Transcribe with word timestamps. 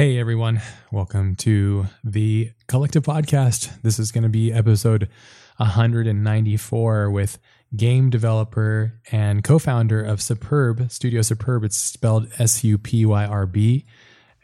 Hey 0.00 0.16
everyone, 0.16 0.62
welcome 0.90 1.36
to 1.36 1.84
the 2.02 2.52
Collective 2.68 3.02
Podcast. 3.02 3.82
This 3.82 3.98
is 3.98 4.12
going 4.12 4.22
to 4.22 4.30
be 4.30 4.50
episode 4.50 5.10
194 5.58 7.10
with 7.10 7.38
game 7.76 8.08
developer 8.08 8.94
and 9.12 9.44
co 9.44 9.58
founder 9.58 10.02
of 10.02 10.20
Supyrb, 10.20 10.90
Studio 10.90 11.20
Supyrb, 11.20 11.66
It's 11.66 11.76
spelled 11.76 12.28
S 12.38 12.64
U 12.64 12.78
P 12.78 13.04
Y 13.04 13.26
R 13.26 13.44
B, 13.44 13.84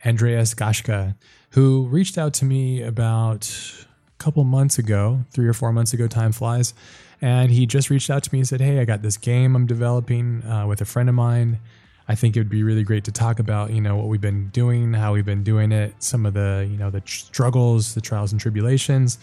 Andreas 0.05 0.53
Gaschka, 0.53 1.17
who 1.53 1.87
reached 1.87 2.19
out 2.19 2.35
to 2.35 2.45
me 2.45 2.83
about 2.83 3.49
a 3.49 4.23
couple 4.23 4.45
months 4.45 4.79
ago, 4.79 5.25
three 5.31 5.49
or 5.49 5.55
four 5.55 5.73
months 5.73 5.95
ago, 5.95 6.07
time 6.07 6.33
flies. 6.33 6.75
And 7.23 7.51
he 7.51 7.65
just 7.65 7.89
reached 7.89 8.11
out 8.11 8.23
to 8.25 8.31
me 8.31 8.41
and 8.41 8.47
said, 8.47 8.61
Hey, 8.61 8.79
I 8.79 8.85
got 8.85 9.01
this 9.01 9.17
game 9.17 9.57
I'm 9.57 9.65
developing 9.65 10.45
uh, 10.45 10.67
with 10.67 10.83
a 10.83 10.85
friend 10.85 11.09
of 11.09 11.15
mine 11.15 11.61
I 12.09 12.15
think 12.15 12.37
it 12.37 12.41
would 12.41 12.49
be 12.49 12.63
really 12.63 12.85
great 12.85 13.05
to 13.05 13.13
talk 13.13 13.39
about, 13.39 13.73
you 13.73 13.81
know, 13.81 13.97
what 13.97 14.07
we've 14.07 14.21
been 14.21 14.49
doing, 14.51 14.93
how 14.95 15.15
we've 15.15 15.25
been 15.25 15.43
doing 15.43 15.73
it, 15.73 15.95
some 15.99 16.25
of 16.25 16.35
the, 16.35 16.67
you 16.71 16.77
know, 16.77 16.91
the 16.91 17.03
struggles, 17.05 17.95
the 17.95 18.01
trials 18.01 18.31
and 18.33 18.41
tribulations. 18.41 19.19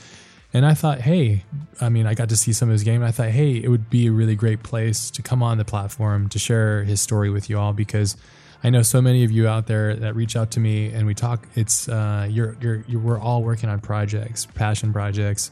And 0.53 0.65
I 0.65 0.73
thought, 0.73 1.01
hey, 1.01 1.45
I 1.81 1.89
mean, 1.89 2.05
I 2.05 2.13
got 2.13 2.29
to 2.29 2.37
see 2.37 2.53
some 2.53 2.69
of 2.69 2.73
his 2.73 2.83
game. 2.83 3.01
I 3.01 3.11
thought, 3.11 3.29
hey, 3.29 3.55
it 3.55 3.69
would 3.69 3.89
be 3.89 4.07
a 4.07 4.11
really 4.11 4.35
great 4.35 4.61
place 4.63 5.09
to 5.11 5.21
come 5.21 5.41
on 5.41 5.57
the 5.57 5.65
platform 5.65 6.29
to 6.29 6.37
share 6.37 6.83
his 6.83 7.01
story 7.01 7.29
with 7.29 7.49
you 7.49 7.57
all 7.57 7.73
because 7.73 8.15
I 8.63 8.69
know 8.69 8.81
so 8.81 9.01
many 9.01 9.23
of 9.23 9.31
you 9.31 9.47
out 9.47 9.67
there 9.67 9.95
that 9.95 10.15
reach 10.15 10.35
out 10.35 10.51
to 10.51 10.59
me 10.59 10.91
and 10.91 11.07
we 11.07 11.15
talk. 11.15 11.47
It's 11.55 11.89
uh, 11.89 12.27
you're, 12.29 12.55
you're, 12.61 12.83
you're 12.87 13.01
we're 13.01 13.19
all 13.19 13.43
working 13.43 13.69
on 13.69 13.79
projects, 13.79 14.45
passion 14.45 14.93
projects, 14.93 15.51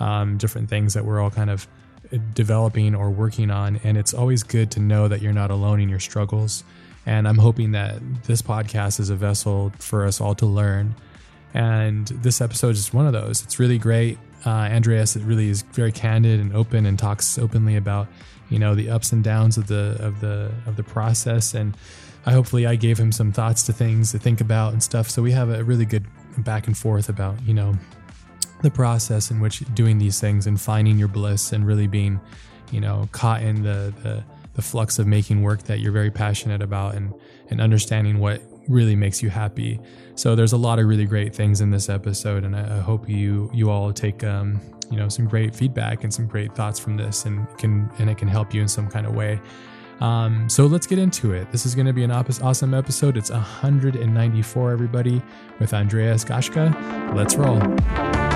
um, 0.00 0.38
different 0.38 0.70
things 0.70 0.94
that 0.94 1.04
we're 1.04 1.20
all 1.20 1.30
kind 1.30 1.50
of 1.50 1.68
developing 2.34 2.94
or 2.94 3.10
working 3.10 3.50
on. 3.50 3.80
And 3.84 3.96
it's 3.96 4.14
always 4.14 4.42
good 4.42 4.70
to 4.72 4.80
know 4.80 5.08
that 5.08 5.22
you're 5.22 5.32
not 5.32 5.50
alone 5.50 5.80
in 5.80 5.88
your 5.88 6.00
struggles. 6.00 6.64
And 7.06 7.26
I'm 7.26 7.38
hoping 7.38 7.72
that 7.72 8.00
this 8.24 8.42
podcast 8.42 9.00
is 9.00 9.10
a 9.10 9.16
vessel 9.16 9.72
for 9.78 10.04
us 10.04 10.20
all 10.20 10.34
to 10.36 10.46
learn. 10.46 10.94
And 11.54 12.06
this 12.08 12.40
episode 12.40 12.76
is 12.76 12.92
one 12.92 13.06
of 13.06 13.12
those. 13.12 13.42
It's 13.42 13.58
really 13.58 13.78
great. 13.78 14.18
Uh, 14.44 14.50
Andreas 14.50 15.16
it 15.16 15.22
really 15.22 15.48
is 15.48 15.62
very 15.62 15.90
candid 15.90 16.38
and 16.38 16.54
open 16.54 16.86
and 16.86 16.98
talks 16.98 17.38
openly 17.38 17.74
about 17.74 18.06
you 18.50 18.58
know 18.58 18.74
the 18.74 18.88
ups 18.88 19.10
and 19.10 19.24
downs 19.24 19.58
of 19.58 19.66
the 19.66 19.96
of 20.00 20.20
the 20.20 20.52
of 20.66 20.76
the 20.76 20.82
process. 20.82 21.54
And 21.54 21.76
I 22.24 22.32
hopefully 22.32 22.66
I 22.66 22.76
gave 22.76 22.98
him 22.98 23.10
some 23.10 23.32
thoughts 23.32 23.62
to 23.64 23.72
things 23.72 24.12
to 24.12 24.18
think 24.18 24.40
about 24.40 24.72
and 24.72 24.82
stuff. 24.82 25.10
So 25.10 25.22
we 25.22 25.32
have 25.32 25.50
a 25.50 25.64
really 25.64 25.86
good 25.86 26.06
back 26.38 26.66
and 26.66 26.76
forth 26.76 27.08
about 27.08 27.40
you 27.42 27.54
know 27.54 27.74
the 28.62 28.70
process 28.70 29.30
in 29.30 29.40
which 29.40 29.60
doing 29.74 29.98
these 29.98 30.20
things 30.20 30.46
and 30.46 30.60
finding 30.60 30.98
your 30.98 31.08
bliss 31.08 31.52
and 31.52 31.66
really 31.66 31.86
being, 31.86 32.20
you 32.70 32.80
know, 32.80 33.08
caught 33.12 33.42
in 33.42 33.62
the, 33.62 33.92
the, 34.02 34.24
the 34.54 34.62
flux 34.62 34.98
of 34.98 35.06
making 35.06 35.42
work 35.42 35.62
that 35.64 35.80
you're 35.80 35.92
very 35.92 36.10
passionate 36.10 36.62
about 36.62 36.94
and, 36.94 37.14
and 37.50 37.60
understanding 37.60 38.18
what 38.18 38.42
really 38.68 38.94
makes 38.94 39.22
you 39.22 39.30
happy. 39.30 39.80
So 40.14 40.34
there's 40.34 40.52
a 40.52 40.56
lot 40.56 40.78
of 40.78 40.86
really 40.86 41.06
great 41.06 41.34
things 41.34 41.60
in 41.60 41.70
this 41.70 41.88
episode, 41.88 42.44
and 42.44 42.54
I, 42.54 42.78
I 42.78 42.80
hope 42.80 43.08
you 43.08 43.50
you 43.52 43.70
all 43.70 43.92
take 43.92 44.22
um, 44.24 44.60
you 44.90 44.98
know 44.98 45.08
some 45.08 45.26
great 45.26 45.54
feedback 45.54 46.04
and 46.04 46.12
some 46.12 46.26
great 46.26 46.54
thoughts 46.54 46.78
from 46.78 46.96
this, 46.96 47.24
and 47.24 47.46
can 47.58 47.90
and 47.98 48.10
it 48.10 48.18
can 48.18 48.28
help 48.28 48.54
you 48.54 48.60
in 48.60 48.68
some 48.68 48.88
kind 48.88 49.06
of 49.06 49.14
way. 49.14 49.40
Um, 50.00 50.48
so 50.48 50.66
let's 50.66 50.86
get 50.86 50.98
into 50.98 51.32
it. 51.32 51.50
This 51.50 51.66
is 51.66 51.74
going 51.74 51.86
to 51.86 51.92
be 51.92 52.04
an 52.04 52.12
awesome 52.12 52.72
episode. 52.72 53.16
It's 53.16 53.30
194, 53.30 54.70
everybody, 54.70 55.20
with 55.58 55.74
Andreas 55.74 56.24
Gaschka. 56.24 57.16
Let's 57.16 57.34
roll. 57.34 58.27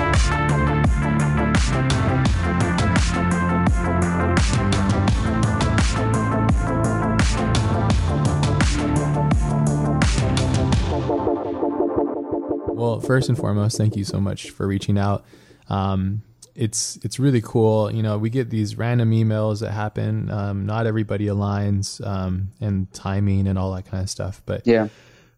Well, 12.73 12.99
first 12.99 13.29
and 13.29 13.37
foremost, 13.37 13.77
thank 13.77 13.95
you 13.95 14.03
so 14.03 14.19
much 14.19 14.49
for 14.49 14.67
reaching 14.67 14.97
out. 14.97 15.25
Um, 15.69 16.23
it's 16.55 16.97
it's 16.97 17.19
really 17.19 17.41
cool. 17.41 17.91
You 17.91 18.03
know, 18.03 18.17
we 18.17 18.29
get 18.29 18.49
these 18.49 18.77
random 18.77 19.11
emails 19.11 19.61
that 19.61 19.71
happen. 19.71 20.29
Um, 20.29 20.65
not 20.65 20.85
everybody 20.85 21.25
aligns, 21.25 22.05
um, 22.05 22.49
and 22.59 22.91
timing 22.93 23.47
and 23.47 23.57
all 23.57 23.73
that 23.73 23.85
kind 23.85 24.03
of 24.03 24.09
stuff. 24.09 24.41
But 24.45 24.65
yeah, 24.65 24.87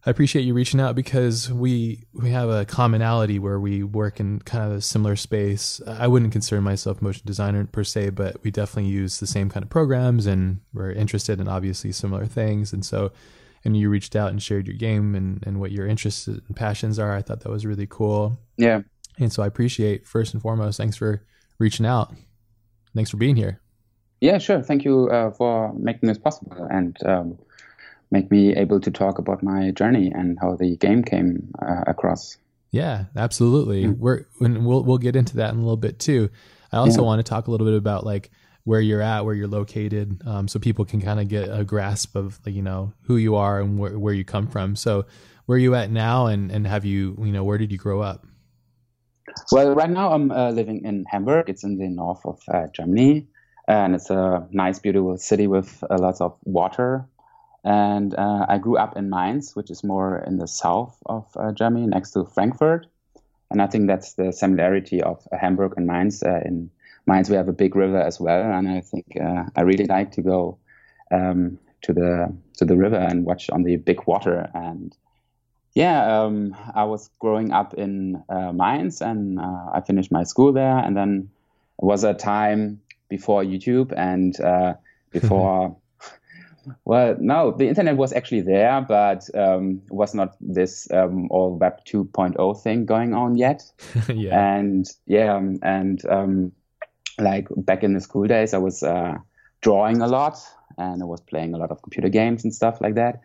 I 0.04 0.10
appreciate 0.10 0.42
you 0.42 0.54
reaching 0.54 0.80
out 0.80 0.94
because 0.94 1.52
we 1.52 2.04
we 2.12 2.30
have 2.30 2.48
a 2.48 2.64
commonality 2.64 3.38
where 3.38 3.58
we 3.58 3.82
work 3.82 4.20
in 4.20 4.40
kind 4.40 4.64
of 4.70 4.78
a 4.78 4.80
similar 4.80 5.16
space. 5.16 5.80
I 5.86 6.06
wouldn't 6.06 6.32
consider 6.32 6.60
myself 6.60 7.02
motion 7.02 7.22
designer 7.24 7.66
per 7.66 7.82
se, 7.82 8.10
but 8.10 8.42
we 8.44 8.50
definitely 8.50 8.90
use 8.90 9.18
the 9.18 9.26
same 9.26 9.48
kind 9.48 9.62
of 9.64 9.68
programs 9.70 10.26
and 10.26 10.60
we're 10.72 10.92
interested 10.92 11.40
in 11.40 11.48
obviously 11.48 11.92
similar 11.92 12.26
things. 12.26 12.72
And 12.72 12.84
so, 12.84 13.10
and 13.66 13.76
you 13.76 13.90
reached 13.90 14.16
out 14.16 14.30
and 14.30 14.42
shared 14.42 14.66
your 14.66 14.76
game 14.76 15.14
and, 15.14 15.42
and 15.46 15.58
what 15.60 15.72
your 15.72 15.86
interests 15.86 16.28
and 16.28 16.54
passions 16.54 16.98
are. 16.98 17.14
I 17.14 17.20
thought 17.20 17.40
that 17.40 17.50
was 17.50 17.66
really 17.66 17.86
cool. 17.86 18.38
Yeah. 18.56 18.82
And 19.18 19.32
so 19.32 19.42
I 19.42 19.46
appreciate 19.46 20.06
first 20.06 20.32
and 20.32 20.40
foremost, 20.40 20.78
thanks 20.78 20.96
for 20.96 21.22
reaching 21.58 21.84
out. 21.84 22.14
Thanks 22.94 23.10
for 23.10 23.16
being 23.16 23.36
here. 23.36 23.60
Yeah, 24.20 24.38
sure. 24.38 24.62
Thank 24.62 24.84
you 24.84 25.08
uh, 25.10 25.32
for 25.32 25.74
making 25.74 26.08
this 26.08 26.18
possible. 26.18 26.66
And 26.70 26.96
um, 27.04 27.38
make 28.10 28.30
me 28.30 28.54
able 28.54 28.80
to 28.80 28.90
talk 28.90 29.18
about 29.18 29.42
my 29.42 29.72
journey 29.72 30.12
and 30.14 30.38
how 30.40 30.54
the 30.56 30.76
game 30.76 31.02
came 31.02 31.52
uh, 31.60 31.82
across. 31.86 32.38
Yeah, 32.70 33.04
absolutely. 33.16 33.84
Mm. 33.84 33.98
We're 33.98 34.26
and 34.40 34.66
we'll 34.66 34.82
we'll 34.84 34.98
get 34.98 35.16
into 35.16 35.36
that 35.36 35.52
in 35.52 35.58
a 35.58 35.62
little 35.62 35.76
bit 35.76 35.98
too. 35.98 36.30
I 36.72 36.78
also 36.78 37.00
yeah. 37.00 37.06
want 37.06 37.18
to 37.20 37.28
talk 37.28 37.46
a 37.46 37.50
little 37.50 37.66
bit 37.66 37.76
about 37.76 38.04
like 38.04 38.30
where 38.66 38.80
you're 38.80 39.00
at, 39.00 39.24
where 39.24 39.34
you're 39.34 39.48
located, 39.48 40.20
um, 40.26 40.48
so 40.48 40.58
people 40.58 40.84
can 40.84 41.00
kind 41.00 41.20
of 41.20 41.28
get 41.28 41.48
a 41.48 41.64
grasp 41.64 42.16
of 42.16 42.40
you 42.44 42.62
know 42.62 42.92
who 43.02 43.16
you 43.16 43.36
are 43.36 43.60
and 43.60 43.78
wh- 43.78 44.00
where 44.00 44.12
you 44.12 44.24
come 44.24 44.46
from. 44.46 44.76
So, 44.76 45.06
where 45.46 45.56
are 45.56 45.60
you 45.60 45.74
at 45.74 45.90
now, 45.90 46.26
and 46.26 46.50
and 46.50 46.66
have 46.66 46.84
you 46.84 47.16
you 47.22 47.32
know 47.32 47.44
where 47.44 47.58
did 47.58 47.72
you 47.72 47.78
grow 47.78 48.00
up? 48.00 48.26
Well, 49.52 49.74
right 49.74 49.90
now 49.90 50.12
I'm 50.12 50.30
uh, 50.30 50.50
living 50.50 50.84
in 50.84 51.04
Hamburg. 51.08 51.48
It's 51.48 51.64
in 51.64 51.78
the 51.78 51.88
north 51.88 52.24
of 52.24 52.40
uh, 52.48 52.66
Germany, 52.74 53.28
and 53.68 53.94
it's 53.94 54.10
a 54.10 54.46
nice, 54.50 54.78
beautiful 54.78 55.16
city 55.16 55.46
with 55.46 55.82
uh, 55.88 55.98
lots 55.98 56.20
of 56.20 56.36
water 56.44 57.06
and 57.66 58.14
uh, 58.14 58.46
I 58.48 58.58
grew 58.58 58.76
up 58.76 58.96
in 58.96 59.10
Mainz, 59.10 59.56
which 59.56 59.72
is 59.72 59.82
more 59.82 60.18
in 60.18 60.38
the 60.38 60.46
south 60.46 60.96
of 61.04 61.26
uh, 61.34 61.50
Germany, 61.50 61.88
next 61.88 62.12
to 62.12 62.24
Frankfurt. 62.24 62.86
And 63.50 63.60
I 63.60 63.66
think 63.66 63.88
that's 63.88 64.14
the 64.14 64.32
similarity 64.32 65.02
of 65.02 65.26
Hamburg 65.32 65.74
and 65.76 65.84
Mainz. 65.84 66.22
Uh, 66.22 66.42
in 66.44 66.70
Mainz, 67.06 67.30
we 67.30 67.36
have 67.36 67.48
a 67.48 67.52
big 67.52 67.76
river 67.76 68.00
as 68.00 68.18
well, 68.18 68.52
and 68.52 68.68
I 68.68 68.80
think 68.80 69.16
uh, 69.20 69.44
I 69.54 69.60
really 69.60 69.86
like 69.86 70.12
to 70.12 70.22
go 70.22 70.58
um, 71.12 71.58
to 71.82 71.92
the 71.92 72.34
to 72.56 72.64
the 72.64 72.76
river 72.76 72.96
and 72.96 73.24
watch 73.24 73.48
on 73.50 73.62
the 73.62 73.76
big 73.76 74.06
water. 74.06 74.50
And 74.54 74.96
yeah, 75.74 76.22
um, 76.22 76.56
I 76.74 76.84
was 76.84 77.10
growing 77.20 77.52
up 77.52 77.74
in 77.74 78.22
uh, 78.28 78.52
Mainz, 78.52 79.00
and 79.00 79.38
I 79.40 79.82
finished 79.86 80.10
my 80.10 80.24
school 80.24 80.52
there. 80.52 80.78
And 80.78 80.96
then 80.96 81.30
it 81.80 81.84
was 81.84 82.02
a 82.02 82.14
time 82.14 82.80
before 83.08 83.44
YouTube 83.44 83.92
and 83.96 84.36
before. 85.12 85.76
Well, 86.84 87.14
no, 87.20 87.52
the 87.52 87.68
internet 87.68 87.96
was 87.96 88.12
actually 88.12 88.40
there, 88.40 88.80
but 88.80 89.30
um, 89.36 89.82
was 89.88 90.14
not 90.14 90.36
this 90.40 90.90
um, 90.90 91.28
all 91.30 91.56
Web 91.56 91.84
2.0 91.84 92.60
thing 92.60 92.86
going 92.86 93.14
on 93.14 93.36
yet. 93.36 93.62
yeah. 94.12 94.56
And 94.56 94.84
yeah, 95.06 95.36
um, 95.36 95.60
and 95.62 96.04
um, 96.06 96.52
like 97.18 97.48
back 97.56 97.82
in 97.82 97.94
the 97.94 98.00
school 98.00 98.26
days, 98.26 98.54
I 98.54 98.58
was 98.58 98.82
uh, 98.82 99.14
drawing 99.60 100.00
a 100.00 100.06
lot 100.06 100.38
and 100.78 101.02
I 101.02 101.06
was 101.06 101.20
playing 101.20 101.54
a 101.54 101.58
lot 101.58 101.70
of 101.70 101.82
computer 101.82 102.08
games 102.08 102.44
and 102.44 102.54
stuff 102.54 102.80
like 102.80 102.94
that. 102.94 103.22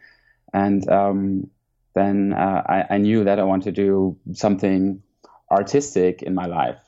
And 0.54 0.88
um, 0.90 1.50
then 1.94 2.34
uh, 2.34 2.64
I, 2.66 2.96
I, 2.96 2.98
knew 2.98 3.24
that 3.24 3.40
I 3.40 3.44
wanted 3.44 3.76
to 3.76 3.84
do 3.84 4.18
something 4.34 5.02
artistic 5.50 6.24
in 6.24 6.36
my 6.36 6.46
life. 6.46 6.80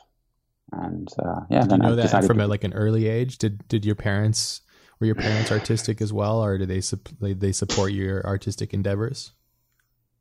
And 0.72 1.08
uh, 1.20 1.42
yeah, 1.50 1.62
did 1.62 1.70
then 1.70 1.84
you 1.84 1.90
know 1.90 1.94
I 1.94 2.08
that 2.08 2.26
from 2.26 2.38
to, 2.40 2.48
like 2.48 2.64
an 2.64 2.74
early 2.74 3.08
age? 3.08 3.38
Did 3.38 3.68
did 3.68 3.86
your 3.86 3.96
parents 3.96 4.62
were 5.00 5.06
your 5.06 5.16
parents 5.16 5.52
artistic 5.52 6.02
as 6.02 6.12
well, 6.12 6.44
or 6.44 6.58
did 6.58 6.70
they 6.70 7.34
they 7.34 7.52
support 7.52 7.92
your 7.92 8.26
artistic 8.26 8.74
endeavors? 8.74 9.34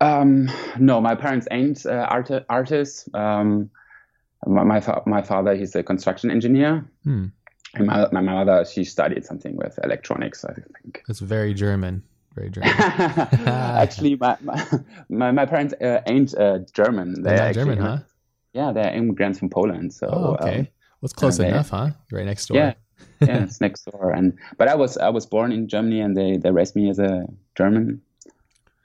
Um, 0.00 0.50
no, 0.78 1.00
my 1.00 1.14
parents 1.14 1.46
ain't 1.50 1.86
uh, 1.86 2.06
art- 2.10 2.44
artists. 2.50 3.08
Um, 3.14 3.70
my 4.46 4.64
my, 4.64 4.80
fa- 4.80 5.02
my, 5.06 5.22
father, 5.22 5.54
he's 5.54 5.74
a 5.74 5.82
construction 5.82 6.30
engineer. 6.30 6.84
Hmm. 7.04 7.26
And 7.74 7.86
my, 7.86 8.06
my 8.12 8.20
mother, 8.20 8.66
she 8.66 8.84
studied 8.84 9.24
something 9.24 9.56
with 9.56 9.78
electronics, 9.82 10.44
I 10.44 10.52
think. 10.52 11.02
That's 11.06 11.20
very 11.20 11.54
German. 11.54 12.02
Very 12.34 12.50
German. 12.50 12.70
actually, 12.78 14.16
my, 14.16 14.36
my, 15.08 15.30
my 15.30 15.46
parents 15.46 15.72
uh, 15.80 16.02
ain't 16.06 16.34
uh, 16.34 16.58
German. 16.74 17.22
They're, 17.22 17.36
they're 17.36 17.52
German, 17.52 17.78
huh? 17.78 17.98
Yeah, 18.52 18.72
they're 18.72 18.92
immigrants 18.92 19.38
from 19.38 19.48
Poland. 19.48 19.94
So, 19.94 20.08
oh, 20.10 20.34
okay. 20.34 20.58
Um, 20.58 20.68
well, 21.00 21.06
it's 21.06 21.12
close 21.14 21.38
enough, 21.38 21.70
huh? 21.70 21.90
Right 22.10 22.26
next 22.26 22.46
door. 22.46 22.58
Yeah, 22.58 22.74
yeah, 23.20 23.44
it's 23.44 23.60
next 23.60 23.84
door. 23.84 24.12
And 24.12 24.38
but 24.58 24.68
I 24.68 24.74
was 24.74 24.96
I 24.98 25.08
was 25.08 25.26
born 25.26 25.50
in 25.52 25.68
Germany, 25.68 26.00
and 26.00 26.16
they 26.16 26.36
they 26.36 26.50
raised 26.50 26.76
me 26.76 26.90
as 26.90 26.98
a 26.98 27.26
German, 27.56 28.02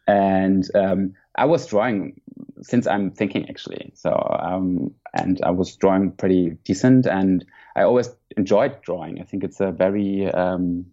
and 0.08 0.68
um, 0.74 1.14
I 1.36 1.46
was 1.46 1.68
drawing 1.68 2.20
since 2.62 2.88
I'm 2.88 3.12
thinking 3.12 3.50
actually. 3.50 3.92
So 3.96 4.12
um, 4.40 4.94
and 5.14 5.40
I 5.44 5.52
was 5.52 5.76
drawing 5.76 6.12
pretty 6.12 6.58
decent, 6.64 7.06
and 7.06 7.46
I 7.76 7.84
always 7.84 8.10
enjoyed 8.36 8.82
drawing. 8.82 9.20
I 9.22 9.24
think 9.24 9.44
it's 9.44 9.60
a 9.60 9.72
very 9.72 10.30
um, 10.32 10.86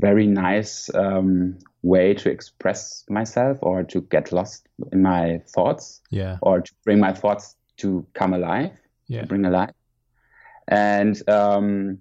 very 0.00 0.26
nice 0.26 0.92
um, 0.94 1.58
way 1.82 2.14
to 2.14 2.30
express 2.30 3.04
myself 3.08 3.58
or 3.62 3.82
to 3.84 4.00
get 4.00 4.32
lost 4.32 4.66
in 4.92 5.02
my 5.02 5.40
thoughts 5.48 6.00
Yeah. 6.10 6.38
or 6.42 6.60
to 6.62 6.72
bring 6.84 6.98
my 7.00 7.12
thoughts 7.12 7.56
to 7.78 8.04
come 8.14 8.32
alive 8.34 8.70
Yeah. 9.08 9.24
bring 9.24 9.44
alive 9.44 9.72
and 10.68 11.28
um, 11.28 11.98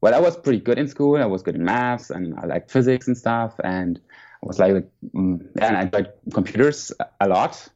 well 0.00 0.14
i 0.14 0.20
was 0.20 0.36
pretty 0.36 0.60
good 0.60 0.78
in 0.78 0.88
school 0.88 1.16
i 1.16 1.24
was 1.26 1.42
good 1.42 1.54
in 1.56 1.64
maths 1.64 2.10
and 2.10 2.34
i 2.38 2.46
liked 2.46 2.70
physics 2.70 3.06
and 3.08 3.16
stuff 3.16 3.54
and 3.64 4.00
i 4.42 4.46
was 4.46 4.58
like 4.58 4.72
mm, 5.14 5.40
and 5.60 5.76
i 5.76 5.88
liked 5.92 6.12
computers 6.32 6.92
a 7.20 7.28
lot 7.28 7.68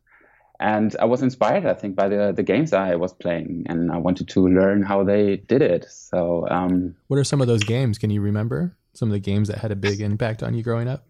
and 0.61 0.97
i 1.01 1.05
was 1.05 1.23
inspired 1.23 1.67
i 1.67 1.75
think 1.75 1.95
by 1.95 2.09
the, 2.09 2.33
the 2.35 2.43
games 2.43 2.73
i 2.73 2.95
was 2.95 3.13
playing 3.13 3.65
and 3.69 3.93
i 3.93 3.97
wanted 3.97 4.29
to 4.29 4.47
learn 4.49 4.83
how 4.83 5.05
they 5.05 5.37
did 5.37 5.63
it 5.63 5.87
so 6.09 6.49
um, 6.49 6.97
What 7.09 7.19
are 7.19 7.25
some 7.25 7.43
of 7.43 7.47
those 7.47 7.63
games? 7.63 7.99
Can 7.99 8.09
you 8.09 8.23
remember 8.23 8.75
some 8.95 9.11
of 9.11 9.13
the 9.13 9.21
games 9.21 9.49
that 9.49 9.59
had 9.59 9.71
a 9.71 9.77
big 9.77 10.01
impact 10.01 10.43
on 10.43 10.55
you 10.55 10.63
growing 10.63 10.89
up? 10.89 11.05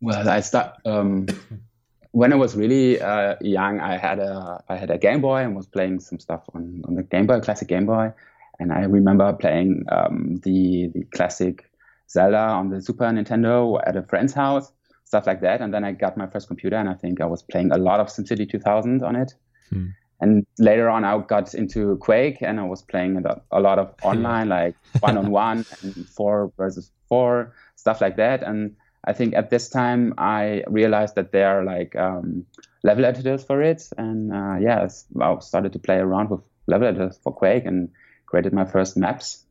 Well, 0.00 0.28
I 0.28 0.40
start 0.40 0.76
um, 0.84 1.26
when 2.12 2.32
I 2.32 2.36
was 2.36 2.54
really 2.54 3.00
uh, 3.00 3.34
young. 3.40 3.80
I 3.80 3.96
had 3.96 4.20
a 4.20 4.62
I 4.68 4.76
had 4.76 4.90
a 4.90 4.98
Game 4.98 5.20
Boy 5.20 5.42
and 5.42 5.56
was 5.56 5.66
playing 5.66 5.98
some 6.00 6.20
stuff 6.20 6.44
on, 6.54 6.82
on 6.86 6.94
the 6.94 7.02
Game 7.02 7.26
Boy, 7.26 7.40
classic 7.40 7.66
Game 7.66 7.86
Boy, 7.86 8.12
and 8.60 8.72
I 8.72 8.84
remember 8.84 9.32
playing 9.32 9.84
um, 9.90 10.40
the 10.44 10.88
the 10.94 11.02
classic 11.04 11.68
Zelda 12.08 12.38
on 12.38 12.70
the 12.70 12.80
Super 12.80 13.06
Nintendo 13.06 13.80
at 13.84 13.96
a 13.96 14.02
friend's 14.02 14.32
house, 14.32 14.70
stuff 15.06 15.26
like 15.26 15.40
that. 15.40 15.60
And 15.62 15.72
then 15.72 15.84
I 15.84 15.92
got 15.92 16.16
my 16.16 16.26
first 16.26 16.48
computer, 16.48 16.76
and 16.76 16.88
I 16.88 16.94
think 16.94 17.20
I 17.20 17.26
was 17.26 17.42
playing 17.42 17.72
a 17.72 17.78
lot 17.78 18.00
of 18.00 18.08
SimCity 18.08 18.50
2000 18.50 19.02
on 19.02 19.16
it. 19.16 19.32
Hmm. 19.70 19.86
And 20.20 20.46
later 20.58 20.88
on, 20.88 21.04
I 21.04 21.16
got 21.18 21.54
into 21.54 21.96
Quake, 21.98 22.42
and 22.42 22.58
I 22.58 22.64
was 22.64 22.82
playing 22.82 23.22
a, 23.50 23.60
lot 23.60 23.78
of 23.78 23.94
online, 24.02 24.48
like 24.48 24.74
one 25.00 25.16
on 25.16 25.30
one 25.30 25.64
and 25.82 26.08
four 26.08 26.52
versus 26.56 26.90
four, 27.08 27.54
stuff 27.76 28.00
like 28.00 28.16
that. 28.16 28.42
And 28.42 28.76
I 29.04 29.12
think 29.12 29.34
at 29.34 29.50
this 29.50 29.68
time 29.68 30.14
I 30.18 30.64
realized 30.66 31.14
that 31.14 31.32
there 31.32 31.60
are 31.60 31.64
like 31.64 31.94
um, 31.94 32.46
level 32.82 33.04
editors 33.04 33.44
for 33.44 33.62
it, 33.62 33.88
and 33.96 34.32
uh, 34.32 34.56
yeah, 34.60 34.88
I 35.20 35.38
started 35.40 35.72
to 35.74 35.78
play 35.78 35.96
around 35.96 36.30
with 36.30 36.40
level 36.66 36.88
editors 36.88 37.18
for 37.22 37.32
Quake 37.32 37.64
and 37.64 37.90
created 38.26 38.52
my 38.52 38.64
first 38.64 38.96
maps. 38.96 39.44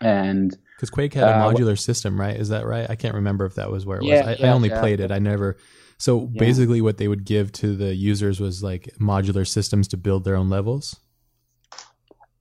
And 0.00 0.54
Because 0.76 0.90
Quake 0.90 1.14
had 1.14 1.28
a 1.28 1.32
Uh, 1.32 1.34
modular 1.34 1.78
system, 1.78 2.20
right? 2.20 2.36
Is 2.36 2.50
that 2.50 2.66
right? 2.66 2.88
I 2.90 2.96
can't 2.96 3.14
remember 3.14 3.46
if 3.46 3.54
that 3.54 3.70
was 3.70 3.86
where 3.86 3.98
it 3.98 4.04
Yeah, 4.04 4.04
was. 4.04 4.22
I, 4.22 4.36
yeah, 4.38 4.46
I 4.48 4.50
only 4.50 4.68
yeah. 4.68 4.80
played 4.80 5.00
it. 5.00 5.10
I 5.10 5.18
never. 5.18 5.56
So 5.98 6.20
basically, 6.26 6.80
what 6.82 6.98
they 6.98 7.08
would 7.08 7.24
give 7.24 7.52
to 7.52 7.74
the 7.76 7.94
users 7.94 8.40
was 8.40 8.62
like 8.62 8.90
modular 9.00 9.46
systems 9.46 9.88
to 9.88 9.96
build 9.96 10.24
their 10.24 10.36
own 10.36 10.50
levels. 10.50 10.96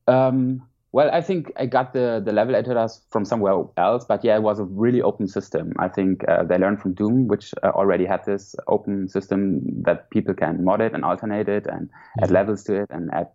um, 0.07 0.67
well, 0.91 1.09
I 1.11 1.21
think 1.21 1.51
I 1.57 1.65
got 1.65 1.91
the 1.93 2.21
the 2.25 2.31
level 2.31 2.55
editors 2.55 3.01
from 3.09 3.25
somewhere 3.25 3.53
else, 3.77 4.05
but 4.05 4.23
yeah, 4.23 4.37
it 4.37 4.43
was 4.43 4.59
a 4.59 4.63
really 4.63 5.01
open 5.01 5.27
system. 5.27 5.73
I 5.77 5.89
think 5.89 6.23
uh, 6.27 6.43
they 6.43 6.57
learned 6.57 6.81
from 6.81 6.93
Doom, 6.93 7.27
which 7.27 7.53
uh, 7.63 7.67
already 7.67 8.05
had 8.05 8.23
this 8.25 8.55
open 8.67 9.09
system 9.09 9.61
that 9.83 10.09
people 10.09 10.33
can 10.33 10.63
mod 10.63 10.79
it 10.81 10.93
and 10.93 11.03
alternate 11.03 11.49
it 11.49 11.67
and 11.67 11.89
add 12.21 12.31
levels 12.31 12.63
to 12.65 12.83
it 12.83 12.89
and 12.91 13.09
add 13.13 13.27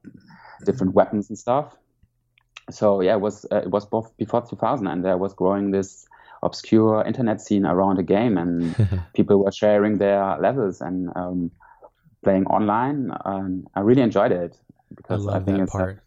different 0.65 0.95
weapons 0.95 1.29
and 1.29 1.39
stuff. 1.39 1.77
So 2.71 3.01
yeah, 3.01 3.15
it 3.15 3.21
was 3.21 3.47
uh, 3.51 3.57
it 3.59 3.71
was 3.71 3.87
both 3.87 4.17
before 4.17 4.43
2000, 4.47 4.87
and 4.87 5.05
there 5.05 5.17
was 5.17 5.35
growing 5.35 5.71
this 5.71 6.07
obscure 6.43 7.05
internet 7.05 7.41
scene 7.41 7.67
around 7.67 7.97
the 7.97 8.03
game, 8.03 8.39
and 8.39 8.75
people 9.15 9.45
were 9.45 9.53
sharing 9.53 9.99
their 9.99 10.39
levels 10.41 10.81
and 10.81 11.11
um, 11.17 11.51
playing 12.23 12.47
online. 12.47 13.13
Um, 13.25 13.67
I 13.75 13.81
really 13.81 14.03
enjoyed 14.03 14.33
it 14.33 14.57
I 14.59 14.95
because 14.95 15.27
I, 15.27 15.33
love 15.33 15.45
think 15.45 15.59
that 15.59 15.65
it's 15.65 15.75
a- 15.75 15.79
part. 15.79 16.03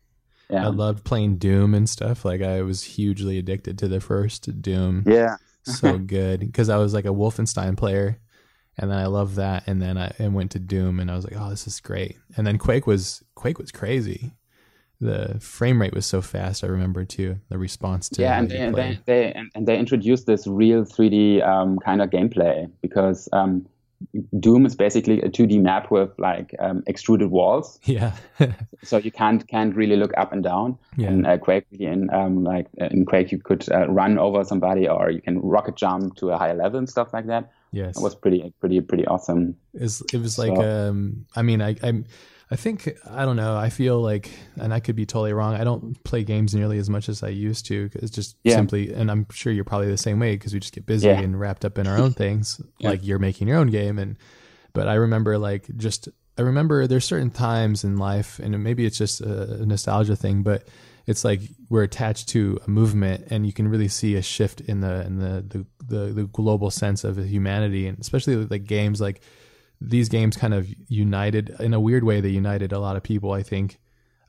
yeah, 0.49 0.65
I 0.65 0.69
loved 0.69 1.03
playing 1.03 1.37
Doom 1.37 1.73
and 1.73 1.89
stuff. 1.89 2.25
Like 2.25 2.41
I 2.41 2.61
was 2.61 2.83
hugely 2.83 3.37
addicted 3.37 3.77
to 3.79 3.87
the 3.87 3.99
first 3.99 4.61
Doom. 4.61 5.03
yeah, 5.05 5.37
so 5.63 5.97
good 5.97 6.39
because 6.41 6.69
I 6.69 6.77
was 6.77 6.93
like 6.93 7.05
a 7.05 7.09
Wolfenstein 7.09 7.77
player, 7.77 8.19
and 8.77 8.91
then 8.91 8.97
I 8.97 9.05
loved 9.05 9.35
that, 9.35 9.63
and 9.67 9.81
then 9.81 9.97
I 9.97 10.13
and 10.19 10.33
went 10.33 10.51
to 10.51 10.59
Doom, 10.59 10.99
and 10.99 11.09
I 11.11 11.15
was 11.15 11.25
like, 11.25 11.39
oh, 11.39 11.49
this 11.49 11.67
is 11.67 11.79
great. 11.79 12.17
And 12.35 12.45
then 12.45 12.57
Quake 12.57 12.87
was 12.87 13.23
Quake 13.35 13.59
was 13.59 13.71
crazy. 13.71 14.33
The 15.03 15.39
frame 15.39 15.81
rate 15.81 15.93
was 15.93 16.05
so 16.05 16.21
fast. 16.21 16.63
I 16.63 16.67
remember 16.67 17.03
too 17.05 17.37
the 17.49 17.57
response 17.57 18.09
to 18.09 18.21
yeah, 18.21 18.39
and 18.39 18.49
they, 18.49 18.57
and 18.57 18.75
they, 18.75 18.99
they 19.05 19.33
and, 19.33 19.51
and 19.55 19.67
they 19.67 19.77
introduced 19.77 20.25
this 20.25 20.47
real 20.47 20.85
3D 20.85 21.45
um, 21.47 21.77
kind 21.79 22.01
of 22.01 22.09
gameplay 22.09 22.69
because 22.81 23.27
um, 23.33 23.65
Doom 24.39 24.65
is 24.65 24.75
basically 24.75 25.21
a 25.21 25.29
2D 25.29 25.61
map 25.61 25.89
with 25.91 26.11
like 26.17 26.53
um, 26.59 26.83
extruded 26.87 27.29
walls, 27.31 27.79
yeah, 27.85 28.11
so 28.83 28.97
you 28.97 29.11
can't 29.11 29.47
can't 29.47 29.75
really 29.75 29.95
look 29.95 30.11
up 30.17 30.31
and 30.33 30.43
down. 30.43 30.77
yeah, 30.97 31.09
In 31.09 31.25
uh, 31.25 31.37
Quake, 31.37 31.65
really 31.71 31.85
in 31.85 32.09
um, 32.13 32.43
like 32.43 32.67
in 32.77 33.05
Quake, 33.05 33.31
you 33.31 33.39
could 33.39 33.69
uh, 33.71 33.87
run 33.89 34.17
over 34.17 34.43
somebody 34.43 34.87
or 34.87 35.09
you 35.09 35.21
can 35.21 35.39
rocket 35.39 35.75
jump 35.75 36.15
to 36.17 36.31
a 36.31 36.37
higher 36.37 36.53
level 36.55 36.79
and 36.79 36.89
stuff 36.89 37.13
like 37.13 37.27
that. 37.27 37.51
yes. 37.71 37.97
It 37.97 38.03
was 38.03 38.13
pretty 38.15 38.53
pretty 38.59 38.81
pretty 38.81 39.05
awesome. 39.07 39.55
It's, 39.73 40.01
it 40.13 40.19
was 40.21 40.37
like 40.37 40.55
So- 40.55 40.89
um 40.89 41.25
I 41.35 41.41
mean 41.41 41.61
I 41.61 41.75
I 41.81 42.03
I 42.53 42.55
think 42.55 42.77
I 43.09 43.25
don't 43.25 43.35
know 43.35 43.57
I 43.57 43.69
feel 43.69 43.99
like 43.99 44.29
and 44.61 44.71
I 44.71 44.79
could 44.79 44.95
be 44.95 45.05
totally 45.07 45.33
wrong 45.33 45.55
I 45.55 45.63
don't 45.63 46.01
play 46.03 46.23
games 46.23 46.53
nearly 46.53 46.77
as 46.77 46.87
much 46.87 47.09
as 47.09 47.23
I 47.23 47.29
used 47.29 47.65
to 47.65 47.89
it's 47.95 48.11
just 48.11 48.35
Yeah. 48.43 48.55
simply 48.55 48.93
and 48.93 49.09
I'm 49.09 49.25
sure 49.31 49.51
you're 49.51 49.63
probably 49.71 49.89
the 49.89 49.97
same 49.97 50.19
way 50.19 50.35
because 50.35 50.53
we 50.53 50.59
just 50.59 50.73
get 50.73 50.85
busy 50.85 51.07
Yeah. 51.07 51.19
and 51.19 51.39
wrapped 51.39 51.65
up 51.65 51.77
in 51.79 51.87
our 51.87 51.97
own 51.97 52.11
things 52.23 52.61
Yeah. 52.79 52.89
like 52.91 53.03
you're 53.03 53.17
making 53.19 53.47
your 53.47 53.57
own 53.57 53.67
game 53.71 53.97
and 53.97 54.17
but 54.73 54.87
I 54.87 54.93
remember 54.95 55.37
like 55.39 55.65
just 55.77 56.09
I 56.37 56.41
remember 56.43 56.85
there's 56.87 57.05
certain 57.05 57.31
times 57.31 57.83
in 57.83 57.97
life 57.97 58.39
and 58.39 58.63
maybe 58.63 58.85
it's 58.85 58.97
just 58.99 59.21
a 59.21 59.65
nostalgia 59.65 60.15
thing 60.15 60.43
but 60.43 60.67
it's 61.05 61.25
like 61.25 61.41
we're 61.69 61.83
attached 61.83 62.29
to 62.29 62.59
a 62.65 62.69
movement 62.69 63.25
and 63.29 63.45
you 63.47 63.51
can 63.53 63.67
really 63.67 63.87
see 63.89 64.15
a 64.15 64.21
shift 64.21 64.61
in 64.61 64.79
the 64.81 65.05
in 65.07 65.17
the 65.17 65.33
the, 65.53 65.65
the, 65.93 66.13
the 66.13 66.23
global 66.25 66.69
sense 66.71 67.03
of 67.03 67.17
humanity 67.17 67.87
and 67.87 67.99
especially 67.99 68.35
like 68.35 68.65
games 68.65 69.01
like 69.01 69.21
these 69.89 70.09
games 70.09 70.37
kind 70.37 70.53
of 70.53 70.67
united 70.87 71.49
in 71.59 71.73
a 71.73 71.79
weird 71.79 72.03
way 72.03 72.21
they 72.21 72.29
united 72.29 72.71
a 72.71 72.79
lot 72.79 72.95
of 72.95 73.03
people 73.03 73.31
i 73.31 73.43
think 73.43 73.79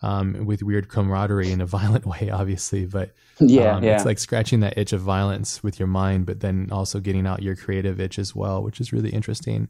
um, 0.02 0.44
with 0.44 0.62
weird 0.62 0.88
camaraderie 0.88 1.50
in 1.50 1.60
a 1.62 1.66
violent 1.78 2.04
way 2.06 2.30
obviously 2.30 2.84
but 2.86 3.10
Yeah, 3.40 3.76
um, 3.76 3.84
yeah. 3.84 3.94
it's 3.96 4.04
like 4.04 4.18
scratching 4.18 4.60
that 4.60 4.76
itch 4.76 4.92
of 4.92 5.00
violence 5.00 5.62
with 5.62 5.78
your 5.78 5.88
mind 5.88 6.26
but 6.26 6.40
then 6.40 6.68
also 6.70 7.00
getting 7.00 7.26
out 7.26 7.42
your 7.42 7.56
creative 7.56 8.00
itch 8.00 8.18
as 8.18 8.34
well 8.34 8.62
which 8.62 8.80
is 8.80 8.92
really 8.92 9.10
interesting 9.10 9.68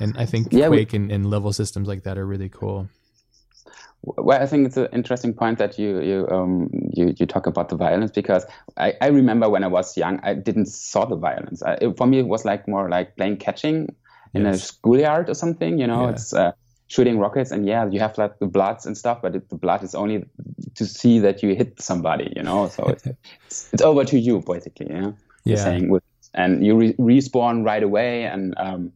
and 0.00 0.16
i 0.18 0.26
think 0.26 0.48
Yeah, 0.50 0.68
we- 0.68 0.78
quake 0.78 0.94
and, 0.94 1.12
and 1.12 1.30
level 1.30 1.52
systems 1.52 1.86
like 1.88 2.02
that 2.04 2.18
are 2.18 2.26
really 2.26 2.48
cool 2.48 2.88
Well, 4.02 4.40
I 4.40 4.46
think 4.46 4.66
it's 4.66 4.76
an 4.76 4.88
interesting 4.92 5.34
point 5.34 5.58
that 5.58 5.78
you 5.78 6.00
you 6.00 6.28
um 6.30 6.70
you, 6.94 7.14
you 7.18 7.26
talk 7.26 7.46
about 7.46 7.68
the 7.68 7.76
violence 7.76 8.12
because 8.12 8.46
I, 8.76 8.94
I 9.00 9.08
remember 9.08 9.48
when 9.50 9.64
I 9.64 9.66
was 9.66 9.96
young 9.96 10.20
I 10.22 10.34
didn't 10.34 10.66
saw 10.66 11.04
the 11.04 11.16
violence. 11.16 11.62
I, 11.62 11.74
it, 11.80 11.96
for 11.96 12.06
me, 12.06 12.20
it 12.20 12.26
was 12.28 12.44
like 12.44 12.68
more 12.68 12.88
like 12.88 13.16
playing 13.16 13.38
catching 13.38 13.94
in 14.34 14.46
a 14.46 14.56
schoolyard 14.58 15.28
or 15.30 15.34
something. 15.34 15.78
You 15.78 15.86
know, 15.86 16.04
Yeah. 16.04 16.10
it's 16.10 16.32
uh, 16.32 16.52
shooting 16.88 17.18
rockets 17.18 17.50
and 17.50 17.66
yeah, 17.66 17.86
you 17.88 18.00
have 18.00 18.16
like 18.18 18.38
the 18.38 18.46
bloods 18.46 18.86
and 18.86 18.96
stuff, 18.96 19.20
but 19.22 19.34
it, 19.36 19.48
the 19.50 19.56
blood 19.56 19.82
is 19.82 19.94
only 19.94 20.24
to 20.74 20.84
see 20.86 21.18
that 21.20 21.42
you 21.42 21.54
hit 21.54 21.80
somebody. 21.80 22.32
You 22.36 22.42
know, 22.42 22.68
so 22.68 22.84
it's 22.86 23.06
it's, 23.46 23.68
it's 23.72 23.82
over 23.82 24.04
to 24.04 24.18
you 24.18 24.42
basically. 24.46 24.86
Know, 24.86 25.14
Yeah. 25.44 25.56
saying 25.64 25.88
with 25.90 26.02
and 26.34 26.64
you 26.64 26.76
re- 26.76 26.94
respawn 26.94 27.64
right 27.64 27.82
away 27.82 28.24
and 28.24 28.54
um, 28.58 28.92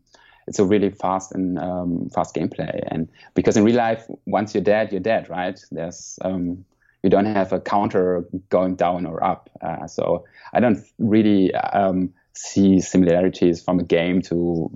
it's 0.47 0.59
a 0.59 0.64
really 0.64 0.90
fast 0.90 1.33
and 1.33 1.59
um, 1.59 2.11
fast 2.14 2.35
gameplay 2.35 2.83
and 2.88 3.09
because 3.35 3.57
in 3.57 3.64
real 3.64 3.76
life 3.76 4.04
once 4.26 4.54
you're 4.54 4.62
dead 4.62 4.92
you're 4.92 5.00
dead 5.00 5.30
right 5.30 5.59
there's 5.71 6.18
um, 6.23 6.62
you 7.02 7.09
don't 7.09 7.25
have 7.25 7.50
a 7.52 7.59
counter 7.61 8.25
going 8.50 8.75
down 8.76 9.07
or 9.07 9.25
up 9.25 9.49
uh, 9.62 9.87
so 9.87 10.25
i 10.52 10.61
don't 10.61 10.78
really 10.99 11.54
um, 11.54 12.12
see 12.35 12.80
similarities 12.80 13.62
from 13.62 13.78
a 13.80 13.85
game 13.85 14.21
to 14.21 14.71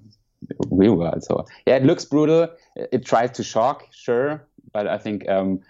real 0.71 0.95
world 0.95 1.23
so 1.25 1.45
yeah 1.67 1.77
it 1.77 1.85
looks 1.85 2.05
brutal 2.05 2.49
it, 2.77 3.05
tries 3.05 3.31
to 3.31 3.43
shock 3.43 3.87
sure 3.91 4.47
but 4.73 4.87
i 4.87 4.99
think 4.99 5.29
um, 5.29 5.61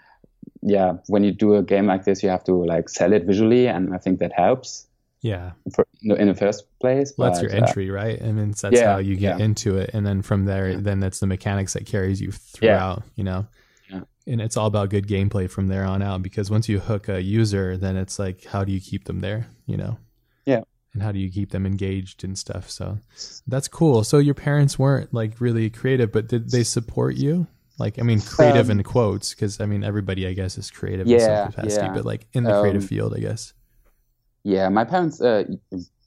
yeah 0.61 0.93
when 1.07 1.23
you 1.23 1.31
do 1.31 1.55
a 1.55 1.63
game 1.63 1.85
like 1.85 2.03
this 2.05 2.21
you 2.21 2.29
have 2.29 2.43
to 2.43 2.53
like 2.53 2.89
sell 2.89 3.13
it 3.13 3.25
visually 3.25 3.67
and 3.67 3.93
i 3.93 3.97
think 3.97 4.19
that 4.19 4.31
helps 4.33 4.87
yeah 5.21 5.51
for, 5.73 5.85
in 6.03 6.27
the 6.27 6.35
first 6.35 6.65
place 6.79 7.13
well, 7.17 7.31
that's 7.31 7.41
your 7.41 7.51
uh, 7.51 7.55
entry 7.55 7.89
right 7.89 8.21
i 8.21 8.31
mean 8.31 8.51
that's 8.51 8.75
yeah, 8.77 8.93
how 8.93 8.97
you 8.97 9.15
get 9.15 9.39
yeah. 9.39 9.45
into 9.45 9.77
it 9.77 9.89
and 9.93 10.05
then 10.05 10.21
from 10.21 10.45
there 10.45 10.69
Yeah. 10.71 10.77
then 10.79 10.99
that's 10.99 11.19
the 11.19 11.27
mechanics 11.27 11.73
that 11.73 11.85
carries 11.85 12.21
you 12.21 12.31
throughout 12.31 13.03
you 13.15 13.23
know 13.23 13.47
Yeah. 13.89 14.01
and 14.27 14.41
it's 14.41 14.57
all 14.57 14.67
about 14.67 14.89
good 14.89 15.07
gameplay 15.07 15.49
from 15.49 15.67
there 15.67 15.85
on 15.85 16.01
out 16.01 16.21
because 16.21 16.51
once 16.51 16.69
you 16.69 16.79
hook 16.79 17.09
a 17.09 17.21
user 17.21 17.77
then 17.77 17.97
it's 17.97 18.19
like 18.19 18.45
how 18.45 18.63
do 18.63 18.71
you 18.71 18.79
keep 18.79 19.05
them 19.05 19.21
there 19.21 19.47
you 19.65 19.77
know 19.77 19.97
Yeah. 20.45 20.61
And 20.93 21.03
how 21.03 21.11
do 21.11 21.19
you 21.19 21.29
keep 21.31 21.51
them 21.51 21.65
engaged 21.65 22.23
and 22.23 22.37
stuff 22.37 22.69
so 22.69 22.97
that's 23.47 23.67
cool 23.67 24.03
so 24.03 24.17
your 24.17 24.33
parents 24.33 24.79
weren't 24.79 25.13
like 25.13 25.39
really 25.39 25.69
creative 25.69 26.11
but 26.11 26.27
did 26.27 26.49
they 26.51 26.63
support 26.63 27.15
you 27.15 27.47
like 27.77 27.99
i 27.99 28.01
mean 28.01 28.21
creative 28.21 28.69
Um, 28.69 28.79
in 28.79 28.83
quotes 28.83 29.33
because 29.33 29.59
i 29.61 29.65
mean 29.65 29.83
everybody 29.83 30.25
i 30.27 30.33
guess 30.33 30.57
is 30.57 30.71
creative 30.71 31.07
in 31.07 31.19
some 31.19 31.51
capacity 31.51 31.85
yeah. 31.85 31.93
but 31.93 32.05
like 32.05 32.27
in 32.33 32.43
the 32.43 32.59
creative 32.61 32.83
Um, 32.83 32.87
field 32.87 33.13
i 33.15 33.19
guess 33.19 33.53
Yeah, 34.43 34.69
my 34.69 34.85
parents 34.85 35.19
uh, 35.19 35.43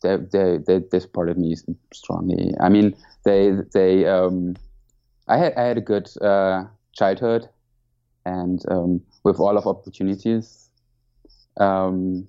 they, 0.03 0.17
they 0.33 0.59
they 0.67 0.79
they 0.91 1.01
supported 1.01 1.37
me 1.37 1.57
strongly. 1.93 2.55
I 2.59 2.69
mean, 2.71 2.97
they 3.25 3.53
they 3.75 4.07
um, 4.07 4.57
I 5.29 5.37
had 5.37 5.53
I 5.61 5.63
had 5.69 5.77
a 5.77 5.85
good 5.85 6.09
uh, 6.23 6.65
childhood, 6.93 7.49
and 8.25 8.59
um, 8.71 9.03
with 9.25 9.39
all 9.41 9.59
of 9.59 9.67
opportunities. 9.67 10.71
Um, 11.59 12.29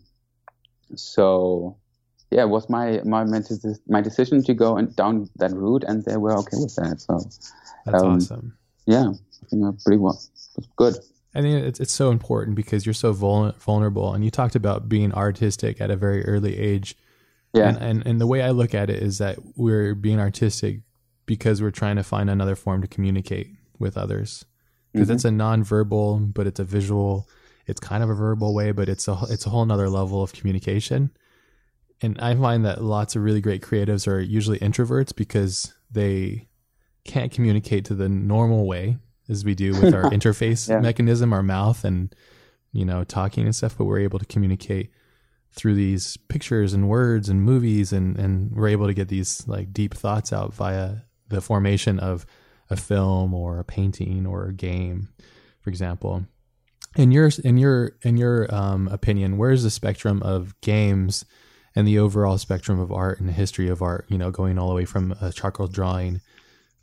so 0.96 1.78
yeah, 2.32 2.44
it 2.44 2.50
was 2.50 2.70
my 2.70 3.02
my 3.04 3.24
my 3.24 4.02
decision 4.02 4.44
to 4.44 4.54
go 4.54 4.78
and 4.78 4.96
down 4.96 5.30
that 5.36 5.52
route, 5.52 5.84
and 5.88 6.04
they 6.06 6.18
were 6.18 6.38
okay 6.40 6.58
with 6.58 6.76
that. 6.76 7.02
So 7.02 7.20
that's 7.86 8.04
um, 8.04 8.16
awesome. 8.16 8.58
Yeah, 8.86 9.12
think 9.52 9.64
that's 9.64 9.84
pretty 9.84 10.00
well. 10.00 10.20
It's 10.58 10.68
good. 10.76 10.96
I 11.36 11.42
think 11.42 11.64
it's 11.64 11.80
it's 11.80 11.94
so 11.94 12.10
important 12.10 12.56
because 12.56 12.86
you're 12.86 12.94
so 12.94 13.14
vulnerable, 13.14 14.14
and 14.14 14.24
you 14.24 14.32
talked 14.32 14.56
about 14.56 14.90
being 14.90 15.14
artistic 15.14 15.80
at 15.80 15.92
a 15.92 15.96
very 15.96 16.26
early 16.26 16.58
age. 16.58 16.96
Yeah, 17.54 17.70
and, 17.70 17.78
and 17.78 18.08
and 18.08 18.22
the 18.22 18.28
way 18.28 18.42
I 18.42 18.52
look 18.52 18.74
at 18.74 18.90
it 18.90 19.04
is 19.04 19.20
that 19.20 19.38
we're 19.56 19.94
being 19.94 20.20
artistic 20.20 20.82
because 21.26 21.62
we're 21.62 21.72
trying 21.72 21.98
to 21.98 22.04
find 22.04 22.30
another 22.30 22.56
form 22.56 22.82
to 22.82 22.88
communicate 22.88 23.50
with 23.78 23.98
others 23.98 24.46
because 24.92 25.08
mm-hmm. 25.08 25.16
it's 25.16 25.26
a 25.26 25.30
nonverbal, 25.30 26.34
but 26.34 26.48
it's 26.48 26.60
a 26.60 26.66
visual. 26.66 27.30
It's 27.68 27.80
kind 27.80 28.04
of 28.04 28.10
a 28.10 28.16
verbal 28.16 28.54
way, 28.54 28.72
but 28.72 28.90
it's 28.90 29.08
a 29.08 29.18
it's 29.30 29.46
a 29.46 29.50
whole 29.50 29.66
nother 29.66 29.90
level 29.90 30.22
of 30.24 30.34
communication 30.34 31.12
and 32.02 32.20
I 32.20 32.36
find 32.36 32.66
that 32.66 32.84
lots 32.84 33.16
of 33.16 33.24
really 33.24 33.42
great 33.42 33.62
creatives 33.62 34.08
are 34.08 34.20
usually 34.20 34.60
introverts 34.60 35.16
because 35.16 35.74
they 35.92 36.48
can't 37.06 37.32
communicate 37.32 37.86
to 37.86 37.96
the 37.96 38.10
normal 38.10 38.66
way 38.66 38.98
as 39.30 39.46
we 39.46 39.56
do 39.56 39.72
with 39.72 39.94
our 39.94 40.04
interface 40.12 40.70
yeah. 40.70 40.80
mechanism, 40.80 41.34
our 41.34 41.44
mouth 41.44 41.84
and 41.84 42.14
you 42.74 42.86
know 42.86 43.04
talking 43.04 43.46
and 43.46 43.56
stuff. 43.56 43.78
But 43.78 43.86
we're 43.86 44.00
able 44.00 44.20
to 44.20 44.26
communicate 44.26 44.92
through 45.54 45.76
these 45.76 46.18
pictures 46.18 46.74
and 46.74 46.90
words 46.90 47.30
and 47.30 47.42
movies, 47.44 47.94
and 47.94 48.18
and 48.18 48.52
we're 48.52 48.70
able 48.70 48.88
to 48.88 48.94
get 48.94 49.10
these 49.10 49.48
like 49.48 49.74
deep 49.74 49.94
thoughts 49.94 50.34
out 50.34 50.54
via 50.54 50.98
the 51.30 51.42
formation 51.42 52.00
of 52.00 52.26
a 52.70 52.76
film 52.76 53.34
or 53.34 53.60
a 53.60 53.64
painting 53.64 54.26
or 54.26 54.46
a 54.46 54.54
game, 54.54 55.10
for 55.60 55.70
example. 55.70 56.26
In 56.96 57.12
your 57.12 57.30
in 57.44 57.58
your 57.58 57.96
in 58.02 58.18
your 58.18 58.54
um, 58.54 58.88
opinion, 58.88 59.38
where's 59.38 59.64
the 59.64 59.70
spectrum 59.70 60.22
of 60.24 60.60
games? 60.62 61.26
And 61.76 61.88
the 61.88 62.00
overall 62.00 62.38
spectrum 62.38 62.80
of 62.80 62.92
art 62.92 63.20
and 63.20 63.30
the 63.30 63.34
history 63.34 63.70
of 63.70 63.82
art, 63.82 64.06
you 64.10 64.18
know, 64.18 64.32
going 64.32 64.58
all 64.58 64.70
the 64.70 64.76
way 64.76 64.86
from 64.86 65.14
a 65.22 65.32
charcoal 65.32 65.68
drawing 65.68 66.22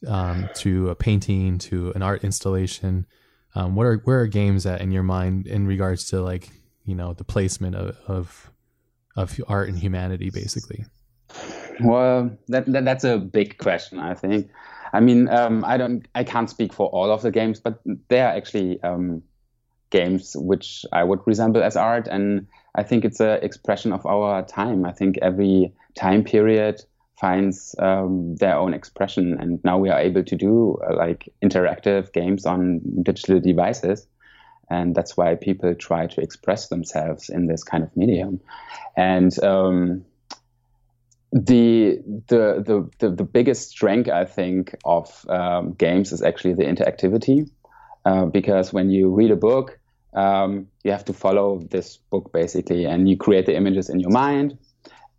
um, 0.07 0.49
to 0.57 0.89
a 0.91 0.95
painting 0.95 1.59
to 1.59 1.93
an 1.93 2.03
art 2.03 2.25
installation. 2.25 3.07
Um, 3.55 3.75
what 3.75 3.87
are 3.87 3.97
where 4.05 4.21
are 4.21 4.27
games 4.27 4.67
at 4.67 4.81
in 4.81 4.93
your 4.93 5.03
mind 5.03 5.47
in 5.47 5.67
regards 5.67 6.09
to 6.11 6.21
like 6.21 6.51
you 6.85 6.95
know 6.95 7.13
the 7.13 7.25
placement 7.25 7.75
of 7.75 7.97
of, 8.07 8.51
of 9.17 9.41
art 9.49 9.69
and 9.69 9.79
humanity, 9.79 10.31
basically? 10.31 10.85
Well, 11.81 12.37
that, 12.49 12.67
that, 12.67 12.85
that's 12.85 13.05
a 13.05 13.19
big 13.19 13.59
question. 13.59 13.99
I 13.99 14.15
think. 14.15 14.51
I 14.93 15.01
mean, 15.01 15.29
um, 15.29 15.65
I 15.67 15.77
don't, 15.77 16.09
I 16.15 16.25
can't 16.25 16.49
speak 16.49 16.73
for 16.73 16.89
all 16.89 17.11
of 17.11 17.21
the 17.21 17.31
games, 17.31 17.61
but 17.61 17.79
they 18.09 18.21
are 18.21 18.35
actually 18.35 18.83
um, 18.83 19.23
games 19.91 20.35
which 20.35 20.87
I 20.93 21.05
would 21.05 21.21
resemble 21.27 21.63
as 21.63 21.77
art, 21.77 22.09
and 22.09 22.47
I 22.75 22.83
think 22.83 23.05
it's 23.05 23.21
an 23.21 23.43
expression 23.43 23.93
of 23.93 24.07
our 24.07 24.45
time. 24.45 24.85
I 24.85 24.93
think 24.93 25.19
every 25.23 25.73
time 25.95 26.25
period 26.25 26.81
finds 27.21 27.75
um, 27.79 28.37
their 28.37 28.57
own 28.57 28.75
expression, 28.75 29.37
and 29.41 29.61
now 29.65 29.79
we 29.79 29.91
are 29.91 29.99
able 29.99 30.23
to 30.23 30.37
do 30.37 30.79
uh, 30.89 30.95
like 30.97 31.29
interactive 31.43 32.13
games 32.13 32.47
on 32.47 32.81
digital 33.03 33.41
devices, 33.41 34.07
and 34.71 34.95
that's 34.95 35.17
why 35.17 35.35
people 35.35 35.75
try 35.75 36.07
to 36.07 36.21
express 36.21 36.69
themselves 36.69 37.29
in 37.29 37.47
this 37.47 37.65
kind 37.65 37.83
of 37.83 37.97
medium, 37.97 38.41
and. 38.97 39.37
Um, 39.43 40.05
the, 41.31 41.99
the 42.29 42.65
the 42.65 42.91
the 43.01 43.15
the 43.17 43.25
biggest 43.25 43.69
strength 43.69 44.09
I 44.09 44.25
think 44.25 44.75
of 44.83 45.27
um, 45.29 45.75
games 45.75 46.13
is 46.13 46.23
actually 46.23 46.55
the 46.55 46.65
interactivity, 46.65 47.51
uh, 48.07 48.25
because 48.25 48.73
when 48.73 48.91
you 48.91 49.11
read 49.11 49.31
a 49.31 49.37
book, 49.37 49.78
um, 50.15 50.67
you 50.85 50.91
have 50.91 51.05
to 51.07 51.13
follow 51.13 51.59
this 51.71 51.97
book 51.97 52.33
basically, 52.33 52.85
and 52.85 53.09
you 53.09 53.17
create 53.17 53.47
the 53.47 53.57
images 53.57 53.89
in 53.89 54.01
your 54.01 54.11
mind. 54.11 54.59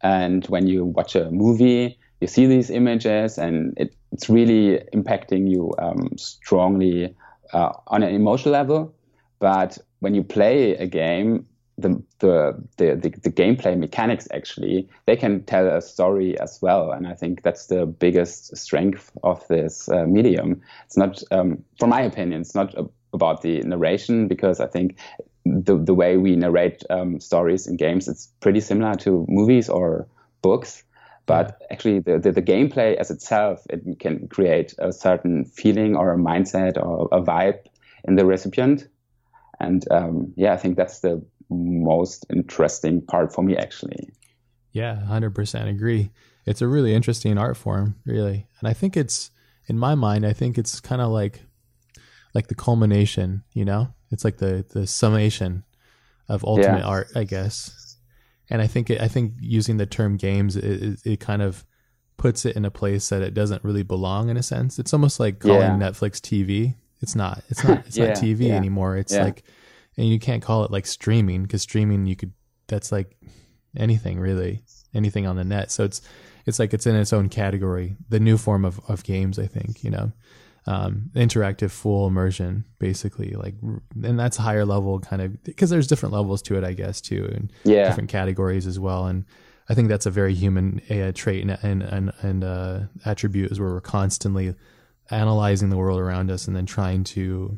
And 0.02 0.46
when 0.48 0.68
you 0.68 0.86
watch 0.86 1.16
a 1.16 1.30
movie, 1.30 1.98
you 2.22 2.28
see 2.28 2.46
these 2.46 2.70
images, 2.70 3.38
and 3.38 3.74
it, 3.78 3.96
it's 4.12 4.30
really 4.30 4.80
impacting 4.94 5.50
you 5.50 5.74
um, 5.78 6.10
strongly 6.18 7.16
uh, 7.54 7.74
on 7.88 8.04
an 8.04 8.14
emotional 8.14 8.54
level. 8.54 8.94
But 9.40 9.78
when 10.00 10.16
you 10.16 10.24
play 10.24 10.76
a 10.76 10.88
game, 10.88 11.46
the, 11.82 12.02
the, 12.20 12.64
the, 12.78 12.96
the, 12.96 13.10
the 13.10 13.32
gameplay 13.32 13.78
mechanics 13.78 14.28
actually 14.34 14.88
they 15.06 15.16
can 15.16 15.44
tell 15.44 15.68
a 15.68 15.82
story 15.82 16.38
as 16.40 16.60
well 16.62 16.92
and 16.92 17.08
i 17.08 17.14
think 17.14 17.42
that's 17.42 17.68
the 17.68 17.86
biggest 17.86 18.56
strength 18.58 19.12
of 19.24 19.48
this 19.48 19.90
uh, 19.90 20.06
medium 20.06 20.62
it's 20.86 20.98
not 20.98 21.22
um, 21.32 21.64
from 21.80 21.90
my 21.90 22.02
opinion 22.02 22.42
it's 22.42 22.56
not 22.56 22.74
a, 22.78 22.86
about 23.20 23.42
the 23.42 23.62
narration 23.62 24.28
because 24.28 24.60
I 24.60 24.68
think 24.68 24.98
the 25.46 25.78
the 25.78 25.94
way 25.94 26.18
we 26.18 26.36
narrate 26.36 26.84
um, 26.90 27.20
stories 27.20 27.68
in 27.68 27.76
games 27.76 28.08
it's 28.08 28.32
pretty 28.40 28.62
similar 28.62 28.96
to 28.96 29.26
movies 29.28 29.70
or 29.70 30.08
books. 30.42 30.84
But 31.26 31.62
actually, 31.70 32.00
the, 32.00 32.18
the, 32.18 32.32
the, 32.32 32.42
gameplay 32.42 32.96
as 32.96 33.12
itself, 33.12 33.62
it 33.70 34.00
can 34.00 34.28
create 34.30 34.74
a 34.80 34.92
certain 34.92 35.46
feeling 35.46 35.96
or 35.96 36.12
a 36.12 36.18
mindset 36.18 36.84
or 36.84 37.08
a 37.12 37.22
vibe 37.22 37.60
in 38.04 38.16
the 38.16 38.26
recipient. 38.26 38.88
And 39.60 39.86
um, 39.92 40.34
yeah, 40.36 40.54
I 40.54 40.58
think 40.58 40.76
that's 40.76 41.02
the 41.02 41.24
most 41.52 42.26
interesting 42.34 43.02
part 43.02 43.32
for 43.32 43.44
me, 43.44 43.56
actually. 43.56 44.10
Yeah, 44.72 45.04
100% 45.08 45.70
agree. 45.70 46.10
It's 46.48 46.64
a 46.64 46.68
really 46.68 46.96
interesting 46.96 47.38
art 47.38 47.58
form, 47.58 47.96
really. 48.06 48.48
And 48.60 48.68
I 48.68 48.74
think 48.74 48.98
it's, 48.98 49.30
in 49.68 49.78
my 49.78 49.94
mind, 49.94 50.26
I 50.26 50.34
think 50.34 50.58
it's 50.58 50.80
kind 50.80 51.02
of 51.02 51.12
like 51.12 51.42
like 52.34 52.48
the 52.48 52.56
culmination, 52.56 53.44
you 53.54 53.66
know? 53.66 53.94
It's 54.12 54.24
like 54.24 54.38
the 54.38 54.66
the 54.70 54.88
summation 54.88 55.64
of 56.28 56.44
ultimate 56.44 56.80
yeah. 56.80 56.86
art, 56.86 57.10
I 57.16 57.24
guess. 57.24 57.98
And 58.50 58.62
I 58.62 58.68
think 58.68 58.90
it, 58.90 59.02
I 59.02 59.08
think 59.08 59.34
using 59.40 59.78
the 59.78 59.86
term 59.86 60.18
games 60.18 60.56
it, 60.56 60.64
it, 60.64 61.00
it, 61.06 61.20
kind 61.20 61.42
of 61.42 61.66
puts 62.18 62.46
it 62.46 62.56
in 62.56 62.66
a 62.66 62.72
place 62.72 63.10
that 63.10 63.22
it 63.22 63.36
doesn't 63.36 63.64
really 63.64 63.84
belong 63.84 64.30
in 64.30 64.38
a 64.38 64.44
sense. 64.44 64.80
It's 64.80 64.94
almost 64.94 65.20
like 65.20 65.40
calling 65.40 65.62
yeah. 65.62 65.78
Netflix 65.78 66.20
TV. 66.20 66.76
It's 67.02 67.16
not. 67.16 67.44
It's 67.50 67.64
not. 67.64 67.86
It's 67.86 67.98
yeah, 67.98 68.08
not 68.08 68.18
TV 68.18 68.50
anymore. 68.50 68.98
It's 68.98 69.14
like, 69.14 69.44
and 69.98 70.08
you 70.08 70.20
can't 70.20 70.42
call 70.42 70.66
it 70.66 70.72
like 70.72 70.88
streaming 70.88 71.44
because 71.44 71.62
streaming 71.62 72.06
you 72.06 72.16
could. 72.16 72.34
That's 72.68 72.92
like 72.92 73.18
anything 73.76 74.20
really, 74.20 74.64
anything 74.94 75.26
on 75.28 75.36
the 75.36 75.44
net. 75.44 75.72
So 75.72 75.84
it's 75.84 76.02
it's 76.46 76.60
like 76.60 76.74
it's 76.74 76.88
in 76.88 76.96
its 76.96 77.14
own 77.14 77.30
category. 77.30 77.96
The 78.10 78.20
new 78.20 78.38
form 78.38 78.66
of 78.66 78.80
of 78.88 79.04
games, 79.04 79.38
I 79.38 79.46
think. 79.46 79.84
You 79.84 79.92
know 79.92 80.12
um, 80.70 81.10
interactive 81.16 81.72
full 81.72 82.06
immersion 82.06 82.64
basically 82.78 83.32
like 83.32 83.56
and 84.04 84.20
that's 84.20 84.38
higher 84.38 84.66
level 84.66 85.00
kind 85.00 85.20
of 85.20 85.44
because 85.44 85.72
there's 85.72 85.88
different 85.88 86.14
levels 86.14 86.44
to 86.44 86.56
it 86.56 86.64
i 86.64 86.74
guess 86.74 87.02
too 87.02 87.28
and 87.34 87.52
yeah. 87.64 87.88
different 87.88 88.08
categories 88.08 88.68
as 88.68 88.80
well 88.80 89.08
and 89.08 89.26
i 89.68 89.74
think 89.74 89.90
that's 89.90 90.06
a 90.06 90.12
very 90.12 90.36
human 90.36 90.80
uh, 90.92 91.12
trait 91.16 91.42
and 91.42 91.58
and 91.64 91.82
and, 91.82 92.14
and 92.22 92.44
uh, 92.44 92.82
attribute 93.04 93.52
is 93.52 93.60
where 93.60 93.70
we're 93.70 93.82
constantly 93.82 94.54
analyzing 95.10 95.72
the 95.72 95.78
world 95.78 96.00
around 96.00 96.30
us 96.30 96.48
and 96.48 96.56
then 96.56 96.68
trying 96.68 97.04
to 97.04 97.58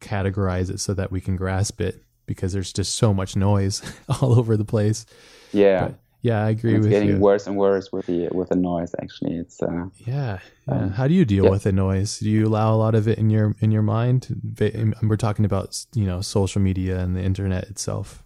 categorize 0.00 0.70
it 0.70 0.80
so 0.80 0.94
that 0.94 1.12
we 1.12 1.20
can 1.20 1.36
grasp 1.36 1.78
it 1.82 2.04
because 2.24 2.54
there's 2.54 2.72
just 2.72 2.94
so 2.94 3.12
much 3.12 3.36
noise 3.36 3.82
all 4.22 4.38
over 4.38 4.56
the 4.56 4.64
place 4.64 5.04
yeah 5.52 5.88
but, 5.88 5.98
yeah, 6.24 6.42
I 6.42 6.48
agree 6.48 6.72
with 6.72 6.72
you. 6.72 6.76
it's 6.78 6.84
with 6.84 6.90
getting 6.90 7.08
you. 7.16 7.18
worse 7.18 7.46
and 7.46 7.54
worse 7.54 7.92
with 7.92 8.06
the 8.06 8.28
with 8.32 8.48
the 8.48 8.56
noise. 8.56 8.94
Actually, 9.02 9.36
it's 9.36 9.62
uh, 9.62 9.88
yeah. 10.06 10.38
yeah. 10.66 10.74
Um, 10.74 10.88
How 10.88 11.06
do 11.06 11.12
you 11.12 11.26
deal 11.26 11.44
yeah. 11.44 11.50
with 11.50 11.64
the 11.64 11.72
noise? 11.72 12.18
Do 12.18 12.30
you 12.30 12.46
allow 12.46 12.74
a 12.74 12.78
lot 12.78 12.94
of 12.94 13.06
it 13.06 13.18
in 13.18 13.28
your 13.28 13.54
in 13.60 13.70
your 13.70 13.82
mind? 13.82 14.34
We're 15.02 15.18
talking 15.18 15.44
about 15.44 15.84
you 15.94 16.06
know 16.06 16.22
social 16.22 16.62
media 16.62 16.98
and 16.98 17.14
the 17.14 17.20
internet 17.20 17.64
itself. 17.64 18.24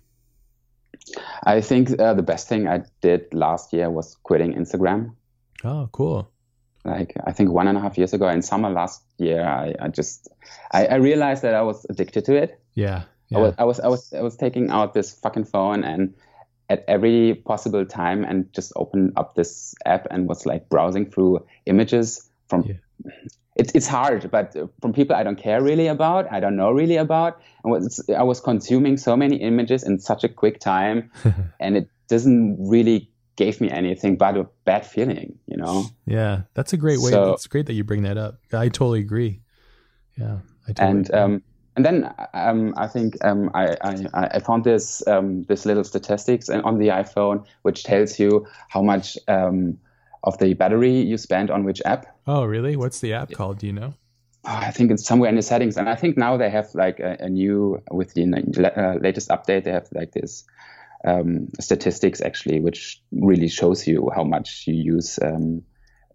I 1.42 1.60
think 1.60 1.98
uh, 1.98 2.14
the 2.14 2.22
best 2.22 2.48
thing 2.48 2.68
I 2.68 2.84
did 3.00 3.34
last 3.34 3.72
year 3.72 3.90
was 3.90 4.16
quitting 4.22 4.54
Instagram. 4.54 5.16
Oh, 5.64 5.88
cool. 5.90 6.30
Like 6.84 7.14
I 7.26 7.32
think 7.32 7.50
one 7.50 7.66
and 7.66 7.76
a 7.76 7.80
half 7.80 7.98
years 7.98 8.12
ago 8.12 8.28
in 8.28 8.42
summer 8.42 8.70
last 8.70 9.02
year, 9.18 9.42
I, 9.44 9.74
I 9.80 9.88
just 9.88 10.28
I, 10.70 10.86
I 10.86 10.94
realized 10.96 11.42
that 11.42 11.54
I 11.54 11.62
was 11.62 11.84
addicted 11.90 12.26
to 12.26 12.36
it. 12.36 12.60
Yeah. 12.74 13.02
Yeah. 13.28 13.38
I 13.38 13.40
was, 13.40 13.54
I 13.58 13.64
was 13.64 13.80
I 13.80 13.88
was 13.88 14.12
I 14.12 14.22
was 14.22 14.36
taking 14.36 14.70
out 14.70 14.94
this 14.94 15.14
fucking 15.14 15.46
phone 15.46 15.82
and 15.82 16.14
at 16.68 16.84
every 16.86 17.34
possible 17.46 17.84
time 17.84 18.24
and 18.24 18.52
just 18.52 18.72
open 18.76 19.12
up 19.16 19.34
this 19.34 19.74
app 19.86 20.06
and 20.10 20.28
was 20.28 20.44
like 20.46 20.68
browsing 20.68 21.10
through 21.10 21.44
images 21.66 22.28
from 22.48 22.62
yeah. 22.62 22.74
it's 23.56 23.72
it's 23.74 23.86
hard 23.86 24.30
but 24.30 24.54
from 24.80 24.92
people 24.92 25.16
i 25.16 25.22
don't 25.22 25.36
care 25.36 25.62
really 25.62 25.86
about 25.86 26.30
i 26.32 26.40
don't 26.40 26.56
know 26.56 26.70
really 26.70 26.96
about 26.96 27.40
and 27.64 27.72
was, 27.72 28.08
i 28.16 28.22
was 28.22 28.40
consuming 28.40 28.96
so 28.96 29.16
many 29.16 29.36
images 29.36 29.82
in 29.82 29.98
such 29.98 30.24
a 30.24 30.28
quick 30.28 30.60
time 30.60 31.10
and 31.60 31.76
it 31.76 31.88
doesn't 32.08 32.56
really 32.58 33.10
gave 33.36 33.60
me 33.60 33.70
anything 33.70 34.16
but 34.16 34.36
a 34.36 34.46
bad 34.64 34.84
feeling 34.84 35.38
you 35.46 35.56
know 35.56 35.84
yeah 36.06 36.42
that's 36.54 36.72
a 36.72 36.76
great 36.76 36.98
way 36.98 37.10
so, 37.10 37.32
it's 37.32 37.46
great 37.46 37.66
that 37.66 37.74
you 37.74 37.84
bring 37.84 38.02
that 38.02 38.18
up 38.18 38.38
i 38.52 38.68
totally 38.68 39.00
agree 39.00 39.40
yeah 40.18 40.38
I 40.66 40.72
totally 40.72 40.90
and 40.90 41.06
agree. 41.08 41.20
um 41.20 41.42
and 41.78 41.86
then 41.86 42.12
um, 42.34 42.74
I 42.76 42.88
think 42.88 43.24
um, 43.24 43.52
I, 43.54 43.76
I, 43.82 44.28
I, 44.32 44.38
found 44.40 44.64
this 44.64 45.06
um, 45.06 45.44
this 45.44 45.64
little 45.64 45.84
statistics 45.84 46.48
on 46.48 46.78
the 46.78 46.88
iPhone, 46.88 47.46
which 47.62 47.84
tells 47.84 48.18
you 48.18 48.48
how 48.66 48.82
much 48.82 49.16
um, 49.28 49.78
of 50.24 50.36
the 50.38 50.54
battery 50.54 51.00
you 51.00 51.16
spend 51.16 51.52
on 51.52 51.62
which 51.62 51.80
app. 51.84 52.06
Oh, 52.26 52.42
really? 52.42 52.74
What's 52.74 52.98
the 52.98 53.12
app 53.12 53.30
called? 53.30 53.58
Do 53.58 53.68
you 53.68 53.72
know? 53.72 53.94
Oh, 54.44 54.56
I 54.56 54.72
think 54.72 54.90
it's 54.90 55.06
somewhere 55.06 55.30
in 55.30 55.36
the 55.36 55.42
settings, 55.42 55.76
and 55.76 55.88
I 55.88 55.94
think 55.94 56.16
now 56.16 56.36
they 56.36 56.50
have 56.50 56.74
like 56.74 56.98
a, 56.98 57.16
a 57.20 57.28
new 57.28 57.80
with 57.92 58.12
the 58.14 58.24
uh, 58.24 58.98
latest 59.00 59.28
update. 59.28 59.62
They 59.62 59.70
have 59.70 59.86
like 59.92 60.10
this 60.10 60.42
um, 61.06 61.46
statistics 61.60 62.20
actually, 62.20 62.58
which 62.58 63.00
really 63.12 63.48
shows 63.48 63.86
you 63.86 64.10
how 64.16 64.24
much 64.24 64.64
you 64.66 64.74
use 64.74 65.20
um, 65.22 65.62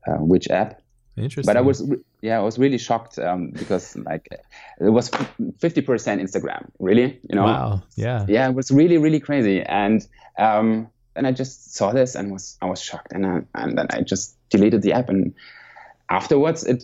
uh, 0.05 0.17
which 0.17 0.49
app. 0.49 0.81
Interesting. 1.15 1.45
But 1.45 1.57
I 1.57 1.61
was 1.61 1.87
yeah, 2.21 2.39
I 2.39 2.41
was 2.41 2.57
really 2.57 2.77
shocked 2.77 3.19
um, 3.19 3.51
because 3.51 3.95
like 3.97 4.27
it 4.79 4.89
was 4.89 5.11
fifty 5.59 5.81
percent 5.81 6.21
Instagram. 6.21 6.69
Really, 6.79 7.19
you 7.29 7.35
know? 7.35 7.43
Wow. 7.43 7.83
Yeah. 7.95 8.25
Yeah, 8.27 8.49
it 8.49 8.55
was 8.55 8.71
really 8.71 8.97
really 8.97 9.19
crazy, 9.19 9.61
and 9.61 10.05
um, 10.37 10.87
and 11.15 11.27
I 11.27 11.31
just 11.31 11.75
saw 11.75 11.91
this 11.91 12.15
and 12.15 12.31
was 12.31 12.57
I 12.61 12.65
was 12.65 12.81
shocked, 12.81 13.11
and 13.11 13.25
I, 13.25 13.41
and 13.55 13.77
then 13.77 13.87
I 13.91 14.01
just 14.01 14.37
deleted 14.49 14.81
the 14.81 14.93
app, 14.93 15.09
and 15.09 15.33
afterwards 16.09 16.63
it 16.63 16.83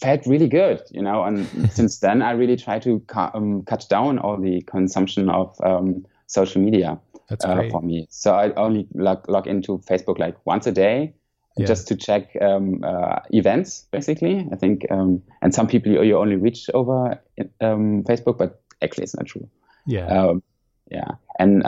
felt 0.00 0.26
really 0.26 0.48
good, 0.48 0.80
you 0.90 1.02
know. 1.02 1.24
And 1.24 1.46
since 1.72 1.98
then, 1.98 2.22
I 2.22 2.32
really 2.32 2.56
try 2.56 2.78
to 2.80 3.00
cu- 3.00 3.30
um, 3.34 3.62
cut 3.64 3.86
down 3.88 4.18
all 4.18 4.40
the 4.40 4.62
consumption 4.62 5.28
of 5.28 5.56
um, 5.62 6.06
social 6.26 6.62
media 6.62 6.98
uh, 7.44 7.62
for 7.70 7.82
me. 7.82 8.06
So 8.10 8.34
I 8.34 8.52
only 8.54 8.86
log, 8.94 9.28
log 9.28 9.46
into 9.46 9.78
Facebook 9.78 10.18
like 10.18 10.36
once 10.44 10.66
a 10.66 10.72
day. 10.72 11.14
Yeah. 11.56 11.66
Just 11.66 11.88
to 11.88 11.96
check 11.96 12.34
um, 12.40 12.82
uh, 12.82 13.20
events, 13.30 13.86
basically. 13.90 14.48
I 14.50 14.56
think, 14.56 14.86
um, 14.90 15.22
and 15.42 15.54
some 15.54 15.66
people 15.66 15.92
you 16.02 16.16
only 16.16 16.36
reach 16.36 16.70
over 16.72 17.20
um, 17.60 18.04
Facebook, 18.04 18.38
but 18.38 18.62
actually 18.80 19.04
it's 19.04 19.14
not 19.14 19.26
true. 19.26 19.46
Yeah. 19.86 20.06
Um, 20.06 20.42
yeah. 20.90 21.10
And 21.38 21.62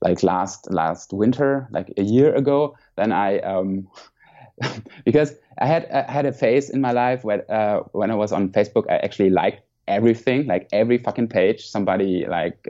like 0.00 0.22
last 0.22 0.70
last 0.70 1.12
winter, 1.12 1.68
like 1.70 1.92
a 1.98 2.02
year 2.02 2.34
ago, 2.34 2.76
then 2.96 3.12
I 3.12 3.40
because 5.04 5.34
I 5.58 5.66
had 5.66 5.86
I 5.90 6.10
had 6.10 6.26
a 6.26 6.32
phase 6.32 6.70
in 6.70 6.80
my 6.80 6.92
life 6.92 7.24
where 7.24 7.50
uh, 7.50 7.80
when 7.92 8.10
I 8.10 8.14
was 8.14 8.32
on 8.32 8.50
Facebook, 8.50 8.84
I 8.90 8.96
actually 8.96 9.30
liked 9.30 9.62
everything, 9.88 10.46
like 10.46 10.68
every 10.72 10.98
fucking 10.98 11.28
page 11.28 11.66
somebody 11.66 12.26
like 12.26 12.66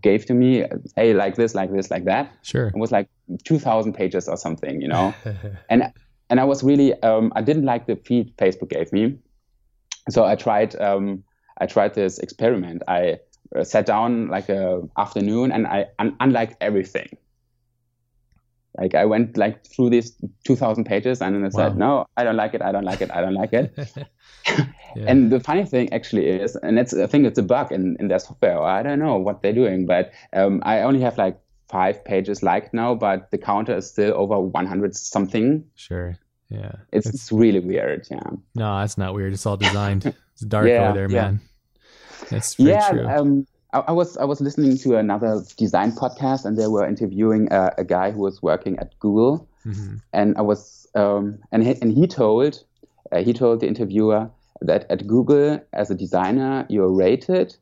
gave 0.00 0.26
to 0.26 0.34
me. 0.34 0.64
Hey, 0.96 1.14
like 1.14 1.36
this, 1.36 1.54
like 1.54 1.72
this, 1.72 1.90
like 1.90 2.04
that. 2.04 2.32
Sure. 2.42 2.68
It 2.68 2.76
was 2.76 2.92
like 2.92 3.08
two 3.44 3.58
thousand 3.58 3.94
pages 3.94 4.28
or 4.28 4.36
something, 4.36 4.80
you 4.80 4.88
know. 4.88 5.14
and 5.70 5.92
and 6.30 6.40
I 6.40 6.44
was 6.44 6.62
really 6.62 7.00
um, 7.02 7.32
I 7.36 7.42
didn't 7.42 7.64
like 7.64 7.86
the 7.86 7.96
feed 7.96 8.36
Facebook 8.36 8.70
gave 8.70 8.92
me, 8.92 9.18
so 10.10 10.24
I 10.24 10.36
tried 10.36 10.78
um, 10.80 11.24
I 11.58 11.66
tried 11.66 11.94
this 11.94 12.18
experiment. 12.18 12.82
I 12.88 13.18
uh, 13.56 13.64
sat 13.64 13.86
down 13.86 14.28
like 14.28 14.48
a 14.48 14.82
afternoon 14.96 15.52
and 15.52 15.66
I 15.66 15.86
un- 15.98 16.16
unliked 16.20 16.56
everything 16.60 17.16
like 18.78 18.94
I 18.94 19.04
went 19.04 19.36
like 19.36 19.66
through 19.66 19.90
these 19.90 20.12
2000 20.44 20.84
pages 20.84 21.20
and 21.20 21.34
then 21.34 21.44
I 21.44 21.48
said, 21.48 21.76
no, 21.76 22.06
I 22.16 22.24
don't 22.24 22.36
like 22.36 22.54
it. 22.54 22.62
I 22.62 22.70
don't 22.70 22.84
like 22.84 23.00
it. 23.00 23.10
I 23.10 23.20
don't 23.20 23.34
like 23.34 23.52
it. 23.52 23.76
yeah. 24.48 24.64
And 24.96 25.32
the 25.32 25.40
funny 25.40 25.64
thing 25.64 25.92
actually 25.92 26.26
is, 26.26 26.54
and 26.56 26.78
it's, 26.78 26.94
I 26.94 27.06
think 27.06 27.26
it's 27.26 27.38
a 27.38 27.42
bug 27.42 27.72
in, 27.72 27.96
in 27.98 28.08
their 28.08 28.20
software. 28.20 28.62
I 28.62 28.82
don't 28.82 29.00
know 29.00 29.16
what 29.16 29.42
they're 29.42 29.52
doing, 29.52 29.86
but 29.86 30.12
um, 30.32 30.62
I 30.64 30.82
only 30.82 31.00
have 31.00 31.18
like 31.18 31.38
five 31.68 32.04
pages 32.04 32.42
liked 32.42 32.72
now, 32.72 32.94
but 32.94 33.30
the 33.30 33.38
counter 33.38 33.76
is 33.76 33.88
still 33.88 34.14
over 34.16 34.40
100 34.40 34.96
something. 34.96 35.64
Sure. 35.74 36.16
Yeah. 36.48 36.72
It's, 36.92 37.06
it's, 37.06 37.14
it's 37.14 37.32
really 37.32 37.60
weird. 37.60 38.06
Yeah. 38.10 38.30
No, 38.54 38.78
that's 38.80 38.96
not 38.96 39.14
weird. 39.14 39.32
It's 39.32 39.46
all 39.46 39.56
designed. 39.56 40.14
It's 40.32 40.46
dark 40.46 40.68
yeah, 40.68 40.84
over 40.84 40.94
there, 40.94 41.08
man. 41.08 41.40
Yeah. 41.42 42.28
That's 42.30 42.58
yeah, 42.58 42.90
true. 42.90 43.08
Um, 43.08 43.46
I, 43.72 43.80
I, 43.88 43.92
was 43.92 44.16
I 44.16 44.24
was 44.24 44.40
listening 44.40 44.76
to 44.78 44.96
another 44.96 45.42
design 45.56 45.90
podcast, 45.92 46.44
and 46.44 46.56
they 46.56 46.68
were 46.68 46.86
interviewing 46.86 47.48
a, 47.50 47.72
a 47.78 47.84
guy 47.84 48.10
who 48.12 48.20
was 48.20 48.40
working 48.42 48.78
at 48.78 48.98
Google, 48.98 49.48
mm-hmm. 49.66 49.96
and 50.12 50.36
I 50.38 50.42
was 50.42 50.86
um, 50.94 51.38
and 51.52 51.64
he, 51.64 51.74
and 51.82 51.92
he 51.92 52.06
told 52.06 52.62
uh, 53.12 53.22
he 53.22 53.32
told 53.32 53.60
the 53.60 53.66
interviewer 53.66 54.30
that 54.60 54.86
at 54.90 55.06
Google 55.06 55.60
as 55.72 55.90
a 55.90 55.94
designer 55.94 56.66
you're 56.68 56.92
rated 56.92 57.56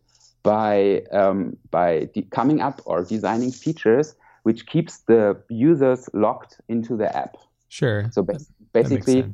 by 0.46 1.02
um, 1.12 1.56
by 1.70 2.08
de- 2.14 2.22
coming 2.30 2.60
up 2.60 2.80
or 2.84 3.04
designing 3.04 3.52
features 3.52 4.14
which 4.44 4.66
keeps 4.66 4.98
the 5.08 5.36
users 5.48 6.08
locked 6.14 6.60
into 6.68 6.96
the 6.96 7.14
app. 7.16 7.36
Sure. 7.68 8.08
So 8.12 8.22
ba- 8.22 8.38
basically, 8.72 9.24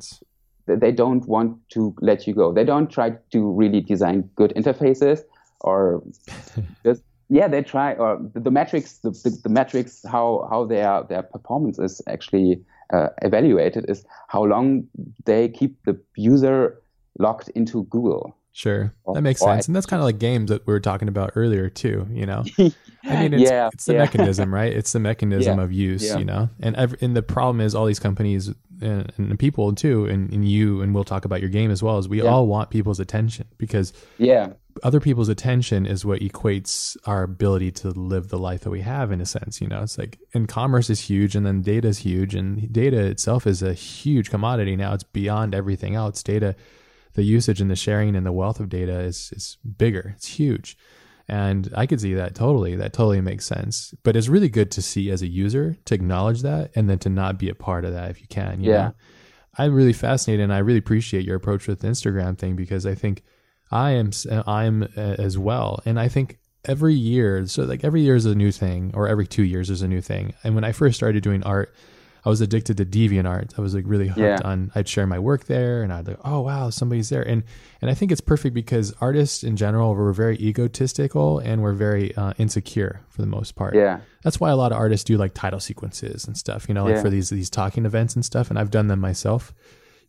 they 0.65 0.91
don't 0.91 1.23
want 1.27 1.57
to 1.69 1.93
let 2.01 2.25
you 2.25 2.33
go. 2.33 2.51
They 2.51 2.63
don't 2.63 2.89
try 2.89 3.11
to 3.31 3.51
really 3.51 3.79
design 3.79 4.27
good 4.35 4.51
interfaces 4.55 5.21
or 5.61 6.01
just 6.83 7.03
yeah 7.29 7.47
they 7.47 7.61
try 7.61 7.93
or 7.93 8.19
the, 8.33 8.39
the 8.39 8.51
metrics 8.51 8.97
the, 8.99 9.11
the, 9.11 9.29
the, 9.43 9.49
metrics 9.49 10.01
how 10.11 10.47
how 10.49 10.65
their 10.65 11.03
their 11.09 11.23
performance 11.23 11.79
is 11.79 12.01
actually 12.07 12.61
uh, 12.91 13.07
evaluated 13.21 13.85
is 13.87 14.03
how 14.27 14.43
long 14.43 14.83
they 15.25 15.47
keep 15.47 15.77
the 15.85 15.97
user 16.17 16.81
locked 17.19 17.49
into 17.55 17.85
google 17.85 18.35
sure. 18.53 18.93
Oh, 19.05 19.13
that 19.13 19.21
makes 19.21 19.41
sense. 19.41 19.67
And 19.67 19.75
that's 19.75 19.85
kind 19.85 19.99
of 19.99 20.05
like 20.05 20.19
games 20.19 20.49
that 20.49 20.65
we 20.65 20.73
were 20.73 20.79
talking 20.79 21.07
about 21.07 21.31
earlier 21.35 21.69
too 21.69 22.07
you 22.11 22.25
know? 22.25 22.43
I 23.03 23.23
mean 23.23 23.33
it's, 23.33 23.51
yeah, 23.51 23.69
it's 23.73 23.85
the 23.85 23.93
yeah. 23.93 23.99
mechanism 23.99 24.53
right? 24.53 24.71
It's 24.71 24.93
the 24.93 24.99
mechanism 25.01 25.57
yeah, 25.57 25.63
of 25.63 25.71
use 25.73 26.15
you 26.15 26.23
know? 26.23 26.49
And 26.61 26.75
every, 26.75 26.97
and 27.01 27.15
the 27.15 27.23
problem 27.23 27.59
is 27.59 27.75
all 27.75 27.85
these 27.85 27.99
companies 27.99 28.53
and, 28.81 29.11
and 29.17 29.39
people 29.39 29.73
too 29.75 30.05
and, 30.05 30.31
and 30.31 30.47
you 30.47 30.81
and 30.81 30.93
we'll 30.93 31.03
talk 31.03 31.25
about 31.25 31.41
your 31.41 31.49
game 31.49 31.71
as 31.71 31.83
well 31.83 31.97
as 31.97 32.07
we 32.07 32.21
all 32.21 32.47
want 32.47 32.69
people's 32.69 32.99
attention 32.99 33.47
because 33.57 33.91
yeah. 34.17 34.53
other 34.83 34.99
people's 34.99 35.29
attention 35.29 35.85
is 35.85 36.05
what 36.05 36.21
equates 36.21 36.95
our 37.05 37.23
ability 37.23 37.71
to 37.71 37.89
live 37.89 38.29
the 38.29 38.39
life 38.39 38.61
that 38.61 38.69
we 38.69 38.81
have 38.81 39.11
in 39.11 39.19
a 39.19 39.25
sense 39.25 39.59
you 39.61 39.67
know? 39.67 39.81
It's 39.81 39.97
like 39.97 40.19
and 40.33 40.47
commerce 40.47 40.89
is 40.89 40.99
huge 40.99 41.35
and 41.35 41.45
then 41.45 41.61
data 41.61 41.87
is 41.87 41.99
huge 41.99 42.35
and 42.35 42.71
data 42.71 43.05
itself 43.05 43.47
is 43.47 43.63
a 43.63 43.73
huge 43.73 44.29
commodity 44.29 44.75
now. 44.75 44.93
It's 44.93 45.03
beyond 45.03 45.55
everything 45.55 45.95
else. 45.95 46.21
Data 46.21 46.55
the 47.13 47.23
usage 47.23 47.61
and 47.61 47.69
the 47.69 47.75
sharing 47.75 48.15
and 48.15 48.25
the 48.25 48.31
wealth 48.31 48.59
of 48.59 48.69
data 48.69 48.99
is 48.99 49.31
is 49.35 49.57
bigger. 49.77 50.13
It's 50.15 50.27
huge. 50.27 50.77
And 51.25 51.71
i 51.73 51.85
could 51.85 52.01
see 52.01 52.13
that 52.15 52.35
totally. 52.35 52.75
That 52.75 52.93
totally 52.93 53.21
makes 53.21 53.45
sense. 53.45 53.93
But 54.03 54.15
it's 54.15 54.27
really 54.27 54.49
good 54.49 54.71
to 54.71 54.81
see 54.81 55.09
as 55.09 55.21
a 55.21 55.27
user 55.27 55.77
to 55.85 55.95
acknowledge 55.95 56.41
that 56.41 56.71
and 56.75 56.89
then 56.89 56.99
to 56.99 57.09
not 57.09 57.39
be 57.39 57.49
a 57.49 57.55
part 57.55 57.85
of 57.85 57.93
that 57.93 58.11
if 58.11 58.21
you 58.21 58.27
can 58.27 58.61
you 58.61 58.71
yeah. 58.71 58.87
know? 58.87 58.93
i'm 59.55 59.75
really 59.75 59.93
fascinated 59.93 60.43
and 60.43 60.51
i 60.51 60.57
really 60.57 60.79
appreciate 60.79 61.23
your 61.23 61.35
approach 61.35 61.67
with 61.67 61.79
the 61.79 61.87
instagram 61.87 62.35
thing 62.35 62.55
because 62.55 62.87
i 62.87 62.95
think 62.95 63.21
I 63.73 63.91
am 63.91 64.11
I'm 64.45 64.83
uh, 64.83 65.15
as 65.17 65.37
well, 65.37 65.81
and 65.83 65.99
I 65.99 66.07
think 66.07 66.37
every 66.63 66.93
year, 66.93 67.45
so 67.47 67.63
like 67.63 67.83
every 67.83 68.01
year 68.01 68.15
is 68.15 68.25
a 68.25 68.35
new 68.35 68.51
thing, 68.51 68.91
or 68.93 69.07
every 69.07 69.25
two 69.25 69.43
years 69.43 69.71
is 69.71 69.81
a 69.81 69.87
new 69.87 69.99
thing. 69.99 70.33
And 70.43 70.53
when 70.53 70.63
I 70.63 70.71
first 70.71 70.95
started 70.95 71.23
doing 71.23 71.43
art, 71.43 71.73
I 72.25 72.29
was 72.29 72.41
addicted 72.41 72.77
to 72.77 72.85
DeviantArt. 72.85 73.57
I 73.57 73.61
was 73.61 73.75
like 73.75 73.83
really 73.85 74.07
hooked 74.07 74.19
yeah. 74.19 74.39
on. 74.43 74.71
I'd 74.75 74.87
share 74.87 75.05
my 75.05 75.19
work 75.19 75.45
there, 75.45 75.83
and 75.83 75.91
I'd 75.91 76.07
like, 76.07 76.19
oh 76.23 76.41
wow, 76.41 76.69
somebody's 76.69 77.09
there, 77.09 77.23
and 77.23 77.43
and 77.81 77.91
I 77.91 77.93
think 77.93 78.11
it's 78.11 78.21
perfect 78.21 78.53
because 78.53 78.93
artists 79.01 79.43
in 79.43 79.57
general 79.57 79.93
we're 79.93 80.13
very 80.13 80.37
egotistical 80.37 81.39
and 81.39 81.61
we're 81.61 81.73
very 81.73 82.15
uh, 82.15 82.33
insecure 82.37 83.01
for 83.09 83.21
the 83.21 83.27
most 83.27 83.55
part. 83.55 83.75
Yeah, 83.75 83.99
that's 84.23 84.39
why 84.39 84.51
a 84.51 84.55
lot 84.55 84.71
of 84.71 84.77
artists 84.77 85.03
do 85.03 85.17
like 85.17 85.33
title 85.33 85.59
sequences 85.59 86.25
and 86.25 86.37
stuff. 86.37 86.67
You 86.67 86.73
know, 86.73 86.85
like 86.85 86.95
yeah. 86.95 87.01
for 87.01 87.09
these 87.09 87.29
these 87.29 87.49
talking 87.49 87.85
events 87.85 88.15
and 88.15 88.23
stuff, 88.23 88.49
and 88.49 88.57
I've 88.57 88.71
done 88.71 88.87
them 88.87 88.99
myself 88.99 89.53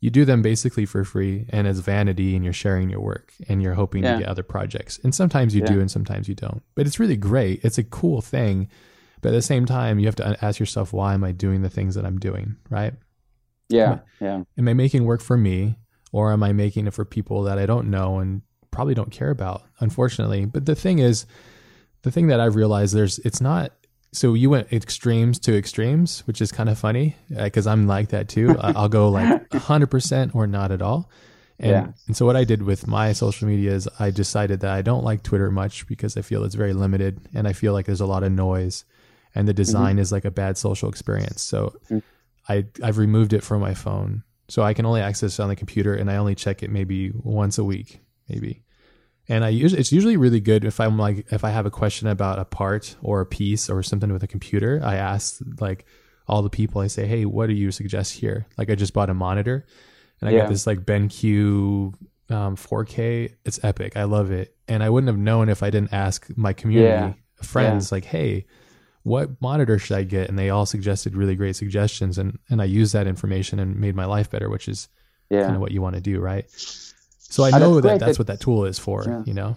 you 0.04 0.10
do 0.10 0.26
them 0.26 0.42
basically 0.42 0.84
for 0.84 1.02
free 1.02 1.46
and 1.48 1.66
as 1.66 1.78
vanity 1.78 2.36
and 2.36 2.44
you're 2.44 2.52
sharing 2.52 2.90
your 2.90 3.00
work 3.00 3.32
and 3.48 3.62
you're 3.62 3.72
hoping 3.72 4.04
yeah. 4.04 4.12
to 4.12 4.18
get 4.18 4.28
other 4.28 4.42
projects. 4.42 5.00
And 5.02 5.14
sometimes 5.14 5.54
you 5.54 5.62
do 5.62 5.80
and 5.80 5.90
sometimes 5.90 6.28
you 6.28 6.34
don't. 6.34 6.62
But 6.74 6.86
it's 6.86 7.00
really 7.00 7.16
great. 7.16 7.64
It's 7.64 7.78
a 7.78 7.84
cool 7.84 8.20
thing. 8.20 8.68
But 9.24 9.30
at 9.30 9.36
the 9.36 9.42
same 9.42 9.64
time, 9.64 9.98
you 9.98 10.04
have 10.04 10.16
to 10.16 10.36
ask 10.44 10.60
yourself, 10.60 10.92
why 10.92 11.14
am 11.14 11.24
I 11.24 11.32
doing 11.32 11.62
the 11.62 11.70
things 11.70 11.94
that 11.94 12.04
I'm 12.04 12.18
doing? 12.18 12.56
Right? 12.68 12.92
Yeah. 13.70 13.92
Am 13.92 13.92
I, 14.20 14.24
yeah. 14.24 14.42
Am 14.58 14.68
I 14.68 14.74
making 14.74 15.06
work 15.06 15.22
for 15.22 15.38
me 15.38 15.78
or 16.12 16.30
am 16.30 16.42
I 16.42 16.52
making 16.52 16.86
it 16.86 16.92
for 16.92 17.06
people 17.06 17.44
that 17.44 17.58
I 17.58 17.64
don't 17.64 17.88
know 17.88 18.18
and 18.18 18.42
probably 18.70 18.92
don't 18.92 19.10
care 19.10 19.30
about, 19.30 19.62
unfortunately? 19.80 20.44
But 20.44 20.66
the 20.66 20.74
thing 20.74 20.98
is, 20.98 21.24
the 22.02 22.10
thing 22.10 22.26
that 22.26 22.38
I've 22.38 22.54
realized 22.54 22.94
there's, 22.94 23.18
it's 23.20 23.40
not 23.40 23.72
so 24.12 24.34
you 24.34 24.50
went 24.50 24.70
extremes 24.74 25.38
to 25.38 25.56
extremes, 25.56 26.20
which 26.26 26.42
is 26.42 26.52
kind 26.52 26.68
of 26.68 26.78
funny 26.78 27.16
because 27.30 27.66
uh, 27.66 27.70
I'm 27.70 27.86
like 27.86 28.08
that 28.10 28.28
too. 28.28 28.54
I'll 28.60 28.90
go 28.90 29.08
like 29.08 29.48
100% 29.52 30.34
or 30.34 30.46
not 30.46 30.70
at 30.70 30.82
all. 30.82 31.10
And, 31.58 31.70
yeah. 31.70 31.86
and 32.08 32.14
so 32.14 32.26
what 32.26 32.36
I 32.36 32.44
did 32.44 32.62
with 32.62 32.86
my 32.86 33.14
social 33.14 33.48
media 33.48 33.72
is 33.72 33.88
I 33.98 34.10
decided 34.10 34.60
that 34.60 34.70
I 34.70 34.82
don't 34.82 35.02
like 35.02 35.22
Twitter 35.22 35.50
much 35.50 35.86
because 35.86 36.14
I 36.18 36.20
feel 36.20 36.44
it's 36.44 36.56
very 36.56 36.74
limited 36.74 37.22
and 37.32 37.48
I 37.48 37.54
feel 37.54 37.72
like 37.72 37.86
there's 37.86 38.02
a 38.02 38.06
lot 38.06 38.22
of 38.22 38.30
noise 38.30 38.84
and 39.34 39.48
the 39.48 39.54
design 39.54 39.92
mm-hmm. 39.92 40.00
is 40.00 40.12
like 40.12 40.24
a 40.24 40.30
bad 40.30 40.56
social 40.56 40.88
experience. 40.88 41.42
So 41.42 41.74
mm-hmm. 41.86 41.98
I 42.48 42.66
I've 42.82 42.98
removed 42.98 43.32
it 43.32 43.42
from 43.42 43.60
my 43.60 43.74
phone. 43.74 44.22
So 44.48 44.62
I 44.62 44.74
can 44.74 44.84
only 44.84 45.00
access 45.00 45.38
it 45.38 45.42
on 45.42 45.48
the 45.48 45.56
computer 45.56 45.94
and 45.94 46.10
I 46.10 46.16
only 46.16 46.34
check 46.34 46.62
it 46.62 46.70
maybe 46.70 47.10
once 47.14 47.56
a 47.56 47.64
week, 47.64 48.00
maybe. 48.28 48.62
And 49.28 49.42
I 49.42 49.48
usually 49.48 49.80
it's 49.80 49.92
usually 49.92 50.16
really 50.16 50.40
good 50.40 50.64
if 50.64 50.80
I'm 50.80 50.98
like 50.98 51.26
if 51.32 51.44
I 51.44 51.50
have 51.50 51.66
a 51.66 51.70
question 51.70 52.08
about 52.08 52.38
a 52.38 52.44
part 52.44 52.96
or 53.02 53.20
a 53.20 53.26
piece 53.26 53.70
or 53.70 53.82
something 53.82 54.12
with 54.12 54.22
a 54.22 54.26
computer, 54.28 54.80
I 54.84 54.96
ask 54.96 55.40
like 55.60 55.86
all 56.28 56.42
the 56.42 56.50
people 56.50 56.80
I 56.80 56.88
say, 56.88 57.06
"Hey, 57.06 57.24
what 57.24 57.46
do 57.46 57.54
you 57.54 57.70
suggest 57.70 58.14
here?" 58.14 58.46
Like 58.58 58.70
I 58.70 58.74
just 58.74 58.92
bought 58.92 59.10
a 59.10 59.14
monitor 59.14 59.66
and 60.20 60.28
I 60.28 60.32
Yeah. 60.32 60.40
got 60.40 60.50
this 60.50 60.66
like 60.66 60.80
BenQ 60.80 61.94
um, 62.30 62.56
4K. 62.56 63.34
It's 63.44 63.62
epic. 63.62 63.96
I 63.96 64.04
love 64.04 64.30
it. 64.30 64.56
And 64.68 64.82
I 64.82 64.90
wouldn't 64.90 65.08
have 65.08 65.18
known 65.18 65.48
if 65.48 65.62
I 65.62 65.70
didn't 65.70 65.92
ask 65.92 66.26
my 66.36 66.52
community 66.52 66.88
Yeah. 66.88 67.12
friends 67.42 67.92
like, 67.92 68.04
"Hey, 68.04 68.46
what 69.04 69.30
monitor 69.40 69.78
should 69.78 69.96
I 69.96 70.02
get?" 70.02 70.28
And 70.28 70.38
they 70.38 70.50
all 70.50 70.66
suggested 70.66 71.14
really 71.16 71.36
great 71.36 71.56
suggestions 71.56 72.18
and 72.18 72.38
and 72.50 72.60
I 72.60 72.64
used 72.64 72.92
that 72.92 73.06
information 73.06 73.58
and 73.60 73.78
made 73.78 73.94
my 73.94 74.04
life 74.06 74.28
better, 74.30 74.48
which 74.50 74.68
is 74.68 74.88
Yeah. 75.30 75.42
kind 75.44 75.54
of 75.54 75.60
what 75.60 75.72
you 75.72 75.80
want 75.82 75.94
to 75.94 76.00
do, 76.02 76.20
right? 76.20 76.44
So 77.18 77.44
I 77.44 77.50
Oh, 77.54 77.58
know 77.58 77.74
that's 77.80 77.84
that 77.84 78.00
that's 78.00 78.16
that- 78.16 78.18
what 78.18 78.26
that 78.26 78.40
tool 78.40 78.64
is 78.66 78.78
for, 78.78 79.04
Yeah. 79.06 79.22
you 79.26 79.34
know. 79.34 79.56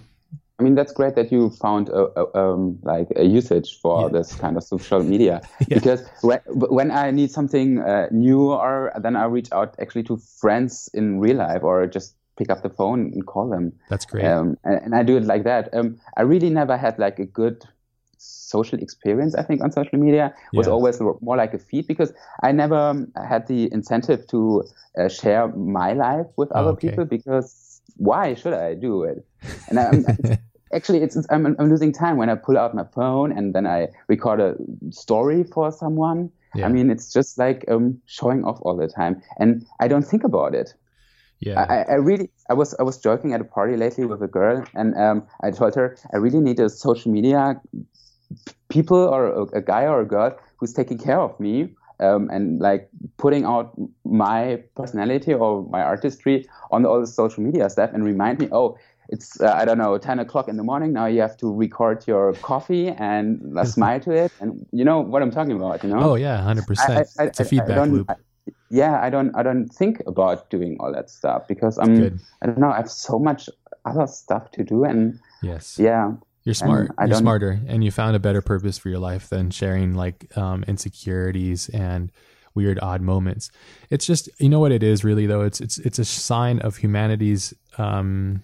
I 0.59 0.63
mean, 0.63 0.73
that's 0.73 0.91
great 0.91 1.13
that 1.15 1.31
you 1.31 1.51
found 1.51 1.89
a, 1.89 2.03
a 2.19 2.25
um, 2.43 2.79
like 2.81 3.09
a 3.15 3.23
usage 3.23 3.79
for 3.79 4.01
Yeah. 4.01 4.07
this 4.17 4.33
kind 4.33 4.57
of 4.57 4.63
social 4.63 5.03
media. 5.03 5.41
Yeah. 5.67 5.77
Because 5.77 6.01
when, 6.21 6.39
when 6.79 6.89
I 6.89 7.11
need 7.11 7.29
something 7.29 7.77
uh, 7.79 8.07
new, 8.11 8.51
or 8.51 8.91
then 8.99 9.15
I 9.15 9.25
reach 9.25 9.49
out 9.51 9.75
actually 9.79 10.03
to 10.09 10.17
friends 10.17 10.89
in 10.95 11.19
real 11.19 11.37
life, 11.37 11.61
or 11.63 11.85
just 11.85 12.15
pick 12.37 12.49
up 12.49 12.63
the 12.63 12.69
phone 12.69 13.11
and 13.13 13.23
call 13.27 13.49
them. 13.49 13.71
That's 13.89 14.05
great. 14.05 14.25
Um, 14.25 14.57
and, 14.63 14.81
and 14.85 14.95
I 14.95 15.03
do 15.03 15.15
it 15.17 15.25
like 15.25 15.43
that. 15.43 15.69
Um, 15.75 15.99
I 16.17 16.23
really 16.23 16.49
never 16.49 16.75
had 16.75 16.97
like 16.97 17.19
a 17.19 17.25
good 17.25 17.63
social 18.17 18.79
experience. 18.79 19.35
I 19.35 19.43
think 19.43 19.61
on 19.63 19.71
social 19.71 19.97
media 19.99 20.33
was 20.55 20.67
Yeah. 20.67 20.73
always 20.73 20.99
more 20.99 21.37
like 21.37 21.53
a 21.53 21.59
feed 21.59 21.87
because 21.87 22.13
I 22.43 22.51
never 22.51 22.75
um, 22.75 23.11
had 23.29 23.47
the 23.47 23.71
incentive 23.71 24.27
to 24.27 24.63
uh, 24.99 25.07
share 25.09 25.47
my 25.49 25.93
life 25.93 26.27
with 26.37 26.49
Oh, 26.53 26.59
other 26.59 26.71
okay. 26.71 26.89
people 26.89 27.05
because 27.05 27.81
why 27.97 28.33
should 28.35 28.53
I 28.53 28.73
do 28.75 29.03
it? 29.03 29.25
And 29.69 29.79
I'm, 29.79 30.05
actually, 30.73 31.01
it's, 31.01 31.15
it's 31.15 31.27
I'm, 31.29 31.45
I'm 31.59 31.69
losing 31.69 31.91
time 31.93 32.17
when 32.17 32.29
I 32.29 32.35
pull 32.35 32.57
out 32.57 32.73
my 32.75 32.83
phone 32.95 33.31
and 33.31 33.53
then 33.53 33.65
I 33.67 33.87
record 34.07 34.39
a 34.39 34.55
story 34.91 35.43
for 35.43 35.71
someone. 35.71 36.29
Yeah. 36.53 36.65
I 36.65 36.69
mean, 36.69 36.89
it's 36.89 37.11
just 37.13 37.37
like 37.37 37.65
um, 37.67 37.99
showing 38.05 38.43
off 38.43 38.57
all 38.61 38.75
the 38.75 38.87
time, 38.87 39.21
and 39.37 39.65
I 39.79 39.87
don't 39.87 40.03
think 40.03 40.23
about 40.23 40.55
it. 40.55 40.73
yeah. 41.39 41.65
I, 41.69 41.83
I 41.91 41.95
really, 41.95 42.29
I 42.49 42.53
was, 42.55 42.73
I 42.79 42.83
was 42.83 42.97
joking 42.97 43.33
at 43.33 43.41
a 43.41 43.43
party 43.43 43.77
lately 43.77 44.05
with 44.05 44.23
a 44.23 44.27
girl, 44.27 44.63
and 44.73 44.95
um, 44.97 45.27
I 45.43 45.51
told 45.51 45.75
her 45.75 45.97
I 46.13 46.17
really 46.17 46.39
need 46.39 46.59
a 46.59 46.69
social 46.69 47.11
media 47.11 47.61
people 48.69 48.97
or 48.97 49.27
a, 49.27 49.43
a 49.57 49.61
guy 49.61 49.83
or 49.85 50.01
a 50.01 50.05
girl 50.05 50.37
who's 50.57 50.73
taking 50.73 50.97
care 50.97 51.19
of 51.19 51.39
me 51.39 51.69
um, 51.99 52.29
and 52.29 52.59
like 52.59 52.89
putting 53.17 53.45
out 53.45 53.73
my 54.05 54.61
personality 54.75 55.33
or 55.33 55.65
my 55.69 55.81
artistry 55.81 56.47
on 56.71 56.85
all 56.85 56.99
the 56.99 57.07
social 57.07 57.43
media 57.43 57.69
stuff 57.69 57.89
and 57.93 58.03
remind 58.05 58.39
me, 58.39 58.47
oh, 58.51 58.77
it's 59.09 59.39
uh, 59.39 59.53
I 59.53 59.63
don't 59.65 59.77
know, 59.77 59.97
ten 59.97 60.19
o'clock 60.19 60.49
in 60.49 60.57
the 60.57 60.63
morning. 60.63 60.91
Now 60.91 61.05
you 61.05 61.21
have 61.21 61.37
to 61.37 61.51
record 61.53 62.05
your 62.07 62.33
coffee 62.33 62.89
and 62.89 63.57
uh, 63.57 63.63
smile 63.75 64.01
to 64.01 64.11
it, 64.11 64.33
and 64.41 64.65
you 64.73 64.83
know 64.83 64.99
what 64.99 65.21
I'm 65.21 65.31
talking 65.31 65.53
about. 65.55 65.81
You 65.83 65.89
know? 65.91 65.99
oh 66.11 66.15
yeah, 66.15 66.41
hundred 66.41 66.67
percent. 66.67 67.07
I- 67.17 67.23
I- 67.23 67.27
It's 67.27 67.39
a 67.39 67.43
I- 67.43 67.45
I 67.45 67.49
feedback 67.49 67.75
don't- 67.77 67.93
loop. 67.93 68.09
I- 68.11 68.15
yeah, 68.69 68.99
I 69.01 69.09
don't 69.09 69.33
I 69.35 69.43
don't 69.43 69.69
think 69.69 70.01
about 70.07 70.49
doing 70.49 70.75
all 70.81 70.91
that 70.91 71.09
stuff 71.09 71.47
because 71.47 71.77
I'm 71.77 71.95
Good. 71.95 72.19
I 72.41 72.47
don't 72.47 72.59
know 72.59 72.69
I 72.69 72.75
have 72.77 72.91
so 72.91 73.17
much 73.17 73.49
other 73.85 74.07
stuff 74.07 74.51
to 74.51 74.63
do 74.63 74.83
and 74.83 75.19
Yes. 75.41 75.79
yeah 75.79 76.11
You're 76.47 76.53
smart. 76.53 76.91
You're 77.09 77.17
smarter, 77.17 77.59
and 77.67 77.83
you 77.83 77.91
found 77.91 78.15
a 78.15 78.19
better 78.19 78.41
purpose 78.41 78.77
for 78.77 78.87
your 78.87 78.99
life 78.99 79.27
than 79.27 79.51
sharing 79.51 79.95
like 79.95 80.25
um, 80.37 80.63
insecurities 80.65 81.67
and 81.69 82.09
weird, 82.55 82.79
odd 82.81 83.01
moments. 83.01 83.51
It's 83.89 84.05
just 84.05 84.29
you 84.39 84.47
know 84.47 84.61
what 84.61 84.71
it 84.71 84.81
is 84.81 85.03
really 85.03 85.25
though. 85.25 85.41
It's 85.41 85.59
it's 85.59 85.77
it's 85.79 85.99
a 85.99 86.05
sign 86.05 86.59
of 86.59 86.77
humanity's. 86.77 87.53
Um, 87.77 88.43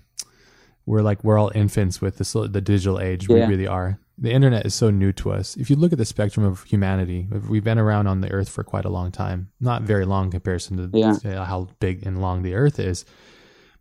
we're 0.86 1.02
like 1.02 1.24
we're 1.24 1.38
all 1.38 1.50
infants 1.56 2.02
with 2.02 2.18
this 2.18 2.34
the 2.34 2.60
digital 2.60 3.00
age. 3.00 3.30
We 3.30 3.40
really 3.48 3.68
are. 3.68 3.98
The 4.18 4.32
internet 4.34 4.66
is 4.66 4.76
so 4.76 4.90
new 4.90 5.14
to 5.14 5.32
us. 5.32 5.56
If 5.56 5.70
you 5.70 5.78
look 5.78 5.94
at 5.94 5.98
the 5.98 6.06
spectrum 6.06 6.46
of 6.46 6.64
humanity, 6.64 7.30
we've 7.50 7.64
been 7.64 7.80
around 7.80 8.08
on 8.08 8.20
the 8.20 8.30
earth 8.32 8.50
for 8.50 8.66
quite 8.66 8.84
a 8.84 8.90
long 8.90 9.12
time. 9.14 9.50
Not 9.62 9.84
very 9.84 10.06
long 10.06 10.26
in 10.26 10.32
comparison 10.32 10.92
to 10.92 10.98
Yeah. 10.98 11.16
uh, 11.24 11.46
how 11.46 11.70
big 11.80 12.06
and 12.06 12.22
long 12.22 12.44
the 12.44 12.54
earth 12.54 12.80
is 12.80 13.06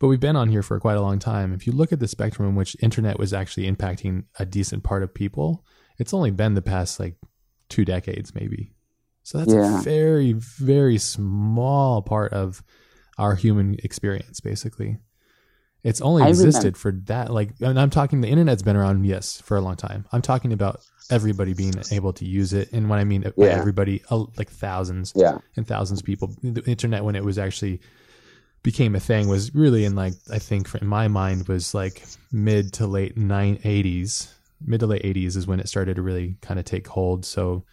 but 0.03 0.09
we've 0.09 0.19
been 0.19 0.35
on 0.35 0.49
here 0.49 0.65
for 0.65 0.81
quite 0.81 0.97
a 0.97 1.01
long 1.01 1.21
time. 1.21 1.55
If 1.55 1.65
you 1.65 1.73
look 1.73 1.93
at 1.93 2.01
the 2.01 2.09
spectrum 2.09 2.49
in 2.49 2.57
which 2.57 2.77
internet 2.81 3.21
was 3.21 3.33
actually 3.33 3.71
impacting 3.71 4.25
a 4.37 4.45
decent 4.45 4.83
part 4.83 5.05
of 5.05 5.15
people, 5.15 5.65
it's 5.97 6.13
only 6.13 6.33
been 6.33 6.55
the 6.55 6.61
past 6.61 6.99
like 6.99 7.15
two 7.69 7.85
decades, 7.85 8.35
maybe. 8.35 8.75
So 9.23 9.39
that's 9.39 9.53
Yeah. 9.55 9.79
a 9.79 9.83
very, 9.85 10.33
very 10.33 10.99
small 10.99 12.03
part 12.03 12.33
of 12.33 12.65
our 13.17 13.37
human 13.37 13.77
experience, 13.85 14.41
basically. 14.41 14.99
It's 15.85 16.01
only 16.01 16.25
I 16.25 16.31
existed 16.31 16.77
for 16.77 16.91
that. 17.05 17.33
Like, 17.33 17.55
and 17.61 17.79
I'm 17.79 17.91
talking, 17.91 18.23
the 18.23 18.29
internet's 18.29 18.65
been 18.65 18.75
around, 18.75 19.05
yes, 19.05 19.41
for 19.41 19.57
a 19.57 19.61
long 19.61 19.77
time. 19.77 20.05
I'm 20.11 20.23
talking 20.23 20.53
about 20.53 20.81
everybody 21.11 21.55
being 21.55 21.75
able 21.93 22.13
to 22.15 22.25
use 22.25 22.53
it. 22.53 22.73
And 22.73 22.91
when 22.91 22.99
I 22.99 23.05
mean 23.05 23.23
by 23.23 23.33
Yeah. 23.37 23.51
everybody, 23.57 24.03
uh, 24.11 24.25
like 24.37 24.51
thousands 24.51 25.13
yeah 25.15 25.39
and 25.57 25.65
thousands 25.65 26.01
of 26.01 26.07
people. 26.07 26.35
The 26.43 26.65
internet, 26.69 27.05
when 27.05 27.15
it 27.15 27.23
was 27.25 27.39
actually 27.39 27.81
became 28.63 28.95
a 28.95 29.01
thing, 29.01 29.29
was 29.29 29.55
really 29.55 29.85
in 29.85 29.95
like 29.95 30.15
I 30.31 30.39
think 30.39 30.69
for, 30.69 30.79
in 30.79 30.87
my 30.87 31.09
mind 31.09 31.49
was 31.49 31.75
like 31.75 32.03
mid 32.31 32.73
to 32.75 32.87
late 32.87 33.17
nine 33.17 33.59
eighties. 33.65 34.35
Mid 34.65 34.81
to 34.81 34.87
late 34.87 35.03
eighties 35.05 35.37
is 35.37 35.47
when 35.47 35.61
it 35.61 35.69
started 35.69 35.97
to 35.97 36.03
really 36.03 36.37
kind 36.41 36.61
of 36.61 36.65
take 36.65 36.87
hold. 36.87 37.25
So 37.25 37.65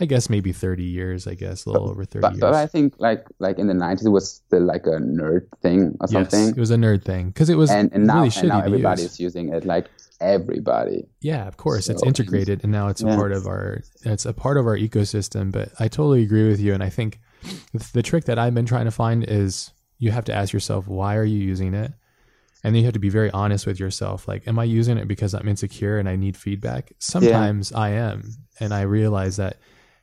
I 0.00 0.06
guess 0.06 0.30
maybe 0.30 0.52
thirty 0.52 0.84
years. 0.84 1.26
I 1.26 1.34
guess 1.34 1.66
a 1.66 1.70
little 1.70 1.90
over 1.90 2.04
thirty 2.04 2.22
but, 2.22 2.32
years. 2.32 2.40
but 2.40 2.54
I 2.54 2.66
think 2.66 2.94
like 2.98 3.26
like 3.38 3.58
in 3.58 3.66
the 3.66 3.74
90s 3.74 4.06
it 4.06 4.10
was 4.10 4.30
still 4.30 4.62
like 4.62 4.86
a 4.86 4.98
nerd 5.00 5.46
thing 5.60 5.96
or 6.00 6.06
yes, 6.08 6.30
something 6.30 6.48
it 6.50 6.56
was 6.56 6.70
a 6.70 6.76
nerd 6.76 7.04
thing 7.04 7.28
because 7.28 7.50
it 7.50 7.56
was 7.56 7.70
and, 7.70 7.92
and 7.92 8.06
now 8.06 8.22
really 8.22 8.32
and 8.36 8.48
now 8.48 8.60
everybody's 8.60 9.20
using 9.20 9.52
it 9.52 9.64
like 9.64 9.88
everybody 10.20 11.06
Yeah, 11.20 11.46
of 11.46 11.56
course, 11.56 11.88
it's 11.88 12.02
integrated, 12.02 12.62
and 12.62 12.72
now 12.72 12.88
it's 12.88 13.02
a 13.02 13.06
part 13.06 13.32
of 13.32 13.46
our 13.46 13.82
it's 14.04 14.24
a 14.24 14.32
part 14.32 14.56
of 14.56 14.66
our 14.66 14.76
ecosystem. 14.76 15.52
But 15.52 15.72
I 15.78 15.88
totally 15.88 16.22
agree 16.22 16.48
with 16.48 16.60
you, 16.60 16.74
and 16.74 16.82
I 16.82 16.88
think 16.88 17.20
the 17.92 18.02
trick 18.02 18.24
that 18.24 18.38
I've 18.38 18.54
been 18.54 18.66
trying 18.66 18.86
to 18.86 18.90
find 18.90 19.24
is 19.24 19.70
you 19.98 20.10
have 20.10 20.24
to 20.26 20.34
ask 20.34 20.52
yourself 20.52 20.86
why 20.86 21.16
are 21.16 21.24
you 21.24 21.38
using 21.38 21.74
it, 21.74 21.92
and 22.62 22.74
then 22.74 22.80
you 22.80 22.84
have 22.84 22.94
to 22.94 23.00
be 23.00 23.08
very 23.08 23.30
honest 23.30 23.66
with 23.66 23.78
yourself. 23.80 24.26
Like, 24.28 24.46
am 24.48 24.58
I 24.58 24.64
using 24.64 24.98
it 24.98 25.08
because 25.08 25.34
I'm 25.34 25.48
insecure 25.48 25.98
and 25.98 26.08
I 26.08 26.16
need 26.16 26.36
feedback? 26.36 26.92
Sometimes 26.98 27.72
I 27.72 27.90
am, 27.90 28.30
and 28.60 28.72
I 28.72 28.82
realize 28.82 29.36
that 29.36 29.58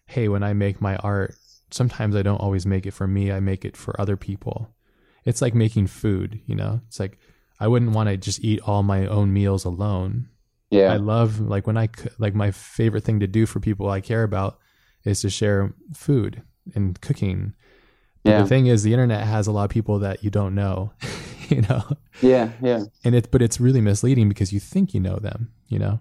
hey, 0.07 0.27
when 0.27 0.43
I 0.43 0.53
make 0.53 0.79
my 0.81 0.95
art, 0.97 1.35
sometimes 1.71 2.15
I 2.15 2.21
don't 2.21 2.41
always 2.41 2.65
make 2.65 2.85
it 2.85 2.91
for 2.91 3.07
me. 3.07 3.31
I 3.31 3.39
make 3.39 3.65
it 3.65 3.75
for 3.75 3.99
other 3.99 4.15
people. 4.15 4.69
It's 5.25 5.41
like 5.41 5.55
making 5.55 5.87
food, 5.87 6.41
you 6.45 6.55
know. 6.55 6.81
It's 6.87 6.99
like 6.99 7.17
I 7.59 7.67
wouldn't 7.67 7.91
want 7.91 8.09
to 8.09 8.17
just 8.17 8.43
eat 8.43 8.61
all 8.61 8.83
my 8.83 9.07
own 9.07 9.33
meals 9.33 9.65
alone. 9.65 10.29
yeah 10.69 10.91
I 10.93 10.97
love 10.97 11.39
like 11.39 11.65
when 11.67 11.77
I, 11.77 11.89
like 12.19 12.35
my 12.35 12.51
favorite 12.51 13.03
thing 13.03 13.19
to 13.21 13.27
do 13.27 13.45
for 13.45 13.59
people 13.59 13.89
I 13.89 14.01
care 14.01 14.23
about 14.23 14.59
is 15.03 15.21
to 15.21 15.29
share 15.29 15.73
food 15.93 16.43
and 16.75 16.99
cooking. 17.01 17.53
Yeah 18.25 18.41
the 18.41 18.47
thing 18.47 18.67
is, 18.67 18.83
the 18.83 18.91
internet 18.91 19.23
has 19.25 19.47
a 19.47 19.51
lot 19.51 19.65
of 19.65 19.69
people 19.69 19.99
that 19.99 20.23
you 20.23 20.29
don't 20.29 20.55
know, 20.55 20.91
you 21.49 21.61
know, 21.61 21.83
yeah 22.21 22.49
yeah 22.61 22.83
and 23.03 23.15
it 23.15 23.29
but 23.31 23.41
it's 23.41 23.59
really 23.59 23.81
misleading 23.81 24.27
because 24.29 24.51
you 24.51 24.59
think 24.59 24.93
you 24.93 24.99
know 24.99 25.17
them, 25.17 25.51
you 25.67 25.79
know. 25.79 25.99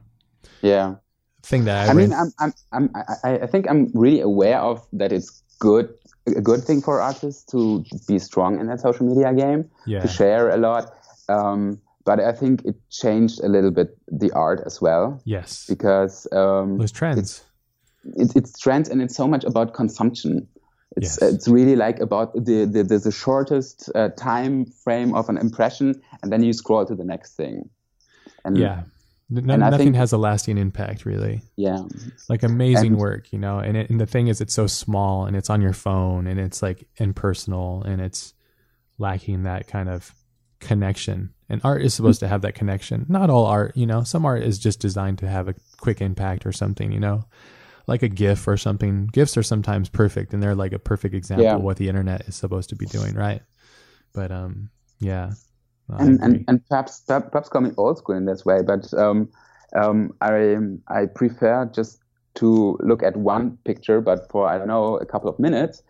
yeah 0.62 0.96
Thing 1.42 1.66
that 1.66 1.88
I, 1.88 1.90
I 1.90 1.94
mean, 1.94 2.14
I'm, 2.14 2.32
I'm, 2.38 2.52
I'm, 2.72 2.90
I, 3.22 3.40
I 3.40 3.46
think 3.46 3.68
I'm 3.68 3.90
really 3.92 4.22
aware 4.22 4.58
of 4.60 4.80
that. 4.94 5.12
It's 5.12 5.42
good, 5.58 5.92
a 6.26 6.40
good 6.40 6.64
thing 6.64 6.80
for 6.80 7.02
artists 7.02 7.44
to 7.52 7.84
be 8.08 8.18
strong 8.18 8.58
in 8.60 8.66
that 8.68 8.80
social 8.80 9.06
media 9.06 9.30
game, 9.34 9.68
yeah, 9.86 10.00
to 10.00 10.08
share 10.08 10.48
a 10.48 10.56
lot. 10.56 10.94
Um, 11.28 11.82
but 12.04 12.18
I 12.18 12.32
think 12.32 12.64
it 12.64 12.76
changed 12.90 13.40
a 13.40 13.48
little 13.48 13.70
bit 13.70 13.96
the 14.10 14.32
art 14.32 14.62
as 14.64 14.80
well 14.80 15.20
yes, 15.24 15.66
because 15.68 16.26
um, 16.32 16.78
those 16.78 16.92
trends. 16.92 17.44
it's, 18.16 18.34
it's 18.36 18.58
trends 18.58 18.88
and 18.88 19.02
it's 19.02 19.14
so 19.14 19.28
much 19.28 19.44
about 19.44 19.74
consumption. 19.74 20.48
It's 20.96 21.18
Yes. 21.20 21.32
it's 21.34 21.48
really 21.48 21.76
like 21.76 21.98
about 22.00 22.32
the 22.34 22.64
the, 22.66 22.82
the, 22.84 22.98
the 22.98 23.10
shortest 23.12 23.90
uh, 23.94 24.10
time 24.10 24.66
frame 24.66 25.14
of 25.14 25.28
an 25.28 25.36
impression, 25.38 26.00
and 26.22 26.32
then 26.32 26.42
you 26.42 26.52
scroll 26.52 26.84
to 26.86 26.94
the 26.94 27.04
next 27.04 27.36
thing. 27.36 27.68
And 28.44 28.56
yeah, 28.58 28.82
N- 29.30 29.50
and 29.50 29.60
nothing 29.60 29.78
think- 29.78 29.96
has 29.96 30.12
a 30.12 30.18
lasting 30.18 30.58
impact 30.58 31.04
really. 31.04 31.40
yeah, 31.56 31.82
like 32.28 32.42
amazing 32.42 32.92
And- 32.92 32.98
work, 32.98 33.32
you 33.32 33.38
know. 33.38 33.58
And, 33.58 33.76
it, 33.76 33.90
and 33.90 33.98
the 34.00 34.06
thing 34.06 34.28
is, 34.28 34.40
it's 34.40 34.54
so 34.54 34.66
small 34.66 35.24
and 35.26 35.34
it's 35.36 35.50
on 35.50 35.60
your 35.62 35.72
phone 35.72 36.26
and 36.26 36.38
it's 36.38 36.62
like 36.62 36.86
impersonal 36.98 37.82
and 37.82 38.00
it's 38.00 38.34
lacking 38.98 39.42
that 39.44 39.66
kind 39.66 39.88
of 39.88 40.14
connection. 40.60 41.30
And 41.48 41.60
art 41.64 41.82
is 41.82 41.92
supposed 41.94 42.20
to 42.20 42.28
have 42.28 42.42
that 42.42 42.54
connection. 42.54 43.06
Not 43.08 43.30
all 43.30 43.46
art, 43.46 43.76
you 43.76 43.86
know. 43.86 44.02
Some 44.04 44.24
art 44.24 44.42
is 44.42 44.58
just 44.58 44.80
designed 44.80 45.18
to 45.18 45.28
have 45.28 45.48
a 45.48 45.54
quick 45.78 46.00
impact 46.00 46.46
or 46.46 46.52
something, 46.52 46.92
you 46.92 47.00
know, 47.00 47.24
like 47.86 48.02
a 48.02 48.08
GIF 48.08 48.46
or 48.48 48.56
something. 48.56 49.08
GIFs 49.12 49.36
are 49.36 49.42
sometimes 49.42 49.88
perfect, 49.88 50.32
and 50.32 50.42
they're 50.42 50.54
like 50.54 50.72
a 50.72 50.78
perfect 50.78 51.14
example 51.14 51.44
Yeah. 51.44 51.56
of 51.56 51.62
what 51.62 51.76
the 51.76 51.88
internet 51.88 52.22
is 52.28 52.34
supposed 52.34 52.68
to 52.70 52.76
be 52.76 52.86
doing, 52.86 53.14
right? 53.14 53.42
But 54.12 54.30
um, 54.30 54.70
yeah. 55.00 55.32
And, 55.88 56.18
and 56.22 56.44
and 56.48 56.66
perhaps 56.68 57.00
per- 57.00 57.20
perhaps 57.20 57.50
coming 57.50 57.74
old 57.76 57.98
school 57.98 58.16
in 58.16 58.24
this 58.24 58.44
way, 58.44 58.62
but 58.62 58.92
um, 58.94 59.28
um, 59.76 60.14
I 60.22 60.56
I 60.88 61.06
prefer 61.06 61.66
just 61.66 61.98
to 62.36 62.78
look 62.82 63.02
at 63.02 63.16
one 63.16 63.58
picture, 63.64 64.00
but 64.00 64.30
for 64.30 64.48
I 64.48 64.56
don't 64.56 64.66
know 64.68 64.96
a 64.96 65.04
couple 65.04 65.28
of 65.28 65.38
minutes, 65.38 65.82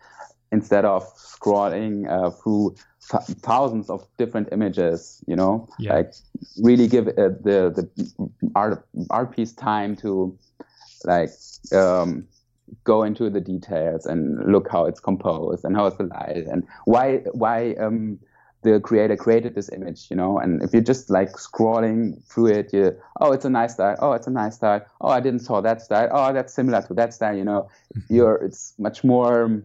instead 0.51 0.83
of 0.83 1.03
scrolling 1.15 2.09
uh, 2.11 2.29
through 2.29 2.75
th- 3.09 3.23
thousands 3.39 3.89
of 3.89 4.05
different 4.17 4.49
images. 4.51 5.23
You 5.27 5.37
know, 5.37 5.69
Yeah. 5.79 5.93
like 5.95 6.13
really 6.61 6.87
give 6.89 7.07
uh, 7.07 7.29
the 7.47 7.71
the 7.73 8.09
art 8.53 8.85
art 9.09 9.33
piece 9.33 9.53
time 9.53 9.95
to 9.97 10.37
like 11.05 11.29
um, 11.73 12.27
go 12.83 13.03
into 13.03 13.29
the 13.29 13.41
details 13.41 14.05
and 14.05 14.51
look 14.51 14.69
how 14.71 14.85
it's 14.85 14.99
composed 14.99 15.63
and 15.63 15.75
how 15.75 15.85
it's 15.85 15.97
the 15.97 16.05
light 16.05 16.45
and 16.49 16.65
why 16.85 17.17
why 17.33 17.73
um, 17.73 18.19
the 18.65 18.79
creator 18.79 19.15
created 19.15 19.55
this 19.55 19.69
image, 19.71 20.07
you 20.09 20.17
know. 20.17 20.39
And 20.39 20.61
if 20.63 20.73
you're 20.73 20.81
just 20.81 21.09
like 21.09 21.31
scrolling 21.33 22.21
through 22.27 22.47
it, 22.47 22.73
you 22.73 22.97
oh, 23.21 23.31
it's 23.31 23.45
a 23.45 23.49
nice 23.49 23.73
style. 23.73 23.95
Oh, 23.99 24.13
it's 24.13 24.27
a 24.27 24.31
nice 24.31 24.55
style. 24.55 24.85
Oh, 24.99 25.09
I 25.09 25.19
didn't 25.19 25.39
saw 25.39 25.61
that 25.61 25.81
style. 25.81 26.09
Oh, 26.11 26.33
that's 26.33 26.53
similar 26.53 26.81
to 26.81 26.93
that 26.95 27.13
style. 27.13 27.37
You 27.37 27.45
know, 27.45 27.69
you're 28.09 28.35
it's 28.35 28.73
much 28.77 29.03
more. 29.03 29.63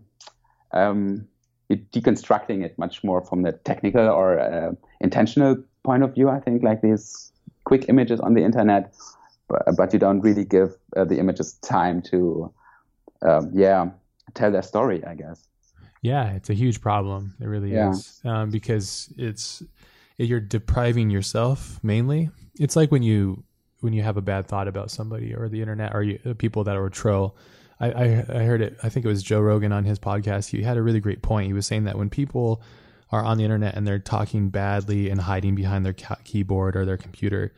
Um, 0.73 1.27
you're 1.69 1.79
deconstructing 1.93 2.65
it 2.65 2.79
much 2.79 3.03
more 3.03 3.25
from 3.25 3.43
the 3.43 3.53
technical 3.53 4.09
or 4.09 4.39
uh, 4.39 4.73
intentional 5.01 5.57
point 5.85 6.03
of 6.03 6.15
view. 6.15 6.29
I 6.29 6.41
think 6.41 6.63
like 6.63 6.83
these 6.83 7.33
quick 7.65 7.87
images 7.89 8.21
on 8.21 8.35
the 8.35 8.43
internet, 8.43 8.93
but, 9.51 9.77
but 9.77 9.93
you 9.93 9.99
don't 9.99 10.21
really 10.21 10.45
give 10.45 10.71
uh, 10.97 11.05
the 11.05 11.19
images 11.19 11.55
time 11.55 12.01
to, 12.11 12.53
um, 13.23 13.51
yeah, 13.53 13.91
tell 14.35 14.51
their 14.51 14.63
story. 14.63 15.05
I 15.05 15.15
guess. 15.15 15.47
Yeah, 16.03 16.33
it's 16.33 16.49
a 16.49 16.55
huge 16.55 16.81
problem. 16.81 17.35
It 17.41 17.47
really 17.47 17.73
Yeah. 17.73 17.91
is 17.91 18.21
um, 18.25 18.51
because 18.51 19.13
it's 19.19 19.63
you're 20.17 20.41
depriving 20.41 21.11
yourself 21.11 21.79
mainly. 21.83 22.31
It's 22.59 22.77
like 22.77 22.91
when 22.91 23.03
you 23.03 23.43
when 23.81 23.93
you 23.93 24.03
have 24.03 24.17
a 24.17 24.23
bad 24.23 24.47
thought 24.47 24.69
about 24.69 24.91
somebody 24.91 25.35
or 25.35 25.49
the 25.49 25.61
internet 25.61 25.95
or 25.95 26.03
you, 26.03 26.19
people 26.39 26.65
that 26.65 26.77
are 26.77 26.87
a 26.87 26.91
troll. 26.91 27.37
I, 27.81 27.91
I 27.91 28.05
I 28.41 28.43
heard 28.45 28.61
it. 28.61 28.77
I 28.83 28.89
think 28.91 29.05
it 29.07 29.09
was 29.09 29.23
Joe 29.23 29.41
Rogan 29.41 29.73
on 29.73 29.85
his 29.85 29.99
podcast. 29.99 30.51
He 30.51 30.63
had 30.63 30.77
a 30.77 30.83
really 30.83 31.01
great 31.01 31.23
point. 31.23 31.47
He 31.47 31.55
was 31.55 31.67
saying 31.67 31.85
that 31.85 31.97
when 31.97 32.11
people 32.11 32.61
are 33.11 33.23
on 33.23 33.39
the 33.39 33.45
internet 33.45 33.75
and 33.75 33.87
they're 33.87 33.99
talking 33.99 34.51
badly 34.51 35.11
and 35.11 35.21
hiding 35.21 35.55
behind 35.55 35.85
their 35.85 35.95
keyboard 36.25 36.77
or 36.77 36.85
their 36.85 36.99
computer, 36.99 37.53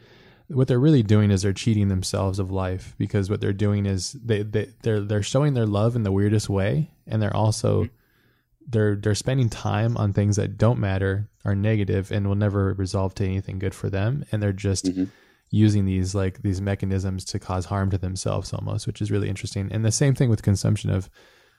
what 0.49 0.69
they're 0.69 0.79
really 0.81 1.03
doing 1.03 1.31
is 1.31 1.43
they're 1.43 1.53
cheating 1.53 1.89
themselves 1.89 2.39
of 2.39 2.51
life 2.51 2.95
because 2.99 3.31
what 3.31 3.41
they're 3.41 3.53
doing 3.53 3.87
is 3.87 4.13
they, 4.13 4.43
they 4.43 4.69
they're 4.83 5.01
they're 5.01 5.23
showing 5.23 5.55
their 5.55 5.67
love 5.67 5.97
in 5.97 6.03
the 6.03 6.13
weirdest 6.13 6.49
way. 6.49 6.91
And 7.07 7.21
they're 7.23 7.35
also 7.37 7.89
they're 8.69 8.97
they're 8.97 9.15
spending 9.15 9.49
time 9.49 9.97
on 9.97 10.13
things 10.13 10.37
that 10.37 10.57
don't 10.59 10.79
matter 10.79 11.29
are 11.45 11.55
negative 11.55 12.13
and 12.13 12.27
will 12.29 12.35
never 12.37 12.75
resolve 12.75 13.15
to 13.17 13.25
anything 13.25 13.59
good 13.59 13.75
for 13.75 13.91
them. 13.91 14.25
And 14.31 14.43
they're 14.43 14.53
just 14.53 14.85
Mhm. 14.87 15.09
using 15.51 15.85
these 15.85 16.15
like 16.15 16.43
these 16.43 16.61
mechanisms 16.61 17.25
to 17.27 17.39
cause 17.39 17.67
harm 17.67 17.91
to 17.91 17.99
themselves 17.99 18.53
almost 18.53 18.87
which 18.87 19.03
is 19.03 19.11
really 19.11 19.29
interesting. 19.29 19.69
And 19.73 19.85
the 19.85 19.91
same 19.93 20.15
thing 20.15 20.31
with 20.31 20.43
consumption 20.43 20.91
of 20.91 21.11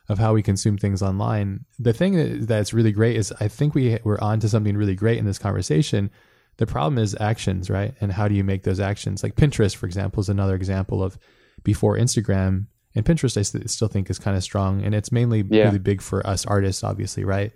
of 0.09 0.19
how 0.19 0.33
we 0.33 0.43
consume 0.43 0.77
things 0.77 1.01
online. 1.01 1.63
The 1.79 1.93
thing 1.93 2.45
that's 2.45 2.73
really 2.73 2.91
great 2.91 3.15
is 3.15 3.31
i 3.39 3.47
think 3.47 3.73
we 3.75 3.97
we're 4.03 4.19
on 4.19 4.39
to 4.41 4.49
something 4.49 4.75
really 4.77 4.95
great 4.95 5.17
in 5.17 5.25
this 5.25 5.39
conversation 5.39 6.09
the 6.57 6.67
problem 6.67 6.97
is 6.97 7.15
actions 7.19 7.69
right? 7.69 7.93
And 8.01 8.11
how 8.11 8.27
do 8.27 8.35
you 8.35 8.43
make 8.43 8.63
those 8.63 8.79
actions? 8.79 9.23
Like 9.23 9.35
pinterest 9.35 9.75
for 9.75 9.85
example 9.85 10.21
is 10.21 10.29
another 10.29 10.55
example 10.55 11.01
of 11.03 11.17
before 11.63 11.97
instagram 11.97 12.67
and 12.95 13.05
pinterest 13.05 13.37
i 13.37 13.65
still 13.65 13.87
think 13.87 14.09
is 14.09 14.19
kind 14.19 14.37
of 14.37 14.43
strong. 14.43 14.83
And 14.83 14.93
it's 14.93 15.11
mainly 15.11 15.43
Yeah. 15.49 15.65
really 15.65 15.79
big 15.79 16.01
for 16.01 16.25
us 16.27 16.45
artists 16.45 16.83
obviously 16.83 17.23
right? 17.23 17.51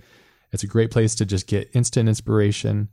It's 0.52 0.64
a 0.64 0.68
great 0.68 0.92
place 0.92 1.14
to 1.16 1.26
just 1.26 1.46
get 1.48 1.70
instant 1.74 2.08
inspiration. 2.10 2.88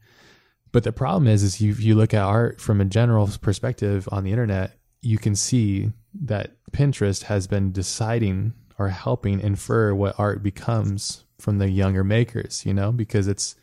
But 0.73 0.83
the 0.83 0.93
problem 0.93 1.29
is 1.29 1.43
is 1.43 1.61
you 1.61 1.73
you 1.75 1.95
look 1.95 2.13
at 2.13 2.23
art 2.23 2.61
from 2.61 2.81
a 2.81 2.85
general 2.85 3.29
perspective 3.41 4.09
on 4.13 4.25
the 4.25 4.33
internet 4.33 4.79
you 5.03 5.19
can 5.19 5.35
see 5.35 5.93
that 6.23 6.53
pinterest 6.73 7.25
has 7.25 7.47
been 7.47 7.71
deciding 7.73 8.53
or 8.79 8.89
helping 8.89 9.39
infer 9.41 9.95
what 9.95 10.19
art 10.19 10.43
becomes 10.43 11.25
from 11.39 11.59
the 11.59 11.71
younger 11.71 12.03
makers 12.05 12.65
you 12.67 12.75
know? 12.75 12.91
Because 12.93 13.29
it's 13.29 13.55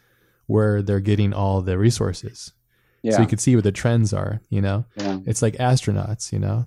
where 0.52 0.82
they're 0.82 1.00
getting 1.12 1.32
all 1.34 1.62
the 1.62 1.78
resources 1.78 2.52
Yeah. 3.04 3.14
so 3.16 3.22
you 3.22 3.28
can 3.28 3.40
see 3.40 3.56
what 3.56 3.64
the 3.64 3.72
trends 3.72 4.14
are 4.14 4.42
you 4.50 4.62
know 4.62 4.86
yeah. 4.98 5.18
it's 5.26 5.42
like 5.42 5.56
astronauts, 5.70 6.32
you 6.34 6.40
know, 6.40 6.66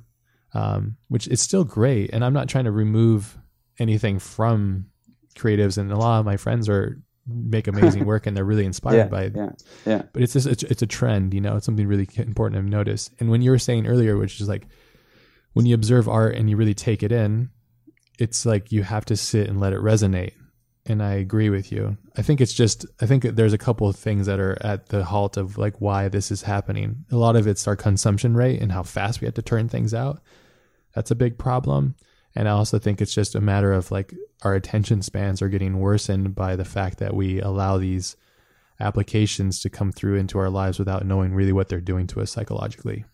um, 0.55 0.97
which 1.09 1.27
is 1.29 1.41
still 1.41 1.65
great. 1.65 2.11
And 2.13 2.25
I'm 2.25 2.33
not 2.39 2.49
trying 2.49 2.65
to 2.67 2.71
remove 2.85 3.37
anything 3.81 4.21
from 4.21 4.87
creatives. 5.35 5.79
And 5.79 5.91
a 5.91 5.97
lot 5.97 6.21
of 6.21 6.25
my 6.25 6.37
friends 6.37 6.69
are 6.69 7.03
make 7.27 7.67
amazing 7.67 8.05
work 8.13 8.27
and 8.27 8.37
they're 8.37 8.45
really 8.53 8.65
inspired 8.65 8.97
Yeah. 8.97 9.09
by 9.17 9.23
it. 9.25 9.33
Yeah. 9.35 9.51
Yeah. 9.85 10.03
But 10.13 10.23
it's 10.23 10.33
just, 10.35 10.47
it's, 10.47 10.63
it's 10.63 10.83
a 10.83 10.87
trend, 10.87 11.35
you 11.35 11.41
know, 11.41 11.57
it's 11.57 11.67
something 11.67 11.89
really 11.89 12.09
important 12.19 12.63
to 12.63 12.71
notice. 12.71 13.11
And 13.19 13.31
when 13.31 13.43
you 13.43 13.51
were 13.51 13.59
saying 13.59 13.89
earlier, 13.89 14.17
which 14.17 14.41
is 14.41 14.49
like 14.49 14.67
when 15.55 15.67
you 15.67 15.75
observe 15.75 16.09
art 16.09 16.37
and 16.37 16.49
you 16.49 16.57
really 16.57 16.75
take 16.75 17.03
it 17.03 17.11
in, 17.11 17.51
it's 18.21 18.47
like 18.47 18.71
you 18.71 18.85
have 18.85 19.05
to 19.07 19.17
sit 19.17 19.49
and 19.49 19.59
let 19.59 19.73
it 19.73 19.81
resonate. 19.81 20.35
And 20.87 21.03
I 21.03 21.15
agree 21.15 21.49
with 21.49 21.73
you. 21.73 21.97
I 22.17 22.23
think 22.23 22.41
it's 22.41 22.53
just, 22.53 22.85
I 23.01 23.07
think 23.07 23.23
there's 23.23 23.55
a 23.55 23.59
couple 23.59 23.89
of 23.89 23.97
things 23.97 24.27
that 24.27 24.39
are 24.39 24.59
at 24.61 24.91
the 24.91 25.05
halt 25.05 25.39
of 25.39 25.57
like 25.57 25.81
why 25.81 26.09
this 26.09 26.31
is 26.31 26.43
happening. 26.43 27.07
A 27.11 27.17
lot 27.17 27.37
of 27.37 27.47
it's 27.47 27.67
our 27.67 27.77
consumption 27.77 28.37
rate 28.37 28.61
and 28.61 28.71
how 28.71 28.83
fast 28.83 29.21
we 29.21 29.25
have 29.25 29.35
to 29.35 29.43
turn 29.43 29.69
things 29.69 29.95
out. 29.95 30.21
That's 30.95 31.11
a 31.11 31.17
big 31.17 31.39
problem. 31.39 31.95
And 32.35 32.49
I 32.49 32.53
also 32.53 32.79
think 32.79 33.01
it's 33.01 33.15
just 33.15 33.35
a 33.35 33.41
matter 33.41 33.73
of 33.73 33.91
like 33.91 34.13
our 34.43 34.55
attention 34.55 35.01
spans 35.01 35.41
are 35.41 35.49
getting 35.49 35.79
worsened 35.79 36.35
by 36.35 36.55
the 36.57 36.65
fact 36.65 36.99
that 36.99 37.15
we 37.15 37.41
allow 37.41 37.79
these 37.79 38.17
applications 38.81 39.61
to 39.61 39.71
come 39.71 39.93
through 39.93 40.17
into 40.17 40.39
our 40.39 40.51
lives 40.51 40.79
without 40.79 41.07
knowing 41.07 41.33
really 41.33 41.53
what 41.53 41.69
they're 41.69 41.81
doing 41.81 42.07
to 42.09 42.21
us 42.21 42.31
psychologically. 42.31 43.05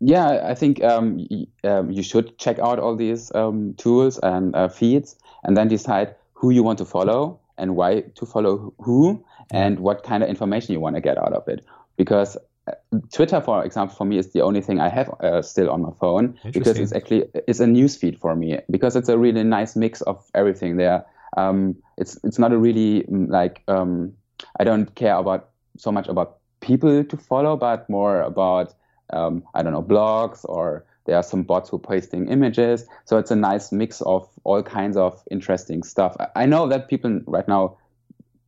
Yeah, 0.00 0.46
I 0.48 0.54
think 0.54 0.82
um, 0.84 1.26
um, 1.64 1.90
you 1.90 2.02
should 2.02 2.38
check 2.38 2.58
out 2.58 2.78
all 2.78 2.94
these 2.94 3.34
um, 3.34 3.74
tools 3.74 4.18
and 4.18 4.54
uh, 4.54 4.68
feeds, 4.68 5.16
and 5.44 5.56
then 5.56 5.68
decide 5.68 6.14
who 6.34 6.50
you 6.50 6.62
want 6.62 6.78
to 6.78 6.84
follow 6.84 7.38
and 7.56 7.74
why 7.76 8.00
to 8.14 8.24
follow 8.24 8.72
who, 8.78 9.24
and 9.50 9.80
what 9.80 10.02
kind 10.02 10.22
of 10.22 10.28
information 10.28 10.72
you 10.72 10.80
want 10.80 10.94
to 10.94 11.00
get 11.00 11.18
out 11.18 11.32
of 11.32 11.46
it. 11.48 11.64
Because 11.96 12.36
uh, 12.68 12.72
Twitter, 13.12 13.40
for 13.40 13.64
example, 13.64 13.96
for 13.96 14.04
me 14.04 14.18
is 14.18 14.32
the 14.32 14.42
only 14.42 14.60
thing 14.60 14.80
I 14.80 14.88
have 14.88 15.08
uh, 15.20 15.42
still 15.42 15.70
on 15.70 15.82
my 15.82 15.90
phone 16.00 16.38
because 16.52 16.78
it's 16.78 16.92
actually 16.92 17.24
it's 17.46 17.60
a 17.60 17.66
news 17.66 17.96
feed 17.96 18.18
for 18.18 18.36
me 18.36 18.58
because 18.70 18.94
it's 18.94 19.08
a 19.08 19.18
really 19.18 19.42
nice 19.42 19.74
mix 19.74 20.00
of 20.02 20.24
everything 20.34 20.76
there. 20.76 21.04
Um, 21.36 21.76
it's 21.96 22.18
it's 22.24 22.38
not 22.38 22.52
a 22.52 22.58
really 22.58 23.02
mm, 23.02 23.28
like 23.28 23.62
um, 23.68 24.12
I 24.60 24.64
don't 24.64 24.94
care 24.94 25.16
about 25.16 25.50
so 25.76 25.90
much 25.90 26.08
about 26.08 26.38
people 26.60 27.04
to 27.04 27.16
follow, 27.16 27.56
but 27.56 27.88
more 27.88 28.20
about 28.20 28.74
um, 29.12 29.42
I 29.54 29.62
don't 29.62 29.72
know 29.72 29.82
blogs 29.82 30.44
or 30.44 30.84
there 31.08 31.16
are 31.16 31.22
some 31.22 31.42
bots 31.42 31.70
who 31.70 31.76
are 31.76 31.80
posting 31.80 32.28
images. 32.28 32.84
So 33.06 33.16
it's 33.16 33.30
a 33.30 33.36
nice 33.36 33.72
mix 33.72 34.02
of 34.02 34.28
all 34.44 34.62
kinds 34.62 34.94
of 34.98 35.20
interesting 35.30 35.82
stuff. 35.82 36.14
I- 36.36 36.44
know 36.46 36.68
that 36.68 36.88
people 36.88 37.20
right 37.26 37.48
now 37.48 37.78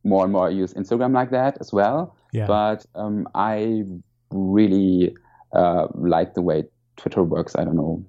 more 0.03 0.23
and 0.23 0.31
more 0.31 0.49
use 0.51 0.71
Instagram 0.75 1.11
like 1.13 1.31
that 1.31 1.57
as 1.59 1.73
well, 1.73 2.15
Yeah. 2.33 2.45
but 2.45 2.85
um, 2.95 3.27
I 3.33 3.83
really 4.29 5.15
uh, 5.53 5.87
like 5.95 6.35
the 6.35 6.41
way 6.43 6.63
Twitter 6.97 7.23
works. 7.23 7.55
I 7.55 7.63
don't 7.65 7.75
know 7.75 8.05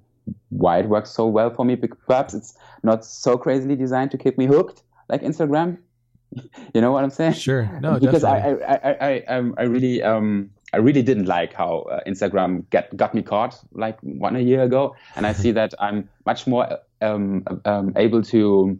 why 0.49 0.77
it 0.79 0.87
works 0.87 1.09
so 1.09 1.25
well 1.27 1.49
for 1.49 1.65
me. 1.65 1.75
Perhaps 1.75 2.33
it's 2.35 2.55
not 2.83 3.03
so 3.03 3.37
crazily 3.37 3.75
designed 3.75 4.11
to 4.11 4.17
keep 4.19 4.37
me 4.37 4.45
hooked 4.45 4.83
like 5.09 5.21
Instagram. 5.23 5.77
you 6.75 6.81
know 6.81 6.91
what 6.91 7.03
I'm 7.03 7.09
saying? 7.09 7.33
sure. 7.33 7.65
No, 7.81 7.99
because 7.99 8.23
I, 8.23 8.39
definitely. 8.39 8.65
I, 8.65 8.73
I, 8.75 8.91
I, 9.09 9.37
I, 9.37 9.51
I 9.57 9.63
really, 9.63 10.01
um, 10.03 10.51
I 10.73 10.77
really 10.77 11.03
didn't 11.03 11.25
like 11.25 11.53
how 11.53 11.81
uh, 11.91 11.99
Instagram 12.07 12.67
get 12.71 12.95
got 12.97 13.13
me 13.13 13.21
caught 13.21 13.59
like 13.73 13.97
one 14.01 14.35
a 14.35 14.39
year 14.39 14.63
ago, 14.63 14.95
and 15.15 15.25
I 15.27 15.33
see 15.33 15.51
that 15.59 15.73
I'm 15.79 16.09
much 16.25 16.47
more 16.47 16.79
um, 17.01 17.45
um, 17.65 17.93
able 17.95 18.23
to, 18.23 18.79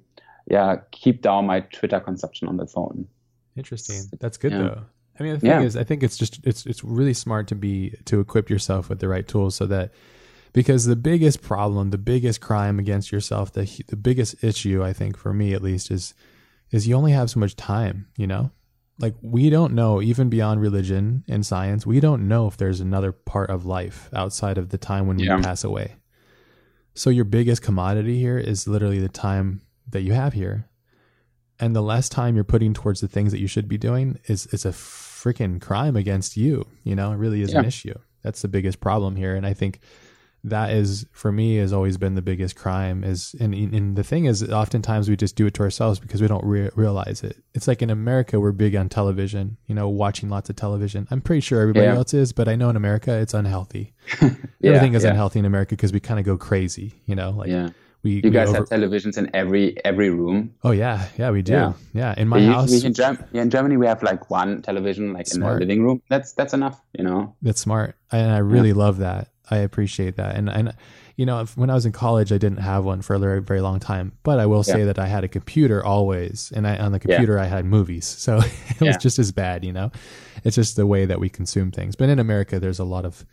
yeah, 0.50 0.78
keep 0.92 1.22
down 1.22 1.46
my 1.46 1.60
Twitter 1.62 2.00
consumption 2.00 2.48
on 2.48 2.58
the 2.58 2.66
phone. 2.66 3.08
Interesting. 3.56 4.10
That's 4.20 4.38
good 4.38 4.52
Yeah. 4.54 4.58
though. 4.60 4.82
I 5.20 5.24
mean, 5.24 5.34
the 5.34 5.40
thing 5.40 5.50
Yeah. 5.52 5.62
is, 5.62 5.78
I 5.78 5.84
think 5.84 6.02
it's 6.02 6.18
just 6.18 6.40
it's 6.44 6.66
it's 6.66 6.84
really 6.84 7.14
smart 7.14 7.48
to 7.50 7.56
be 7.56 7.94
to 8.06 8.20
equip 8.20 8.50
yourself 8.50 8.90
with 8.90 9.00
the 9.00 9.08
right 9.08 9.28
tools 9.28 9.56
so 9.56 9.68
that 9.68 9.92
because 10.54 10.86
the 10.86 10.96
biggest 10.96 11.42
problem, 11.42 11.92
the 11.92 11.98
biggest 12.00 12.42
crime 12.42 12.80
against 12.80 13.12
yourself, 13.12 13.54
the 13.54 13.70
the 13.88 13.96
biggest 13.96 14.44
issue, 14.44 14.84
I 14.84 14.94
think 14.94 15.18
for 15.18 15.32
me 15.34 15.54
at 15.54 15.62
least, 15.62 15.92
is 15.92 16.16
is 16.72 16.88
you 16.88 16.96
only 16.96 17.12
have 17.12 17.30
so 17.30 17.40
much 17.40 17.56
time. 17.56 18.08
You 18.18 18.26
know, 18.26 18.52
like 19.00 19.16
we 19.22 19.50
don't 19.50 19.74
know 19.74 20.02
even 20.02 20.30
beyond 20.30 20.62
religion 20.62 21.24
and 21.28 21.46
science, 21.46 21.86
we 21.86 22.00
don't 22.00 22.28
know 22.28 22.48
if 22.48 22.58
there's 22.58 22.80
another 22.80 23.12
part 23.12 23.50
of 23.50 23.66
life 23.66 24.10
outside 24.14 24.58
of 24.58 24.70
the 24.70 24.78
time 24.78 25.08
when 25.08 25.20
Yeah. 25.20 25.38
we 25.38 25.44
pass 25.44 25.64
away. 25.64 25.96
So 26.94 27.10
your 27.10 27.26
biggest 27.26 27.62
commodity 27.64 28.20
here 28.20 28.38
is 28.38 28.68
literally 28.68 29.00
the 29.00 29.10
time 29.10 29.62
that 29.90 30.02
you 30.04 30.14
have 30.14 30.34
here. 30.34 30.70
And 31.60 31.76
the 31.76 31.82
less 31.82 32.08
time 32.10 32.36
you're 32.36 32.44
putting 32.44 32.74
towards 32.74 33.02
the 33.02 33.08
things 33.08 33.32
that 33.32 33.40
you 33.40 33.48
should 33.48 33.68
be 33.68 33.78
doing 33.78 34.20
is 34.26 34.46
is 34.48 34.66
a 34.66 34.70
freaking 34.70 35.60
crime 35.62 35.96
against 35.96 36.36
you 36.38 36.68
you 36.84 36.96
know? 36.96 37.12
It 37.14 37.18
really 37.18 37.42
is 37.42 37.54
an 37.54 37.66
issue. 37.66 37.98
That's 38.24 38.42
the 38.42 38.48
biggest 38.48 38.80
problem 38.80 39.16
here. 39.16 39.36
And 39.36 39.46
i 39.46 39.54
think 39.54 39.80
that 40.46 40.72
is 40.72 41.06
for 41.12 41.32
me 41.32 41.56
has 41.56 41.72
always 41.72 41.98
been 41.98 42.16
the 42.16 42.22
biggest 42.22 42.56
crime 42.56 43.04
is 43.04 43.34
and, 43.40 43.54
and 43.54 43.96
the 43.96 44.04
thing 44.04 44.26
is 44.26 44.44
oftentimes 44.52 45.10
we 45.10 45.16
just 45.16 45.36
do 45.38 45.46
it 45.46 45.54
to 45.54 45.64
ourselves 45.64 46.00
because 46.00 46.22
we 46.22 46.28
don't 46.28 46.44
re- 46.44 46.70
realize 46.76 47.24
it 47.24 47.38
it's 47.54 47.68
like 47.68 47.82
in 47.82 47.90
america 47.90 48.40
we're 48.40 48.52
big 48.52 48.76
on 48.76 48.90
television 48.90 49.56
you 49.68 49.74
know 49.76 49.88
watching 49.88 50.28
lots 50.30 50.50
of 50.50 50.56
television 50.58 51.08
i'm 51.12 51.22
pretty 51.22 51.40
sure 51.40 51.62
everybody 51.62 51.86
Yeah. 51.86 51.96
else 51.96 52.14
is 52.14 52.34
but 52.34 52.48
i 52.50 52.56
know 52.56 52.70
in 52.70 52.76
america 52.76 53.14
it's 53.14 53.34
unhealthy 53.34 53.94
everything 54.64 54.94
is 54.96 55.04
yeah. 55.04 55.12
unhealthy 55.12 55.40
in 55.40 55.46
america 55.46 55.76
because 55.76 55.94
we 55.94 56.00
kind 56.00 56.20
of 56.20 56.26
go 56.26 56.38
crazy 56.38 56.94
you 57.06 57.16
know 57.16 57.32
like 57.32 57.50
Yeah, 57.50 57.70
we, 58.04 58.12
you 58.16 58.22
we 58.26 58.30
guys 58.32 58.50
over- 58.50 58.58
have 58.58 58.68
televisions 58.70 59.18
in 59.18 59.30
every 59.34 59.78
every 59.86 60.10
room. 60.10 60.54
oh 60.64 60.72
yeah 60.72 61.08
yeah 61.18 61.30
we 61.32 61.42
do 61.42 61.54
Yeah. 61.54 61.74
yeah, 61.94 62.14
in 62.18 62.28
my 62.28 62.38
We- 62.40 62.46
house 62.48 62.84
in, 62.84 62.94
Germ- 62.94 63.24
yeah, 63.32 63.44
in 63.44 63.50
Germany, 63.50 63.78
we 63.78 63.86
have 63.88 64.04
like 64.04 64.30
one 64.30 64.62
television, 64.62 65.14
like 65.14 65.26
Smart. 65.28 65.54
in 65.54 65.60
the 65.60 65.66
living 65.66 65.84
room. 65.86 66.02
That's 66.10 66.34
that's 66.34 66.54
enough, 66.54 66.82
you 66.98 67.04
know. 67.06 67.34
That's 67.42 67.62
smart, 67.62 67.96
and 68.12 68.30
I 68.32 68.40
really 68.40 68.74
love 68.74 68.98
that. 68.98 69.30
I 69.52 69.58
appreciate 69.58 70.16
that, 70.18 70.36
and 70.36 70.50
and 70.50 70.74
you 71.16 71.26
know, 71.26 71.42
if, 71.42 71.56
when 71.58 71.70
I 71.70 71.76
was 71.76 71.86
in 71.86 71.92
college, 71.92 72.32
I 72.32 72.38
didn't 72.38 72.58
have 72.60 72.86
one 72.86 73.02
for 73.02 73.14
a 73.16 73.20
very 73.20 73.42
very 73.42 73.62
long 73.62 73.80
time, 73.80 74.14
but 74.24 74.40
I 74.40 74.46
will 74.46 74.64
say 74.64 74.80
Yeah. 74.80 74.86
that 74.86 75.00
I 75.00 75.08
had 75.08 75.24
a 75.24 75.28
computer 75.28 75.84
always, 75.86 76.52
and 76.56 76.66
I, 76.68 76.78
on 76.78 76.92
the 76.92 77.00
computer 77.00 77.38
I 77.38 77.46
had 77.46 77.66
movies, 77.66 78.06
so 78.26 78.38
it 78.40 78.82
was 78.82 78.98
just 78.98 79.20
as 79.20 79.32
bad. 79.32 79.64
You 79.66 79.74
know, 79.74 79.92
it's 80.44 80.56
just 80.56 80.76
the 80.76 80.88
way 80.88 81.06
that 81.06 81.20
we 81.20 81.30
consume 81.30 81.72
things. 81.72 81.96
But 81.96 82.10
in 82.10 82.20
America, 82.20 82.60
there's 82.60 82.80
a 82.80 82.84
lot 82.86 83.06
of 83.06 83.26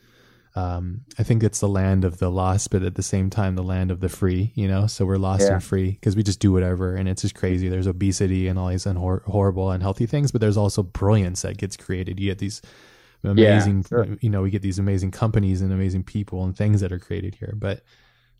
um, 0.56 1.02
I 1.16 1.22
think 1.22 1.44
it's 1.44 1.60
the 1.60 1.68
land 1.68 2.04
of 2.04 2.18
the 2.18 2.28
lost, 2.28 2.70
but 2.70 2.82
at 2.82 2.96
the 2.96 3.04
same 3.04 3.30
time, 3.30 3.54
the 3.54 3.62
land 3.62 3.92
of 3.92 4.00
the 4.00 4.08
free, 4.08 4.50
you 4.56 4.66
know? 4.66 4.88
So 4.88 5.06
we're 5.06 5.16
lost 5.16 5.42
Yeah. 5.46 5.54
and 5.54 5.62
free 5.64 5.92
because 5.92 6.16
we 6.16 6.24
just 6.24 6.40
do 6.40 6.50
whatever. 6.50 6.96
And 6.96 7.08
it's 7.08 7.22
just 7.22 7.36
crazy. 7.36 7.68
There's 7.68 7.86
obesity 7.86 8.48
and 8.48 8.58
all 8.58 8.66
these 8.66 8.84
unhor- 8.84 9.22
horrible, 9.22 9.70
unhealthy 9.70 10.06
things, 10.06 10.32
but 10.32 10.40
there's 10.40 10.56
also 10.56 10.82
brilliance 10.82 11.42
that 11.42 11.56
gets 11.56 11.76
created. 11.76 12.18
You 12.18 12.30
get 12.30 12.38
these 12.38 12.62
amazing, 13.24 13.84
sure. 13.84 14.16
you 14.20 14.30
know, 14.30 14.42
we 14.42 14.50
get 14.50 14.62
these 14.62 14.78
amazing 14.78 15.10
companies 15.10 15.60
and 15.60 15.72
amazing 15.72 16.04
people 16.04 16.44
and 16.44 16.56
things 16.56 16.80
that 16.80 16.92
are 16.92 16.98
created 16.98 17.34
here. 17.34 17.54
But 17.56 17.82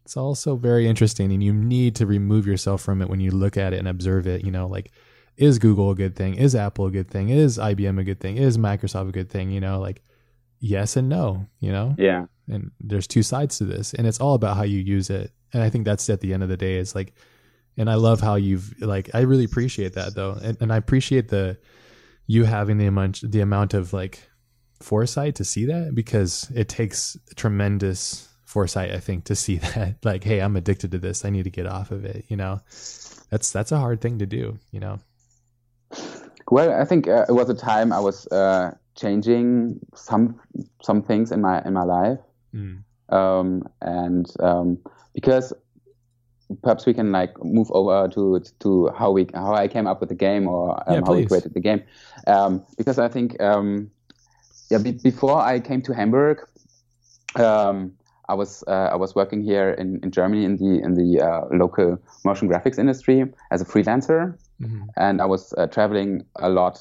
it's 0.05 0.17
also 0.17 0.57
very 0.57 0.89
interesting, 0.89 1.33
and 1.33 1.43
you 1.43 1.53
need 1.53 1.97
to 1.97 2.07
remove 2.07 2.47
yourself 2.47 2.83
from 2.83 3.03
it 3.03 3.09
when 3.09 3.21
you 3.21 3.31
look 3.31 3.57
at 3.57 3.73
it 3.73 3.79
and 3.79 3.89
observe 3.89 4.27
it. 4.27 4.45
You 4.45 4.51
know, 4.51 4.67
like 4.67 4.93
is 5.37 5.59
Google 5.59 5.91
a 5.91 5.95
good 5.95 6.17
thing? 6.17 6.35
Is 6.35 6.55
Apple 6.55 6.87
a 6.87 6.91
good 6.91 7.11
thing? 7.11 7.31
Is 7.31 7.59
IBM 7.59 7.99
a 7.99 8.05
good 8.05 8.21
thing? 8.21 8.37
Is 8.37 8.59
Microsoft 8.59 9.09
a 9.09 9.13
good 9.13 9.31
thing? 9.31 9.51
You 9.51 9.61
know, 9.61 9.81
like 9.81 10.03
yes 10.61 10.97
and 10.97 11.09
no. 11.09 11.47
You 11.61 11.73
know, 11.73 11.95
yeah. 11.99 12.27
and 12.49 12.71
there's 12.81 13.07
two 13.07 13.23
sides 13.23 13.59
to 13.59 13.65
this, 13.65 13.95
and 13.95 14.07
it's 14.07 14.21
all 14.21 14.35
about 14.35 14.57
how 14.57 14.65
you 14.65 14.79
use 14.79 15.11
it. 15.11 15.33
And 15.53 15.63
I 15.63 15.71
think 15.71 15.85
that's 15.85 16.09
at 16.11 16.21
the 16.21 16.33
end 16.33 16.43
of 16.43 16.49
the 16.49 16.57
day 16.57 16.77
is 16.77 16.95
like, 16.95 17.15
and 17.77 17.91
I 17.91 17.95
love 17.95 18.21
how 18.21 18.35
you've 18.37 18.81
like 18.81 19.11
I 19.15 19.21
really 19.21 19.45
appreciate 19.45 19.95
that 19.95 20.15
though, 20.15 20.33
and, 20.33 20.57
and 20.61 20.73
I 20.73 20.77
appreciate 20.77 21.29
the 21.29 21.59
you 22.27 22.45
having 22.45 22.79
the 22.79 22.87
amount 22.87 23.21
the 23.23 23.41
amount 23.41 23.75
of 23.75 23.93
like 23.93 24.30
foresight 24.81 25.35
to 25.37 25.45
see 25.45 25.67
that 25.67 25.95
because 25.95 26.51
it 26.55 26.69
takes 26.69 27.17
tremendous 27.37 28.29
foresight 28.45 28.91
i 28.93 28.99
think 28.99 29.25
to 29.25 29.37
see 29.37 29.57
that. 29.75 29.97
Like 30.05 30.25
hey 30.25 30.41
i'm 30.41 30.57
addicted 30.57 30.91
to 30.93 30.99
this. 30.99 31.25
I 31.25 31.31
need 31.31 31.45
to 31.45 31.51
get 31.51 31.67
off 31.67 31.91
of 31.91 32.05
it 32.05 32.25
you 32.29 32.37
know? 32.37 32.61
That's 33.31 33.53
that's 33.53 33.73
a 33.73 33.79
hard 33.79 34.01
thing 34.01 34.19
to 34.19 34.27
do 34.27 34.59
you 34.73 34.81
know? 34.81 34.99
Well, 36.51 36.73
I 36.73 36.85
think 36.85 37.07
uh, 37.07 37.27
it 37.29 37.33
was 37.33 37.49
a 37.49 37.55
time 37.55 37.93
I 37.93 38.01
was 38.01 38.27
uh, 38.33 38.75
changing 38.97 39.79
some 39.95 40.41
some 40.83 41.03
things 41.03 41.31
in 41.31 41.41
my 41.41 41.63
in 41.65 41.75
my 41.75 41.85
life, 41.85 42.19
Mm. 42.53 42.83
um, 43.11 43.63
and 43.81 44.27
um, 44.41 44.79
because 45.15 45.53
perhaps 46.63 46.85
we 46.87 46.93
can 46.93 47.13
like 47.13 47.33
move 47.45 47.71
over 47.71 48.09
to 48.09 48.41
to 48.59 48.91
how 48.99 49.13
we 49.13 49.29
how 49.33 49.55
I 49.55 49.69
came 49.69 49.87
up 49.87 50.01
with 50.01 50.09
the 50.09 50.17
game 50.17 50.49
or 50.49 50.75
um, 50.89 50.95
Yeah, 50.95 51.01
how 51.07 51.15
we 51.15 51.27
created 51.27 51.55
the 51.55 51.61
game, 51.61 51.83
um, 52.27 52.65
because 52.77 52.99
I 52.99 53.07
think 53.07 53.41
um, 53.41 53.93
yeah 54.71 54.79
be, 54.79 54.93
before 54.93 55.41
I 55.41 55.61
came 55.61 55.83
to 55.83 55.93
Hamburg, 55.95 56.39
um, 57.37 57.93
I 58.29 58.35
was 58.35 58.63
uh, 58.69 58.91
I 58.93 58.97
was 58.97 59.15
working 59.15 59.43
here 59.43 59.71
in, 59.71 59.99
in 60.03 60.11
Germany 60.11 60.45
in 60.45 60.57
the 60.57 60.83
in 60.85 60.95
the 60.95 61.21
uh, 61.21 61.47
local 61.53 61.99
motion 62.25 62.49
graphics 62.49 62.79
industry 62.79 63.25
as 63.51 63.61
a 63.61 63.65
freelancer 63.65 64.35
Mhm. 64.61 64.89
and 64.97 65.21
I 65.23 65.25
was 65.25 65.55
uh, 65.57 65.67
traveling 65.67 66.25
a 66.37 66.49
lot 66.51 66.79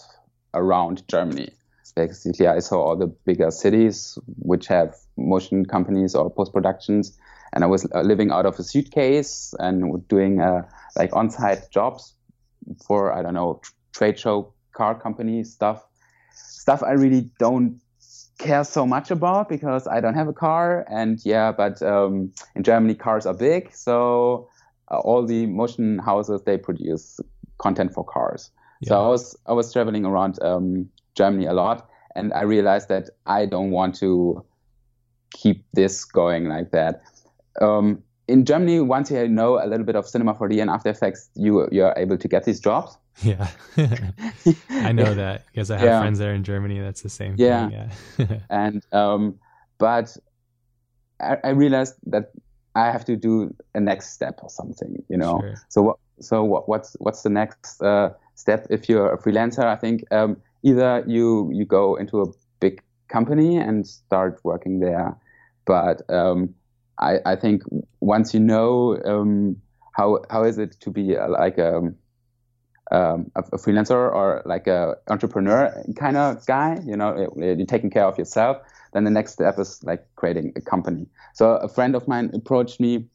around 0.54 1.08
Germany. 1.08 1.50
Basically, 1.96 2.46
I 2.48 2.60
saw 2.60 2.78
all 2.82 2.98
the 2.98 3.08
bigger 3.08 3.52
cities 3.52 4.18
which 4.52 4.68
have 4.68 4.96
motion 5.16 5.66
companies 5.66 6.14
or 6.16 6.30
post 6.30 6.52
productions, 6.54 7.18
and 7.54 7.64
I 7.64 7.68
was 7.68 7.88
uh, 7.96 8.02
living 8.02 8.32
out 8.32 8.46
of 8.46 8.60
a 8.60 8.64
suitcase 8.64 9.54
and 9.60 10.08
doing 10.10 10.42
uh, 10.42 10.64
like 10.98 11.16
on-site 11.16 11.72
jobs 11.72 12.16
for 12.86 13.14
I 13.18 13.22
don't 13.24 13.34
know 13.34 13.60
tr- 13.64 13.72
trade 13.94 14.20
show 14.20 14.54
car 14.74 14.94
company 15.00 15.44
stuff, 15.44 15.88
stuff 16.70 16.84
I 16.84 16.92
really 16.92 17.28
don't 17.40 17.82
care 18.38 18.64
so 18.64 18.86
much 18.86 19.10
about 19.10 19.50
because 19.50 19.88
I 19.88 20.00
don't 20.02 20.14
have 20.14 20.28
a 20.28 20.34
car, 20.34 20.86
and 20.88 21.20
yeah, 21.26 21.52
but 21.52 21.82
um, 21.82 22.32
in 22.56 22.62
Germany 22.62 22.94
cars 22.94 23.26
are 23.26 23.34
big, 23.34 23.74
so 23.74 24.48
uh, 24.92 25.00
all 25.00 25.26
the 25.26 25.48
motion 25.48 25.98
houses 25.98 26.44
they 26.44 26.58
produce 26.60 27.20
content 27.58 27.92
for 27.92 28.04
cars. 28.06 28.52
So 28.84 29.04
I 29.04 29.08
was 29.08 29.36
I 29.48 29.54
was 29.54 29.74
traveling 29.74 30.06
around 30.06 30.42
um, 30.44 30.88
Germany 31.16 31.48
a 31.48 31.54
lot, 31.54 31.90
and 32.16 32.32
I 32.34 32.44
realized 32.44 32.88
that 32.90 33.10
I 33.26 33.48
don't 33.48 33.72
want 33.72 33.96
to 33.96 34.46
keep 35.32 35.66
this 35.74 36.06
going 36.06 36.50
like 36.50 36.70
that. 36.70 37.02
Um, 37.60 38.04
in 38.28 38.46
Germany, 38.46 38.80
once 38.80 39.10
you 39.10 39.28
know 39.28 39.58
a 39.58 39.66
little 39.66 39.86
bit 39.86 39.96
of 39.96 40.08
Cinema 40.08 40.36
4D 40.36 40.62
and 40.62 40.70
After 40.70 40.90
Effects, 40.90 41.32
you 41.34 41.68
you're 41.72 41.96
able 41.98 42.18
to 42.18 42.28
get 42.28 42.44
these 42.44 42.60
jobs. 42.60 42.96
Yeah 43.24 43.52
i 44.72 44.92
know 44.92 45.14
that 45.14 45.46
because 45.52 45.72
i 45.72 45.78
have 45.78 45.90
Yeah. 45.90 46.00
friends 46.00 46.20
there 46.20 46.34
in 46.34 46.44
germany 46.44 46.80
that's 46.80 47.02
the 47.02 47.10
same 47.10 47.38
Yeah. 47.38 47.70
thing 47.70 47.90
yeah 48.18 48.40
and 48.50 48.84
um, 48.92 49.40
but 49.78 50.16
I, 51.20 51.38
I 51.44 51.50
realized 51.50 51.96
that 52.08 52.32
I 52.76 52.92
have 52.92 53.06
to 53.06 53.16
do 53.16 53.54
a 53.74 53.80
next 53.80 54.12
step 54.14 54.40
or 54.42 54.50
something, 54.50 55.04
you 55.10 55.18
know. 55.18 55.40
Sure. 55.42 55.56
So 55.70 55.82
what? 55.82 55.98
So 56.22 56.44
what, 56.44 56.68
what's 56.68 56.96
what's 57.00 57.22
the 57.22 57.30
next 57.30 57.82
uh, 57.82 58.10
step 58.36 58.68
if 58.70 58.90
you're 58.90 59.14
a 59.14 59.18
freelancer? 59.18 59.64
I 59.64 59.76
think 59.78 60.04
um, 60.12 60.38
either 60.64 61.04
you 61.08 61.50
you 61.54 61.66
go 61.66 61.96
into 61.96 62.22
a 62.22 62.26
big 62.60 62.82
company 63.08 63.58
and 63.58 63.88
start 63.88 64.40
working 64.44 64.80
there, 64.82 65.16
but 65.66 66.02
um, 66.10 66.54
I 67.00 67.20
I 67.26 67.36
think 67.38 67.64
once 68.02 68.34
you 68.34 68.40
know 68.42 68.98
um, 69.06 69.56
how 69.94 70.20
how 70.30 70.44
is 70.44 70.58
it 70.58 70.76
to 70.82 70.92
be 70.92 71.16
uh, 71.16 71.30
like 71.30 71.58
a 71.58 71.82
um, 72.92 73.32
a, 73.36 73.42
a 73.54 73.58
freelancer 73.58 73.92
or 73.92 74.42
like 74.46 74.68
a 74.68 74.96
entrepreneur 75.10 75.72
kind 75.96 76.18
of 76.18 76.46
guy, 76.46 76.80
you 76.86 76.96
know, 76.96 77.32
you're 77.38 77.66
taking 77.66 77.90
care 77.90 78.06
of 78.06 78.18
yourself. 78.18 78.58
Then 78.94 79.04
the 79.04 79.12
next 79.12 79.34
step 79.34 79.60
is 79.60 79.84
like 79.84 80.06
creating 80.16 80.54
a 80.56 80.62
company. 80.62 81.06
So 81.34 81.58
a 81.58 81.68
friend 81.68 81.96
of 81.96 82.08
mine 82.08 82.32
approached 82.34 82.80
me 82.80 83.06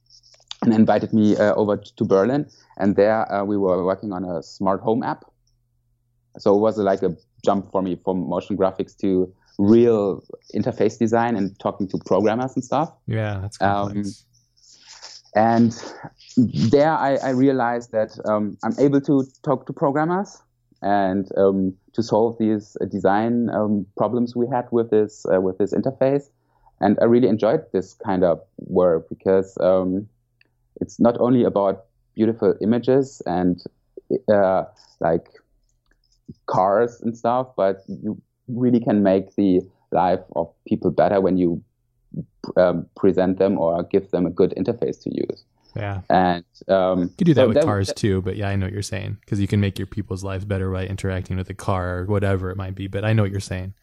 and 0.62 0.72
invited 0.72 1.12
me 1.12 1.36
uh, 1.36 1.54
over 1.54 1.76
to 1.76 2.04
Berlin, 2.04 2.48
and 2.78 2.96
there 2.96 3.30
uh, 3.32 3.44
we 3.44 3.56
were 3.56 3.84
working 3.84 4.12
on 4.12 4.24
a 4.24 4.42
smart 4.42 4.80
home 4.80 5.02
app. 5.02 5.24
So 6.38 6.54
it 6.54 6.60
was 6.60 6.78
like 6.78 7.02
a 7.02 7.16
jump 7.44 7.70
for 7.70 7.82
me 7.82 7.96
from 8.04 8.28
motion 8.28 8.56
graphics 8.56 8.96
to 8.98 9.32
real 9.58 10.22
interface 10.54 10.98
design 10.98 11.36
and 11.36 11.58
talking 11.58 11.86
to 11.88 11.98
programmers 12.06 12.54
and 12.54 12.64
stuff. 12.64 12.92
yeah 13.06 13.38
that's 13.42 13.60
Um, 13.60 13.88
complex 13.88 14.24
And 15.34 15.72
there 16.36 16.92
I, 16.92 17.16
I 17.16 17.30
realized 17.30 17.92
that 17.92 18.18
um, 18.24 18.56
I'm 18.62 18.78
able 18.78 19.00
to 19.02 19.24
talk 19.42 19.66
to 19.66 19.72
programmers 19.72 20.42
and 20.80 21.28
um, 21.36 21.74
to 21.94 22.02
solve 22.02 22.36
these 22.38 22.76
uh, 22.80 22.84
design 22.84 23.50
um, 23.50 23.86
problems 23.96 24.36
we 24.36 24.46
had 24.46 24.66
with 24.70 24.90
this 24.90 25.26
uh, 25.32 25.40
with 25.40 25.58
this 25.58 25.72
interface. 25.74 26.30
And 26.80 26.98
I 27.00 27.06
really 27.06 27.28
enjoyed 27.28 27.64
this 27.72 27.94
kind 27.94 28.22
of 28.24 28.40
work 28.58 29.08
because 29.08 29.56
um, 29.60 30.06
it's 30.80 31.00
not 31.00 31.18
only 31.20 31.44
about 31.44 31.86
beautiful 32.14 32.54
images 32.60 33.22
and 33.26 33.62
uh, 34.32 34.64
like 35.00 35.28
cars 36.46 37.00
and 37.00 37.16
stuff, 37.16 37.48
but 37.56 37.82
you 37.88 38.20
really 38.48 38.80
can 38.80 39.02
make 39.02 39.34
the 39.36 39.60
life 39.90 40.20
of 40.36 40.52
people 40.66 40.90
better 40.90 41.20
when 41.20 41.36
you 41.36 41.62
um, 42.56 42.86
present 42.96 43.38
them 43.38 43.58
or 43.58 43.82
give 43.84 44.10
them 44.10 44.26
a 44.26 44.30
good 44.30 44.52
interface 44.56 45.02
to 45.04 45.10
use. 45.14 45.44
yeah 45.76 46.00
And 46.10 46.44
um, 46.68 47.00
You 47.02 47.08
could 47.18 47.26
do 47.26 47.34
that 47.34 47.42
so 47.42 47.48
with 47.48 47.54
that- 47.56 47.64
cars 47.64 47.92
too, 47.94 48.22
but 48.22 48.36
yeah, 48.36 48.48
I 48.48 48.56
know 48.56 48.66
what 48.66 48.72
you're 48.72 48.82
saying 48.82 49.18
because 49.20 49.40
you 49.40 49.46
can 49.48 49.60
make 49.60 49.78
your 49.78 49.86
people's 49.86 50.22
lives 50.24 50.44
better 50.44 50.70
by 50.70 50.86
interacting 50.86 51.36
with 51.36 51.50
a 51.50 51.54
car 51.54 51.98
or 51.98 52.04
whatever 52.06 52.50
it 52.50 52.56
might 52.56 52.74
be. 52.74 52.86
But 52.86 53.04
I 53.04 53.12
know 53.12 53.22
what 53.22 53.30
you're 53.32 53.40
saying. 53.54 53.74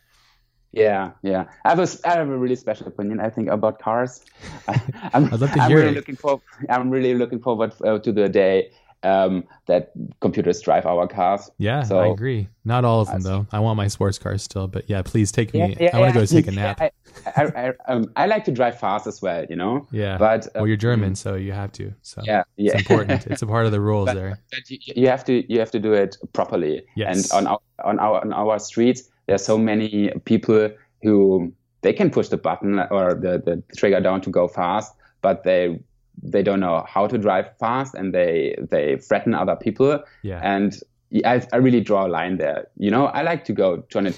Yeah, 0.74 1.12
yeah. 1.22 1.44
I 1.66 1.70
have 1.76 1.80
a, 1.80 1.88
I 2.08 2.14
have 2.16 2.30
a 2.30 2.38
really 2.38 2.56
special 2.56 2.88
opinion. 2.88 3.20
I 3.20 3.30
think 3.30 3.50
about 3.50 3.80
cars. 3.80 4.24
I, 4.70 4.82
I'm, 5.14 5.26
I'd 5.34 5.42
love 5.42 5.52
to 5.52 5.60
I'm 5.62 5.70
hear 5.70 5.80
really 5.80 5.90
it. 5.92 5.96
looking 5.96 6.16
for. 6.16 6.40
I'm 6.70 6.90
really 6.90 7.14
looking 7.14 7.42
forward 7.42 7.74
uh, 7.84 8.00
to 8.00 8.12
the 8.14 8.30
day 8.30 8.72
um, 9.04 9.44
that 9.68 9.92
computers 10.20 10.62
drive 10.62 10.86
our 10.86 11.08
cars. 11.08 11.50
Yeah, 11.58 11.84
So- 11.84 12.00
I 12.00 12.08
agree. 12.08 12.48
Not 12.64 12.86
all 12.86 13.02
of 13.02 13.08
them 13.08 13.22
though. 13.22 13.48
I 13.52 13.60
want 13.60 13.78
my 13.78 13.88
sports 13.88 14.20
cars 14.20 14.44
still, 14.44 14.68
but 14.68 14.88
yeah, 14.88 15.02
please 15.02 15.32
take 15.32 15.54
me. 15.54 15.60
Yeah, 15.60 15.76
yeah, 15.80 15.90
I 15.98 16.00
want 16.00 16.14
to 16.14 16.20
yeah. 16.20 16.26
go 16.26 16.26
take 16.28 16.48
a 16.48 16.52
nap. 16.52 16.80
I, 16.82 16.92
I, 17.36 17.44
I, 17.56 17.74
um, 17.88 18.06
I 18.16 18.28
like 18.28 18.46
to 18.46 18.52
drive 18.52 18.80
fast 18.80 19.08
as 19.08 19.20
well. 19.22 19.44
You 19.50 19.56
know, 19.56 19.88
yeah, 19.92 20.18
but 20.18 20.48
well, 20.54 20.68
you're 20.68 20.76
um, 20.76 20.80
German, 20.80 21.16
so 21.16 21.34
you 21.36 21.52
have 21.54 21.72
to. 21.74 21.92
So 22.04 22.22
Yeah, 22.24 22.44
yeah. 22.58 22.74
it's 22.74 22.82
important. 22.82 23.26
It's 23.32 23.42
a 23.42 23.48
part 23.48 23.66
of 23.66 23.72
the 23.72 23.82
rules 23.82 24.06
But- 24.06 24.16
there. 24.16 24.40
But 24.52 24.70
you, 24.70 24.78
you 24.96 25.08
have 25.08 25.26
to 25.26 25.52
you 25.52 25.60
have 25.60 25.72
to 25.72 25.80
do 25.80 25.94
it 25.94 26.18
properly. 26.34 26.84
Yes. 26.96 27.32
And 27.32 27.48
on 27.48 27.48
our 27.54 27.60
on 27.84 28.00
our 28.00 28.22
on 28.22 28.34
our 28.34 28.60
streets, 28.60 29.10
there's 29.26 29.44
so 29.44 29.58
many 29.58 30.12
people 30.26 30.70
who 31.02 31.52
they 31.82 31.94
can 31.94 32.12
push 32.12 32.28
the 32.30 32.38
button 32.38 32.80
or 32.92 33.16
the, 33.16 33.42
the 33.44 33.64
trigger 33.76 34.00
down 34.00 34.22
to 34.22 34.30
go 34.30 34.48
fast, 34.48 34.94
but 35.22 35.44
they 35.44 35.80
they 36.24 36.44
don't 36.44 36.60
know 36.60 36.86
how 36.88 37.08
to 37.08 37.18
drive 37.18 37.58
fast 37.60 37.96
and 37.96 38.14
they 38.14 38.56
they 38.70 38.98
threaten 38.98 39.34
other 39.34 39.56
people. 39.56 40.04
Yeah, 40.24 40.40
And 40.44 40.78
I, 41.26 41.46
I 41.52 41.58
really 41.58 41.82
draw 41.82 42.06
a 42.06 42.10
line 42.10 42.38
there. 42.38 42.68
You 42.78 42.92
know, 42.92 43.06
I 43.08 43.22
like 43.22 43.44
to 43.46 43.54
go 43.54 43.78
200 43.90 44.16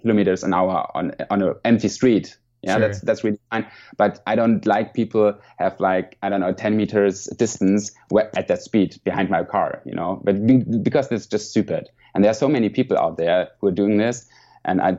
kilometers 0.00 0.44
an 0.44 0.54
hour 0.54 0.88
on 0.94 1.12
on 1.30 1.42
an 1.42 1.54
empty 1.64 1.88
street. 1.88 2.36
Yeah, 2.62 2.72
Sure. 2.72 2.80
that's 2.80 3.00
that's 3.00 3.24
really 3.24 3.38
fine. 3.50 3.66
But 3.96 4.20
I 4.26 4.34
don't 4.36 4.64
like 4.66 4.92
people 4.94 5.34
have 5.58 5.78
like 5.80 6.16
I 6.22 6.28
don't 6.28 6.40
know 6.40 6.52
10 6.52 6.76
meters 6.76 7.26
distance 7.36 7.92
at 8.36 8.48
that 8.48 8.62
speed 8.62 9.00
behind 9.04 9.30
my 9.30 9.44
car. 9.44 9.82
You 9.84 9.94
know, 9.94 10.20
but 10.24 10.34
because 10.82 11.10
it's 11.12 11.26
just 11.26 11.50
stupid. 11.50 11.88
And 12.14 12.24
there 12.24 12.30
are 12.30 12.34
so 12.34 12.48
many 12.48 12.68
people 12.68 12.98
out 12.98 13.16
there 13.16 13.48
who 13.60 13.68
are 13.68 13.72
doing 13.72 13.98
this, 13.98 14.26
and 14.64 14.80
I 14.80 14.98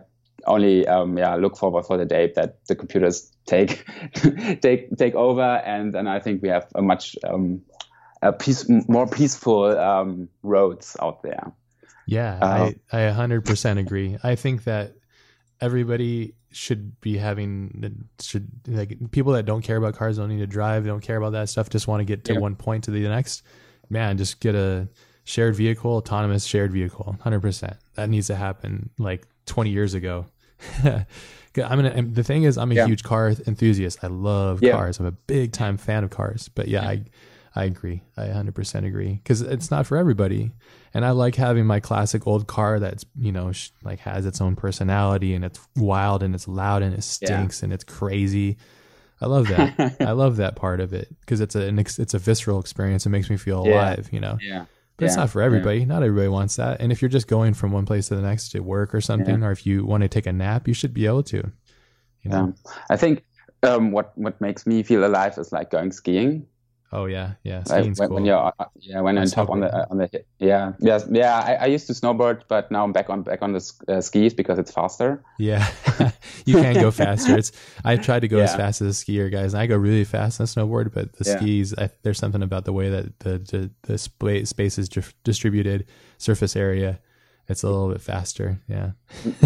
only 0.49 0.85
um, 0.87 1.17
yeah 1.17 1.35
look 1.35 1.55
forward 1.57 1.85
for 1.85 1.97
the 1.97 2.05
day 2.05 2.31
that 2.35 2.65
the 2.67 2.75
computers 2.75 3.31
take 3.45 3.85
take 4.61 4.95
take 4.97 5.15
over, 5.15 5.61
and 5.65 5.93
then 5.93 6.07
I 6.07 6.19
think 6.19 6.41
we 6.41 6.49
have 6.49 6.67
a 6.75 6.81
much 6.81 7.15
um, 7.23 7.61
a 8.21 8.33
peace, 8.33 8.65
more 8.87 9.07
peaceful 9.07 9.63
um, 9.79 10.27
roads 10.43 10.97
out 11.01 11.23
there. 11.23 11.51
yeah, 12.07 12.39
Uh, 12.41 12.71
I 12.91 13.07
I 13.07 13.11
100% 13.13 13.77
agree. 13.79 14.17
I 14.23 14.35
think 14.35 14.63
that 14.65 14.95
everybody 15.61 16.33
should 16.51 16.99
be 17.01 17.17
having 17.17 18.09
should 18.19 18.49
like 18.67 18.97
people 19.11 19.33
that 19.33 19.45
don't 19.45 19.61
care 19.61 19.77
about 19.77 19.93
cars 19.95 20.17
don't 20.17 20.29
need 20.29 20.39
to 20.39 20.47
drive 20.47 20.83
don't 20.83 21.01
care 21.01 21.17
about 21.17 21.31
that 21.33 21.47
stuff 21.47 21.69
just 21.69 21.87
want 21.87 21.99
to 21.99 22.05
get 22.05 22.23
to 22.25 22.33
Yeah. 22.33 22.39
one 22.39 22.55
point 22.55 22.85
to 22.85 22.91
the 22.91 23.07
next 23.07 23.43
man 23.89 24.17
just 24.17 24.39
get 24.39 24.55
a 24.55 24.87
shared 25.25 25.55
vehicle 25.55 25.91
autonomous 25.97 26.45
shared 26.45 26.71
vehicle 26.73 27.15
100% 27.23 27.77
that 27.95 28.09
needs 28.09 28.27
to 28.27 28.35
happen 28.35 28.89
like 28.97 29.27
20 29.45 29.69
years 29.69 29.93
ago 29.93 30.25
I'm 30.85 31.05
gonna. 31.55 32.01
The 32.03 32.23
thing 32.23 32.43
is, 32.43 32.57
I'm 32.57 32.71
a 32.71 32.75
Yeah. 32.75 32.85
huge 32.85 33.03
car 33.03 33.29
enthusiast. 33.47 33.99
I 34.03 34.07
love 34.07 34.61
Yeah. 34.63 34.73
cars. 34.73 34.99
I'm 34.99 35.05
a 35.05 35.11
big 35.11 35.51
time 35.51 35.77
fan 35.77 36.03
of 36.03 36.09
cars. 36.09 36.49
But 36.53 36.67
yeah, 36.67 36.87
I, 36.87 37.03
I 37.55 37.63
agree. 37.65 38.03
I 38.15 38.27
100% 38.27 38.85
agree 38.85 39.15
because 39.15 39.41
it's 39.41 39.71
not 39.71 39.85
for 39.87 39.97
everybody. 39.97 40.51
And 40.93 41.03
I 41.03 41.11
like 41.11 41.35
having 41.35 41.65
my 41.65 41.79
classic 41.79 42.25
old 42.27 42.47
car 42.47 42.79
that's 42.79 43.05
you 43.19 43.31
know 43.31 43.51
sh- 43.51 43.71
like 43.83 43.99
has 44.01 44.25
its 44.25 44.39
own 44.41 44.55
personality 44.55 45.33
and 45.33 45.43
it's 45.43 45.59
wild 45.75 46.23
and 46.23 46.33
it's 46.35 46.47
loud 46.47 46.81
and 46.83 46.93
it 46.93 47.03
stinks 47.03 47.61
and 47.63 47.73
it's 47.73 47.83
crazy. 47.83 48.57
I 49.21 49.25
love 49.25 49.47
that. 49.49 49.97
I 49.99 50.11
love 50.11 50.37
that 50.37 50.55
part 50.55 50.79
of 50.79 50.93
it 50.93 51.09
because 51.21 51.41
it's 51.41 51.55
a 51.55 51.61
an 51.61 51.79
ex- 51.79 51.99
it's 51.99 52.13
a 52.13 52.19
visceral 52.19 52.59
experience. 52.59 53.05
It 53.05 53.09
makes 53.09 53.29
me 53.29 53.37
feel 53.37 53.65
Yeah. 53.65 53.73
alive. 53.73 54.09
You 54.11 54.19
know. 54.19 54.37
yeah. 54.41 54.65
But 54.99 55.05
it's 55.05 55.15
not 55.15 55.29
for 55.29 55.41
everybody. 55.41 55.85
Not 55.85 56.03
everybody 56.03 56.27
wants 56.27 56.57
that. 56.57 56.81
And 56.81 56.91
if 56.91 57.01
you're 57.01 57.09
just 57.09 57.27
going 57.27 57.53
from 57.53 57.71
one 57.71 57.85
place 57.85 58.07
to 58.09 58.15
the 58.15 58.21
next 58.21 58.49
to 58.49 58.59
work 58.59 58.93
or 58.93 59.01
something, 59.01 59.43
or 59.43 59.51
if 59.51 59.65
you 59.65 59.85
want 59.85 60.03
to 60.03 60.09
take 60.09 60.25
a 60.25 60.33
nap, 60.33 60.67
you 60.67 60.73
should 60.73 60.93
be 60.93 61.05
able 61.05 61.23
to. 61.23 61.51
You 62.23 62.31
know? 62.31 62.53
Yeah. 62.65 62.71
I 62.89 62.97
think 62.97 63.23
um, 63.63 63.91
what 63.91 64.17
what 64.17 64.39
makes 64.41 64.67
me 64.67 64.83
feel 64.83 65.05
alive 65.05 65.37
is 65.37 65.51
like 65.51 65.71
going 65.71 65.91
skiing. 65.91 66.45
Oh 66.91 67.05
yeah, 67.05 67.33
yeah. 67.43 67.63
Skiing's 67.63 67.99
when, 67.99 68.07
cool. 68.09 68.15
when 68.15 68.25
you're 68.25 68.37
uh, 68.59 68.65
yeah 68.79 69.01
when 69.01 69.17
on 69.17 69.27
top 69.27 69.49
on 69.49 69.59
the 69.59 69.89
on 69.91 69.97
the 69.99 70.23
yeah 70.39 70.73
yes 70.79 71.05
yeah 71.11 71.37
I, 71.37 71.53
I 71.53 71.65
used 71.67 71.85
to 71.87 71.93
snowboard 71.93 72.41
but 72.47 72.71
now 72.71 72.83
I'm 72.83 72.91
back 72.93 73.11
on 73.11 73.21
back 73.21 73.43
on 73.43 73.53
the 73.53 73.73
uh, 73.87 74.01
skis 74.01 74.33
because 74.33 74.57
it's 74.57 74.71
faster. 74.71 75.23
yeah, 75.37 75.69
you 76.45 76.55
can 76.55 76.73
go 76.73 76.89
faster. 76.89 77.37
It's 77.37 77.51
I 77.85 77.97
tried 77.97 78.21
to 78.21 78.27
go 78.27 78.39
as 78.39 78.55
fast 78.55 78.81
as 78.81 79.01
a 79.01 79.05
skier, 79.05 79.31
guys. 79.31 79.53
And 79.53 79.61
I 79.61 79.67
go 79.67 79.77
really 79.77 80.03
fast 80.03 80.41
on 80.41 80.47
snowboard, 80.47 80.91
but 80.91 81.13
the 81.13 81.25
Yeah. 81.25 81.37
skis, 81.37 81.75
I, 81.77 81.89
there's 82.01 82.17
something 82.17 82.41
about 82.41 82.65
the 82.65 82.73
way 82.73 82.89
that 82.89 83.19
the 83.19 83.37
the, 83.37 83.71
the 83.83 83.97
spa- 83.97 84.45
space 84.45 84.77
is 84.79 84.89
distributed, 85.23 85.85
surface 86.17 86.55
area. 86.55 86.99
It's 87.49 87.63
a 87.63 87.67
little 87.69 87.89
bit 87.89 88.01
faster. 88.01 88.59
Yeah. 88.67 88.91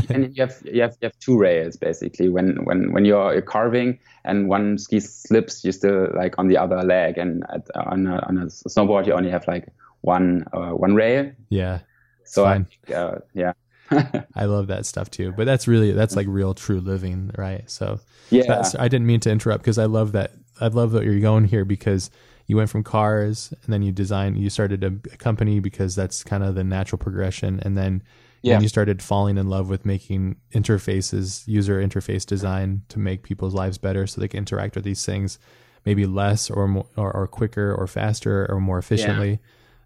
and 0.10 0.36
you 0.36 0.44
have 0.44 0.62
you 0.66 0.82
have 0.82 0.98
you 1.02 1.06
have 1.08 1.18
two 1.20 1.38
rails 1.38 1.78
basically 1.78 2.30
when 2.30 2.64
when 2.66 2.92
when 2.92 3.06
you're 3.06 3.42
carving 3.42 4.00
and 4.26 4.50
one 4.50 4.78
ski 4.78 5.00
slips 5.00 5.64
you're 5.64 5.74
still 5.74 6.10
like 6.14 6.38
on 6.38 6.48
the 6.48 6.58
other 6.58 6.84
leg 6.84 7.18
and 7.18 7.44
at, 7.50 7.68
on 7.76 8.06
a, 8.08 8.18
on 8.28 8.38
a 8.38 8.46
snowboard 8.48 9.08
you 9.08 9.14
only 9.14 9.30
have 9.30 9.48
like 9.48 9.68
one 10.02 10.44
uh, 10.54 10.72
one 10.72 10.96
rail 10.96 11.32
Yeah. 11.50 11.80
so 12.26 12.46
I 12.46 12.54
think, 12.56 12.92
uh, 12.94 13.20
yeah 13.34 13.54
I 14.36 14.46
love 14.46 14.68
that 14.68 14.86
stuff 14.86 15.10
too. 15.12 15.34
But 15.36 15.46
that's 15.46 15.68
really 15.68 15.92
that's 15.92 16.16
like 16.16 16.28
real 16.30 16.54
true 16.54 16.80
living, 16.80 17.32
right? 17.38 17.70
So 17.70 18.00
yeah 18.30 18.44
That's, 18.48 18.76
I 18.76 18.88
didn't 18.88 19.08
mean 19.08 19.20
to 19.22 19.30
interrupt 19.32 19.64
because 19.64 19.78
I 19.78 19.86
love 19.86 20.14
that. 20.14 20.32
I 20.60 20.68
love 20.68 20.92
that 20.92 21.04
you're 21.04 21.20
going 21.20 21.46
here 21.46 21.66
because 21.66 22.10
you 22.48 22.58
went 22.58 22.70
from 22.70 22.84
cars 22.84 23.54
and 23.64 23.74
then 23.74 23.82
you 23.82 23.92
designed, 23.92 24.38
you 24.38 24.50
started 24.50 24.84
a, 24.84 24.92
company 25.18 25.60
because 25.60 25.96
that's 25.96 26.24
kind 26.24 26.44
of 26.44 26.56
the 26.56 26.64
natural 26.64 27.00
progression. 27.00 27.60
And 27.62 27.78
then, 27.78 28.04
Yeah. 28.42 28.54
then 28.56 28.64
you 28.64 28.68
started 28.68 29.02
falling 29.02 29.38
in 29.38 29.48
love 29.48 29.70
with 29.70 29.86
making 29.86 30.36
interfaces, 30.54 31.48
user 31.48 31.82
interface 31.82 32.26
design 32.26 32.84
to 32.90 33.00
make 33.00 33.24
people's 33.24 33.54
lives 33.54 33.78
better 33.78 34.06
so 34.08 34.20
they 34.20 34.28
can 34.28 34.40
interact 34.40 34.76
with 34.76 34.84
these 34.84 35.06
things 35.06 35.40
maybe 35.86 36.06
less 36.06 36.50
or 36.50 36.68
more 36.68 36.86
or, 36.96 37.12
or 37.16 37.28
quicker 37.28 37.74
or 37.74 37.88
faster 37.88 38.46
or 38.50 38.60
more 38.60 38.78
efficiently. 38.78 39.40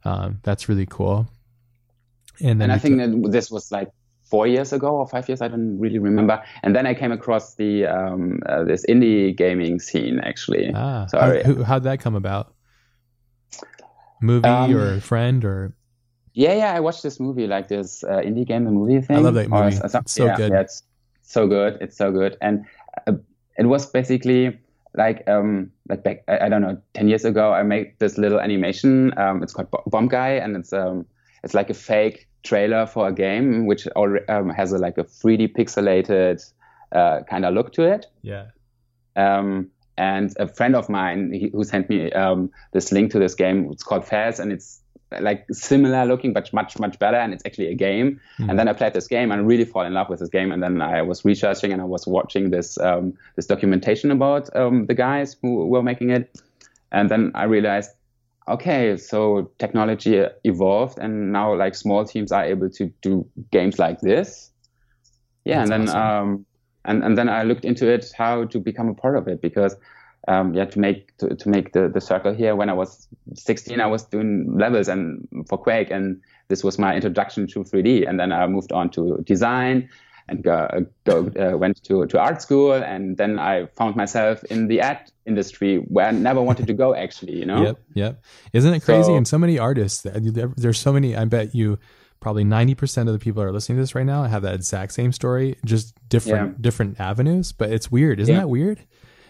Um, 0.04 0.40
that's 0.44 0.70
really 0.70 0.86
cool. 0.86 1.28
And 2.40 2.62
then 2.62 2.70
and 2.70 2.72
I 2.72 2.78
think 2.78 3.00
took- 3.00 3.24
that 3.24 3.32
this 3.32 3.50
was 3.50 3.72
like 3.72 3.90
four 4.30 4.48
years 4.48 4.74
ago 4.74 4.90
or 4.90 5.08
five 5.08 5.28
years 5.30 5.42
I 5.42 5.48
don't 5.48 5.80
really 5.80 6.00
remember 6.00 6.42
and 6.64 6.76
then 6.76 6.86
I 6.86 6.94
came 6.94 7.12
across 7.12 7.56
the 7.56 7.86
um, 7.86 8.40
uh, 8.46 8.64
this 8.64 8.86
indie 8.88 9.36
gaming 9.36 9.80
scene 9.80 10.20
actually 10.20 10.72
ah, 10.76 11.06
sorry. 11.08 11.44
how, 11.44 11.64
how'd 11.64 11.84
that 11.84 12.00
come 12.00 12.16
about? 12.16 12.54
Movie 14.22 14.48
Um, 14.48 14.76
or 14.76 15.00
friend 15.00 15.46
or 15.46 15.74
Yeah, 16.34 16.54
yeah, 16.54 16.74
I 16.74 16.80
watched 16.80 17.04
this 17.04 17.20
movie, 17.20 17.48
like 17.48 17.68
this 17.68 18.04
uh, 18.04 18.22
indie 18.22 18.46
game, 18.46 18.66
the 18.66 18.72
movie 18.72 19.02
thing. 19.02 19.18
I 19.18 19.20
love 19.20 19.34
that 19.36 19.52
or 19.52 19.64
movie. 19.64 19.78
It's 19.84 20.14
so 20.14 20.26
yeah, 20.26 20.38
good. 20.38 20.52
Yeah, 20.52 20.62
it's 20.62 20.84
so 21.24 21.48
good. 21.48 21.78
It's 21.82 21.98
so 21.98 22.12
good, 22.12 22.38
and 22.42 22.66
uh, 23.08 23.14
it 23.58 23.66
was 23.66 23.86
basically 23.90 24.60
like 24.94 25.28
um 25.28 25.72
like 25.90 26.04
back 26.04 26.24
I, 26.28 26.46
I 26.46 26.50
don't 26.50 26.62
know 26.62 26.78
ten 26.94 27.08
years 27.08 27.26
ago. 27.26 27.54
I 27.54 27.64
made 27.64 27.94
this 28.00 28.18
little 28.18 28.40
animation. 28.40 29.18
Um, 29.18 29.42
it's 29.44 29.54
called 29.54 29.72
Bo- 29.72 29.84
Bomb 29.88 30.08
Guy, 30.08 30.34
and 30.38 30.56
it's 30.56 30.74
um 30.74 31.06
it's 31.44 31.54
like 31.54 31.70
a 31.70 31.74
fake 31.74 32.27
trailer 32.44 32.86
for 32.86 33.08
a 33.08 33.14
game 33.14 33.66
which 33.66 33.88
already 33.88 34.28
um, 34.28 34.50
has 34.50 34.72
a 34.72 34.78
like 34.78 34.98
a 34.98 35.04
3D 35.04 35.56
pixelated 35.56 36.44
uh, 36.92 37.22
kind 37.30 37.46
of 37.46 37.54
look 37.54 37.74
to 37.74 37.84
it. 37.84 38.08
yeah. 38.22 38.48
Um, 39.16 39.72
and 39.98 40.32
a 40.38 40.48
friend 40.48 40.76
of 40.76 40.90
mine 40.90 41.32
he, 41.34 41.50
who 41.50 41.64
sent 41.64 41.90
me 41.90 42.12
um, 42.12 42.52
this 42.72 42.92
link 42.92 43.12
to 43.12 43.20
this 43.20 43.34
game. 43.34 43.70
It's 43.72 43.84
called 43.84 44.06
Fez, 44.06 44.40
and 44.40 44.52
it's 44.52 44.80
like 45.20 45.46
similar 45.52 46.06
looking, 46.06 46.34
but 46.34 46.52
much 46.54 46.78
much 46.78 47.00
better. 47.00 47.18
And 47.18 47.34
it's 47.34 47.44
actually 47.46 47.72
a 47.72 47.76
game. 47.76 48.22
Hmm. 48.38 48.50
And 48.50 48.60
then 48.60 48.68
I 48.68 48.74
played 48.74 48.94
this 48.94 49.08
game 49.08 49.32
and 49.32 49.48
really 49.48 49.66
fall 49.66 49.86
in 49.86 49.94
love 49.94 50.10
with 50.10 50.20
this 50.20 50.30
game. 50.30 50.52
And 50.52 50.62
then 50.62 50.82
I 50.82 51.02
was 51.02 51.26
researching 51.26 51.72
and 51.72 51.82
I 51.82 51.86
was 51.86 52.06
watching 52.06 52.52
this 52.52 52.78
um, 52.78 53.18
this 53.36 53.48
documentation 53.48 54.12
about 54.12 54.56
um, 54.56 54.86
the 54.86 54.94
guys 54.94 55.36
who 55.42 55.66
were 55.66 55.84
making 55.84 56.12
it. 56.12 56.40
And 56.92 57.10
then 57.10 57.32
I 57.36 57.46
realized, 57.46 57.92
okay, 58.48 58.98
so 58.98 59.52
technology 59.60 60.24
evolved, 60.44 60.98
and 60.98 61.32
now 61.32 61.54
like 61.56 61.76
small 61.76 62.06
teams 62.06 62.32
are 62.32 62.46
able 62.46 62.70
to 62.72 62.92
do 63.02 63.28
games 63.52 63.80
like 63.80 64.00
this. 64.02 64.52
Yeah, 65.46 65.60
That's 65.60 65.72
and 65.72 65.88
then 65.88 65.96
awesome. 65.96 66.30
um, 66.30 66.46
and 66.86 67.04
and 67.04 67.18
then 67.18 67.30
I 67.30 67.44
looked 67.44 67.66
into 67.66 67.88
it 67.92 68.06
how 68.18 68.46
to 68.46 68.60
become 68.60 68.90
a 68.90 68.94
part 68.94 69.18
of 69.18 69.28
it 69.28 69.42
because 69.42 69.76
um, 70.28 70.54
yeah 70.54 70.66
to 70.66 70.80
make 70.80 71.16
to, 71.18 71.36
to 71.36 71.50
make 71.50 71.74
the, 71.74 71.88
the 71.90 72.02
circle 72.02 72.34
here 72.34 72.56
when 72.56 72.70
I 72.70 72.74
was 72.74 73.08
16 73.36 73.80
I 73.80 73.86
was 73.86 74.04
doing 74.04 74.58
levels 74.58 74.88
and 74.88 75.28
for 75.48 75.58
Quake 75.58 75.92
and 75.92 76.22
this 76.50 76.64
was 76.64 76.80
my 76.80 76.96
introduction 76.96 77.48
to 77.48 77.60
3D 77.64 78.08
and 78.08 78.20
then 78.20 78.32
I 78.32 78.48
moved 78.48 78.72
on 78.72 78.90
to 78.92 79.24
design 79.26 79.90
and 80.30 80.44
go, 80.44 80.68
go 81.06 81.32
uh, 81.40 81.58
went 81.58 81.82
to 81.84 82.06
to 82.08 82.20
art 82.20 82.42
school 82.42 82.74
and 82.74 83.18
then 83.18 83.40
I 83.40 83.68
found 83.78 83.96
myself 83.96 84.44
in 84.46 84.68
the 84.68 84.82
ad 84.82 85.00
industry 85.26 85.78
where 85.78 86.08
I 86.08 86.12
never 86.12 86.42
wanted 86.42 86.68
to 86.68 86.74
go 86.74 86.94
actually 86.96 87.38
you 87.40 87.46
know 87.46 87.62
Yep, 87.64 87.80
yep. 87.94 88.24
Isn't 88.54 88.74
it 88.74 88.82
crazy? 88.82 89.04
So- 89.12 89.16
and 89.18 89.28
so 89.28 89.38
many 89.38 89.58
artists. 89.60 90.02
There's 90.04 90.80
so 90.80 90.92
many. 90.94 91.16
I 91.16 91.26
bet 91.26 91.56
you 91.56 91.80
probably 92.20 92.44
ninety 92.44 92.76
percent 92.76 93.08
of 93.10 93.14
the 93.14 93.20
people 93.20 93.42
that 93.42 93.48
are 93.50 93.52
listening 93.54 93.78
to 93.78 93.82
this 93.84 93.94
right 93.96 94.06
now 94.06 94.24
have 94.24 94.42
that 94.42 94.56
exact 94.56 94.92
same 94.94 95.12
story, 95.12 95.56
just 95.66 95.94
different 96.10 96.52
Yeah. 96.52 96.58
different 96.62 97.00
avenues. 97.00 97.52
But 97.52 97.72
it's 97.72 97.92
weird, 97.92 98.20
isn't 98.20 98.34
Yeah. 98.34 98.42
that 98.42 98.50
weird? 98.50 98.80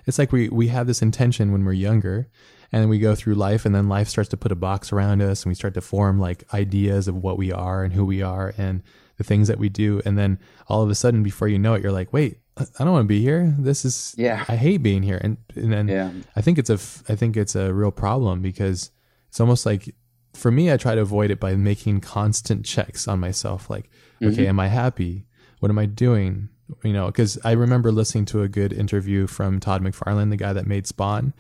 It's 0.06 0.18
like 0.18 0.32
we 0.32 0.48
we 0.50 0.68
have 0.70 0.88
this 0.88 1.02
intention 1.02 1.52
when 1.52 1.66
we're 1.66 1.74
younger, 1.74 2.30
and 2.72 2.82
then 2.82 2.88
we 2.90 2.98
go 2.98 3.14
through 3.14 3.36
life, 3.36 3.66
and 3.66 3.76
then 3.76 3.90
life 3.90 4.08
starts 4.08 4.30
to 4.30 4.38
put 4.38 4.52
a 4.54 4.56
box 4.56 4.94
around 4.94 5.22
us, 5.22 5.44
and 5.44 5.50
we 5.52 5.56
start 5.56 5.74
to 5.74 5.82
form 5.82 6.18
like 6.20 6.46
ideas 6.54 7.08
of 7.10 7.16
what 7.18 7.38
we 7.38 7.52
are 7.52 7.84
and 7.84 7.94
who 7.94 8.06
we 8.06 8.22
are 8.22 8.54
and 8.58 8.84
the 9.18 9.24
things 9.24 9.48
that 9.48 9.60
we 9.60 9.70
do, 9.70 10.02
and 10.06 10.18
then 10.18 10.40
all 10.68 10.82
of 10.82 10.90
a 10.90 10.96
sudden, 10.96 11.24
before 11.24 11.48
you 11.48 11.60
know 11.60 11.74
it, 11.74 11.84
you're 11.84 11.92
like, 11.92 12.14
wait. 12.14 12.40
I 12.60 12.84
don't 12.84 12.92
want 12.92 13.04
to 13.04 13.08
be 13.08 13.22
here. 13.22 13.56
This 13.60 13.86
is 13.86 14.16
Yeah. 14.18 14.44
I 14.48 14.56
hate 14.56 14.82
being 14.82 15.04
here, 15.04 15.20
and 15.22 15.38
and 15.54 15.72
then 15.72 15.88
Yeah. 15.88 16.10
I 16.36 16.42
think 16.42 16.58
it's 16.58 16.72
a 16.72 16.80
I 17.08 17.16
think 17.16 17.38
it's 17.38 17.56
a 17.56 17.72
real 17.72 17.92
problem 17.92 18.42
because 18.42 18.90
it's 19.28 19.40
almost 19.40 19.64
like 19.64 19.94
for 20.34 20.52
me 20.52 20.72
I 20.72 20.78
try 20.78 20.96
to 20.96 21.02
avoid 21.02 21.32
it 21.32 21.40
by 21.40 21.56
making 21.56 22.02
constant 22.02 22.66
checks 22.66 23.08
on 23.08 23.20
myself 23.20 23.70
like 23.70 23.90
mm-hmm. 24.22 24.34
okay 24.34 24.48
am 24.48 24.60
I 24.60 24.68
happy 24.68 25.26
what 25.60 25.70
am 25.70 25.80
I 25.80 25.86
doing 25.86 26.50
you 26.84 26.94
know 26.94 27.12
cuz 27.12 27.38
I 27.44 27.52
remember 27.52 27.92
listening 27.92 28.26
to 28.26 28.42
a 28.42 28.48
good 28.48 28.72
interview 28.72 29.28
from 29.28 29.60
Todd 29.60 29.82
McFarlane 29.84 30.30
the 30.30 30.38
guy 30.38 30.54
that 30.54 30.68
made 30.68 30.88
Spawn 30.88 31.34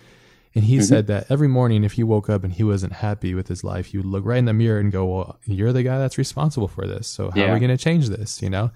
and 0.57 0.65
he 0.65 0.77
mm-hmm. 0.77 0.85
said 0.85 1.05
that 1.05 1.29
every 1.29 1.47
morning 1.47 1.83
if 1.83 1.93
he 1.93 2.03
woke 2.03 2.31
up 2.31 2.43
and 2.43 2.51
he 2.51 2.63
wasn't 2.63 2.91
happy 2.91 3.35
with 3.35 3.47
his 3.47 3.63
life 3.63 3.85
he 3.85 3.97
would 3.97 4.07
look 4.07 4.25
right 4.25 4.39
in 4.39 4.45
the 4.45 4.53
mirror 4.53 4.79
and 4.79 4.91
go 4.91 5.05
well 5.05 5.39
you're 5.45 5.71
the 5.71 5.83
guy 5.83 5.99
that's 5.99 6.17
responsible 6.17 6.67
for 6.67 6.87
this 6.87 7.07
so 7.07 7.29
how 7.29 7.43
are 7.43 7.53
we 7.53 7.59
going 7.59 7.69
to 7.69 7.77
change 7.77 8.09
this? 8.09 8.41
You 8.41 8.49
know? 8.49 8.71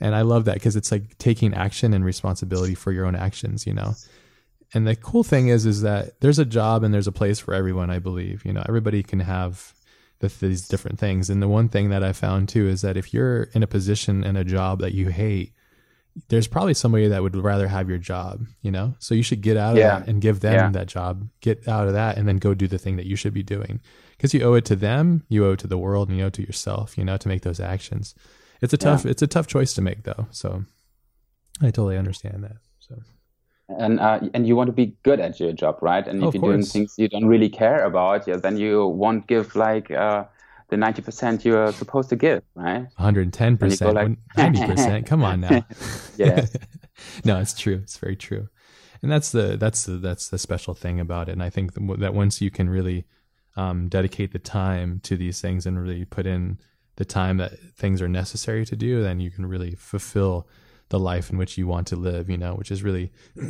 And 0.00 0.16
I 0.16 0.22
love 0.22 0.46
that 0.46 0.54
because 0.54 0.74
it's 0.74 0.90
like 0.90 1.16
taking 1.18 1.54
action 1.54 1.94
and 1.94 2.04
responsibility 2.04 2.74
for 2.74 2.90
your 2.90 3.06
own 3.06 3.14
actions 3.14 3.64
you 3.64 3.72
know? 3.72 3.94
And 4.74 4.88
the 4.88 4.96
cool 4.96 5.22
thing 5.22 5.46
is 5.46 5.66
is 5.66 5.82
that 5.82 6.20
there's 6.20 6.40
a 6.40 6.44
job 6.44 6.82
and 6.82 6.92
there's 6.92 7.06
a 7.06 7.12
place 7.12 7.38
for 7.38 7.54
everyone 7.54 7.90
i 7.90 8.00
believe 8.00 8.44
you 8.44 8.52
know? 8.52 8.64
Everybody 8.66 9.04
can 9.04 9.20
have 9.20 9.72
the, 10.18 10.26
these 10.40 10.66
different 10.66 10.98
things. 10.98 11.30
And 11.30 11.40
the 11.40 11.46
one 11.46 11.68
thing 11.68 11.90
that 11.90 12.02
i 12.02 12.12
found 12.12 12.48
too 12.48 12.66
is 12.66 12.82
that 12.82 12.96
if 12.96 13.14
you're 13.14 13.44
in 13.54 13.62
a 13.62 13.68
position 13.68 14.24
and 14.24 14.36
a 14.36 14.42
job 14.42 14.80
that 14.80 14.94
you 14.94 15.10
hate 15.10 15.52
there's 16.28 16.46
probably 16.46 16.74
somebody 16.74 17.08
that 17.08 17.22
would 17.22 17.36
rather 17.36 17.68
have 17.68 17.88
your 17.88 17.98
job 17.98 18.46
you 18.62 18.70
know? 18.70 18.94
So 18.98 19.14
you 19.14 19.22
should 19.22 19.40
get 19.40 19.56
out 19.56 19.72
of 19.72 19.78
Yeah. 19.78 20.00
that 20.00 20.08
and 20.08 20.20
give 20.20 20.40
them 20.40 20.54
Yeah. 20.54 20.70
that 20.70 20.86
job. 20.88 21.28
Get 21.40 21.66
out 21.68 21.86
of 21.86 21.94
that 21.94 22.18
and 22.18 22.28
then 22.28 22.36
go 22.36 22.54
do 22.54 22.68
the 22.68 22.78
thing 22.78 22.96
that 22.96 23.06
you 23.06 23.16
should 23.16 23.34
be 23.34 23.42
doing. 23.42 23.80
Because 24.16 24.34
you 24.34 24.42
owe 24.42 24.54
it 24.54 24.64
to 24.66 24.76
them 24.76 25.24
you 25.28 25.46
owe 25.46 25.52
it 25.52 25.58
to 25.60 25.66
the 25.66 25.78
world 25.78 26.08
and 26.08 26.18
you 26.18 26.24
owe 26.24 26.28
it 26.28 26.34
to 26.34 26.42
yourself 26.42 26.96
you 26.98 27.04
know 27.04 27.16
to 27.16 27.28
make 27.28 27.42
those 27.42 27.60
actions. 27.60 28.14
It's 28.60 28.72
a 28.74 28.76
tough 28.78 29.06
it's 29.06 29.22
a 29.22 29.26
tough 29.26 29.46
choice 29.46 29.72
to 29.74 29.82
make 29.82 30.02
though. 30.04 30.26
So 30.30 30.64
i 31.62 31.66
totally 31.66 31.96
understand 31.96 32.44
that. 32.44 32.56
So 32.78 32.94
and 33.78 34.00
uh, 34.00 34.18
and 34.34 34.46
you 34.48 34.56
want 34.56 34.66
to 34.68 34.72
be 34.72 34.96
good 35.04 35.20
at 35.20 35.38
your 35.38 35.52
job, 35.52 35.78
right? 35.80 36.06
And 36.06 36.22
Oh, 36.24 36.28
if 36.28 36.34
you're 36.34 36.42
doing 36.42 36.62
things 36.64 36.94
you 36.98 37.08
don't 37.08 37.26
really 37.26 37.48
care 37.48 37.84
about, 37.84 38.26
yeah, 38.26 38.36
then 38.36 38.56
you 38.56 38.84
won't 38.86 39.26
give 39.28 39.54
like 39.54 39.90
uh, 39.92 40.24
the 40.70 40.76
ninety 40.76 41.02
percent 41.02 41.44
you're 41.44 41.72
supposed 41.72 42.08
to 42.10 42.16
give, 42.16 42.42
right? 42.54 42.82
110 42.96 43.46
And 43.46 43.54
you 43.54 43.58
go 43.58 43.66
percent, 43.68 43.94
like- 43.94 44.18
90 44.36 44.66
percent. 44.66 45.06
Come 45.06 45.22
on 45.24 45.40
now. 45.40 45.66
Yeah. 46.16 46.46
no, 47.24 47.38
it's 47.40 47.54
true. 47.54 47.80
It's 47.82 47.96
very 47.96 48.16
true, 48.16 48.48
and 49.02 49.10
that's 49.10 49.32
the 49.32 49.56
that's 49.56 49.84
the 49.84 49.92
that's 49.92 50.28
the 50.28 50.38
special 50.38 50.74
thing 50.74 51.00
about 51.00 51.28
it. 51.28 51.32
And 51.32 51.42
I 51.42 51.48
think 51.50 51.74
that 51.74 52.14
once 52.14 52.40
you 52.42 52.50
can 52.50 52.68
really 52.68 53.04
um, 53.56 53.88
dedicate 53.88 54.32
the 54.32 54.38
time 54.38 55.00
to 55.04 55.16
these 55.16 55.40
things 55.40 55.66
and 55.66 55.80
really 55.82 56.04
put 56.04 56.26
in 56.26 56.58
the 56.96 57.04
time 57.06 57.38
that 57.38 57.58
things 57.74 58.02
are 58.02 58.08
necessary 58.08 58.66
to 58.66 58.76
do, 58.76 59.02
then 59.02 59.18
you 59.20 59.30
can 59.30 59.46
really 59.46 59.74
fulfill 59.76 60.46
the 60.90 60.98
life 60.98 61.30
in 61.30 61.38
which 61.38 61.56
you 61.56 61.66
want 61.66 61.86
to 61.86 61.96
live, 61.96 62.28
you 62.28 62.36
know, 62.36 62.54
which 62.54 62.70
is 62.70 62.82
really 62.82 63.10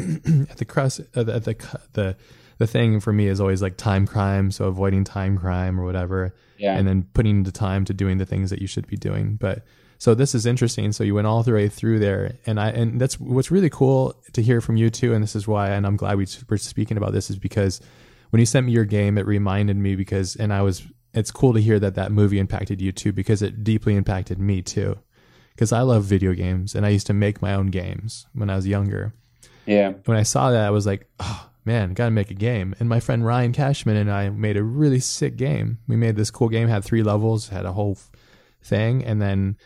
at 0.51 0.59
the 0.59 0.65
crust, 0.65 1.01
uh, 1.17 1.23
the, 1.25 1.41
the, 1.41 1.81
the, 1.95 2.17
the 2.61 2.67
thing 2.67 3.01
for 3.01 3.11
me 3.11 3.27
is 3.27 3.41
always 3.41 3.63
like 3.63 3.79
time 3.79 4.07
crime. 4.07 4.51
So 4.51 4.67
avoiding 4.67 5.03
time 5.03 5.39
crime 5.39 5.81
or 5.81 5.85
whatever. 5.85 6.35
Yeah. 6.59 6.77
And 6.77 6.87
then 6.87 7.09
putting 7.15 7.45
the 7.45 7.51
time 7.51 7.87
to 7.87 7.95
doing 7.95 8.19
the 8.19 8.27
things 8.27 8.51
that 8.51 8.61
you 8.61 8.67
should 8.67 8.87
be 8.87 8.99
doing. 8.99 9.37
But 9.37 9.65
so 9.97 10.15
this 10.15 10.35
is 10.35 10.45
interesting. 10.45 10.93
So 10.93 11.03
you 11.03 11.15
went 11.15 11.27
all 11.27 11.43
the 11.43 11.55
way 11.55 11.71
through 11.71 12.01
there. 12.01 12.37
And 12.45 12.61
I, 12.61 12.69
and 12.69 13.01
that's 13.01 13.19
what's 13.19 13.51
really 13.51 13.71
cool 13.71 14.15
to 14.35 14.43
hear 14.43 14.61
from 14.61 14.77
you 14.77 14.91
too. 14.91 15.15
And 15.15 15.23
this 15.23 15.35
is 15.35 15.49
why, 15.49 15.71
and 15.71 15.87
I'm 15.87 15.97
glad 15.97 16.19
we 16.19 16.27
were 16.51 16.59
speaking 16.59 16.99
about 16.99 17.15
this 17.15 17.31
is 17.31 17.39
because 17.39 17.81
when 18.29 18.41
you 18.41 18.47
sent 18.47 18.67
me 18.67 18.73
your 18.73 18.85
game, 18.85 19.17
it 19.17 19.25
reminded 19.25 19.79
me 19.79 19.97
because, 19.97 20.37
and 20.37 20.53
I 20.53 20.61
was, 20.61 20.83
it's 21.15 21.31
cool 21.31 21.55
to 21.55 21.63
hear 21.63 21.79
that 21.79 21.95
that 21.95 22.13
movie 22.13 22.39
impacted 22.39 22.83
you 22.83 22.93
too 22.93 23.15
because 23.15 23.41
it 23.41 23.65
deeply 23.65 23.97
impacted 23.97 24.39
me 24.39 24.61
too 24.61 24.99
because 25.55 25.73
I 25.73 25.81
love 25.81 26.05
video 26.05 26.35
games 26.35 26.75
and 26.75 26.85
I 26.85 26.91
used 26.91 27.07
to 27.07 27.15
make 27.15 27.41
my 27.41 27.55
own 27.55 27.69
games 27.69 28.27
when 28.35 28.51
I 28.51 28.57
was 28.57 28.67
younger. 28.67 29.15
Yeah. 29.65 29.95
When 30.05 30.19
I 30.19 30.25
saw 30.25 30.51
that, 30.51 30.67
I 30.67 30.71
was 30.71 30.85
like, 30.85 31.09
oh 31.21 31.50
man, 31.65 31.95
got 31.95 32.07
to 32.07 32.11
make 32.11 32.31
a 32.31 32.35
game. 32.35 32.75
And 32.81 32.89
my 32.89 33.01
friend 33.01 33.25
Ryan 33.25 33.53
Cashman 33.53 33.97
and 33.97 34.11
I 34.11 34.29
made 34.31 34.57
a 34.57 34.63
really 34.63 35.01
sick 35.01 35.37
game. 35.37 35.79
We 35.87 35.97
made 35.97 36.17
this 36.17 36.31
cool 36.31 36.49
game, 36.49 36.69
had 36.69 36.85
three 36.85 37.03
levels, 37.03 37.49
had 37.49 37.67
a 37.67 37.73
whole 37.73 37.99
thing, 38.63 39.05
and 39.05 39.21
then 39.21 39.57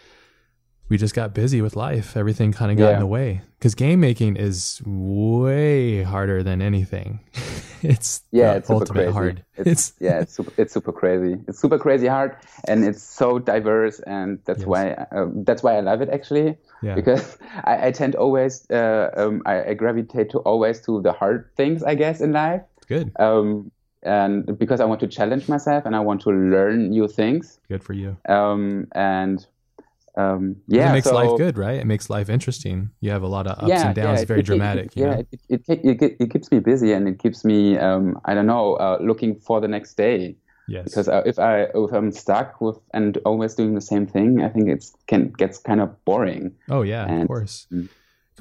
we 0.89 0.97
just 0.99 1.15
got 1.15 1.35
busy 1.35 1.61
with 1.63 1.77
life. 1.77 2.17
Everything 2.17 2.53
kind 2.53 2.71
of 2.73 2.79
got 2.79 2.89
Yeah. 2.89 2.95
in 2.95 3.01
the 3.01 3.07
way 3.07 3.41
because 3.59 3.75
game 3.75 4.01
making 4.01 4.37
is 4.37 4.83
way 4.85 6.03
harder 6.03 6.43
than 6.43 6.61
anything. 6.63 7.21
it's 7.83 8.23
Yeah, 8.33 8.55
it's 8.55 8.69
super 8.69 8.87
crazy. 8.87 9.13
hard. 9.13 9.45
It's, 9.57 9.71
It's, 9.71 9.93
yeah, 10.01 10.21
it's 10.21 10.35
super, 10.35 10.53
it's 10.57 10.73
super 10.75 10.93
crazy. 10.93 11.39
It's 11.49 11.59
super 11.61 11.79
crazy 11.79 12.07
hard, 12.07 12.37
and 12.69 12.85
it's 12.85 13.03
so 13.03 13.39
diverse, 13.39 14.01
and 14.01 14.39
that's 14.45 14.61
Yes. 14.61 14.67
why 14.69 14.91
uh, 14.93 15.27
that's 15.47 15.63
why 15.63 15.77
I 15.77 15.81
love 15.81 16.03
it 16.03 16.11
actually. 16.11 16.57
yeah, 16.83 16.95
Because 16.95 17.39
I, 17.65 17.89
I 17.89 17.91
tend 17.93 18.15
always 18.17 18.69
uh, 18.71 19.11
um, 19.17 19.43
I, 19.47 19.71
I 19.71 19.75
gravitate 19.75 20.31
to 20.31 20.39
always 20.41 20.81
to 20.83 21.01
the 21.01 21.13
hard 21.13 21.49
things 21.57 21.83
I 21.83 21.95
guess 21.95 22.21
in 22.21 22.33
life, 22.33 22.63
good, 22.89 23.13
um, 23.19 23.71
and 24.03 24.59
because 24.59 24.81
I 24.81 24.85
want 24.85 25.01
to 25.01 25.07
challenge 25.09 25.49
myself 25.49 25.87
and 25.87 25.97
I 25.97 26.01
want 26.01 26.21
to 26.23 26.31
learn 26.31 26.91
new 26.91 27.09
things, 27.09 27.59
good 27.69 27.83
for 27.83 27.95
you. 27.95 28.17
um, 28.29 28.87
and 28.93 29.47
um, 30.17 30.57
yeah, 30.69 30.91
it 30.91 30.93
makes 30.93 31.07
so, 31.09 31.15
life 31.15 31.37
good, 31.37 31.59
right? 31.59 31.79
It 31.79 31.87
makes 31.87 32.09
life 32.09 32.29
interesting. 32.29 32.91
You 33.01 33.11
have 33.11 33.23
a 33.23 33.27
lot 33.27 33.47
of 33.47 33.59
ups 33.59 33.69
yeah, 33.69 33.87
and 33.87 33.95
downs, 33.95 34.21
yeah, 34.21 34.27
very 34.27 34.41
it- 34.41 34.47
dramatic. 34.47 34.91
yeah, 34.95 35.15
it, 35.15 35.29
it, 35.49 35.63
it, 35.69 36.03
it, 36.03 36.17
it 36.21 36.31
keeps 36.31 36.51
me 36.53 36.61
busy 36.61 36.93
and 36.93 37.09
it 37.09 37.19
keeps 37.19 37.45
me 37.45 37.77
um, 37.79 38.21
I 38.25 38.35
don't 38.35 38.47
know 38.47 38.75
uh, 38.75 38.99
looking 39.01 39.35
for 39.41 39.61
the 39.61 39.69
next 39.69 39.97
day. 39.97 40.37
yes, 40.69 40.85
because 40.85 41.09
uh, 41.09 41.23
if 41.27 41.39
I 41.39 41.63
if 41.75 41.93
I'm 41.93 42.11
stuck 42.13 42.61
with 42.61 42.79
and 42.93 43.19
always 43.27 43.55
doing 43.55 43.75
the 43.75 43.81
same 43.81 44.07
thing, 44.07 44.41
I 44.43 44.49
think 44.49 44.69
it's 44.69 44.93
can 45.09 45.31
gets 45.31 45.59
kind 45.59 45.81
of 45.81 45.89
boring. 46.05 46.53
Oh 46.71 46.83
yeah, 46.83 47.05
of 47.23 47.27
course. 47.27 47.67
Mm. 47.73 47.89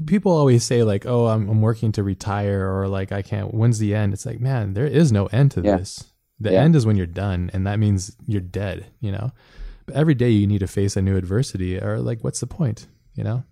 People 0.07 0.31
always 0.31 0.63
say 0.63 0.81
like, 0.83 1.05
"Oh, 1.05 1.27
I'm, 1.27 1.47
I'm 1.49 1.61
working 1.61 1.91
to 1.93 2.01
retire," 2.03 2.67
or 2.71 2.87
like, 2.87 3.11
"I 3.11 3.21
can't." 3.21 3.53
When's 3.53 3.77
the 3.77 3.93
end? 3.93 4.13
It's 4.13 4.25
like, 4.25 4.39
man, 4.39 4.73
there 4.73 4.87
is 4.87 5.11
no 5.11 5.25
end 5.27 5.51
to 5.51 5.61
Yeah. 5.61 5.77
this. 5.77 6.05
The 6.39 6.51
Yeah. 6.51 6.63
end 6.63 6.75
is 6.75 6.85
when 6.85 6.95
you're 6.97 7.05
done, 7.05 7.51
and 7.53 7.65
that 7.67 7.77
means 7.77 8.15
you're 8.25 8.41
dead. 8.41 8.87
You 9.01 9.11
know. 9.11 9.31
But 9.85 9.95
every 9.95 10.13
day 10.13 10.29
you 10.29 10.47
need 10.47 10.59
to 10.59 10.67
face 10.67 10.95
a 10.95 11.01
new 11.01 11.17
adversity, 11.17 11.77
or 11.79 11.99
like, 11.99 12.23
what's 12.23 12.39
the 12.39 12.47
point? 12.47 12.87
You 13.15 13.23
know? 13.23 13.43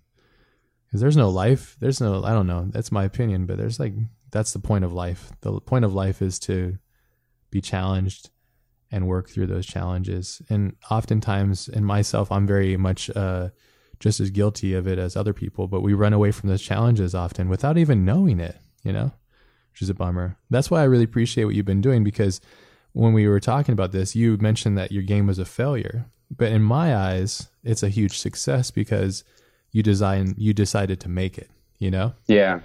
Because 0.86 1.00
there's 1.00 1.16
no 1.16 1.30
life. 1.30 1.76
There's 1.80 2.00
no. 2.00 2.22
I 2.24 2.32
don't 2.32 2.46
know. 2.46 2.68
That's 2.70 2.92
my 2.92 3.04
opinion, 3.04 3.46
but 3.46 3.56
there's 3.56 3.80
like 3.80 3.94
that's 4.30 4.52
the 4.52 4.58
point 4.58 4.84
of 4.84 4.92
life. 4.92 5.32
The 5.40 5.60
point 5.60 5.84
of 5.84 5.94
life 5.94 6.20
is 6.20 6.38
to 6.40 6.78
be 7.50 7.60
challenged 7.60 8.30
and 8.90 9.08
work 9.08 9.30
through 9.30 9.46
those 9.46 9.66
challenges. 9.66 10.42
And 10.50 10.76
oftentimes, 10.90 11.68
in 11.68 11.84
myself, 11.84 12.30
I'm 12.30 12.46
very 12.46 12.76
much 12.76 13.10
uh, 13.16 13.48
just 14.02 14.20
as 14.20 14.30
guilty 14.30 14.74
of 14.74 14.86
it 14.86 14.98
as 14.98 15.16
other 15.16 15.32
people, 15.32 15.68
but 15.68 15.80
we 15.80 15.94
run 15.94 16.12
away 16.12 16.32
from 16.32 16.48
those 16.48 16.60
challenges 16.60 17.14
often 17.14 17.48
without 17.48 17.78
even 17.78 18.04
knowing 18.04 18.40
it, 18.40 18.56
you 18.82 18.92
know, 18.92 19.12
which 19.72 19.80
is 19.80 19.88
a 19.88 19.94
bummer. 19.94 20.36
That's 20.50 20.70
why 20.70 20.80
I 20.80 20.84
really 20.84 21.04
appreciate 21.04 21.44
what 21.44 21.54
you've 21.54 21.64
been 21.64 21.80
doing 21.80 22.04
because 22.04 22.40
when 22.92 23.14
we 23.14 23.26
were 23.26 23.40
talking 23.40 23.72
about 23.72 23.92
this, 23.92 24.14
you 24.14 24.36
mentioned 24.38 24.76
that 24.76 24.92
your 24.92 25.02
game 25.02 25.26
was 25.26 25.38
a 25.38 25.44
failure. 25.44 26.06
But 26.34 26.50
in 26.52 26.62
my 26.62 26.96
eyes, 26.96 27.48
it's 27.62 27.82
a 27.82 27.88
huge 27.88 28.18
success 28.18 28.70
because 28.70 29.22
you 29.70 29.82
design 29.82 30.34
you 30.38 30.52
decided 30.54 30.98
to 31.00 31.08
make 31.08 31.36
it, 31.38 31.50
you 31.78 31.90
know? 31.90 32.14
Yeah, 32.26 32.60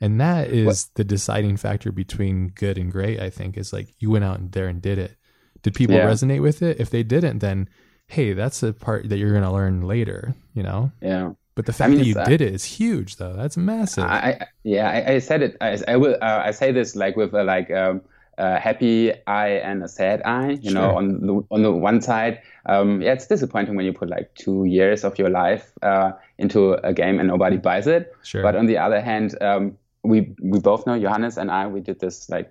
And 0.00 0.20
that 0.20 0.48
is 0.48 0.86
the 0.94 1.04
deciding 1.04 1.56
factor 1.58 1.92
between 1.92 2.48
good 2.48 2.78
and 2.78 2.90
great, 2.90 3.20
I 3.20 3.28
think, 3.30 3.58
is 3.58 3.72
like 3.72 3.88
you 3.98 4.10
went 4.10 4.24
out 4.24 4.52
there 4.52 4.68
and 4.68 4.80
did 4.80 4.98
it. 4.98 5.16
Did 5.62 5.74
people 5.74 5.96
Yeah. 5.96 6.06
resonate 6.06 6.40
with 6.40 6.62
it? 6.62 6.80
If 6.80 6.88
they 6.90 7.02
didn't, 7.02 7.40
then 7.40 7.68
hey, 8.06 8.32
that's 8.32 8.62
a 8.62 8.72
part 8.72 9.08
that 9.08 9.18
you're 9.18 9.30
going 9.30 9.44
to 9.44 9.52
learn 9.52 9.82
later, 9.82 10.34
you 10.54 10.62
know? 10.64 10.90
yeah. 11.00 11.32
But 11.54 11.66
the 11.66 11.72
fact 11.72 11.90
mean, 11.90 11.98
that 11.98 12.06
you 12.06 12.16
uh, 12.16 12.24
did 12.24 12.40
it 12.40 12.54
is 12.54 12.64
huge, 12.64 13.16
though. 13.16 13.34
That's 13.34 13.56
massive. 13.56 14.04
I, 14.04 14.38
I 14.40 14.46
yeah 14.64 14.88
I, 14.88 15.12
I 15.14 15.18
said 15.18 15.42
it. 15.42 15.56
I, 15.60 15.78
I 15.86 15.96
will. 15.96 16.16
Uh, 16.22 16.42
I 16.46 16.52
say 16.52 16.72
this 16.72 16.96
like 16.96 17.16
with 17.16 17.34
a 17.34 17.44
like 17.44 17.70
um, 17.70 18.00
a 18.40 18.58
happy 18.58 19.12
eye 19.26 19.60
and 19.62 19.82
a 19.84 19.88
sad 19.88 20.22
eye. 20.24 20.58
You 20.62 20.72
know, 20.72 20.96
on 20.96 21.26
the 21.26 21.42
on 21.50 21.62
the 21.62 21.72
one 21.72 22.00
side, 22.00 22.40
um, 22.66 23.02
yeah, 23.02 23.12
it's 23.12 23.26
disappointing 23.26 23.76
when 23.76 23.84
you 23.84 23.92
put 23.92 24.08
like 24.08 24.34
two 24.34 24.64
years 24.64 25.04
of 25.04 25.18
your 25.18 25.28
life 25.28 25.72
uh, 25.82 26.12
into 26.38 26.72
a 26.86 26.92
game 26.92 27.18
and 27.20 27.28
nobody 27.28 27.58
buys 27.58 27.86
it. 27.86 28.12
sure. 28.22 28.42
But 28.42 28.56
on 28.56 28.66
the 28.66 28.78
other 28.78 29.00
hand, 29.00 29.40
um, 29.42 29.76
we 30.02 30.34
we 30.42 30.58
both 30.58 30.86
know 30.86 30.98
Johannes 30.98 31.36
and 31.36 31.50
I. 31.50 31.66
We 31.66 31.80
did 31.80 32.00
this 32.00 32.30
like 32.30 32.50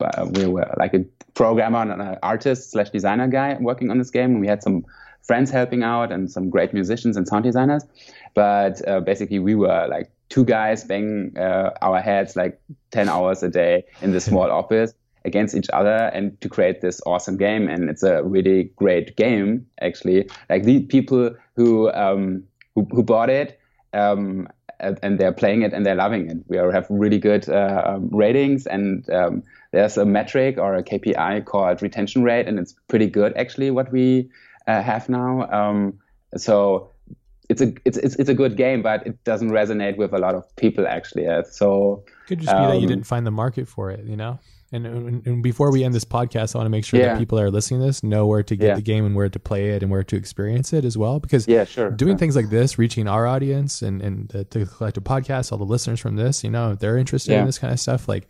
uh, 0.00 0.26
we 0.34 0.46
were 0.46 0.74
like 0.76 0.94
a 0.94 1.04
programmer 1.34 1.82
and 1.82 2.02
an 2.02 2.18
artist 2.22 2.72
slash 2.72 2.90
designer 2.90 3.28
guy 3.28 3.56
working 3.60 3.90
on 3.90 3.98
this 3.98 4.10
game. 4.10 4.32
And 4.32 4.40
we 4.40 4.48
had 4.48 4.62
some 4.62 4.84
friends 5.22 5.50
helping 5.50 5.84
out 5.84 6.10
and 6.10 6.30
some 6.30 6.50
great 6.50 6.74
musicians 6.74 7.16
and 7.16 7.28
sound 7.28 7.44
designers. 7.44 7.84
But 8.34 8.86
uh, 8.88 9.00
basically, 9.00 9.38
we 9.38 9.54
were 9.54 9.86
like 9.88 10.10
two 10.30 10.44
guys 10.44 10.82
banging 10.84 11.38
uh, 11.38 11.70
our 11.80 12.00
heads 12.00 12.34
like 12.34 12.60
ten 12.90 13.08
hours 13.08 13.42
a 13.44 13.48
day 13.48 13.84
in 14.02 14.10
this 14.10 14.24
small 14.24 14.50
office 14.62 14.94
against 15.28 15.54
each 15.54 15.70
other 15.72 16.10
and 16.14 16.38
to 16.40 16.48
create 16.48 16.80
this 16.80 17.00
awesome 17.06 17.36
game. 17.36 17.68
And 17.68 17.88
it's 17.88 18.02
a 18.02 18.24
really 18.24 18.64
great 18.76 19.16
game, 19.16 19.66
actually. 19.80 20.28
Like 20.50 20.64
the 20.64 20.80
people 20.80 21.34
who 21.54 21.92
um, 21.92 22.42
who, 22.74 22.86
who 22.90 23.02
bought 23.02 23.30
it. 23.30 23.60
Um, 23.92 24.48
and 24.80 25.18
they're 25.18 25.32
playing 25.32 25.62
it 25.62 25.72
and 25.72 25.84
they're 25.84 25.96
loving 25.96 26.30
it. 26.30 26.36
We 26.46 26.58
are, 26.58 26.70
have 26.70 26.86
really 26.88 27.18
good 27.18 27.48
uh, 27.48 27.82
um, 27.84 28.08
ratings, 28.12 28.66
and 28.66 29.08
um, 29.10 29.42
there's 29.72 29.96
a 29.96 30.04
metric 30.04 30.56
or 30.58 30.76
a 30.76 30.82
KPI 30.82 31.44
called 31.46 31.82
retention 31.82 32.22
rate, 32.22 32.46
and 32.46 32.58
it's 32.58 32.74
pretty 32.86 33.08
good 33.08 33.36
actually. 33.36 33.70
What 33.70 33.90
we 33.90 34.30
uh, 34.66 34.82
have 34.82 35.08
now, 35.08 35.50
um, 35.50 35.98
so 36.36 36.90
it's 37.48 37.60
a 37.60 37.72
it's, 37.84 37.96
it's 37.98 38.16
it's 38.16 38.28
a 38.28 38.34
good 38.34 38.56
game, 38.56 38.82
but 38.82 39.06
it 39.06 39.22
doesn't 39.24 39.50
resonate 39.50 39.96
with 39.96 40.12
a 40.12 40.18
lot 40.18 40.34
of 40.34 40.44
people 40.56 40.86
actually. 40.86 41.26
Uh, 41.26 41.42
so 41.42 42.04
Could 42.26 42.40
just 42.40 42.52
be 42.52 42.58
that 42.58 42.76
you 42.76 42.82
um, 42.82 42.86
didn't 42.86 43.06
find 43.06 43.26
the 43.26 43.30
market 43.30 43.66
for 43.66 43.90
it, 43.90 44.04
you 44.04 44.16
know? 44.16 44.38
And, 44.70 44.86
and, 44.86 45.26
and 45.26 45.42
before 45.42 45.72
we 45.72 45.82
end 45.82 45.94
this 45.94 46.04
podcast, 46.04 46.54
I 46.54 46.58
want 46.58 46.66
to 46.66 46.70
make 46.70 46.84
sure 46.84 47.00
that 47.00 47.18
people 47.18 47.38
that 47.38 47.44
are 47.44 47.50
listening 47.50 47.80
to 47.80 47.86
this 47.86 48.02
know 48.02 48.26
where 48.26 48.42
to 48.42 48.54
get 48.54 48.66
Yeah. 48.66 48.74
the 48.74 48.82
game 48.82 49.06
and 49.06 49.14
where 49.16 49.28
to 49.30 49.38
play 49.38 49.70
it 49.70 49.82
and 49.82 49.90
where 49.90 50.04
to 50.04 50.14
experience 50.16 50.74
it 50.74 50.84
as 50.84 50.98
well. 50.98 51.20
Because 51.20 51.48
yeah, 51.48 51.64
sure. 51.64 51.90
doing 51.90 52.12
sure. 52.12 52.18
things 52.18 52.36
like 52.36 52.50
this, 52.50 52.78
reaching 52.78 53.08
our 53.08 53.26
audience 53.26 53.80
and, 53.80 54.02
and 54.02 54.36
uh, 54.36 54.44
to 54.50 54.66
Collective 54.66 55.04
podcast, 55.04 55.52
all 55.52 55.58
the 55.58 55.64
listeners 55.64 56.00
from 56.00 56.16
this, 56.16 56.44
you 56.44 56.50
know, 56.50 56.72
if 56.72 56.80
they're 56.80 56.98
interested 56.98 57.32
in 57.32 57.46
this 57.46 57.58
kind 57.58 57.72
of 57.72 57.80
stuff, 57.80 58.08
like 58.08 58.28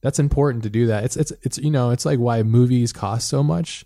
that's 0.00 0.18
important 0.18 0.64
to 0.64 0.70
do 0.70 0.86
that. 0.88 1.04
It's, 1.04 1.16
it's, 1.16 1.32
it's, 1.42 1.58
you 1.58 1.70
know, 1.70 1.90
it's 1.90 2.04
like 2.04 2.18
why 2.18 2.42
movies 2.42 2.92
cost 2.92 3.28
so 3.28 3.44
much. 3.44 3.84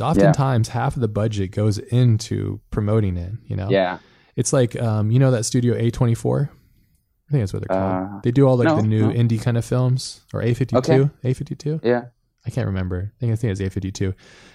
Oftentimes 0.00 0.68
half 0.68 0.94
of 0.94 1.00
the 1.00 1.08
budget 1.08 1.50
goes 1.50 1.78
into 1.78 2.60
promoting 2.70 3.16
it, 3.16 3.32
you 3.46 3.56
know? 3.56 3.68
yeah, 3.70 3.98
It's 4.36 4.52
like, 4.52 4.80
um, 4.80 5.10
you 5.10 5.18
know, 5.18 5.32
that 5.32 5.44
studio 5.44 5.74
A24? 5.74 6.48
I 7.30 7.32
think 7.32 7.42
that's 7.42 7.52
what 7.52 7.62
they're 7.66 7.76
called. 7.78 8.08
Uh, 8.16 8.20
they 8.24 8.32
do 8.32 8.46
all 8.48 8.56
like 8.56 8.66
no, 8.66 8.76
the 8.76 8.82
new 8.82 9.06
no. 9.06 9.12
indie 9.12 9.40
kind 9.40 9.56
of 9.56 9.64
films 9.64 10.22
or 10.34 10.42
A52, 10.42 11.10
A52. 11.24 11.80
yeah, 11.84 12.06
I 12.44 12.50
can't 12.50 12.66
remember. 12.66 13.12
I 13.16 13.20
think 13.20 13.32
I 13.32 13.36
think 13.36 13.52
it's 13.58 13.60
A52, 13.60 14.14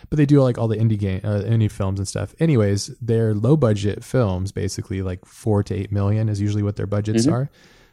but 0.10 0.18
they 0.18 0.26
do 0.26 0.42
like 0.42 0.58
all 0.58 0.68
the 0.68 0.76
indie 0.78 1.00
game, 1.00 1.22
uh, 1.24 1.42
indie 1.46 1.72
films 1.72 2.00
and 2.00 2.08
stuff. 2.08 2.36
Anyways, 2.40 2.88
they're 3.02 3.34
low 3.34 3.56
budget 3.56 4.04
films, 4.04 4.52
basically 4.52 5.02
like 5.02 5.24
four 5.26 5.64
to 5.64 5.74
eight 5.74 5.92
million 5.92 6.28
is 6.28 6.42
usually 6.42 6.64
what 6.64 6.76
their 6.76 6.88
budgets 6.88 7.26
Mhm. 7.26 7.32
are. 7.34 7.50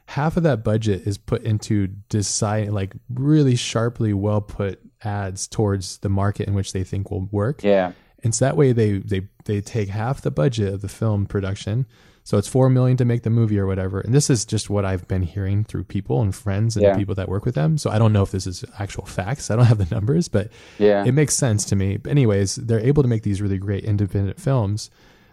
Half 0.06 0.36
of 0.36 0.42
that 0.42 0.64
budget 0.64 1.06
is 1.06 1.16
put 1.16 1.42
into 1.44 1.86
decide 2.08 2.70
like 2.70 2.92
really 3.08 3.54
sharply 3.54 4.12
well 4.12 4.40
put 4.40 4.80
ads 5.04 5.46
towards 5.46 5.98
the 5.98 6.08
market 6.08 6.48
in 6.48 6.54
which 6.54 6.72
they 6.72 6.82
think 6.82 7.10
will 7.10 7.28
work. 7.30 7.62
yeah, 7.62 7.92
And 8.24 8.34
so 8.34 8.44
that 8.44 8.56
way 8.56 8.72
they 8.72 8.98
they 8.98 9.28
they 9.44 9.60
take 9.60 9.88
half 9.90 10.20
the 10.22 10.30
budget 10.32 10.74
of 10.74 10.80
the 10.80 10.88
film 10.88 11.26
production. 11.26 11.86
So 12.24 12.38
it's 12.38 12.46
four 12.46 12.70
million 12.70 12.96
to 12.98 13.04
make 13.04 13.22
the 13.24 13.30
movie 13.30 13.58
or 13.58 13.66
whatever. 13.66 14.00
And 14.00 14.14
this 14.14 14.30
is 14.30 14.44
just 14.44 14.70
what 14.70 14.84
I've 14.84 15.08
been 15.08 15.22
hearing 15.22 15.64
through 15.64 15.84
people 15.84 16.22
and 16.22 16.32
friends 16.34 16.76
and 16.76 16.84
Yeah. 16.84 16.96
people 16.96 17.16
that 17.16 17.28
work 17.28 17.44
with 17.44 17.56
them. 17.56 17.76
So 17.78 17.90
I 17.90 17.98
don't 17.98 18.12
know 18.12 18.22
if 18.22 18.30
this 18.30 18.46
is 18.46 18.64
actual 18.78 19.04
facts. 19.06 19.50
I 19.50 19.56
don't 19.56 19.64
have 19.64 19.78
the 19.78 19.92
numbers, 19.94 20.28
but 20.28 20.48
yeah, 20.78 21.04
it 21.04 21.12
makes 21.12 21.34
sense 21.34 21.64
to 21.66 21.76
me. 21.76 21.96
But 21.96 22.10
anyways, 22.10 22.56
they're 22.56 22.78
able 22.78 23.02
to 23.02 23.08
make 23.08 23.22
these 23.24 23.42
really 23.42 23.58
great 23.58 23.84
independent 23.84 24.40
films 24.40 24.88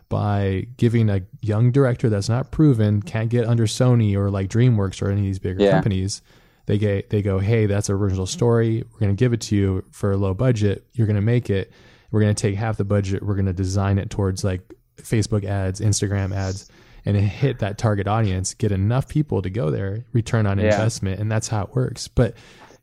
by 0.09 0.65
giving 0.77 1.09
a 1.09 1.21
young 1.41 1.71
director 1.71 2.09
that's 2.09 2.29
not 2.29 2.49
proven, 2.49 3.01
can't 3.03 3.29
get 3.29 3.45
under 3.45 3.67
Sony 3.67 4.15
or 4.15 4.31
like 4.31 4.49
DreamWorks 4.49 5.01
or 5.03 5.09
any 5.11 5.21
of 5.21 5.25
these 5.25 5.37
bigger 5.39 5.61
Yeah. 5.63 5.71
companies. 5.71 6.23
They 6.65 6.77
get 6.79 7.09
they 7.11 7.21
go, 7.21 7.37
hey, 7.39 7.67
that's 7.67 7.89
an 7.89 7.95
original 7.95 8.25
story. 8.25 8.83
We're 8.91 8.99
gonna 8.99 9.13
give 9.13 9.33
it 9.33 9.41
to 9.41 9.55
you 9.55 9.83
for 9.91 10.11
a 10.11 10.17
low 10.17 10.33
budget. 10.33 10.85
You're 10.93 11.07
gonna 11.07 11.21
make 11.21 11.49
it. 11.51 11.71
We're 12.11 12.21
gonna 12.21 12.33
take 12.33 12.55
half 12.55 12.77
the 12.77 12.83
budget. 12.85 13.21
We're 13.23 13.35
gonna 13.35 13.53
design 13.53 13.99
it 13.99 14.09
towards 14.09 14.43
like 14.43 14.61
Facebook 14.99 15.45
ads, 15.45 15.79
Instagram 15.79 16.33
ads, 16.35 16.69
and 17.16 17.26
hit 17.28 17.60
that 17.60 17.78
target 17.78 18.07
audience, 18.07 18.53
get 18.53 18.72
enough 18.72 19.07
people 19.07 19.41
to 19.41 19.49
go 19.49 19.70
there, 19.72 20.05
return 20.14 20.45
on 20.45 20.57
Yeah. 20.60 20.66
investment, 20.66 21.20
and 21.20 21.32
that's 21.32 21.47
how 21.49 21.64
it 21.64 21.76
works. 21.76 22.07
But 22.07 22.36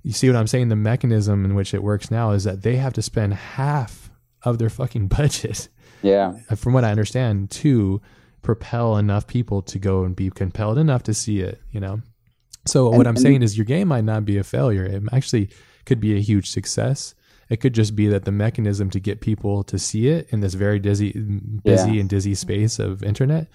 you 0.03 0.13
see 0.13 0.29
what 0.29 0.37
I'm 0.37 0.47
saying? 0.47 0.69
The 0.69 0.77
mechanism 0.77 1.45
in 1.45 1.55
which 1.55 1.75
it 1.75 1.83
works 1.83 2.11
now 2.11 2.31
is 2.33 2.45
that 2.45 2.63
they 2.63 2.77
have 2.77 2.93
to 2.95 3.03
spend 3.03 3.35
half 3.35 4.11
of 4.45 4.59
their 4.59 4.71
fucking 4.71 5.09
budget, 5.17 5.69
Yeah. 6.03 6.35
Uh, 6.51 6.55
from 6.55 6.73
what 6.73 6.85
I 6.85 6.91
understand, 6.91 7.51
to 7.53 8.01
propel 8.43 8.97
enough 8.97 9.27
people 9.27 9.63
to 9.63 9.79
go 9.79 10.05
and 10.05 10.15
be 10.15 10.31
compelled 10.31 10.79
enough 10.79 11.03
to 11.05 11.15
see 11.15 11.41
it, 11.41 11.61
you 11.73 11.81
know? 11.81 12.01
So 12.65 12.91
what 12.91 13.07
I'm 13.07 13.17
saying 13.17 13.43
is 13.43 13.57
your 13.57 13.65
game 13.65 13.89
might 13.89 14.05
not 14.05 14.25
be 14.25 14.39
a 14.39 14.45
failure. 14.45 14.85
It 14.85 15.03
actually 15.13 15.49
could 15.85 16.01
be 16.01 16.17
a 16.17 16.21
huge 16.21 16.51
success. 16.51 17.15
It 17.49 17.61
could 17.61 17.75
just 17.75 17.95
be 17.95 18.09
that 18.09 18.25
the 18.25 18.33
mechanism 18.33 18.91
to 18.91 18.99
get 19.01 19.21
people 19.21 19.63
to 19.65 19.79
see 19.79 20.09
it 20.09 20.29
in 20.31 20.41
this 20.41 20.55
very 20.55 20.81
dizzy, 20.81 21.13
busy 21.13 21.93
Yeah. 21.93 22.01
and 22.01 22.09
dizzy 22.09 22.35
space 22.35 22.79
of 22.81 23.05
internet, 23.05 23.47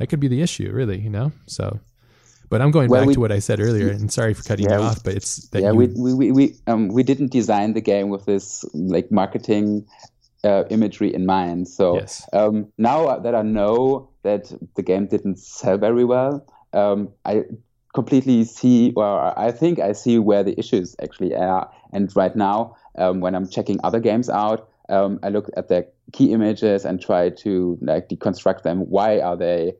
that 0.00 0.08
could 0.08 0.18
be 0.18 0.28
the 0.28 0.40
issue, 0.40 0.72
really, 0.72 0.98
you 0.98 1.10
know? 1.10 1.30
So, 1.46 1.78
but 2.48 2.60
I'm 2.62 2.70
going 2.70 2.88
Well, 2.88 3.00
back 3.00 3.08
we- 3.08 3.14
to 3.14 3.20
what 3.20 3.30
I 3.30 3.38
said 3.38 3.60
earlier, 3.60 3.88
and 3.96 4.10
sorry 4.10 4.32
for 4.34 4.42
cutting 4.42 4.64
Yeah, 4.64 4.78
you 4.78 4.82
off, 4.82 5.04
but 5.04 5.14
it's 5.14 5.46
that 5.50 5.62
yeah, 5.62 5.72
you, 5.72 5.76
we, 5.94 6.14
we, 6.14 6.32
we, 6.32 6.54
um, 6.66 6.88
we 6.88 7.02
didn't 7.02 7.30
design 7.30 7.74
the 7.74 7.82
game 7.82 8.08
with 8.08 8.24
this 8.24 8.64
like 8.72 9.12
marketing 9.12 9.86
uh, 10.42 10.64
imagery 10.70 11.14
in 11.14 11.26
mind. 11.26 11.68
So 11.68 11.96
Yes. 11.96 12.26
um, 12.32 12.72
now 12.78 13.18
that 13.18 13.34
I 13.34 13.42
know 13.42 14.08
that 14.22 14.50
the 14.74 14.82
game 14.82 15.06
didn't 15.06 15.38
sell 15.38 15.76
very 15.76 16.04
well, 16.04 16.46
um, 16.72 17.10
I 17.26 17.44
completely 17.92 18.44
see, 18.44 18.92
or 18.96 19.38
I 19.38 19.52
think 19.52 19.80
I 19.80 19.92
see 19.92 20.18
where 20.18 20.42
the 20.42 20.58
issues 20.58 20.96
actually 21.02 21.34
are. 21.34 21.70
And 21.92 22.10
right 22.16 22.34
now, 22.34 22.76
um, 22.96 23.20
when 23.20 23.34
I'm 23.34 23.48
checking 23.50 23.78
other 23.84 24.00
games 24.00 24.30
out, 24.30 24.66
um, 24.88 25.20
I 25.22 25.28
look 25.28 25.50
at 25.58 25.68
their 25.68 25.84
key 26.12 26.32
images 26.32 26.84
and 26.86 27.00
try 27.02 27.28
to 27.44 27.78
like 27.82 28.08
deconstruct 28.08 28.62
them. 28.62 28.78
Why 28.88 29.20
are 29.20 29.36
they? 29.36 29.74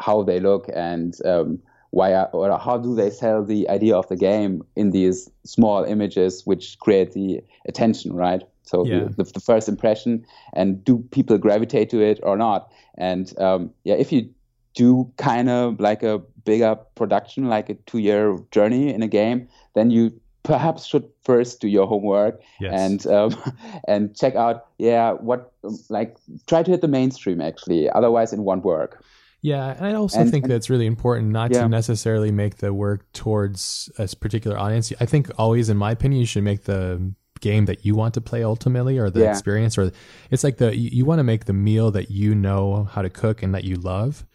How 0.00 0.22
they 0.22 0.40
look 0.40 0.66
and 0.74 1.14
um, 1.24 1.58
why 1.90 2.14
are, 2.14 2.28
or 2.32 2.58
how 2.58 2.78
do 2.78 2.94
they 2.94 3.10
sell 3.10 3.44
the 3.44 3.68
idea 3.68 3.96
of 3.96 4.06
the 4.08 4.16
game 4.16 4.62
in 4.76 4.90
these 4.92 5.28
small 5.44 5.84
images 5.84 6.42
which 6.46 6.78
create 6.78 7.12
the 7.12 7.40
attention 7.68 8.12
right 8.14 8.42
so 8.62 8.86
Yeah. 8.86 9.08
the, 9.16 9.24
the 9.24 9.40
first 9.40 9.68
impression 9.68 10.24
and 10.54 10.84
do 10.84 10.98
people 11.10 11.36
gravitate 11.38 11.90
to 11.90 12.00
it 12.00 12.20
or 12.22 12.36
not 12.36 12.70
and 12.96 13.32
um, 13.38 13.70
yeah 13.84 13.94
if 13.96 14.12
you 14.12 14.28
do 14.74 15.10
kind 15.16 15.48
of 15.50 15.80
like 15.80 16.02
a 16.04 16.20
bigger 16.44 16.76
production 16.94 17.48
like 17.48 17.68
a 17.68 17.74
two 17.90 17.98
year 17.98 18.38
journey 18.52 18.94
in 18.94 19.02
a 19.02 19.08
game 19.08 19.48
then 19.74 19.90
you 19.90 20.12
perhaps 20.44 20.86
should 20.86 21.04
first 21.24 21.60
do 21.60 21.68
your 21.68 21.86
homework 21.86 22.40
Yes. 22.60 22.72
and 22.80 23.06
um, 23.16 23.30
and 23.88 24.16
check 24.16 24.36
out 24.36 24.66
yeah 24.78 25.12
what 25.12 25.52
like 25.88 26.16
try 26.46 26.62
to 26.62 26.70
hit 26.70 26.80
the 26.80 26.88
mainstream 26.88 27.40
actually 27.40 27.90
otherwise 27.90 28.32
it 28.32 28.38
won't 28.38 28.64
work 28.64 29.02
Yeah, 29.42 29.74
and 29.76 29.86
I 29.86 29.94
also 29.94 30.20
And- 30.20 30.30
think 30.30 30.44
and- 30.44 30.50
that 30.50 30.56
it's 30.56 30.68
really 30.70 30.86
important 30.86 31.30
not 31.30 31.50
Yeah. 31.52 31.62
to 31.62 31.68
necessarily 31.68 32.30
make 32.30 32.56
the 32.58 32.74
work 32.74 33.10
towards 33.12 33.90
a 33.98 34.06
particular 34.16 34.58
audience. 34.58 34.92
I 35.00 35.06
think 35.06 35.30
always, 35.38 35.68
in 35.70 35.76
my 35.76 35.92
opinion, 35.92 36.20
you 36.20 36.26
should 36.26 36.44
make 36.44 36.64
the 36.64 37.12
game 37.40 37.64
that 37.64 37.86
you 37.86 37.94
want 37.94 38.12
to 38.14 38.20
play 38.20 38.44
ultimately, 38.44 38.98
or 38.98 39.08
the 39.08 39.20
Yeah. 39.20 39.30
experience, 39.30 39.78
or 39.78 39.92
it's 40.30 40.44
like 40.44 40.58
the 40.58 40.76
you, 40.76 40.90
you 40.92 41.04
want 41.06 41.20
to 41.20 41.24
make 41.24 41.46
the 41.46 41.54
meal 41.54 41.90
that 41.92 42.10
you 42.10 42.34
know 42.34 42.84
how 42.92 43.00
to 43.00 43.08
cook 43.08 43.42
and 43.42 43.54
that 43.54 43.64
you 43.64 43.76
love. 43.76 44.26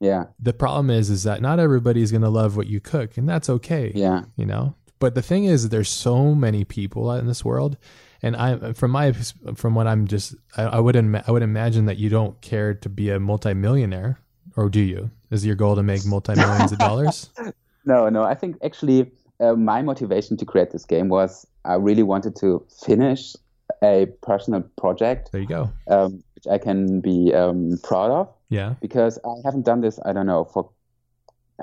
yeah 0.00 0.24
The 0.40 0.52
problem 0.54 0.88
is, 0.90 1.10
is 1.10 1.22
that 1.24 1.40
not 1.42 1.60
everybody's 1.60 2.10
going 2.10 2.22
to 2.22 2.30
love 2.30 2.56
what 2.56 2.66
you 2.68 2.80
cook, 2.80 3.16
and 3.18 3.28
that's 3.28 3.48
okay. 3.50 3.92
yeah 3.94 4.22
you 4.36 4.46
know 4.46 4.74
but 4.98 5.14
the 5.14 5.22
thing 5.22 5.44
is 5.44 5.68
there's 5.68 5.88
so 5.90 6.34
many 6.34 6.64
people 6.64 7.10
out 7.10 7.20
in 7.20 7.26
this 7.26 7.44
world 7.44 7.76
and 8.22 8.34
i 8.36 8.72
from 8.72 8.90
my 8.92 9.10
from 9.54 9.74
what 9.74 9.86
i'm 9.88 10.06
just 10.06 10.34
i, 10.56 10.62
I 10.62 10.78
would 10.80 10.94
ima- 10.96 11.22
i 11.26 11.30
would 11.32 11.42
imagine 11.42 11.86
that 11.86 11.98
you 11.98 12.08
don't 12.08 12.40
care 12.40 12.72
to 12.72 12.88
be 12.88 13.10
a 13.10 13.18
multimillionaire 13.20 14.18
or 14.56 14.68
do 14.68 14.80
you 14.80 15.10
is 15.30 15.44
your 15.44 15.54
goal 15.56 15.74
to 15.76 15.82
make 15.82 16.04
multi-millions 16.06 16.72
of 16.72 16.78
dollars 16.78 17.30
No, 17.84 18.08
no. 18.08 18.22
I 18.22 18.34
think 18.34 18.58
actually 18.62 19.10
uh, 19.40 19.54
my 19.54 19.82
motivation 19.82 20.36
to 20.36 20.44
create 20.44 20.70
this 20.70 20.84
game 20.84 21.08
was 21.08 21.44
I 21.64 21.74
really 21.74 22.04
wanted 22.04 22.36
to 22.36 22.64
finish 22.86 23.34
a 23.82 24.06
personal 24.22 24.62
project 24.78 25.32
there 25.32 25.40
you 25.40 25.48
go 25.48 25.72
um, 25.88 26.22
which 26.36 26.46
I 26.46 26.58
can 26.58 27.00
be 27.00 27.34
um, 27.34 27.78
proud 27.82 28.10
of 28.12 28.28
yeah 28.50 28.74
because 28.80 29.18
I 29.24 29.34
haven't 29.44 29.64
done 29.64 29.80
this, 29.80 29.98
I 30.04 30.12
don't 30.12 30.26
know, 30.26 30.44
for 30.44 30.70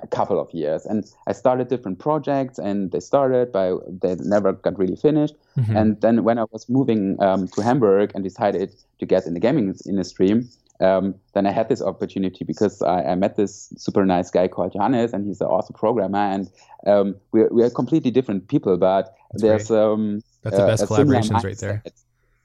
a 0.03 0.07
couple 0.07 0.39
of 0.39 0.51
years. 0.53 0.85
And 0.85 1.05
I 1.27 1.33
started 1.33 1.67
different 1.67 1.99
projects 1.99 2.57
and 2.57 2.91
they 2.91 2.99
started, 2.99 3.51
but 3.51 3.79
they 4.01 4.15
never 4.19 4.53
got 4.53 4.77
really 4.77 4.95
finished. 4.95 5.35
Mhm. 5.57 5.75
And 5.75 6.01
then 6.01 6.23
when 6.23 6.37
I 6.37 6.45
was 6.51 6.69
moving 6.69 7.21
um, 7.21 7.47
to 7.49 7.61
Hamburg 7.61 8.11
and 8.15 8.23
decided 8.23 8.75
to 8.99 9.05
get 9.05 9.25
in 9.25 9.33
the 9.33 9.39
gaming 9.39 9.75
industry, 9.85 10.43
um, 10.79 11.15
then 11.33 11.45
I 11.45 11.51
had 11.51 11.69
this 11.69 11.81
opportunity 11.81 12.45
because 12.45 12.81
I, 12.81 13.03
I 13.11 13.15
met 13.15 13.35
this 13.35 13.69
super 13.77 14.05
nice 14.05 14.31
guy 14.31 14.47
called 14.47 14.73
Johannes, 14.73 15.13
and 15.13 15.25
he's 15.25 15.41
an 15.41 15.47
awesome 15.47 15.75
programmer. 15.75 16.19
And 16.19 16.49
um, 16.87 17.15
we're, 17.31 17.49
we're 17.51 17.69
completely 17.69 18.11
different 18.11 18.47
people, 18.47 18.77
but 18.77 19.13
there's 19.33 19.69
um, 19.71 20.21
that's 20.43 20.55
the 20.55 20.63
uh, 20.63 20.67
best 20.67 20.83
a 20.83 20.87
collaborations 20.87 21.43
right 21.43 21.57
there. 21.57 21.83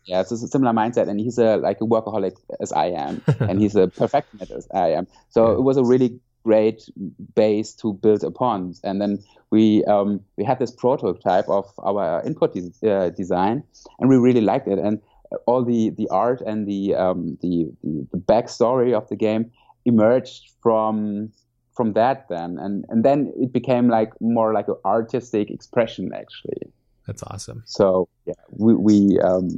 Yeah, 0.06 0.20
it's 0.20 0.32
a 0.32 0.36
similar 0.36 0.72
mindset, 0.72 1.08
and 1.08 1.18
he's 1.18 1.38
a 1.38 1.56
like 1.56 1.80
a 1.80 1.84
workaholic 1.84 2.36
as 2.60 2.72
I 2.72 2.86
am, 2.86 3.22
and 3.40 3.60
he's 3.60 3.74
a 3.76 3.88
perfectionist 3.88 4.50
as 4.50 4.68
I 4.74 4.88
am. 4.90 5.06
So 5.30 5.50
Yeah. 5.50 5.54
it 5.58 5.62
was 5.62 5.76
a 5.76 5.84
really 5.84 6.20
great 6.44 6.90
base 7.34 7.72
to 7.72 7.94
build 7.94 8.22
upon. 8.22 8.74
And 8.84 9.00
then 9.00 9.18
we 9.50 9.82
um, 9.84 10.20
we 10.36 10.44
had 10.44 10.58
this 10.58 10.70
prototype 10.70 11.48
of 11.48 11.72
our 11.78 12.22
input 12.26 12.52
de- 12.54 12.90
uh, 12.90 13.10
design, 13.10 13.62
and 13.98 14.10
we 14.10 14.16
really 14.16 14.42
liked 14.42 14.68
it. 14.68 14.78
And 14.78 15.00
all 15.46 15.64
the 15.64 15.90
the 15.90 16.08
art 16.10 16.40
and 16.40 16.66
the 16.66 16.94
um, 16.94 17.38
the, 17.42 17.66
the 17.82 18.06
the 18.12 18.18
backstory 18.18 18.92
of 18.92 19.08
the 19.08 19.16
game 19.16 19.50
emerged 19.84 20.52
from 20.62 21.30
from 21.74 21.92
that 21.92 22.26
then 22.28 22.58
and 22.58 22.84
and 22.88 23.04
then 23.04 23.32
it 23.36 23.52
became 23.52 23.88
like 23.88 24.12
more 24.20 24.52
like 24.52 24.68
an 24.68 24.76
artistic 24.84 25.50
expression 25.50 26.12
actually 26.14 26.72
that's 27.06 27.22
awesome 27.24 27.62
so 27.66 28.08
yeah, 28.26 28.32
we 28.50 28.74
we 28.74 29.20
um, 29.20 29.48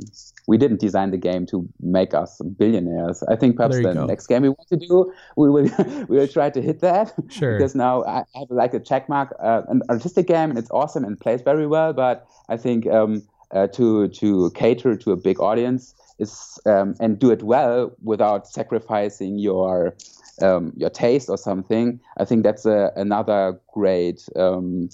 we 0.48 0.58
didn't 0.58 0.80
design 0.80 1.12
the 1.12 1.16
game 1.16 1.46
to 1.46 1.68
make 1.80 2.14
us 2.14 2.40
billionaires. 2.58 3.22
I 3.28 3.36
think 3.36 3.56
perhaps 3.56 3.76
the 3.76 3.94
go. 3.94 4.06
next 4.06 4.26
game 4.26 4.42
we 4.42 4.48
want 4.48 4.68
to 4.68 4.76
do, 4.76 5.12
we 5.36 5.50
will 5.50 5.70
we 6.08 6.18
will 6.18 6.28
try 6.28 6.50
to 6.50 6.60
hit 6.60 6.80
that. 6.80 7.14
Sure. 7.28 7.56
Because 7.56 7.76
now 7.76 8.02
I 8.04 8.24
have 8.34 8.50
like 8.50 8.74
a 8.74 8.80
check 8.80 9.08
mark, 9.08 9.36
uh, 9.40 9.62
an 9.68 9.82
artistic 9.88 10.26
game, 10.26 10.50
and 10.50 10.58
it's 10.58 10.70
awesome 10.72 11.04
and 11.04 11.18
plays 11.18 11.42
very 11.42 11.66
well. 11.66 11.92
But 11.92 12.26
I 12.48 12.56
think 12.56 12.88
um, 12.88 13.22
uh, 13.52 13.66
to 13.68 14.08
to 14.08 14.50
cater 14.54 14.96
to 14.96 15.12
a 15.12 15.16
big 15.16 15.40
audience 15.40 15.94
is 16.18 16.58
um, 16.66 16.94
and 17.00 17.18
do 17.18 17.30
it 17.30 17.42
well 17.42 17.92
without 18.02 18.46
sacrificing 18.46 19.38
your 19.38 19.94
um, 20.42 20.72
your 20.76 20.90
taste 20.90 21.28
or 21.28 21.38
something. 21.38 22.00
I 22.18 22.24
think 22.24 22.42
that's 22.44 22.66
a, 22.66 22.92
another 22.96 23.58
great 23.72 24.28
um, 24.36 24.88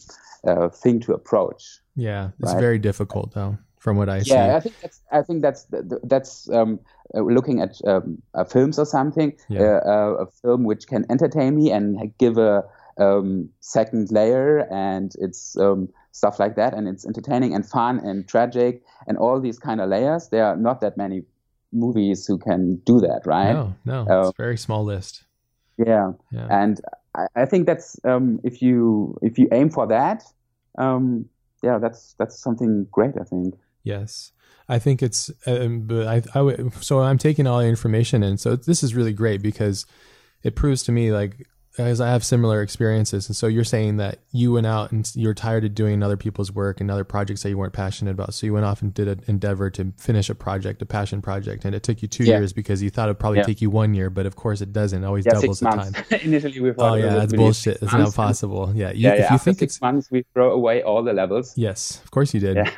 uh, 0.47 0.69
thing 0.69 1.01
to 1.01 1.13
approach. 1.15 1.63
yeah 1.95 2.31
it's 2.41 2.53
Right. 2.53 2.61
very 2.61 2.79
difficult 2.79 3.33
though 3.35 3.57
from 3.79 3.97
what 3.99 4.09
i 4.09 4.23
see 4.23 4.31
Yeah, 4.35 4.57
I 4.57 4.61
think 4.61 4.77
that's 4.83 5.01
I 5.13 5.23
think 5.23 5.43
that's 5.43 5.67
that's 6.05 6.49
um, 6.51 6.79
uh, 7.15 7.21
looking 7.21 7.61
at 7.61 7.73
um, 7.87 8.23
uh, 8.35 8.45
films 8.45 8.79
or 8.79 8.87
something. 8.87 9.33
Yeah. 9.49 9.61
Uh, 9.63 9.81
uh, 9.95 10.25
a 10.25 10.27
film 10.43 10.65
which 10.65 10.87
can 10.87 11.05
entertain 11.11 11.57
me 11.57 11.73
and 11.77 12.13
give 12.19 12.39
a 12.39 12.63
um, 12.99 13.49
second 13.61 14.11
layer, 14.13 14.67
and 14.71 15.13
it's 15.19 15.57
um, 15.59 15.89
stuff 16.13 16.39
like 16.39 16.57
that, 16.57 16.75
and 16.75 16.87
it's 16.89 17.07
entertaining 17.07 17.55
and 17.55 17.67
fun 17.67 17.99
and 17.99 18.29
tragic 18.29 18.83
and 19.07 19.19
all 19.19 19.41
these 19.41 19.59
kind 19.59 19.81
of 19.81 19.89
layers. 19.89 20.29
There 20.29 20.45
are 20.45 20.57
not 20.57 20.81
that 20.81 20.97
many 20.97 21.23
movies 21.73 22.27
who 22.27 22.39
can 22.39 22.77
do 22.85 23.01
that, 23.01 23.23
right? 23.25 23.53
no 23.53 23.75
no 23.85 24.07
Uh, 24.09 24.21
it's 24.21 24.39
a 24.39 24.43
very 24.43 24.57
small 24.57 24.85
list 24.85 25.25
Yeah, 25.79 26.13
yeah 26.31 26.49
and 26.51 26.81
I, 27.15 27.27
I 27.35 27.45
think 27.47 27.67
that's 27.67 27.99
um, 28.05 28.41
if 28.45 28.63
you 28.63 29.17
if 29.23 29.39
you 29.39 29.49
aim 29.53 29.71
for 29.71 29.87
that, 29.89 30.25
um, 30.79 31.27
yeah, 31.63 31.79
that's 31.79 32.15
that's 32.19 32.39
something 32.39 32.87
great. 32.91 33.15
I 33.21 33.25
think. 33.25 33.55
Yes, 33.83 34.33
I 34.69 34.79
think 34.79 35.03
it's. 35.03 35.31
Um, 35.47 35.83
but 35.83 36.07
I, 36.07 36.23
I 36.35 36.43
would. 36.43 36.73
So 36.83 37.01
I'm 37.01 37.19
taking 37.19 37.47
all 37.47 37.61
the 37.61 37.67
information, 37.67 38.23
and 38.23 38.39
so 38.39 38.57
this 38.57 38.83
is 38.83 38.95
really 38.95 39.13
great 39.13 39.43
because 39.43 39.87
it 40.43 40.55
proves 40.55 40.83
to 40.85 40.93
me 40.93 41.13
like 41.13 41.47
as 41.79 42.01
I 42.03 42.09
have 42.11 42.23
similar 42.25 42.61
experiences, 42.61 43.29
and 43.29 43.35
so 43.37 43.47
you're 43.47 43.65
saying 43.65 43.97
that 43.97 44.19
you 44.31 44.53
went 44.53 44.67
out 44.67 44.93
and 44.93 45.11
you're 45.15 45.33
tired 45.33 45.65
of 45.65 45.75
doing 45.75 46.03
other 46.03 46.17
people's 46.19 46.53
work 46.53 46.81
and 46.81 46.91
other 46.91 47.05
projects 47.05 47.43
that 47.43 47.49
you 47.49 47.57
weren't 47.57 47.73
passionate 47.73 48.11
about, 48.11 48.35
so 48.35 48.45
you 48.47 48.53
went 48.53 48.67
off 48.67 48.83
and 48.83 48.93
did 48.93 49.09
an 49.09 49.23
endeavor 49.27 49.71
to 49.71 49.93
finish 49.97 50.29
a 50.29 50.35
project, 50.35 50.83
a 50.83 50.87
passion 50.87 51.23
project, 51.23 51.65
and 51.65 51.75
it 51.75 51.83
took 51.83 52.03
you 52.03 52.09
two 52.09 52.25
Yeah. 52.25 52.39
years 52.39 52.53
because 52.53 52.83
you 52.83 52.91
thought 52.91 53.09
it'd 53.09 53.19
probably 53.19 53.39
Yeah. 53.39 53.45
take 53.45 53.63
you 53.63 53.71
one 53.71 53.95
year, 53.95 54.11
but 54.11 54.27
of 54.27 54.37
course 54.37 54.61
it 54.61 54.73
doesn't. 54.73 55.03
It 55.03 55.07
always 55.07 55.25
Yeah, 55.25 55.33
doubles 55.33 55.61
the 55.61 55.65
months. 55.75 55.93
time. 56.09 56.21
Initially, 56.23 56.61
we 56.61 56.71
Oh 56.71 56.75
thought 56.75 56.99
it 56.99 57.05
yeah, 57.05 57.15
that's 57.15 57.33
bullshit. 57.33 57.79
It's 57.83 57.93
not 57.93 58.15
possible. 58.15 58.73
Yeah, 58.75 58.91
you, 58.93 59.09
yeah, 59.09 59.13
if 59.15 59.19
yeah. 59.21 59.25
After 59.35 59.39
think 59.45 59.59
six 59.61 59.75
it's 59.77 59.81
months, 59.81 60.11
we 60.11 60.25
throw 60.35 60.53
away 60.53 60.83
all 60.83 61.03
the 61.03 61.13
levels. 61.15 61.57
yes, 61.57 62.01
of 62.05 62.11
course 62.11 62.35
you 62.35 62.41
did. 62.41 62.57
Yeah, 62.57 62.71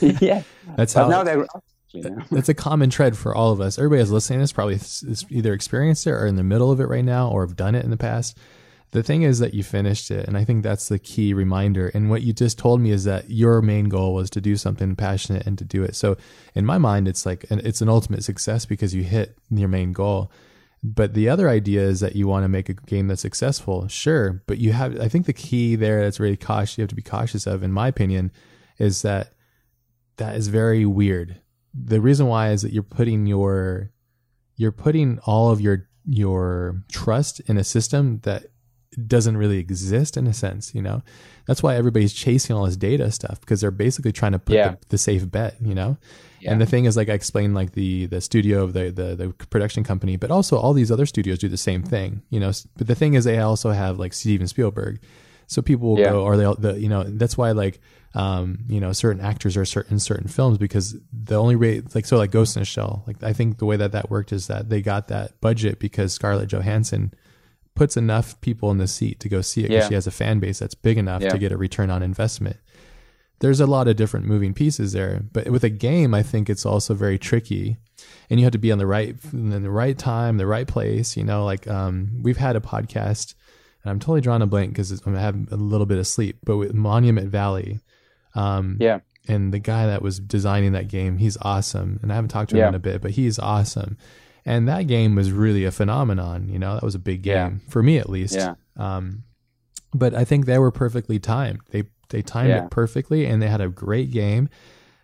yeah. 0.20 0.42
That's 0.76 0.92
But 0.94 1.04
how 1.04 1.08
now 1.08 1.24
they're 1.24 1.46
yeah. 1.94 2.24
it's 2.32 2.48
a 2.48 2.54
common 2.54 2.90
thread 2.90 3.16
for 3.16 3.34
all 3.34 3.52
of 3.52 3.60
us. 3.60 3.78
Everybody 3.78 4.00
that's 4.00 4.10
listening 4.10 4.40
to 4.40 4.42
this 4.42 4.52
probably 4.52 4.74
is 4.74 5.24
either 5.30 5.52
experienced 5.52 6.06
it 6.06 6.12
or 6.12 6.26
in 6.26 6.36
the 6.36 6.42
middle 6.42 6.70
of 6.70 6.80
it 6.80 6.88
right 6.88 7.04
now 7.04 7.28
or 7.28 7.46
have 7.46 7.56
done 7.56 7.74
it 7.74 7.84
in 7.84 7.90
the 7.90 7.96
past. 7.96 8.36
The 8.90 9.02
thing 9.02 9.22
is 9.22 9.40
that 9.40 9.54
you 9.54 9.64
finished 9.64 10.12
it, 10.12 10.28
and 10.28 10.38
I 10.38 10.44
think 10.44 10.62
that's 10.62 10.88
the 10.88 11.00
key 11.00 11.34
reminder. 11.34 11.88
And 11.88 12.10
what 12.10 12.22
you 12.22 12.32
just 12.32 12.58
told 12.58 12.80
me 12.80 12.92
is 12.92 13.02
that 13.04 13.28
your 13.28 13.60
main 13.60 13.88
goal 13.88 14.14
was 14.14 14.30
to 14.30 14.40
do 14.40 14.56
something 14.56 14.94
passionate 14.94 15.46
and 15.46 15.58
to 15.58 15.64
do 15.64 15.82
it. 15.82 15.96
So 15.96 16.16
in 16.54 16.64
my 16.64 16.78
mind, 16.78 17.08
it's 17.08 17.26
like 17.26 17.44
an, 17.50 17.60
it's 17.64 17.80
an 17.80 17.88
ultimate 17.88 18.22
success 18.22 18.66
because 18.66 18.94
you 18.94 19.02
hit 19.02 19.36
your 19.50 19.68
main 19.68 19.92
goal. 19.92 20.30
But 20.84 21.14
the 21.14 21.28
other 21.28 21.48
idea 21.48 21.80
is 21.80 22.00
that 22.00 22.14
you 22.14 22.28
want 22.28 22.44
to 22.44 22.48
make 22.48 22.68
a 22.68 22.74
game 22.74 23.08
that's 23.08 23.22
successful, 23.22 23.88
sure. 23.88 24.42
But 24.46 24.58
you 24.58 24.72
have, 24.72 25.00
I 25.00 25.08
think 25.08 25.26
the 25.26 25.32
key 25.32 25.74
there 25.74 26.02
that's 26.02 26.20
really 26.20 26.36
cautious, 26.36 26.78
you 26.78 26.82
have 26.82 26.90
to 26.90 26.94
be 26.94 27.02
cautious 27.02 27.48
of, 27.48 27.62
in 27.62 27.72
my 27.72 27.88
opinion, 27.88 28.30
is 28.78 29.02
that 29.02 29.32
that 30.18 30.36
is 30.36 30.48
very 30.48 30.86
weird. 30.86 31.40
The 31.74 32.00
reason 32.00 32.26
why 32.26 32.50
is 32.52 32.62
that 32.62 32.72
you're 32.72 32.82
putting 32.82 33.26
your, 33.26 33.90
you're 34.56 34.72
putting 34.72 35.18
all 35.26 35.50
of 35.50 35.60
your 35.60 35.88
your 36.06 36.82
trust 36.92 37.40
in 37.40 37.56
a 37.56 37.64
system 37.64 38.20
that 38.24 38.44
doesn't 39.06 39.36
really 39.36 39.58
exist 39.58 40.16
in 40.16 40.26
a 40.26 40.32
sense, 40.34 40.74
you 40.74 40.82
know? 40.82 41.02
That's 41.46 41.62
why 41.62 41.74
everybody's 41.76 42.12
chasing 42.12 42.54
all 42.54 42.64
this 42.66 42.76
data 42.76 43.10
stuff 43.10 43.40
because 43.40 43.60
they're 43.62 43.70
basically 43.70 44.12
trying 44.12 44.32
to 44.32 44.38
put 44.38 44.54
Yeah. 44.54 44.70
the, 44.72 44.78
the 44.90 44.98
safe 44.98 45.28
bet, 45.30 45.56
you 45.60 45.74
know? 45.74 45.96
Yeah. 46.40 46.52
And 46.52 46.60
the 46.60 46.66
thing 46.66 46.84
is, 46.84 46.96
like 46.96 47.08
I 47.08 47.14
explained, 47.14 47.54
like 47.54 47.72
the 47.72 48.04
the 48.06 48.20
studio 48.20 48.62
of 48.62 48.74
the, 48.74 48.90
the 48.90 49.16
the 49.16 49.28
production 49.46 49.82
company, 49.82 50.16
but 50.16 50.30
also 50.30 50.58
all 50.58 50.74
these 50.74 50.92
other 50.92 51.06
studios 51.06 51.38
do 51.38 51.48
the 51.48 51.56
same 51.56 51.82
thing, 51.82 52.22
you 52.30 52.38
know. 52.38 52.52
But 52.76 52.86
the 52.86 52.94
thing 52.94 53.14
is, 53.14 53.24
they 53.24 53.38
also 53.38 53.70
have 53.70 53.98
like 53.98 54.12
Steven 54.12 54.46
Spielberg, 54.46 55.00
so 55.46 55.62
people 55.62 55.90
will 55.90 55.98
Yeah. 56.00 56.10
go, 56.10 56.22
or 56.24 56.36
they, 56.36 56.52
the 56.58 56.78
you 56.80 56.88
know, 56.88 57.04
that's 57.04 57.36
why 57.36 57.52
like 57.52 57.80
um 58.16 58.58
you 58.68 58.78
know 58.78 58.92
certain 58.92 59.20
actors 59.20 59.56
are 59.56 59.64
certain 59.64 59.98
certain 59.98 60.28
films 60.28 60.56
because 60.56 60.96
the 61.12 61.34
only 61.36 61.56
rate 61.56 61.94
like 61.96 62.06
so 62.06 62.16
like 62.16 62.30
Ghost 62.30 62.56
in 62.56 62.60
the 62.60 62.66
Shell, 62.66 63.02
like 63.06 63.22
I 63.22 63.32
think 63.32 63.58
the 63.58 63.66
way 63.66 63.76
that 63.76 63.92
that 63.92 64.10
worked 64.10 64.32
is 64.32 64.46
that 64.46 64.68
they 64.68 64.80
got 64.82 65.08
that 65.08 65.40
budget 65.40 65.78
because 65.80 66.12
Scarlett 66.12 66.48
Johansson 66.48 67.12
puts 67.74 67.96
enough 67.96 68.40
people 68.40 68.70
in 68.70 68.78
the 68.78 68.86
seat 68.86 69.18
to 69.18 69.28
go 69.28 69.40
see 69.40 69.62
it 69.62 69.68
because 69.68 69.82
Yeah. 69.84 69.88
she 69.88 69.94
has 69.94 70.06
a 70.06 70.12
fan 70.12 70.38
base 70.38 70.60
that's 70.60 70.76
big 70.76 70.96
enough 70.96 71.22
Yeah. 71.22 71.30
to 71.30 71.38
get 71.38 71.50
a 71.50 71.56
return 71.56 71.90
on 71.90 72.02
investment 72.02 72.56
there's 73.40 73.60
a 73.60 73.66
lot 73.66 73.88
of 73.88 73.96
different 73.96 74.24
moving 74.24 74.54
pieces 74.54 74.92
there. 74.92 75.20
But 75.32 75.48
with 75.50 75.64
a 75.64 75.68
game, 75.68 76.14
I 76.14 76.22
think 76.22 76.48
it's 76.48 76.64
also 76.64 76.94
very 76.94 77.18
tricky, 77.18 77.76
and 78.30 78.38
you 78.40 78.46
have 78.46 78.52
to 78.52 78.58
be 78.58 78.70
on 78.72 78.78
the 78.78 78.86
right 78.86 79.16
in 79.32 79.50
the 79.62 79.70
right 79.70 79.98
time, 79.98 80.36
the 80.38 80.46
right 80.46 80.66
place. 80.66 81.16
You 81.16 81.24
know, 81.24 81.44
like 81.44 81.66
um, 81.68 82.20
we've 82.22 82.36
had 82.38 82.54
a 82.56 82.60
podcast, 82.60 83.34
and 83.84 83.90
I'm 83.90 84.00
totally 84.00 84.20
drawing 84.22 84.42
a 84.42 84.46
blank 84.46 84.70
because 84.72 84.90
I'm 85.06 85.14
having 85.14 85.46
a 85.50 85.56
little 85.56 85.86
bit 85.86 85.98
of 85.98 86.06
sleep. 86.06 86.38
But 86.44 86.56
with 86.56 86.74
Monument 86.74 87.28
Valley, 87.30 87.80
um, 88.34 88.76
Yeah. 88.80 89.00
and 89.28 89.52
the 89.52 89.58
guy 89.58 89.86
that 89.86 90.02
was 90.02 90.18
designing 90.18 90.72
that 90.72 90.88
game, 90.88 91.18
he's 91.18 91.36
awesome. 91.42 91.98
And 92.02 92.10
I 92.10 92.14
haven't 92.14 92.28
talked 92.30 92.50
to 92.50 92.56
him 92.56 92.60
Yeah. 92.60 92.68
in 92.70 92.74
a 92.74 92.78
bit, 92.80 93.02
but 93.02 93.12
he's 93.12 93.38
awesome. 93.38 93.96
And 94.46 94.66
that 94.68 94.86
game 94.86 95.14
was 95.14 95.32
really 95.32 95.64
a 95.64 95.70
phenomenon. 95.70 96.48
You 96.50 96.58
know, 96.58 96.74
that 96.74 96.82
was 96.82 96.94
a 96.94 96.98
big 96.98 97.22
game 97.22 97.34
Yeah. 97.64 97.70
for 97.70 97.82
me 97.82 97.98
at 97.98 98.10
least. 98.10 98.34
Yeah. 98.34 98.54
Um, 98.76 99.24
but 99.94 100.12
I 100.14 100.24
think 100.24 100.46
they 100.46 100.58
were 100.58 100.70
perfectly 100.72 101.18
timed. 101.18 101.60
They 101.70 101.84
they 102.10 102.20
timed 102.20 102.50
Yeah. 102.50 102.64
it 102.66 102.70
perfectly, 102.70 103.24
and 103.26 103.40
they 103.40 103.48
had 103.48 103.62
a 103.62 103.68
great 103.68 104.10
game 104.12 104.48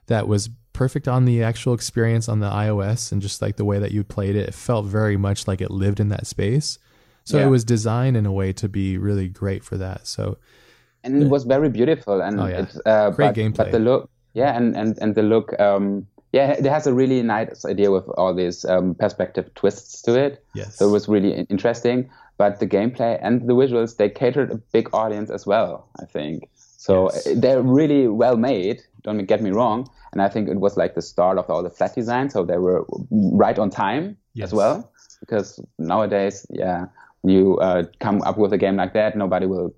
that 0.07 0.28
was 0.28 0.51
perfect 0.74 1.09
on 1.09 1.24
the 1.24 1.43
actual 1.43 1.72
experience 1.72 2.28
on 2.28 2.41
the 2.41 2.47
iOS 2.51 3.11
and 3.11 3.22
just 3.22 3.41
like 3.41 3.57
the 3.57 3.64
way 3.64 3.78
that 3.78 3.91
you 3.91 4.05
played 4.05 4.37
it. 4.37 4.49
It 4.49 4.55
felt 4.55 4.85
very 4.87 5.16
much 5.16 5.49
like 5.49 5.61
it 5.62 5.70
lived 5.70 5.99
in 5.99 6.09
that 6.11 6.26
space. 6.26 6.78
So 7.24 7.38
Yeah. 7.38 7.46
it 7.46 7.50
was 7.50 7.64
designed 7.64 8.16
in 8.16 8.26
a 8.26 8.32
way 8.32 8.52
to 8.54 8.68
be 8.68 8.98
really 8.98 9.28
great 9.28 9.62
for 9.64 9.76
that. 9.78 10.06
So 10.06 10.36
and 11.04 11.22
it 11.22 11.28
was 11.28 11.44
very 11.44 11.68
beautiful 11.70 12.20
and 12.20 12.38
Oh, 12.40 12.46
yeah. 12.46 12.62
it's 12.62 12.78
uh, 12.84 13.10
Great 13.10 13.28
but, 13.28 13.34
gameplay. 13.36 13.56
but 13.56 13.72
the 13.72 13.78
look 13.78 14.10
yeah 14.34 14.56
and 14.56 14.76
and 14.76 14.98
and 15.02 15.14
the 15.14 15.22
look 15.22 15.58
um 15.58 16.06
yeah 16.32 16.50
it 16.52 16.64
has 16.66 16.86
a 16.86 16.92
really 16.92 17.22
nice 17.22 17.64
idea 17.64 17.90
with 17.90 18.06
all 18.18 18.34
these 18.34 18.64
um, 18.66 18.94
perspective 18.94 19.46
twists 19.54 20.02
to 20.02 20.12
it 20.14 20.44
yes, 20.54 20.76
so 20.76 20.86
it 20.88 20.92
was 20.92 21.08
really 21.08 21.32
interesting 21.48 22.08
but 22.38 22.60
the 22.60 22.66
gameplay 22.66 23.18
and 23.22 23.48
the 23.48 23.54
visuals 23.54 23.96
they 23.96 24.08
catered 24.08 24.50
a 24.52 24.56
big 24.72 24.88
audience 24.94 25.30
as 25.34 25.46
well 25.46 25.88
i 26.02 26.04
think 26.04 26.48
so 26.86 27.10
Yes. 27.10 27.28
they're 27.42 27.62
really 27.62 28.06
well 28.06 28.36
made 28.36 28.80
don't 29.02 29.24
get 29.26 29.40
me 29.42 29.50
wrong 29.50 29.88
and 30.12 30.22
i 30.22 30.28
think 30.28 30.48
it 30.48 30.60
was 30.60 30.76
like 30.76 30.94
the 30.94 31.02
start 31.02 31.36
of 31.38 31.50
all 31.50 31.62
the 31.62 31.70
flat 31.70 31.94
design 31.94 32.30
so 32.30 32.44
they 32.44 32.58
were 32.58 32.84
right 33.10 33.58
on 33.58 33.68
time 33.70 34.16
Yes. 34.34 34.48
as 34.48 34.54
well 34.54 34.92
because 35.18 35.58
nowadays 35.78 36.46
yeah 36.50 36.86
you 37.22 37.58
uh, 37.58 37.84
come 38.00 38.22
up 38.22 38.38
with 38.38 38.52
a 38.52 38.58
game 38.58 38.76
like 38.76 38.92
that 38.94 39.16
nobody 39.16 39.46
will 39.46 39.74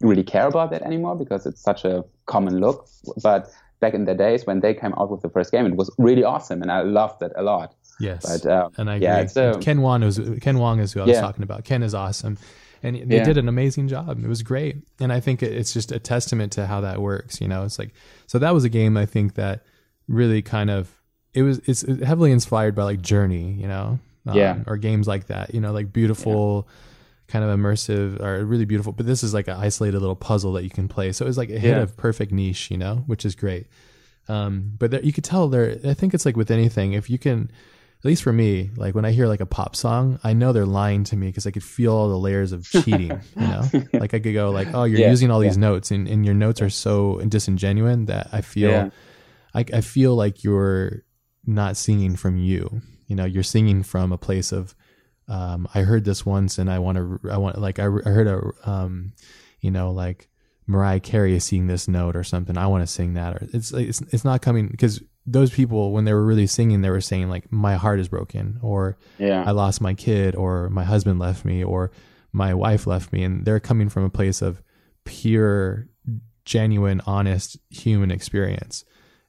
really 0.00 0.22
care 0.22 0.46
about 0.46 0.70
that 0.70 0.82
anymore 0.82 1.16
because 1.16 1.44
it's 1.46 1.60
such 1.60 1.84
a 1.84 2.04
common 2.26 2.60
look 2.60 2.86
but 3.22 3.50
back 3.80 3.94
in 3.94 4.04
the 4.04 4.14
days 4.14 4.46
when 4.46 4.60
they 4.60 4.72
came 4.74 4.94
out 4.94 5.10
with 5.10 5.20
the 5.22 5.28
first 5.28 5.50
game 5.50 5.66
it 5.66 5.76
was 5.76 5.90
really 5.98 6.22
awesome 6.24 6.62
and 6.62 6.70
i 6.70 6.82
loved 6.82 7.20
it 7.22 7.32
a 7.36 7.42
lot 7.42 7.74
yes. 8.00 8.22
but 8.42 8.50
uh, 8.50 8.68
and 8.78 8.88
I 8.90 8.94
agree. 8.96 9.06
yeah 9.06 9.42
uh, 9.42 9.58
Ken 9.58 9.80
Wong 9.82 10.02
is 10.02 10.20
Ken 10.40 10.58
Wong 10.58 10.78
is 10.80 10.92
who 10.92 11.00
I 11.00 11.04
was 11.06 11.14
Yeah. 11.14 11.20
talking 11.20 11.42
about. 11.42 11.64
Ken 11.64 11.82
is 11.82 11.94
awesome, 11.94 12.38
and 12.82 12.96
they 12.96 13.16
Yeah. 13.16 13.24
did 13.24 13.38
an 13.38 13.48
amazing 13.48 13.86
job. 13.88 14.22
It 14.24 14.28
was 14.28 14.42
great, 14.42 14.76
and 15.00 15.12
I 15.12 15.20
think 15.20 15.42
it's 15.42 15.72
just 15.72 15.92
a 15.92 15.98
testament 16.00 16.52
to 16.52 16.66
how 16.66 16.80
that 16.80 17.00
works. 17.00 17.40
You 17.40 17.46
know, 17.48 17.64
it's 17.64 17.78
like 17.78 17.92
so 18.26 18.38
that 18.40 18.52
was 18.52 18.64
a 18.64 18.68
game 18.68 18.96
I 18.96 19.06
think 19.06 19.34
that 19.34 19.62
really 20.08 20.42
kind 20.42 20.70
of 20.70 21.00
it 21.34 21.42
was 21.42 21.58
it's 21.66 21.82
heavily 22.02 22.32
inspired 22.32 22.74
by 22.74 22.82
like 22.84 23.00
Journey. 23.00 23.52
You 23.52 23.68
know, 23.68 23.98
um, 24.26 24.36
Yeah. 24.36 24.58
or 24.66 24.76
games 24.76 25.06
like 25.06 25.26
that. 25.28 25.54
You 25.54 25.60
know, 25.60 25.72
like 25.72 25.92
beautiful. 25.92 26.68
Kind 27.26 27.42
of 27.42 27.58
immersive 27.58 28.20
or 28.22 28.44
really 28.44 28.66
beautiful, 28.66 28.92
but 28.92 29.06
this 29.06 29.22
is 29.22 29.32
like 29.32 29.48
an 29.48 29.56
isolated 29.56 29.98
little 29.98 30.14
puzzle 30.14 30.52
that 30.52 30.62
you 30.62 30.68
can 30.68 30.88
play. 30.88 31.10
So 31.10 31.24
it 31.24 31.28
was 31.28 31.38
like 31.38 31.48
a 31.48 31.58
hit 31.58 31.74
Yeah. 31.74 31.80
of 31.82 31.96
perfect 31.96 32.32
niche, 32.32 32.70
you 32.70 32.76
know, 32.76 33.02
which 33.06 33.24
is 33.24 33.34
great. 33.34 33.66
Um, 34.28 34.72
but 34.78 34.90
there, 34.90 35.02
you 35.02 35.10
could 35.10 35.24
tell 35.24 35.48
there. 35.48 35.78
I 35.86 35.94
think 35.94 36.12
it's 36.12 36.26
like 36.26 36.36
with 36.36 36.50
anything, 36.50 36.92
if 36.92 37.08
you 37.08 37.18
can, 37.18 37.50
at 38.00 38.04
least 38.04 38.22
for 38.22 38.32
me, 38.32 38.70
like 38.76 38.94
when 38.94 39.06
I 39.06 39.10
hear 39.12 39.26
like 39.26 39.40
a 39.40 39.46
pop 39.46 39.74
song, 39.74 40.20
I 40.22 40.34
know 40.34 40.52
they're 40.52 40.66
lying 40.66 41.02
to 41.04 41.16
me 41.16 41.28
because 41.28 41.46
I 41.46 41.50
could 41.50 41.64
feel 41.64 41.94
all 41.94 42.10
the 42.10 42.18
layers 42.18 42.52
of 42.52 42.68
cheating. 42.68 43.08
you 43.40 43.46
know, 43.48 43.62
like 43.94 44.12
I 44.12 44.18
could 44.18 44.34
go 44.34 44.50
like, 44.50 44.68
oh, 44.74 44.84
you're 44.84 45.00
Yeah, 45.00 45.08
using 45.10 45.30
all 45.30 45.40
these 45.40 45.56
notes, 45.56 45.90
and, 45.90 46.06
and 46.06 46.26
your 46.26 46.34
notes 46.34 46.60
are 46.60 46.70
so 46.70 47.20
disingenuine 47.24 48.06
that 48.08 48.28
I 48.32 48.42
feel, 48.42 48.70
Yeah. 48.70 48.90
I, 49.54 49.64
I 49.72 49.80
feel 49.80 50.14
like 50.14 50.44
you're 50.44 51.04
not 51.46 51.78
singing 51.78 52.16
from 52.16 52.36
you. 52.36 52.82
You 53.06 53.16
know, 53.16 53.24
you're 53.24 53.42
singing 53.42 53.82
from 53.82 54.12
a 54.12 54.18
place 54.18 54.52
of, 54.52 54.74
um, 55.28 55.68
I 55.74 55.80
heard 55.80 56.04
this 56.04 56.24
once, 56.26 56.58
and 56.58 56.70
I 56.70 56.78
want 56.78 56.98
to, 56.98 57.30
I 57.30 57.36
want 57.38 57.58
like 57.60 57.78
I, 57.78 57.84
I 57.84 58.10
heard 58.10 58.26
a, 58.26 58.70
um, 58.70 59.12
you 59.60 59.70
know, 59.70 59.90
like 59.90 60.28
Mariah 60.66 61.00
Carey 61.00 61.34
is 61.34 61.44
singing 61.44 61.66
this 61.66 61.88
note 61.88 62.16
or 62.16 62.24
something. 62.24 62.56
I 62.56 62.66
want 62.66 62.82
to 62.82 62.92
sing 62.92 63.14
that, 63.14 63.34
or 63.34 63.48
it's 63.52 63.72
it's 63.72 64.00
it's 64.12 64.24
not 64.24 64.42
coming 64.42 64.68
because 64.68 65.02
those 65.26 65.50
people 65.50 65.92
when 65.92 66.04
they 66.04 66.12
were 66.12 66.24
really 66.24 66.46
singing, 66.46 66.82
they 66.82 66.90
were 66.90 67.00
saying 67.00 67.28
like 67.28 67.50
my 67.50 67.76
heart 67.76 68.00
is 68.00 68.08
broken, 68.08 68.58
or 68.62 68.96
yeah 69.18 69.44
I 69.46 69.52
lost 69.52 69.80
my 69.80 69.94
kid, 69.94 70.34
or 70.34 70.68
my 70.70 70.84
husband 70.84 71.18
left 71.18 71.44
me, 71.44 71.64
or 71.64 71.90
my 72.32 72.54
wife 72.54 72.86
left 72.86 73.12
me, 73.12 73.24
and 73.24 73.44
they're 73.44 73.60
coming 73.60 73.88
from 73.88 74.04
a 74.04 74.10
place 74.10 74.42
of 74.42 74.62
pure, 75.04 75.88
genuine, 76.44 77.00
honest 77.06 77.58
human 77.70 78.10
experience. 78.10 78.84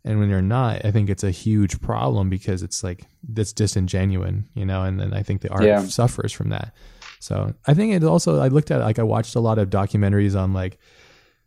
And 0.08 0.20
when 0.20 0.30
you're 0.30 0.42
not, 0.42 0.86
I 0.86 0.92
think 0.92 1.10
it's 1.10 1.24
a 1.24 1.32
huge 1.32 1.82
problem 1.82 2.30
because 2.30 2.62
it's 2.64 2.84
like 2.84 3.06
that's 3.28 3.52
disingenuine, 3.54 4.46
you 4.54 4.64
know. 4.64 4.84
And 4.84 5.00
then 5.00 5.14
I 5.14 5.24
think 5.24 5.42
the 5.42 5.50
art 5.50 5.64
Yeah. 5.64 5.82
suffers 5.82 6.32
from 6.32 6.50
that. 6.50 6.74
So 7.20 7.54
I 7.66 7.74
think 7.74 7.94
it 7.94 8.04
also 8.04 8.40
I 8.40 8.50
looked 8.50 8.70
at 8.72 8.82
like 8.82 9.00
I 9.00 9.04
watched 9.04 9.36
a 9.36 9.40
lot 9.40 9.58
of 9.58 9.70
documentaries 9.72 10.40
on 10.40 10.54
like 10.54 10.78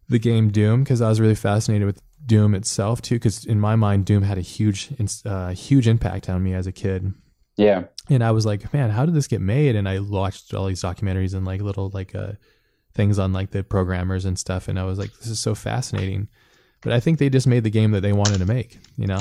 the 0.09 0.19
game 0.19 0.51
Doom 0.51 0.83
because 0.83 1.01
I 1.01 1.09
was 1.09 1.21
really 1.21 1.37
fascinated 1.37 1.87
with 1.87 2.03
Doom 2.27 2.55
itself 2.55 3.01
too. 3.01 3.15
Because 3.15 3.45
in 3.45 3.61
my 3.61 3.77
mind, 3.77 4.07
Doom 4.07 4.23
had 4.25 4.39
a 4.39 4.43
huge, 4.43 4.89
uh, 5.25 5.51
huge 5.51 5.87
impact 5.87 6.29
on 6.29 6.43
me 6.43 6.53
as 6.53 6.67
a 6.67 6.73
kid. 6.73 7.15
yeah 7.57 7.85
And 8.11 8.25
I 8.25 8.33
was 8.33 8.45
like, 8.45 8.73
man, 8.75 8.91
how 8.91 9.07
did 9.07 9.15
this 9.15 9.29
get 9.29 9.41
made? 9.41 9.77
And 9.77 9.89
I 9.89 10.01
watched 10.01 10.53
all 10.53 10.67
these 10.67 10.83
documentaries 10.83 11.33
and 11.35 11.47
like 11.47 11.61
little 11.61 11.91
like 11.95 12.15
uh, 12.15 12.33
things 12.95 13.19
on 13.21 13.33
like 13.33 13.51
the 13.53 13.63
programmers 13.63 14.25
and 14.25 14.37
stuff. 14.37 14.67
And 14.67 14.81
I 14.81 14.85
was 14.85 14.99
like, 14.99 15.13
this 15.19 15.29
is 15.29 15.39
so 15.39 15.55
fascinating. 15.55 16.27
But 16.81 16.93
I 16.93 17.01
think 17.01 17.19
they 17.19 17.29
just 17.29 17.47
made 17.47 17.65
the 17.65 17.71
game 17.71 17.91
that 17.93 18.01
they 18.01 18.13
wanted 18.13 18.39
to 18.39 18.47
make, 18.47 18.79
you 18.97 19.07
know. 19.07 19.21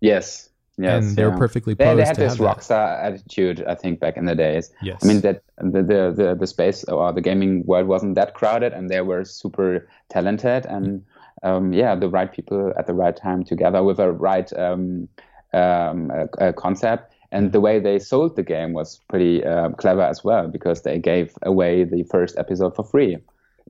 yes 0.00 0.48
yes 0.78 1.04
and 1.04 1.16
they 1.16 1.24
were 1.24 1.30
yeah. 1.30 1.36
perfectly 1.36 1.74
they, 1.74 1.84
posed 1.84 1.98
they 1.98 2.04
had 2.06 2.14
to 2.14 2.20
this 2.22 2.32
have 2.32 2.38
that. 2.38 2.56
rockstar 2.56 3.04
attitude 3.04 3.62
i 3.68 3.74
think 3.74 4.00
back 4.00 4.16
in 4.16 4.24
the 4.24 4.34
days 4.34 4.72
Yes. 4.80 5.04
I 5.04 5.06
mean 5.06 5.20
that 5.20 5.42
the, 5.58 5.82
the 5.82 6.12
the 6.16 6.36
the 6.40 6.46
space 6.46 6.82
or 6.84 7.12
the 7.12 7.20
gaming 7.20 7.64
world 7.66 7.86
wasn't 7.86 8.14
that 8.16 8.34
crowded, 8.34 8.72
and 8.72 8.90
they 8.90 9.00
were 9.00 9.24
super 9.24 9.88
talented, 10.08 10.66
and 10.66 11.04
um, 11.42 11.72
yeah, 11.72 11.94
the 11.94 12.08
right 12.08 12.32
people 12.32 12.72
at 12.78 12.86
the 12.86 12.94
right 12.94 13.16
time 13.16 13.44
together 13.44 13.82
with 13.82 13.98
a 13.98 14.12
right 14.12 14.52
um, 14.58 15.08
um, 15.52 16.10
uh, 16.10 16.26
uh, 16.40 16.52
concept. 16.52 17.14
And 17.30 17.52
the 17.52 17.60
way 17.60 17.80
they 17.80 17.98
sold 17.98 18.36
the 18.36 18.42
game 18.42 18.74
was 18.74 19.00
pretty 19.08 19.42
uh, 19.42 19.70
clever 19.70 20.02
as 20.02 20.22
well, 20.22 20.48
because 20.48 20.82
they 20.82 20.98
gave 20.98 21.34
away 21.42 21.84
the 21.84 22.02
first 22.04 22.36
episode 22.36 22.76
for 22.76 22.84
free. 22.84 23.16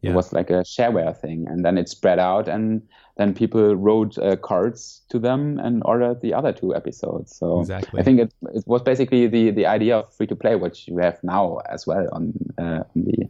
Yeah. 0.03 0.11
It 0.11 0.15
was 0.15 0.33
like 0.33 0.51
a 0.51 0.63
shareware 0.65 1.17
thing, 1.17 1.47
and 1.49 1.65
then 1.65 1.79
it 1.79 1.89
spread 1.89 2.19
out, 2.19 2.49
and 2.49 2.83
then 3.19 3.35
people 3.35 3.77
wrote 3.77 4.19
uh, 4.19 4.35
cards 4.37 5.03
to 5.11 5.19
them 5.19 5.59
and 5.61 5.81
ordered 5.85 6.21
the 6.23 6.35
other 6.35 6.53
two 6.53 6.75
episodes. 6.75 7.37
So 7.37 7.61
Exactly. 7.61 8.01
I 8.01 8.03
think 8.03 8.19
it, 8.21 8.35
it 8.55 8.65
was 8.67 8.83
basically 8.83 9.29
the, 9.29 9.51
the 9.51 9.67
idea 9.67 9.99
of 9.99 10.13
free 10.15 10.27
to 10.27 10.35
play, 10.37 10.57
which 10.57 10.89
you 10.89 10.99
have 10.99 11.23
now 11.23 11.59
as 11.71 11.87
well 11.87 12.09
on, 12.13 12.33
uh, 12.59 12.63
on 12.63 12.85
the. 12.97 13.29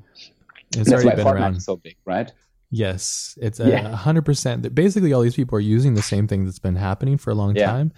it's 0.70 0.88
that's 0.88 0.92
already 0.92 1.08
why 1.08 1.14
been 1.16 1.26
Fortnite 1.26 1.40
around. 1.40 1.56
is 1.56 1.64
so 1.64 1.76
big, 1.76 1.96
right? 2.06 2.32
Yes, 2.70 3.36
it's 3.42 3.60
a 3.60 3.94
hundred 3.96 4.24
percent. 4.24 4.74
Basically, 4.74 5.12
all 5.12 5.20
these 5.20 5.36
people 5.36 5.58
are 5.58 5.60
using 5.76 5.92
the 5.92 6.00
same 6.02 6.26
thing 6.26 6.46
that's 6.46 6.58
been 6.58 6.76
happening 6.76 7.18
for 7.18 7.30
a 7.30 7.34
long 7.34 7.54
Yeah. 7.54 7.66
time, 7.66 7.92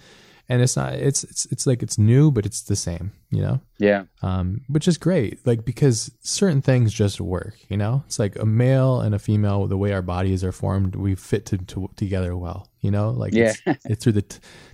and 0.47 0.61
it's 0.61 0.75
not. 0.75 0.93
It's 0.93 1.23
it's 1.23 1.45
it's 1.47 1.65
like 1.67 1.81
it's 1.83 1.97
new, 1.97 2.31
but 2.31 2.45
it's 2.45 2.61
the 2.61 2.75
same. 2.75 3.11
You 3.31 3.41
know, 3.41 3.61
Yeah, 3.79 4.03
um, 4.21 4.61
which 4.67 4.87
is 4.87 4.97
great. 4.97 5.45
Like 5.45 5.65
because 5.65 6.11
certain 6.21 6.61
things 6.61 6.93
just 6.93 7.19
work. 7.19 7.55
You 7.69 7.77
know, 7.77 8.03
it's 8.05 8.19
like 8.19 8.35
a 8.37 8.45
male 8.45 9.01
and 9.01 9.13
a 9.15 9.19
female. 9.19 9.67
The 9.67 9.77
way 9.77 9.91
our 9.93 10.01
bodies 10.01 10.43
are 10.43 10.51
formed, 10.51 10.95
we 10.95 11.15
fit 11.15 11.45
to, 11.47 11.57
to 11.57 11.89
together 11.95 12.35
well. 12.37 12.69
You 12.81 12.91
know, 12.91 13.09
like 13.09 13.33
Yeah. 13.33 13.53
it's, 13.65 13.85
it's 13.85 14.03
through 14.03 14.13
the 14.13 14.25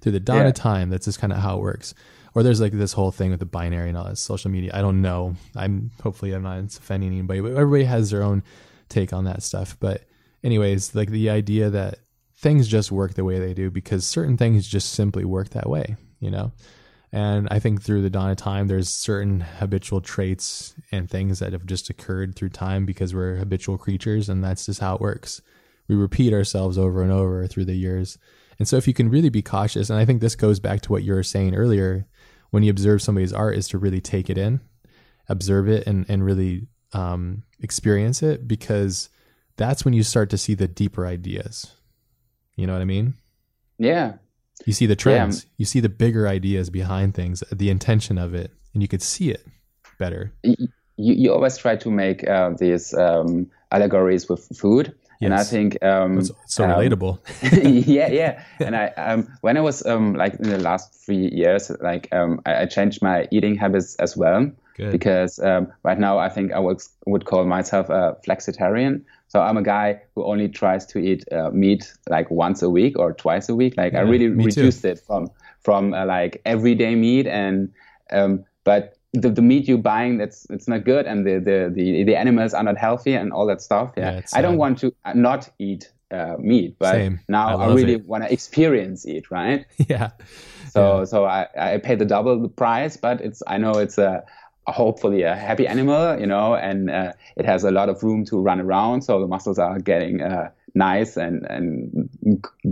through 0.01 0.11
the 0.11 0.19
dawn 0.19 0.37
Yeah. 0.41 0.47
of 0.47 0.53
time. 0.55 0.89
That's 0.89 1.05
just 1.05 1.19
kind 1.19 1.33
of 1.33 1.39
how 1.39 1.57
it 1.57 1.61
works. 1.61 1.93
or 2.33 2.43
there's 2.43 2.61
like 2.61 2.71
this 2.73 2.93
whole 2.93 3.11
thing 3.11 3.29
with 3.31 3.39
the 3.39 3.45
binary 3.45 3.89
and 3.89 3.97
all 3.97 4.05
that 4.05 4.17
social 4.17 4.49
media. 4.51 4.71
I 4.73 4.81
don't 4.81 5.01
know. 5.01 5.35
I'm 5.55 5.91
hopefully 6.03 6.31
I'm 6.33 6.43
not 6.43 6.59
offending 6.59 7.11
anybody, 7.11 7.41
but 7.41 7.51
everybody 7.53 7.83
has 7.85 8.09
their 8.11 8.23
own 8.23 8.43
take 8.89 9.11
on 9.13 9.23
that 9.25 9.43
stuff. 9.43 9.75
But 9.79 10.03
anyways, 10.43 10.95
like 10.95 11.09
the 11.09 11.29
idea 11.29 11.69
that 11.69 11.99
things 12.41 12.67
just 12.67 12.91
work 12.91 13.13
the 13.13 13.23
way 13.23 13.37
they 13.37 13.53
do 13.53 13.69
because 13.69 14.05
certain 14.05 14.35
things 14.35 14.67
just 14.67 14.93
simply 14.93 15.23
work 15.23 15.49
that 15.49 15.69
way, 15.69 15.95
you 16.19 16.31
know? 16.31 16.51
And 17.11 17.47
I 17.51 17.59
think 17.59 17.81
through 17.81 18.01
the 18.01 18.09
dawn 18.09 18.31
of 18.31 18.37
time, 18.37 18.67
there's 18.67 18.89
certain 18.89 19.41
habitual 19.41 20.01
traits 20.01 20.73
and 20.91 21.09
things 21.09 21.39
that 21.39 21.53
have 21.53 21.65
just 21.65 21.89
occurred 21.89 22.35
through 22.35 22.49
time 22.49 22.85
because 22.85 23.13
we're 23.13 23.35
habitual 23.35 23.77
creatures 23.77 24.27
and 24.27 24.43
that's 24.43 24.65
just 24.65 24.79
how 24.79 24.95
it 24.95 25.01
works. 25.01 25.41
We 25.87 25.95
repeat 25.95 26.33
ourselves 26.33 26.77
over 26.77 27.03
and 27.03 27.11
over 27.11 27.45
through 27.47 27.65
the 27.65 27.75
years. 27.75 28.17
And 28.57 28.67
so 28.67 28.77
if 28.77 28.87
you 28.87 28.93
can 28.93 29.09
really 29.09 29.29
be 29.29 29.41
cautious, 29.41 29.89
and 29.89 29.99
I 29.99 30.05
think 30.05 30.21
this 30.21 30.35
goes 30.35 30.59
back 30.59 30.81
to 30.81 30.91
what 30.91 31.03
you 31.03 31.13
were 31.13 31.23
saying 31.23 31.53
earlier, 31.53 32.07
when 32.49 32.63
you 32.63 32.71
observe 32.71 33.01
somebody's 33.01 33.33
art 33.33 33.57
is 33.57 33.67
to 33.69 33.77
really 33.77 34.01
take 34.01 34.29
it 34.29 34.37
in, 34.37 34.61
observe 35.27 35.67
it 35.67 35.85
and, 35.85 36.05
and 36.09 36.25
really 36.25 36.67
um, 36.93 37.43
experience 37.59 38.23
it 38.23 38.47
because 38.47 39.09
that's 39.57 39.83
when 39.85 39.93
you 39.93 40.03
start 40.03 40.29
to 40.31 40.37
see 40.37 40.53
the 40.53 40.67
deeper 40.67 41.05
ideas. 41.05 41.75
You 42.55 42.67
know 42.67 42.73
what 42.73 42.81
I 42.81 42.85
mean? 42.85 43.15
Yeah. 43.77 44.13
You 44.65 44.73
see 44.73 44.85
the 44.85 44.95
trends, 44.95 45.43
yeah. 45.43 45.49
you 45.57 45.65
see 45.65 45.79
the 45.79 45.89
bigger 45.89 46.27
ideas 46.27 46.69
behind 46.69 47.15
things, 47.15 47.43
the 47.51 47.69
intention 47.69 48.17
of 48.17 48.35
it, 48.35 48.51
and 48.73 48.81
you 48.83 48.87
could 48.87 49.01
see 49.01 49.31
it 49.31 49.45
better. 49.97 50.33
You, 50.43 50.67
you 50.97 51.33
always 51.33 51.57
try 51.57 51.75
to 51.77 51.89
make 51.89 52.27
uh, 52.27 52.51
these 52.59 52.93
um, 52.93 53.49
allegories 53.71 54.29
with 54.29 54.45
food 54.55 54.93
Yes. 55.21 55.27
And 55.27 55.33
I 55.35 55.43
think 55.43 55.83
um, 55.83 56.17
it's 56.17 56.31
so 56.47 56.63
um, 56.63 56.71
relatable. 56.71 57.19
yeah, 57.87 58.07
yeah. 58.07 58.43
And 58.59 58.75
I 58.75 58.87
um, 58.97 59.27
when 59.41 59.55
I 59.55 59.61
was 59.61 59.85
um, 59.85 60.15
like 60.15 60.33
in 60.33 60.49
the 60.49 60.57
last 60.57 60.95
three 60.95 61.29
years, 61.31 61.69
like 61.79 62.07
um, 62.11 62.41
I, 62.47 62.63
I, 62.63 62.65
changed 62.65 63.03
my 63.03 63.27
eating 63.29 63.55
habits 63.55 63.95
as 63.97 64.17
well. 64.17 64.51
Good. 64.81 64.91
Because 64.91 65.37
um, 65.37 65.71
right 65.83 65.99
now 65.99 66.17
I 66.17 66.27
think 66.27 66.51
I 66.53 66.59
would 66.59 66.81
would 67.05 67.25
call 67.25 67.45
myself 67.45 67.89
a 67.89 68.17
flexitarian. 68.25 69.03
So 69.27 69.39
I'm 69.39 69.55
a 69.55 69.61
guy 69.61 70.01
who 70.15 70.25
only 70.25 70.49
tries 70.49 70.87
to 70.87 70.97
eat 70.97 71.23
uh, 71.31 71.51
meat 71.51 71.93
like 72.09 72.31
once 72.31 72.63
a 72.63 72.69
week 72.69 72.97
or 72.97 73.13
twice 73.13 73.47
a 73.47 73.53
week. 73.55 73.75
Like 73.77 73.93
yeah, 73.93 73.99
I 73.99 74.01
really 74.01 74.27
reduced 74.27 74.81
too. 74.81 74.89
it 74.89 74.99
from 74.99 75.29
from 75.61 75.93
uh, 75.93 76.05
like 76.05 76.41
everyday 76.45 76.95
meat 76.95 77.27
and 77.27 77.71
um, 78.11 78.43
but 78.63 78.97
the, 79.13 79.29
the 79.29 79.41
meat 79.41 79.67
you're 79.67 79.77
buying 79.77 80.17
that's 80.17 80.49
it's 80.49 80.67
not 80.67 80.83
good 80.83 81.05
and 81.05 81.25
the, 81.25 81.33
the, 81.39 81.71
the, 81.73 82.03
the 82.03 82.15
animals 82.15 82.53
are 82.53 82.63
not 82.63 82.77
healthy 82.77 83.13
and 83.13 83.33
all 83.33 83.45
that 83.45 83.61
stuff 83.61 83.91
yeah, 83.97 84.15
yeah 84.15 84.21
i 84.33 84.41
don't 84.41 84.57
want 84.57 84.79
to 84.79 84.93
uh, 85.05 85.13
not 85.13 85.49
eat 85.59 85.91
uh, 86.11 86.35
meat 86.39 86.75
but 86.79 86.93
Same. 86.93 87.19
now 87.27 87.57
i, 87.57 87.65
I 87.65 87.73
really 87.73 87.97
want 87.97 88.23
to 88.23 88.31
experience 88.31 89.05
it 89.05 89.29
right 89.31 89.65
yeah 89.77 90.11
so 90.69 90.99
yeah. 90.99 91.03
so 91.05 91.25
i 91.25 91.47
i 91.57 91.77
pay 91.77 91.95
the 91.95 92.05
double 92.05 92.41
the 92.41 92.49
price 92.49 92.97
but 92.97 93.21
it's 93.21 93.43
i 93.47 93.57
know 93.57 93.71
it's 93.71 93.97
a, 93.97 94.23
a 94.27 94.40
hopefully 94.67 95.23
a 95.23 95.35
happy 95.35 95.67
animal 95.67 96.19
you 96.19 96.25
know 96.25 96.55
and 96.55 96.89
uh, 96.89 97.11
it 97.35 97.45
has 97.45 97.63
a 97.63 97.71
lot 97.71 97.89
of 97.89 98.01
room 98.03 98.23
to 98.23 98.39
run 98.39 98.61
around 98.61 99.01
so 99.01 99.19
the 99.19 99.27
muscles 99.27 99.57
are 99.57 99.79
getting 99.79 100.21
uh, 100.21 100.49
nice 100.75 101.17
and 101.17 101.45
and 101.47 102.09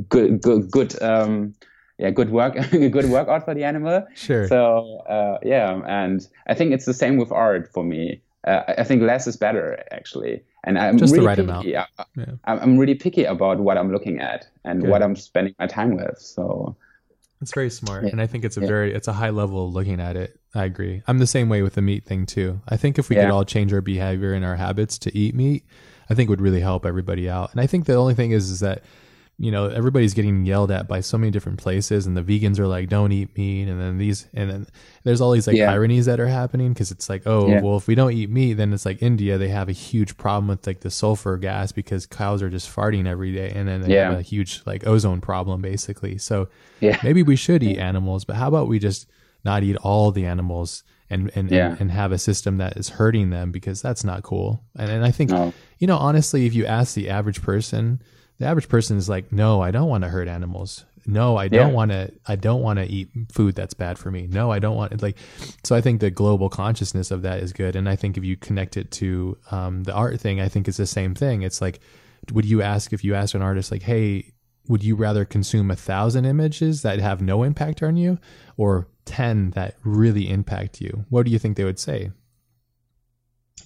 good 0.08 0.42
good 0.42 0.72
good 0.72 1.02
um 1.02 1.54
yeah, 2.00 2.10
good 2.10 2.32
work, 2.32 2.54
good 2.72 3.10
workout 3.10 3.44
for 3.44 3.54
the 3.54 3.66
animal. 3.66 4.08
Sure. 4.16 4.48
So 4.48 5.00
uh, 5.10 5.38
yeah, 5.44 5.82
and 5.86 6.26
I 6.48 6.54
think 6.54 6.72
it's 6.72 6.86
the 6.86 6.94
same 6.94 7.18
with 7.18 7.32
art 7.32 7.70
for 7.74 7.84
me. 7.84 8.22
Uh, 8.48 8.62
I 8.78 8.86
think 8.86 9.02
less 9.02 9.28
is 9.28 9.36
better 9.36 9.84
actually, 9.92 10.42
and 10.64 10.80
I'm 10.80 10.98
just 10.98 11.12
really 11.12 11.24
the 11.24 11.28
right 11.28 11.38
picky. 11.38 11.50
amount. 11.50 11.68
Yeah, 11.68 11.86
yeah. 12.16 12.26
I'm 12.46 12.78
really 12.78 12.96
picky 12.96 13.26
about 13.26 13.60
what 13.60 13.78
I'm 13.78 13.92
looking 13.92 14.22
at 14.22 14.48
and 14.64 14.82
Good. 14.82 14.90
what 14.90 15.04
I'm 15.04 15.18
spending 15.18 15.54
my 15.60 15.68
time 15.68 15.98
with. 15.98 16.18
So 16.20 16.78
it's 17.42 17.54
very 17.54 17.70
smart, 17.70 18.04
yeah. 18.04 18.10
and 18.12 18.22
I 18.22 18.28
think 18.28 18.44
it's 18.44 18.58
a 18.58 18.62
yeah. 18.62 18.68
very 18.68 18.94
it's 18.94 19.08
a 19.08 19.14
high 19.14 19.30
level 19.30 19.68
of 19.68 19.74
looking 19.74 20.00
at 20.00 20.16
it. 20.16 20.40
I 20.54 20.66
agree. 20.66 21.04
I'm 21.08 21.20
the 21.20 21.28
same 21.28 21.48
way 21.48 21.62
with 21.62 21.76
the 21.76 21.82
meat 21.82 22.06
thing 22.06 22.26
too. 22.26 22.62
I 22.68 22.76
think 22.78 23.00
if 23.00 23.10
we 23.10 23.16
could 23.16 23.30
all 23.30 23.46
change 23.46 23.74
our 23.74 23.82
behavior 23.82 24.34
and 24.34 24.44
our 24.44 24.56
habits 24.56 24.98
to 25.00 25.18
eat 25.18 25.36
meat, 25.36 25.64
I 26.10 26.16
think 26.16 26.30
would 26.30 26.42
really 26.42 26.60
help 26.60 26.86
everybody 26.86 27.30
out. 27.30 27.52
And 27.52 27.62
I 27.62 27.68
think 27.68 27.86
the 27.86 27.96
only 27.96 28.16
thing 28.16 28.32
is 28.32 28.50
is 28.50 28.60
that 28.60 28.84
you 29.40 29.52
know 29.52 29.68
everybody's 29.68 30.14
getting 30.14 30.46
yelled 30.46 30.70
at 30.70 30.88
by 30.88 31.00
so 31.00 31.18
many 31.18 31.32
different 31.32 31.58
places 31.58 32.06
and 32.06 32.16
the 32.16 32.22
vegans 32.22 32.60
are 32.60 32.68
like 32.68 32.90
don't 32.90 33.14
eat 33.14 33.36
meat 33.38 33.70
and 33.70 33.80
then 33.80 33.98
these 33.98 34.28
and 34.34 34.50
then 34.50 34.68
there's 35.04 35.22
all 35.22 35.32
these 35.32 35.48
like 35.48 35.56
yeah. 35.56 35.72
ironies 35.72 36.06
that 36.06 36.20
are 36.20 36.28
happening 36.28 36.74
because 36.74 36.92
it's 36.92 37.10
like 37.10 37.24
oh 37.26 37.48
yeah. 37.48 37.62
well 37.62 37.78
if 37.78 37.88
we 37.88 37.96
don't 37.96 38.12
eat 38.12 38.30
meat 38.30 38.54
then 38.54 38.74
it's 38.74 38.86
like 38.86 39.02
india 39.02 39.38
they 39.38 39.48
have 39.48 39.70
a 39.70 39.74
huge 39.74 40.18
problem 40.18 40.50
with 40.50 40.68
like 40.68 40.82
the 40.82 40.92
sulfur 40.92 41.38
gas 41.38 41.72
because 41.72 42.06
cows 42.06 42.44
are 42.44 42.50
just 42.50 42.74
farting 42.74 43.08
every 43.08 43.34
day 43.34 43.50
and 43.56 43.68
then 43.68 43.82
they 43.82 43.96
yeah. 43.96 44.10
have 44.10 44.20
a 44.20 44.22
huge 44.22 44.62
like 44.66 44.86
ozone 44.86 45.22
problem 45.22 45.62
basically 45.62 46.18
so 46.18 46.50
yeah. 46.82 47.00
maybe 47.02 47.24
we 47.24 47.38
should 47.38 47.64
eat 47.64 47.78
animals 47.78 48.26
but 48.26 48.36
how 48.36 48.48
about 48.50 48.68
we 48.68 48.78
just 48.78 49.08
not 49.46 49.64
eat 49.64 49.78
all 49.78 50.12
the 50.12 50.26
animals 50.26 50.84
and 51.10 51.32
and, 51.34 51.50
and, 51.52 51.80
and 51.80 51.92
have 51.92 52.12
a 52.12 52.18
system 52.18 52.58
that 52.58 52.76
is 52.76 52.90
hurting 52.90 53.30
them 53.30 53.52
because 53.52 53.82
that's 53.82 54.04
not 54.04 54.22
cool 54.22 54.62
and, 54.78 54.92
and 54.92 55.06
i 55.06 55.12
think 55.12 55.30
no. 55.30 55.54
you 55.78 55.88
know 55.88 55.98
honestly 55.98 56.46
if 56.46 56.54
you 56.54 56.66
ask 56.66 56.94
the 56.94 57.10
average 57.10 57.42
person 57.42 58.02
the 58.40 58.46
average 58.46 58.70
person 58.70 58.98
is 58.98 59.10
like, 59.10 59.32
no, 59.32 59.62
I 59.62 59.72
don't 59.72 59.90
want 59.90 60.04
to 60.04 60.10
hurt 60.10 60.28
animals. 60.28 60.86
No, 61.06 61.38
I 61.38 61.48
don't 61.48 61.70
yeah. 61.70 61.74
want 61.74 61.92
to. 61.92 62.12
I 62.28 62.36
don't 62.36 62.62
want 62.62 62.78
to 62.78 62.86
eat 62.86 63.10
food 63.32 63.56
that's 63.56 63.74
bad 63.74 63.98
for 63.98 64.12
me. 64.12 64.28
No, 64.28 64.52
I 64.52 64.60
don't 64.60 64.76
want 64.76 64.92
it. 64.92 65.02
like. 65.02 65.18
So 65.64 65.76
I 65.76 65.82
think 65.82 66.02
the 66.02 66.12
global 66.12 66.50
consciousness 66.50 67.10
of 67.10 67.22
that 67.24 67.40
is 67.40 67.54
good, 67.54 67.76
and 67.76 67.90
I 67.90 67.96
think 67.96 68.18
if 68.18 68.24
you 68.24 68.36
connect 68.38 68.78
it 68.78 68.92
to 68.92 69.38
um, 69.52 69.84
the 69.84 69.94
art 69.94 70.20
thing, 70.20 70.40
I 70.40 70.50
think 70.50 70.68
it's 70.68 70.78
the 70.78 70.86
same 70.86 71.16
thing. 71.16 71.42
It's 71.42 71.62
like, 71.62 71.80
would 72.32 72.46
you 72.46 72.62
ask 72.62 72.94
if 72.94 73.04
you 73.04 73.16
ask 73.16 73.34
an 73.34 73.42
artist 73.42 73.72
like, 73.72 73.84
hey, 73.84 74.34
would 74.68 74.84
you 74.84 74.96
rather 74.96 75.26
consume 75.26 75.72
a 75.72 75.76
thousand 75.76 76.26
images 76.26 76.84
that 76.84 77.00
have 77.00 77.22
no 77.22 77.44
impact 77.44 77.82
on 77.82 77.98
you, 77.98 78.20
or 78.56 78.88
ten 79.06 79.52
that 79.52 79.76
really 79.84 80.30
impact 80.30 80.80
you? 80.80 81.06
What 81.10 81.26
do 81.26 81.32
you 81.32 81.40
think 81.40 81.58
they 81.58 81.64
would 81.64 81.80
say? 81.80 82.12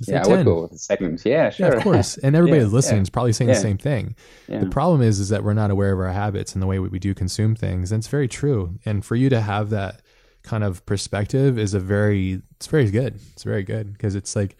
Yeah, 0.01 0.23
I 0.23 0.27
would 0.27 0.45
go 0.45 0.63
with 0.63 0.71
the 0.71 0.77
second. 0.77 1.21
Yeah, 1.25 1.49
sure. 1.49 1.67
Yeah, 1.67 1.73
of 1.73 1.83
course. 1.83 2.17
And 2.17 2.35
everybody 2.35 2.61
yeah, 2.61 2.67
listening 2.67 2.97
yeah. 2.97 3.03
is 3.03 3.09
probably 3.09 3.33
saying 3.33 3.49
the 3.49 3.55
same 3.55 3.77
thing. 3.77 4.15
The 4.47 4.67
problem 4.67 5.01
is, 5.01 5.19
is 5.19 5.29
that 5.29 5.43
we're 5.43 5.53
not 5.53 5.71
aware 5.71 5.93
of 5.93 5.99
our 5.99 6.11
habits 6.11 6.53
and 6.53 6.61
the 6.61 6.67
way 6.67 6.79
we 6.79 6.99
do 6.99 7.13
consume 7.13 7.55
things. 7.55 7.91
And 7.91 7.99
it's 7.99 8.07
very 8.07 8.27
true. 8.27 8.79
And 8.85 9.03
for 9.03 9.15
you 9.15 9.29
to 9.29 9.41
have 9.41 9.69
that 9.71 10.01
kind 10.43 10.63
of 10.63 10.85
perspective 10.85 11.57
is 11.57 11.73
a 11.73 11.79
very, 11.79 12.41
it's 12.55 12.67
very 12.67 12.91
good. 12.91 13.19
It's 13.33 13.43
very 13.43 13.63
good 13.63 13.93
because 13.93 14.15
it's 14.15 14.35
like, 14.35 14.57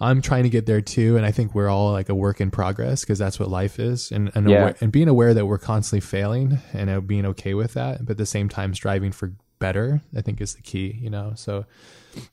I'm 0.00 0.20
trying 0.20 0.42
to 0.42 0.50
get 0.50 0.66
there 0.66 0.80
too. 0.80 1.16
And 1.16 1.24
I 1.24 1.30
think 1.30 1.54
we're 1.54 1.68
all 1.68 1.92
like 1.92 2.08
a 2.08 2.14
work 2.14 2.40
in 2.40 2.50
progress 2.50 3.00
because 3.00 3.18
that's 3.18 3.38
what 3.38 3.48
life 3.48 3.78
is. 3.78 4.10
And, 4.10 4.30
and, 4.34 4.46
aware, 4.46 4.76
and 4.80 4.92
being 4.92 5.08
aware 5.08 5.34
that 5.34 5.46
we're 5.46 5.58
constantly 5.58 6.00
failing 6.00 6.58
and 6.72 6.90
uh, 6.90 7.00
being 7.00 7.24
okay 7.26 7.54
with 7.54 7.74
that, 7.74 8.04
but 8.04 8.12
at 8.12 8.18
the 8.18 8.26
same 8.26 8.48
time 8.48 8.74
striving 8.74 9.12
for 9.12 9.32
better, 9.58 10.02
I 10.16 10.20
think 10.20 10.40
is 10.40 10.54
the 10.54 10.62
key, 10.62 10.98
you 11.00 11.10
know? 11.10 11.32
So, 11.36 11.64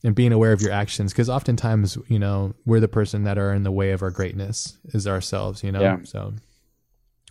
and 0.03 0.15
being 0.15 0.31
aware 0.31 0.51
of 0.51 0.61
your 0.61 0.71
actions 0.71 1.11
because 1.11 1.29
oftentimes 1.29 1.97
you 2.07 2.19
know 2.19 2.53
we're 2.65 2.79
the 2.79 2.87
person 2.87 3.23
that 3.23 3.37
are 3.37 3.53
in 3.53 3.63
the 3.63 3.71
way 3.71 3.91
of 3.91 4.01
our 4.01 4.11
greatness 4.11 4.77
is 4.93 5.07
ourselves 5.07 5.63
you 5.63 5.71
know 5.71 5.81
yeah. 5.81 5.97
so 6.03 6.33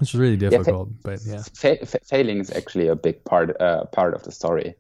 it's 0.01 0.14
really 0.14 0.36
difficult 0.36 0.88
yeah, 0.88 0.94
fa- 0.94 1.01
but 1.03 1.20
yeah 1.26 1.42
fa- 1.55 1.86
fa- 1.86 2.01
failing 2.05 2.38
is 2.38 2.51
actually 2.51 2.88
a 2.88 2.96
big 2.96 3.22
part 3.24 3.61
uh, 3.61 3.84
part 3.86 4.14
of 4.14 4.22
the 4.22 4.32
story 4.32 4.74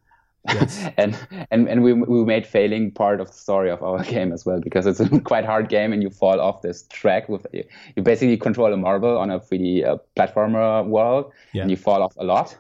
yes. 0.48 0.88
and 0.96 1.16
and 1.50 1.68
and 1.68 1.82
we 1.82 1.92
we 1.92 2.24
made 2.24 2.46
failing 2.46 2.90
part 2.90 3.20
of 3.20 3.28
the 3.28 3.36
story 3.36 3.70
of 3.70 3.82
our 3.82 4.02
game 4.14 4.32
as 4.32 4.46
well 4.46 4.60
because 4.60 4.86
it's 4.86 5.00
a 5.00 5.20
quite 5.30 5.44
hard 5.44 5.68
game 5.68 5.92
and 5.92 6.02
you 6.02 6.10
fall 6.10 6.40
off 6.40 6.62
this 6.62 6.84
track 6.88 7.28
with 7.28 7.46
you 7.52 7.64
basically 8.02 8.36
control 8.36 8.72
a 8.72 8.76
marble 8.76 9.18
on 9.18 9.30
a 9.30 9.38
3D 9.38 9.86
uh, 9.86 9.96
platformer 10.16 10.86
world 10.86 11.32
yeah. 11.52 11.62
and 11.62 11.70
you 11.70 11.76
fall 11.76 12.02
off 12.02 12.16
a 12.16 12.24
lot 12.24 12.56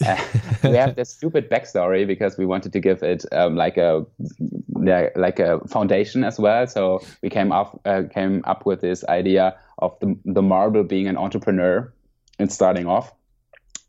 we 0.62 0.76
have 0.76 0.94
this 0.94 1.10
stupid 1.10 1.50
backstory 1.50 2.06
because 2.06 2.38
we 2.38 2.46
wanted 2.46 2.72
to 2.72 2.80
give 2.80 3.02
it 3.02 3.24
um, 3.32 3.56
like 3.56 3.76
a 3.76 4.06
like 5.16 5.40
a 5.40 5.60
foundation 5.66 6.22
as 6.22 6.38
well. 6.38 6.66
So 6.66 7.00
we 7.22 7.28
came 7.30 7.50
up 7.50 7.80
uh, 7.84 8.02
came 8.12 8.42
up 8.44 8.64
with 8.64 8.80
this 8.80 9.04
idea 9.08 9.56
of 9.78 9.98
the, 10.00 10.16
the 10.24 10.42
marble 10.42 10.84
being 10.84 11.08
an 11.08 11.16
entrepreneur 11.16 11.92
and 12.38 12.52
starting 12.52 12.86
off 12.86 13.12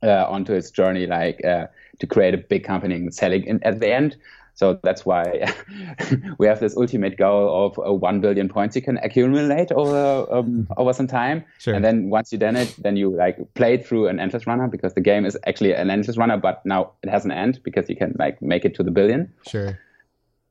uh, 0.02 0.26
onto 0.28 0.54
its 0.54 0.72
journey, 0.72 1.06
like 1.06 1.44
uh, 1.46 1.68
to 2.00 2.08
create 2.08 2.34
a 2.34 2.38
big 2.38 2.64
company 2.64 2.96
and 2.96 3.14
selling. 3.14 3.48
And 3.48 3.64
at 3.64 3.80
the 3.80 3.94
end, 3.94 4.18
so 4.60 4.78
that's 4.84 5.06
why 5.06 5.54
we 6.38 6.46
have 6.46 6.60
this 6.60 6.76
ultimate 6.76 7.16
goal 7.16 7.68
of 7.68 7.80
uh, 7.80 7.94
1 7.94 8.20
billion 8.20 8.50
points 8.50 8.76
you 8.76 8.82
can 8.82 8.98
accumulate 8.98 9.72
over 9.72 10.28
um, 10.30 10.68
over 10.76 10.92
some 10.92 11.08
time. 11.08 11.46
Sure. 11.60 11.74
And 11.74 11.86
then 11.86 12.10
once 12.10 12.34
you 12.34 12.38
done 12.38 12.58
it, 12.58 12.76
then 12.78 12.98
you 12.98 13.16
like 13.16 13.38
play 13.54 13.78
through 13.78 14.10
an 14.10 14.20
endless 14.20 14.46
runner 14.46 14.68
because 14.68 14.96
the 14.96 15.02
game 15.02 15.26
is 15.26 15.38
actually 15.48 15.74
an 15.74 15.90
endless 15.90 16.18
runner, 16.18 16.36
but 16.36 16.62
now 16.66 16.92
it 17.04 17.10
has 17.10 17.24
an 17.24 17.32
end 17.32 17.62
because 17.64 17.90
you 17.90 17.96
can 17.96 18.14
like 18.20 18.42
make 18.42 18.66
it 18.66 18.76
to 18.76 18.84
the 18.84 18.92
billion. 18.92 19.32
Sure. 19.48 19.80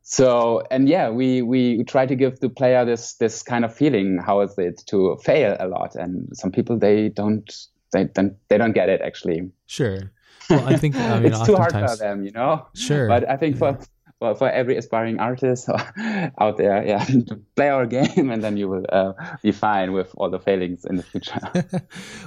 So 0.00 0.62
and 0.70 0.88
yeah, 0.88 1.10
we 1.10 1.42
we 1.42 1.84
try 1.84 2.06
to 2.06 2.16
give 2.16 2.40
the 2.40 2.48
player 2.48 2.86
this 2.86 3.12
this 3.16 3.42
kind 3.42 3.62
of 3.62 3.74
feeling. 3.74 4.16
How 4.24 4.40
is 4.40 4.56
it 4.56 4.84
to 4.86 5.18
fail 5.22 5.54
a 5.60 5.68
lot? 5.68 5.96
And 5.96 6.30
some 6.32 6.50
people 6.50 6.78
they 6.78 7.10
don't 7.10 7.44
they 7.92 8.04
don't 8.04 8.38
they 8.48 8.56
don't 8.56 8.72
get 8.72 8.88
it 8.88 9.02
actually. 9.02 9.50
Sure. 9.66 10.10
Well, 10.48 10.66
I 10.66 10.76
think 10.76 10.96
I 10.96 11.20
mean, 11.20 11.26
it's 11.32 11.44
too 11.44 11.56
hard 11.56 11.72
for 11.72 11.96
them, 11.96 12.24
you 12.24 12.30
know. 12.30 12.66
Sure. 12.74 13.06
But 13.06 13.28
I 13.28 13.36
think 13.36 13.58
for 13.58 13.78
for, 14.18 14.34
for 14.34 14.50
every 14.50 14.76
aspiring 14.76 15.20
artist 15.20 15.68
out 16.40 16.56
there, 16.56 16.84
yeah, 16.86 17.06
play 17.56 17.68
our 17.68 17.86
game, 17.86 18.30
and 18.30 18.42
then 18.42 18.56
you 18.56 18.68
will 18.68 18.84
uh, 18.90 19.12
be 19.42 19.52
fine 19.52 19.92
with 19.92 20.12
all 20.16 20.28
the 20.28 20.40
failings 20.40 20.84
in 20.84 20.96
the 20.96 21.02
future. 21.02 21.40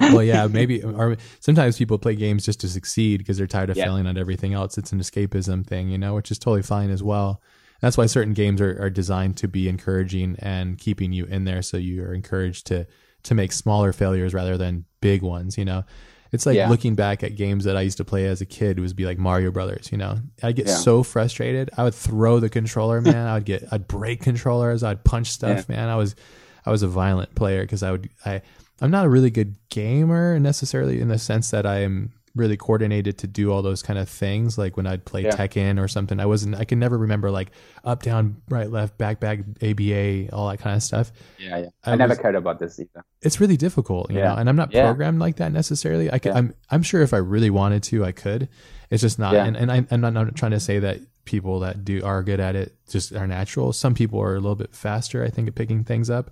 well, 0.00 0.22
yeah, 0.22 0.46
maybe. 0.46 0.82
Or 0.82 1.16
sometimes 1.40 1.76
people 1.76 1.98
play 1.98 2.14
games 2.14 2.44
just 2.44 2.60
to 2.60 2.68
succeed 2.68 3.18
because 3.18 3.36
they're 3.36 3.46
tired 3.46 3.70
of 3.70 3.76
yeah. 3.76 3.84
failing 3.84 4.06
at 4.06 4.16
everything 4.16 4.54
else. 4.54 4.78
It's 4.78 4.92
an 4.92 5.00
escapism 5.00 5.66
thing, 5.66 5.88
you 5.88 5.98
know, 5.98 6.14
which 6.14 6.30
is 6.30 6.38
totally 6.38 6.62
fine 6.62 6.90
as 6.90 7.02
well. 7.02 7.42
That's 7.80 7.98
why 7.98 8.06
certain 8.06 8.32
games 8.32 8.60
are, 8.60 8.80
are 8.80 8.90
designed 8.90 9.36
to 9.38 9.48
be 9.48 9.68
encouraging 9.68 10.36
and 10.38 10.78
keeping 10.78 11.12
you 11.12 11.26
in 11.26 11.44
there, 11.44 11.62
so 11.62 11.76
you 11.76 12.02
are 12.04 12.14
encouraged 12.14 12.66
to 12.68 12.86
to 13.24 13.34
make 13.36 13.52
smaller 13.52 13.92
failures 13.92 14.34
rather 14.34 14.56
than 14.56 14.84
big 15.00 15.22
ones. 15.22 15.58
You 15.58 15.64
know, 15.64 15.84
it's 16.32 16.46
like 16.46 16.56
yeah. 16.56 16.68
looking 16.68 16.94
back 16.94 17.22
at 17.22 17.36
games 17.36 17.64
that 17.64 17.76
I 17.76 17.82
used 17.82 17.98
to 17.98 18.04
play 18.04 18.26
as 18.26 18.40
a 18.40 18.46
kid. 18.46 18.78
It 18.78 18.80
would 18.80 18.96
be 18.96 19.04
like 19.04 19.18
Mario 19.18 19.50
Brothers. 19.50 19.92
You 19.92 19.98
know, 19.98 20.18
I'd 20.42 20.56
get 20.56 20.66
yeah. 20.66 20.76
so 20.76 21.02
frustrated. 21.02 21.70
I 21.76 21.84
would 21.84 21.94
throw 21.94 22.40
the 22.40 22.48
controller, 22.48 23.00
man. 23.02 23.26
I 23.26 23.34
would 23.34 23.44
get, 23.44 23.64
I'd 23.70 23.86
break 23.86 24.22
controllers. 24.22 24.82
I'd 24.82 25.04
punch 25.04 25.30
stuff, 25.30 25.66
yeah. 25.68 25.76
man. 25.76 25.88
I 25.90 25.96
was, 25.96 26.16
I 26.64 26.70
was 26.70 26.82
a 26.82 26.88
violent 26.88 27.34
player 27.34 27.62
because 27.62 27.82
I 27.82 27.90
would, 27.90 28.08
I, 28.24 28.40
I'm 28.80 28.90
not 28.90 29.04
a 29.04 29.10
really 29.10 29.30
good 29.30 29.56
gamer 29.68 30.40
necessarily 30.40 31.00
in 31.00 31.08
the 31.08 31.18
sense 31.18 31.50
that 31.50 31.66
I 31.66 31.80
am 31.80 32.12
really 32.34 32.56
coordinated 32.56 33.18
to 33.18 33.26
do 33.26 33.52
all 33.52 33.62
those 33.62 33.82
kind 33.82 33.98
of 33.98 34.08
things. 34.08 34.56
Like 34.56 34.76
when 34.76 34.86
I'd 34.86 35.04
play 35.04 35.24
yeah. 35.24 35.30
Tekken 35.30 35.82
or 35.82 35.88
something, 35.88 36.18
I 36.18 36.26
wasn't, 36.26 36.56
I 36.56 36.64
can 36.64 36.78
never 36.78 36.96
remember 36.96 37.30
like 37.30 37.50
up, 37.84 38.02
down, 38.02 38.40
right, 38.48 38.70
left, 38.70 38.96
back, 38.98 39.20
back, 39.20 39.40
ABA, 39.62 40.34
all 40.34 40.48
that 40.48 40.58
kind 40.58 40.74
of 40.74 40.82
stuff. 40.82 41.12
Yeah. 41.38 41.58
yeah. 41.58 41.68
I, 41.84 41.92
I 41.92 41.96
never 41.96 42.12
was, 42.12 42.18
cared 42.18 42.34
about 42.34 42.58
this 42.58 42.80
either. 42.80 43.04
It's 43.20 43.40
really 43.40 43.56
difficult, 43.56 44.10
you 44.10 44.18
yeah. 44.18 44.28
know, 44.28 44.36
and 44.36 44.48
I'm 44.48 44.56
not 44.56 44.72
programmed 44.72 45.18
like 45.18 45.36
that 45.36 45.52
necessarily. 45.52 46.10
I 46.10 46.18
can, 46.18 46.36
I'm, 46.36 46.54
I'm 46.70 46.82
sure 46.82 47.02
if 47.02 47.12
I 47.12 47.18
really 47.18 47.50
wanted 47.50 47.82
to, 47.84 48.04
I 48.04 48.12
could. 48.12 48.48
It's 48.90 49.02
just 49.02 49.18
not. 49.18 49.34
And, 49.34 49.56
and 49.56 49.70
I, 49.70 49.86
I'm 49.90 50.00
not, 50.00 50.12
not 50.12 50.34
trying 50.34 50.52
to 50.52 50.60
say 50.60 50.78
that 50.78 51.00
people 51.24 51.60
that 51.60 51.84
do 51.84 52.02
are 52.04 52.22
good 52.22 52.40
at 52.40 52.56
it 52.56 52.74
just 52.88 53.12
are 53.12 53.26
natural. 53.26 53.72
Some 53.72 53.94
people 53.94 54.20
are 54.20 54.34
a 54.34 54.40
little 54.40 54.56
bit 54.56 54.74
faster, 54.74 55.24
I 55.24 55.30
think, 55.30 55.48
at 55.48 55.54
picking 55.54 55.84
things 55.84 56.10
up. 56.10 56.30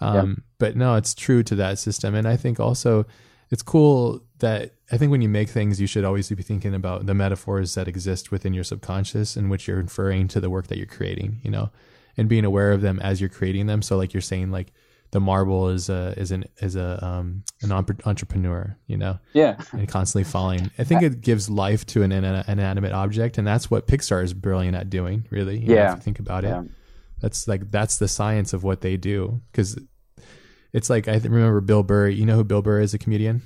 Um, 0.00 0.44
But 0.58 0.76
no, 0.76 0.94
it's 0.94 1.14
true 1.14 1.42
to 1.42 1.54
that 1.56 1.78
system. 1.78 2.14
And 2.14 2.26
I 2.26 2.36
think 2.36 2.58
also 2.58 3.04
it's 3.50 3.62
cool 3.62 4.22
that 4.38 4.74
I 4.92 4.96
think 4.96 5.10
when 5.10 5.22
you 5.22 5.28
make 5.28 5.48
things, 5.48 5.80
you 5.80 5.86
should 5.86 6.04
always 6.04 6.28
be 6.28 6.42
thinking 6.42 6.74
about 6.74 7.06
the 7.06 7.14
metaphors 7.14 7.74
that 7.74 7.88
exist 7.88 8.30
within 8.30 8.54
your 8.54 8.64
subconscious 8.64 9.36
in 9.36 9.48
which 9.48 9.66
you're 9.66 9.80
inferring 9.80 10.28
to 10.28 10.40
the 10.40 10.50
work 10.50 10.68
that 10.68 10.78
you're 10.78 10.86
creating, 10.86 11.40
you 11.42 11.50
know, 11.50 11.70
and 12.16 12.28
being 12.28 12.44
aware 12.44 12.72
of 12.72 12.80
them 12.80 12.98
as 13.00 13.20
you're 13.20 13.30
creating 13.30 13.66
them. 13.66 13.82
So 13.82 13.96
like 13.96 14.14
you're 14.14 14.20
saying, 14.20 14.50
like 14.50 14.72
the 15.10 15.20
marble 15.20 15.68
is 15.68 15.88
a 15.88 16.14
is 16.16 16.30
an 16.30 16.44
is 16.58 16.76
a 16.76 17.04
um 17.04 17.42
an 17.62 17.72
entrepreneur, 17.72 18.76
you 18.86 18.96
know, 18.96 19.18
yeah, 19.32 19.60
and 19.72 19.88
constantly 19.88 20.24
falling. 20.24 20.70
I 20.78 20.84
think 20.84 21.02
it 21.02 21.20
gives 21.20 21.50
life 21.50 21.84
to 21.86 22.02
an, 22.02 22.12
an 22.12 22.44
inanimate 22.46 22.92
object, 22.92 23.36
and 23.36 23.46
that's 23.46 23.70
what 23.70 23.88
Pixar 23.88 24.22
is 24.22 24.32
brilliant 24.32 24.76
at 24.76 24.88
doing. 24.88 25.26
Really, 25.30 25.58
you 25.58 25.74
yeah. 25.74 25.86
Know, 25.86 25.90
if 25.92 25.96
you 25.96 26.02
think 26.02 26.20
about 26.20 26.44
yeah. 26.44 26.60
it, 26.60 26.70
that's 27.20 27.48
like 27.48 27.70
that's 27.70 27.98
the 27.98 28.08
science 28.08 28.52
of 28.52 28.62
what 28.62 28.80
they 28.80 28.96
do 28.96 29.40
because 29.50 29.78
it's 30.72 30.90
like 30.90 31.08
I 31.08 31.14
remember 31.16 31.60
Bill 31.60 31.82
Burr. 31.82 32.08
You 32.08 32.26
know 32.26 32.36
who 32.36 32.44
Bill 32.44 32.62
Burr 32.62 32.80
is, 32.80 32.94
a 32.94 32.98
comedian. 32.98 33.42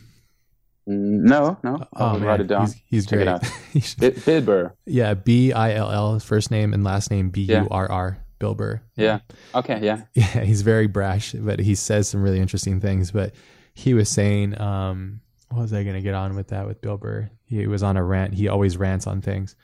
No, 0.86 1.56
no. 1.62 1.78
Oh, 1.96 2.04
I'll 2.04 2.20
write 2.20 2.40
it 2.40 2.46
down. 2.46 2.66
He's, 2.66 3.06
he's 3.06 3.06
great. 3.06 4.24
Bill 4.26 4.42
Burr. 4.42 4.74
Yeah, 4.86 5.14
B 5.14 5.52
I 5.52 5.74
L 5.74 5.90
L, 5.90 6.18
first 6.20 6.50
name 6.50 6.74
and 6.74 6.84
last 6.84 7.10
name 7.10 7.30
B 7.30 7.42
U 7.42 7.68
R 7.70 7.90
R. 7.90 8.18
Bill 8.38 8.54
Burr. 8.54 8.82
Yeah. 8.96 9.20
Okay. 9.54 9.80
Yeah. 9.82 10.02
Yeah. 10.14 10.40
He's 10.44 10.62
very 10.62 10.86
brash, 10.86 11.32
but 11.32 11.60
he 11.60 11.74
says 11.74 12.08
some 12.08 12.22
really 12.22 12.40
interesting 12.40 12.80
things. 12.80 13.10
But 13.10 13.34
he 13.72 13.94
was 13.94 14.08
saying, 14.10 14.60
um, 14.60 15.20
what 15.50 15.62
was 15.62 15.72
I 15.72 15.82
going 15.84 15.94
to 15.94 16.02
get 16.02 16.14
on 16.14 16.34
with 16.36 16.48
that 16.48 16.66
with 16.66 16.80
Bill 16.82 16.98
Burr? 16.98 17.30
He 17.46 17.66
was 17.66 17.82
on 17.82 17.96
a 17.96 18.04
rant. 18.04 18.34
He 18.34 18.48
always 18.48 18.76
rants 18.76 19.06
on 19.06 19.22
things. 19.22 19.56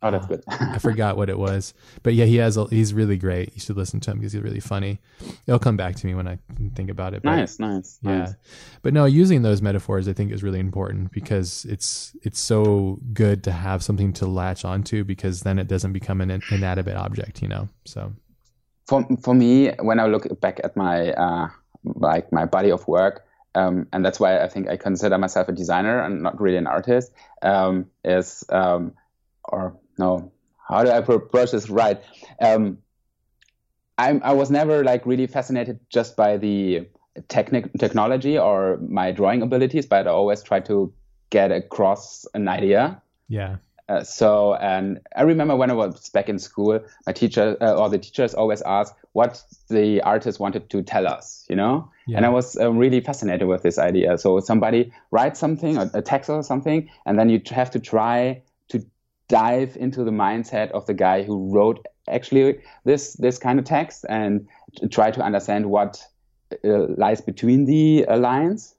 Oh, 0.00 0.12
that's 0.12 0.26
good. 0.26 0.44
I 0.46 0.78
forgot 0.80 1.16
what 1.16 1.28
it 1.28 1.38
was, 1.38 1.74
but 2.04 2.14
yeah, 2.14 2.24
he 2.24 2.36
has. 2.36 2.56
A, 2.56 2.66
he's 2.68 2.94
really 2.94 3.16
great. 3.16 3.52
You 3.54 3.60
should 3.60 3.76
listen 3.76 3.98
to 4.00 4.12
him 4.12 4.18
because 4.18 4.32
he's 4.32 4.42
really 4.42 4.60
funny. 4.60 5.00
It'll 5.46 5.58
come 5.58 5.76
back 5.76 5.96
to 5.96 6.06
me 6.06 6.14
when 6.14 6.28
I 6.28 6.38
think 6.76 6.88
about 6.88 7.14
it. 7.14 7.22
But, 7.24 7.34
nice, 7.34 7.58
nice. 7.58 7.98
Yeah, 8.02 8.18
nice. 8.18 8.34
but 8.82 8.94
no, 8.94 9.06
using 9.06 9.42
those 9.42 9.60
metaphors 9.60 10.06
I 10.06 10.12
think 10.12 10.30
is 10.30 10.44
really 10.44 10.60
important 10.60 11.10
because 11.10 11.64
it's 11.64 12.16
it's 12.22 12.38
so 12.38 13.00
good 13.12 13.42
to 13.44 13.50
have 13.50 13.82
something 13.82 14.12
to 14.14 14.26
latch 14.26 14.64
onto 14.64 15.02
because 15.02 15.40
then 15.40 15.58
it 15.58 15.66
doesn't 15.66 15.92
become 15.92 16.20
an 16.20 16.30
inanimate 16.30 16.96
object, 16.96 17.42
you 17.42 17.48
know. 17.48 17.68
So, 17.84 18.12
for 18.86 19.04
for 19.20 19.34
me, 19.34 19.72
when 19.80 19.98
I 19.98 20.06
look 20.06 20.40
back 20.40 20.60
at 20.62 20.76
my 20.76 21.10
uh, 21.12 21.48
like 21.82 22.32
my 22.32 22.44
body 22.44 22.70
of 22.70 22.86
work, 22.86 23.26
um, 23.56 23.88
and 23.92 24.04
that's 24.04 24.20
why 24.20 24.38
I 24.40 24.46
think 24.46 24.68
I 24.68 24.76
consider 24.76 25.18
myself 25.18 25.48
a 25.48 25.52
designer 25.52 26.00
and 26.00 26.22
not 26.22 26.40
really 26.40 26.56
an 26.56 26.68
artist. 26.68 27.12
Um, 27.42 27.86
is 28.04 28.44
um, 28.48 28.94
or 29.48 29.76
no, 29.98 30.32
how 30.68 30.84
do 30.84 30.90
I 30.90 30.98
approach 30.98 31.52
this 31.52 31.70
right? 31.70 32.00
Um, 32.40 32.78
I'm, 33.96 34.20
I 34.22 34.32
was 34.32 34.50
never 34.50 34.84
like 34.84 35.06
really 35.06 35.26
fascinated 35.26 35.80
just 35.90 36.16
by 36.16 36.36
the 36.36 36.88
technic 37.28 37.72
technology 37.78 38.38
or 38.38 38.78
my 38.88 39.10
drawing 39.10 39.42
abilities, 39.42 39.86
but 39.86 40.06
I 40.06 40.10
always 40.10 40.42
try 40.42 40.60
to 40.60 40.92
get 41.30 41.50
across 41.50 42.26
an 42.34 42.46
idea. 42.48 43.02
Yeah. 43.28 43.56
Uh, 43.88 44.04
so, 44.04 44.54
and 44.56 45.00
I 45.16 45.22
remember 45.22 45.56
when 45.56 45.70
I 45.70 45.74
was 45.74 46.10
back 46.10 46.28
in 46.28 46.38
school, 46.38 46.78
my 47.06 47.12
teacher 47.12 47.56
uh, 47.60 47.74
or 47.74 47.88
the 47.88 47.98
teachers 47.98 48.34
always 48.34 48.60
asked 48.62 48.94
what 49.12 49.42
the 49.68 50.02
artist 50.02 50.38
wanted 50.38 50.68
to 50.70 50.82
tell 50.82 51.08
us, 51.08 51.46
you 51.48 51.56
know? 51.56 51.90
Yeah. 52.06 52.18
And 52.18 52.26
I 52.26 52.28
was 52.28 52.56
uh, 52.58 52.70
really 52.70 53.00
fascinated 53.00 53.48
with 53.48 53.62
this 53.62 53.78
idea. 53.78 54.18
So 54.18 54.40
somebody 54.40 54.92
writes 55.10 55.40
something, 55.40 55.78
a, 55.78 55.90
a 55.94 56.02
text 56.02 56.28
or 56.28 56.42
something, 56.42 56.90
and 57.06 57.18
then 57.18 57.30
you 57.30 57.40
have 57.50 57.70
to 57.70 57.80
try 57.80 58.42
dive 59.28 59.76
into 59.76 60.04
the 60.04 60.10
mindset 60.10 60.70
of 60.72 60.86
the 60.86 60.94
guy 60.94 61.22
who 61.22 61.50
wrote 61.52 61.84
actually 62.08 62.58
this 62.84 63.14
this 63.14 63.38
kind 63.38 63.58
of 63.58 63.64
text 63.64 64.04
and 64.08 64.48
try 64.90 65.10
to 65.10 65.22
understand 65.22 65.66
what 65.66 66.02
uh, 66.64 66.86
lies 66.96 67.20
between 67.20 67.66
the 67.66 68.06
uh, 68.08 68.16
lines. 68.16 68.74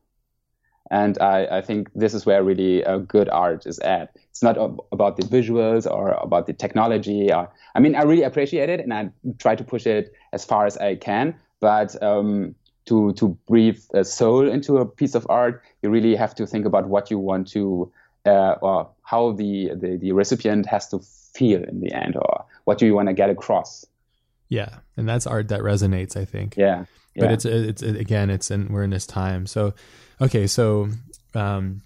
And 0.91 1.19
I, 1.21 1.57
I, 1.57 1.61
think 1.61 1.91
this 1.93 2.15
is 2.15 2.25
where 2.25 2.43
really 2.43 2.81
a 2.81 2.97
good 2.97 3.29
art 3.29 3.67
is 3.67 3.77
at. 3.79 4.15
It's 4.31 4.41
not 4.41 4.57
about 4.91 5.17
the 5.17 5.23
visuals 5.23 5.85
or 5.85 6.13
about 6.13 6.47
the 6.47 6.53
technology. 6.53 7.31
Or, 7.31 7.47
I 7.75 7.79
mean, 7.79 7.93
I 7.93 8.01
really 8.01 8.23
appreciate 8.23 8.69
it 8.69 8.79
and 8.79 8.91
I 8.91 9.11
try 9.37 9.53
to 9.53 9.63
push 9.63 9.85
it 9.85 10.11
as 10.33 10.45
far 10.45 10.65
as 10.65 10.77
I 10.77 10.95
can. 10.95 11.35
But 11.59 12.01
um, 12.01 12.55
to 12.87 13.13
to 13.13 13.37
breathe 13.47 13.83
a 13.93 14.03
soul 14.03 14.49
into 14.49 14.77
a 14.77 14.85
piece 14.85 15.13
of 15.13 15.27
art, 15.29 15.61
you 15.83 15.91
really 15.91 16.15
have 16.15 16.33
to 16.35 16.47
think 16.47 16.65
about 16.65 16.87
what 16.87 17.11
you 17.11 17.19
want 17.19 17.47
to 17.49 17.91
uh, 18.25 18.55
or 18.61 18.89
how 19.03 19.31
the, 19.31 19.71
the, 19.75 19.97
the 19.97 20.11
recipient 20.11 20.65
has 20.67 20.87
to 20.89 20.99
feel 21.33 21.63
in 21.63 21.81
the 21.81 21.93
end, 21.93 22.15
or 22.15 22.45
what 22.65 22.77
do 22.77 22.85
you 22.85 22.93
want 22.93 23.07
to 23.07 23.13
get 23.13 23.29
across? 23.29 23.85
Yeah, 24.49 24.79
and 24.97 25.07
that's 25.07 25.27
art 25.27 25.49
that 25.49 25.61
resonates. 25.61 26.17
I 26.17 26.25
think. 26.25 26.57
Yeah, 26.57 26.85
yeah. 27.15 27.21
but 27.21 27.31
it's 27.31 27.45
it's 27.45 27.81
again, 27.81 28.29
it's 28.29 28.51
in 28.51 28.71
we're 28.71 28.83
in 28.83 28.89
this 28.89 29.05
time. 29.05 29.45
So, 29.47 29.73
okay, 30.21 30.47
so. 30.47 30.89
Um, 31.35 31.83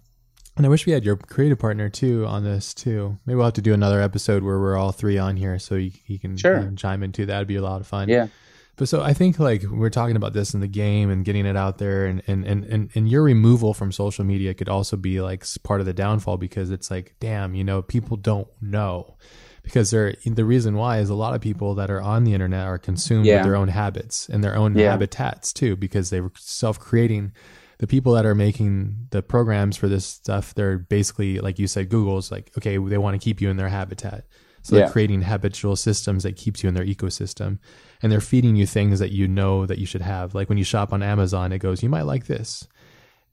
and 0.56 0.68
I 0.68 0.70
wish 0.70 0.86
we 0.86 0.94
had 0.94 1.04
your 1.04 1.16
creative 1.16 1.58
partner 1.58 1.90
too 1.90 2.28
on 2.28 2.44
this 2.44 2.76
too. 2.76 3.18
Maybe 3.26 3.36
we'll 3.36 3.46
have 3.46 3.56
to 3.56 3.62
do 3.62 3.74
another 3.74 4.00
episode 4.02 4.44
where 4.44 4.60
we're 4.60 4.78
all 4.78 4.92
three 4.92 5.18
on 5.18 5.36
here, 5.36 5.58
so 5.58 5.76
you, 5.76 5.92
you 6.06 6.20
can 6.20 6.38
sure. 6.38 6.72
chime 6.76 7.02
in 7.02 7.12
too. 7.12 7.26
That'd 7.26 7.48
be 7.48 7.56
a 7.56 7.62
lot 7.64 7.82
of 7.82 7.88
fun. 7.88 8.08
Yeah. 8.08 8.28
But 8.76 8.90
so 8.90 9.02
I 9.02 9.14
think 9.14 9.40
like 9.40 9.64
we're 9.64 9.92
talking 9.92 10.16
about 10.16 10.34
this 10.34 10.54
in 10.54 10.60
the 10.60 10.68
game 10.68 11.12
and 11.12 11.24
getting 11.24 11.46
it 11.46 11.56
out 11.56 11.78
there 11.78 12.06
and, 12.08 12.24
and, 12.26 12.44
and, 12.44 12.66
and, 12.66 12.90
and 12.96 13.08
your 13.08 13.22
removal 13.22 13.74
from 13.74 13.92
social 13.92 14.26
media 14.26 14.54
could 14.56 14.70
also 14.70 14.98
be 14.98 15.22
like 15.22 15.46
part 15.62 15.80
of 15.80 15.86
the 15.86 15.94
downfall 15.94 16.38
because 16.38 16.72
it's 16.72 16.90
like, 16.90 17.14
damn, 17.20 17.54
you 17.54 17.64
know, 17.64 17.84
people 17.84 18.18
don't 18.18 18.48
know 18.62 19.16
because 19.62 19.92
they're, 19.92 20.16
the 20.26 20.44
reason 20.44 20.76
why 20.76 20.98
is 20.98 21.10
a 21.10 21.16
lot 21.16 21.36
of 21.36 21.42
people 21.42 21.76
that 21.76 21.92
are 21.92 22.02
on 22.02 22.24
the 22.24 22.34
internet 22.34 22.66
are 22.66 22.80
consumed 22.80 23.26
yeah. 23.26 23.36
with 23.36 23.46
their 23.46 23.56
own 23.56 23.68
habits 23.68 24.28
and 24.28 24.44
their 24.44 24.56
own 24.56 24.76
yeah. 24.76 24.90
habitats 24.92 25.54
too, 25.54 25.76
because 25.76 26.10
they 26.10 26.20
were 26.20 26.32
self 26.36 26.80
creating 26.80 27.32
the 27.78 27.88
people 27.88 28.14
that 28.14 28.26
are 28.26 28.36
making 28.36 29.08
the 29.12 29.22
programs 29.22 29.78
for 29.78 29.88
this 29.88 30.06
stuff. 30.06 30.54
They're 30.56 30.80
basically, 30.80 31.40
like 31.40 31.60
you 31.60 31.68
said, 31.68 31.90
Google's 31.90 32.32
like, 32.32 32.52
okay, 32.58 32.78
they 32.78 32.98
want 32.98 33.20
to 33.20 33.24
keep 33.24 33.40
you 33.40 33.50
in 33.50 33.58
their 33.58 33.70
habitat. 33.70 34.26
So 34.64 34.76
yeah. 34.76 34.84
they're 34.84 34.92
creating 34.92 35.22
habitual 35.22 35.76
systems 35.76 36.24
that 36.24 36.38
keeps 36.38 36.64
you 36.64 36.70
in 36.70 36.74
their 36.74 36.86
ecosystem 36.86 37.60
and 38.02 38.12
they're 38.12 38.22
feeding 38.22 38.56
you 38.56 38.66
things 38.66 39.00
that 39.00 39.12
you 39.12 39.28
know 39.28 39.66
that 39.66 39.78
you 39.78 39.86
should 39.86 40.02
have. 40.02 40.34
Like 40.34 40.50
when 40.50 40.58
you 40.58 40.64
shop 40.64 40.94
on 40.94 41.04
Amazon, 41.04 41.52
it 41.52 41.60
goes, 41.60 41.84
you 41.84 41.90
might 41.90 42.04
like 42.06 42.26
this. 42.26 42.68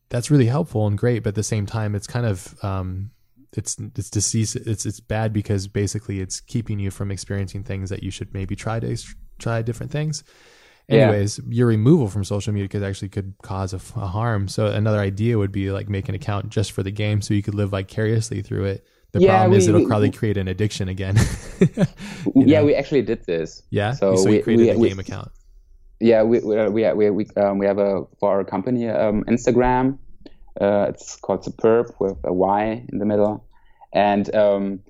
That's 0.09 0.31
really 0.31 0.47
helpful 0.47 0.89
and 0.89 0.99
great, 0.99 1.23
but 1.23 1.31
at 1.31 1.35
the 1.37 1.45
same 1.45 1.67
time, 1.67 1.95
it's 1.95 2.09
kind 2.09 2.27
of 2.27 2.57
um, 2.65 3.13
it's 3.53 3.77
it's 3.97 4.11
disease. 4.11 4.57
It's 4.57 4.85
it's 4.85 4.99
bad 4.99 5.33
because 5.33 5.69
basically 5.69 6.19
it's 6.19 6.41
keeping 6.41 6.81
you 6.81 6.91
from 6.91 7.13
experiencing 7.13 7.63
things 7.63 7.91
that 7.91 8.03
you 8.03 8.11
should 8.11 8.35
maybe 8.35 8.57
try 8.57 8.81
to 8.81 8.97
try 9.39 9.63
different 9.63 9.93
things. 9.93 10.25
Anyways, 10.89 11.39
yeah. 11.39 11.45
your 11.49 11.69
removal 11.69 12.09
from 12.09 12.25
social 12.25 12.53
media 12.53 12.67
could 12.67 12.83
actually 12.83 13.11
could 13.11 13.35
cause 13.43 13.73
a, 13.73 13.77
a 13.97 14.09
harm. 14.09 14.49
So 14.49 14.67
another 14.67 14.99
idea 14.99 15.39
would 15.39 15.53
be 15.53 15.71
like 15.71 15.89
make 15.89 16.09
an 16.09 16.17
account 16.17 16.49
just 16.49 16.73
for 16.73 16.83
the 16.83 16.91
game, 16.91 17.23
so 17.23 17.35
you 17.35 17.43
could 17.45 17.55
live 17.55 17.71
vicariously 17.71 18.43
through 18.43 18.65
it 18.65 18.85
the 19.13 19.21
yeah, 19.21 19.29
problem 19.29 19.51
we, 19.53 19.57
is 19.59 19.69
it'll 19.69 19.87
probably 19.87 20.11
create 20.11 20.37
an 20.37 20.49
addiction 20.49 20.89
again. 20.89 21.17
yeah, 22.35 22.61
know? 22.61 22.67
we 22.67 22.75
actually 22.75 23.03
did 23.03 23.25
this. 23.27 23.63
Yeah, 23.71 23.93
so, 23.93 24.17
so 24.17 24.31
we 24.31 24.41
created 24.43 24.77
we, 24.77 24.87
a 24.87 24.91
game 24.91 24.99
account. 24.99 25.31
Yeah, 25.99 26.23
we 26.23 26.41
we 26.41 26.93
we 26.93 27.11
we, 27.11 27.27
um, 27.37 27.59
we 27.59 27.67
have 27.67 27.79
a 27.79 28.05
for 28.19 28.31
our 28.31 28.45
company 28.45 28.89
um, 28.89 29.25
Instagram. 29.25 29.99
Uh, 30.61 30.87
it's 30.89 31.17
called 31.17 31.45
Supyrb 31.45 31.93
with 31.99 32.19
a 32.25 32.33
Y 32.33 32.85
in 32.89 32.99
the 32.99 33.07
middle, 33.07 33.47
and 33.93 34.35
um, 34.35 34.81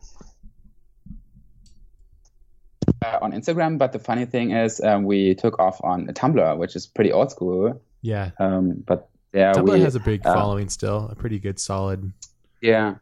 on 3.20 3.32
Instagram, 3.32 3.78
but 3.78 3.92
the 3.92 3.98
funny 3.98 4.26
thing 4.26 4.50
is, 4.50 4.80
um, 4.80 5.04
we 5.04 5.34
took 5.34 5.58
off 5.58 5.80
on 5.82 6.06
Tumblr, 6.08 6.58
which 6.58 6.76
is 6.76 6.86
pretty 6.86 7.12
old 7.12 7.30
school. 7.30 7.80
Yeah. 8.02 8.30
Um, 8.38 8.82
but 8.86 9.08
yeah, 9.32 9.52
Tumblr 9.52 9.72
we, 9.72 9.80
has 9.80 9.94
a 9.94 10.00
big 10.00 10.26
uh, 10.26 10.34
following 10.34 10.68
still, 10.68 11.08
a 11.10 11.14
pretty 11.14 11.38
good, 11.38 11.58
solid. 11.58 12.12
Yeah. 12.60 12.96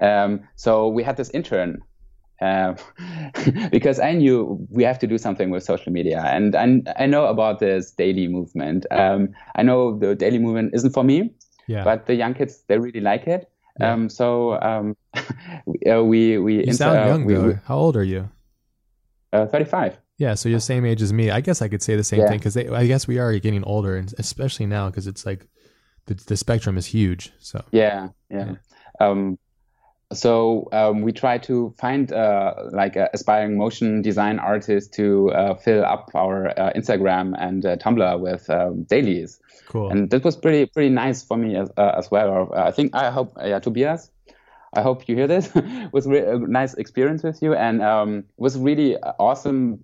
Um, 0.00 0.40
so 0.56 0.88
we 0.88 1.02
had 1.02 1.16
this 1.16 1.30
intern 1.30 1.80
uh, 2.42 2.74
because 3.70 3.98
I 3.98 4.12
knew 4.12 4.66
we 4.70 4.84
have 4.84 4.98
to 4.98 5.06
do 5.06 5.18
something 5.18 5.50
with 5.50 5.62
social 5.62 5.92
media, 5.92 6.22
and 6.26 6.54
I, 6.54 6.82
I 7.02 7.06
know 7.06 7.26
about 7.26 7.60
this 7.60 7.92
daily 7.92 8.28
movement. 8.28 8.84
Um, 8.90 9.28
I 9.54 9.62
know 9.62 9.98
the 9.98 10.14
daily 10.14 10.38
movement 10.38 10.74
isn't 10.74 10.92
for 10.92 11.02
me, 11.04 11.32
Yeah. 11.66 11.84
but 11.84 12.06
the 12.06 12.14
young 12.14 12.34
kids 12.34 12.62
they 12.68 12.78
really 12.78 13.00
like 13.00 13.26
it. 13.26 13.48
Yeah. 13.80 13.92
Um, 13.92 14.08
so 14.10 14.60
um, 14.60 14.96
we, 15.66 15.90
uh, 15.90 16.02
we 16.02 16.38
we 16.38 16.54
you 16.54 16.60
inter- 16.60 16.72
sound 16.74 17.08
young 17.08 17.24
we, 17.24 17.34
though. 17.34 17.46
we- 17.48 17.58
How 17.64 17.76
old 17.78 17.96
are 17.96 18.04
you? 18.04 18.28
uh, 19.32 19.46
thirty 19.46 19.64
five. 19.64 19.98
Yeah, 20.18 20.34
so 20.34 20.48
you're 20.48 20.56
the 20.58 20.62
same 20.62 20.86
age 20.86 21.02
as 21.02 21.12
me. 21.12 21.30
I 21.30 21.40
guess 21.42 21.60
I 21.60 21.68
could 21.68 21.82
say 21.82 21.94
the 21.96 22.04
same 22.04 22.20
Yeah. 22.20 22.28
thing 22.28 22.38
because 22.38 22.56
I 22.56 22.86
guess 22.86 23.06
we 23.06 23.18
are 23.18 23.38
getting 23.38 23.64
older, 23.64 23.96
and 23.96 24.12
especially 24.18 24.66
now 24.66 24.88
because 24.90 25.06
it's 25.06 25.26
like 25.26 25.46
the 26.06 26.14
the 26.14 26.36
spectrum 26.36 26.76
is 26.78 26.86
huge. 26.86 27.32
So 27.38 27.62
Yeah, 27.72 28.08
yeah. 28.30 28.54
Um, 29.00 29.38
so 30.12 30.68
um, 30.72 31.02
we 31.02 31.12
try 31.12 31.38
to 31.38 31.74
find 31.78 32.12
uh, 32.12 32.54
like 32.70 32.96
uh, 32.96 33.08
aspiring 33.12 33.56
motion 33.56 34.02
design 34.02 34.38
artists 34.38 34.88
to 34.96 35.30
uh, 35.32 35.54
fill 35.54 35.84
up 35.84 36.10
our 36.14 36.48
uh, 36.58 36.72
Instagram 36.74 37.34
and 37.38 37.66
uh, 37.66 37.76
Tumblr 37.76 38.20
with 38.20 38.48
um, 38.48 38.84
dailies, 38.84 39.40
cool. 39.66 39.90
and 39.90 40.10
that 40.10 40.24
was 40.24 40.36
pretty 40.36 40.66
pretty 40.66 40.90
nice 40.90 41.22
for 41.22 41.36
me 41.36 41.56
as 41.56 41.70
uh, 41.76 41.92
as 41.96 42.10
well. 42.10 42.52
Uh, 42.54 42.62
I 42.62 42.70
think 42.70 42.94
I 42.94 43.10
hope 43.10 43.36
yeah, 43.42 43.58
Tobias. 43.58 44.10
I 44.74 44.82
hope 44.82 45.08
you 45.08 45.16
hear 45.16 45.26
this. 45.26 45.50
it 45.54 45.92
was 45.92 46.06
re- 46.06 46.26
a 46.26 46.38
nice 46.38 46.74
experience 46.74 47.22
with 47.22 47.42
you, 47.42 47.54
and 47.54 47.82
um, 47.82 48.18
it 48.18 48.24
was 48.36 48.58
really 48.58 48.96
awesome 49.18 49.82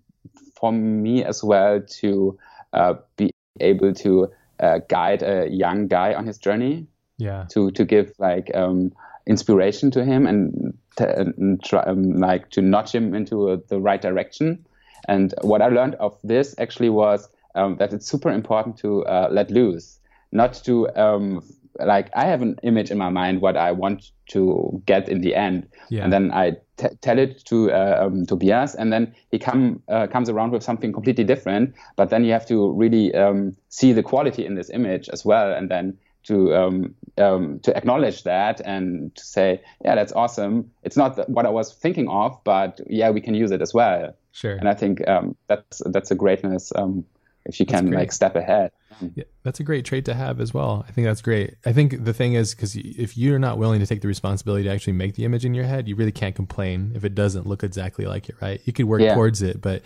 for 0.55 0.71
me 0.73 1.25
as 1.25 1.43
well 1.43 1.81
to 1.81 2.39
uh, 2.73 2.95
be 3.17 3.33
able 3.59 3.93
to 3.95 4.31
uh, 4.61 4.79
guide 4.89 5.23
a 5.23 5.49
young 5.51 5.89
guy 5.89 6.15
on 6.15 6.27
his 6.27 6.39
journey 6.39 6.87
yeah, 7.19 7.47
to 7.51 7.71
to 7.73 7.85
give 7.85 8.13
like 8.19 8.51
um, 8.55 8.93
inspiration 9.27 9.91
to 9.93 10.05
him 10.05 10.27
and, 10.27 10.77
t- 10.97 11.05
and 11.05 11.63
try, 11.63 11.83
um, 11.83 12.15
like 12.15 12.51
to 12.51 12.63
nudge 12.63 12.93
him 12.93 13.15
into 13.15 13.51
uh, 13.51 13.57
the 13.69 13.81
right 13.81 14.01
direction. 14.01 14.65
And 15.09 15.35
what 15.43 15.63
I 15.63 15.69
learned 15.69 15.97
of 15.97 16.19
this 16.23 16.55
actually 16.59 16.91
was 16.91 17.29
um, 17.55 17.77
that 17.77 17.93
it's 17.93 18.07
super 18.07 18.31
important 18.31 18.79
to 18.79 19.05
uh, 19.05 19.29
let 19.31 19.51
loose, 19.51 19.99
not 20.31 20.55
to 20.65 20.89
um, 20.97 21.43
like 21.81 22.11
I 22.15 22.27
have 22.27 22.43
an 22.43 22.59
image 22.63 22.91
in 22.91 22.99
my 22.99 23.09
mind 23.09 23.41
what 23.41 23.57
I 23.57 23.73
want 23.73 24.11
to 24.29 24.83
get 24.87 25.09
in 25.09 25.21
the 25.21 25.35
end, 25.35 25.69
yeah, 25.89 26.05
and 26.05 26.13
then 26.13 26.31
I 26.33 26.53
t- 26.77 26.95
tell 27.01 27.19
it 27.19 27.45
to 27.47 27.71
uh, 27.71 28.05
um, 28.07 28.27
Tobias, 28.27 28.75
and 28.75 28.93
then 28.93 29.15
he 29.31 29.39
come 29.39 29.83
uh, 29.89 30.07
comes 30.07 30.29
around 30.29 30.53
with 30.53 30.63
something 30.63 30.93
completely 30.93 31.25
different. 31.25 31.75
But 31.97 32.11
then 32.11 32.25
you 32.25 32.33
have 32.33 32.47
to 32.47 32.73
really 32.73 33.15
um, 33.15 33.57
see 33.69 33.93
the 33.93 34.03
quality 34.03 34.45
in 34.45 34.55
this 34.55 34.71
image 34.71 35.09
as 35.09 35.25
well, 35.25 35.53
and 35.53 35.71
then 35.71 35.99
to 36.25 36.55
um, 36.55 36.95
um, 37.19 37.61
to 37.61 37.77
acknowledge 37.77 38.23
that 38.25 38.61
and 38.61 39.15
to 39.17 39.25
say, 39.25 39.61
yeah, 39.85 39.95
that's 39.95 40.13
awesome. 40.13 40.71
It's 40.83 40.97
not 40.97 41.17
th- 41.17 41.29
what 41.29 41.47
I 41.47 41.51
was 41.51 41.73
thinking 41.75 42.09
of, 42.09 42.39
but 42.45 42.81
yeah, 42.87 43.11
we 43.11 43.21
can 43.21 43.35
use 43.35 43.51
it 43.51 43.61
as 43.63 43.75
well. 43.75 44.15
sure. 44.33 44.57
And 44.57 44.69
I 44.69 44.75
think 44.75 45.07
um, 45.09 45.37
that's 45.49 45.83
that's 45.87 46.11
a 46.11 46.15
greatness 46.15 46.73
um, 46.75 47.05
if 47.45 47.59
you 47.61 47.67
can 47.67 47.91
like 47.91 48.13
step 48.13 48.37
ahead. 48.37 48.71
Yeah, 49.15 49.25
that's 49.43 49.59
a 49.59 49.65
great 49.65 49.85
trait 49.85 50.05
to 50.05 50.15
have 50.15 50.41
as 50.41 50.55
well. 50.55 50.85
I 50.89 50.93
think 50.93 51.07
that's 51.07 51.23
great. 51.23 51.57
I 51.67 51.73
think 51.73 52.05
the 52.05 52.13
thing 52.13 52.35
is 52.35 52.55
because 52.55 52.77
if 52.77 53.17
you're 53.19 53.39
not 53.39 53.59
willing 53.59 53.81
to 53.81 53.87
take 53.87 54.01
the 54.01 54.09
responsibility 54.09 54.65
to 54.65 54.71
actually 54.71 54.93
make 54.93 55.15
the 55.17 55.25
image 55.25 55.45
in 55.45 55.55
your 55.55 55.65
head, 55.65 55.89
you 55.89 55.97
really 55.97 56.13
can't 56.13 56.37
complain 56.37 56.93
if 56.95 57.05
it 57.05 57.15
doesn't 57.15 57.47
look 57.47 57.65
exactly 57.65 58.07
like 58.07 58.29
it. 58.29 58.37
Right? 58.41 58.61
You 58.65 58.73
could 58.73 58.85
work 58.85 59.01
Yeah. 59.01 59.15
towards 59.15 59.43
it, 59.43 59.61
but 59.61 59.83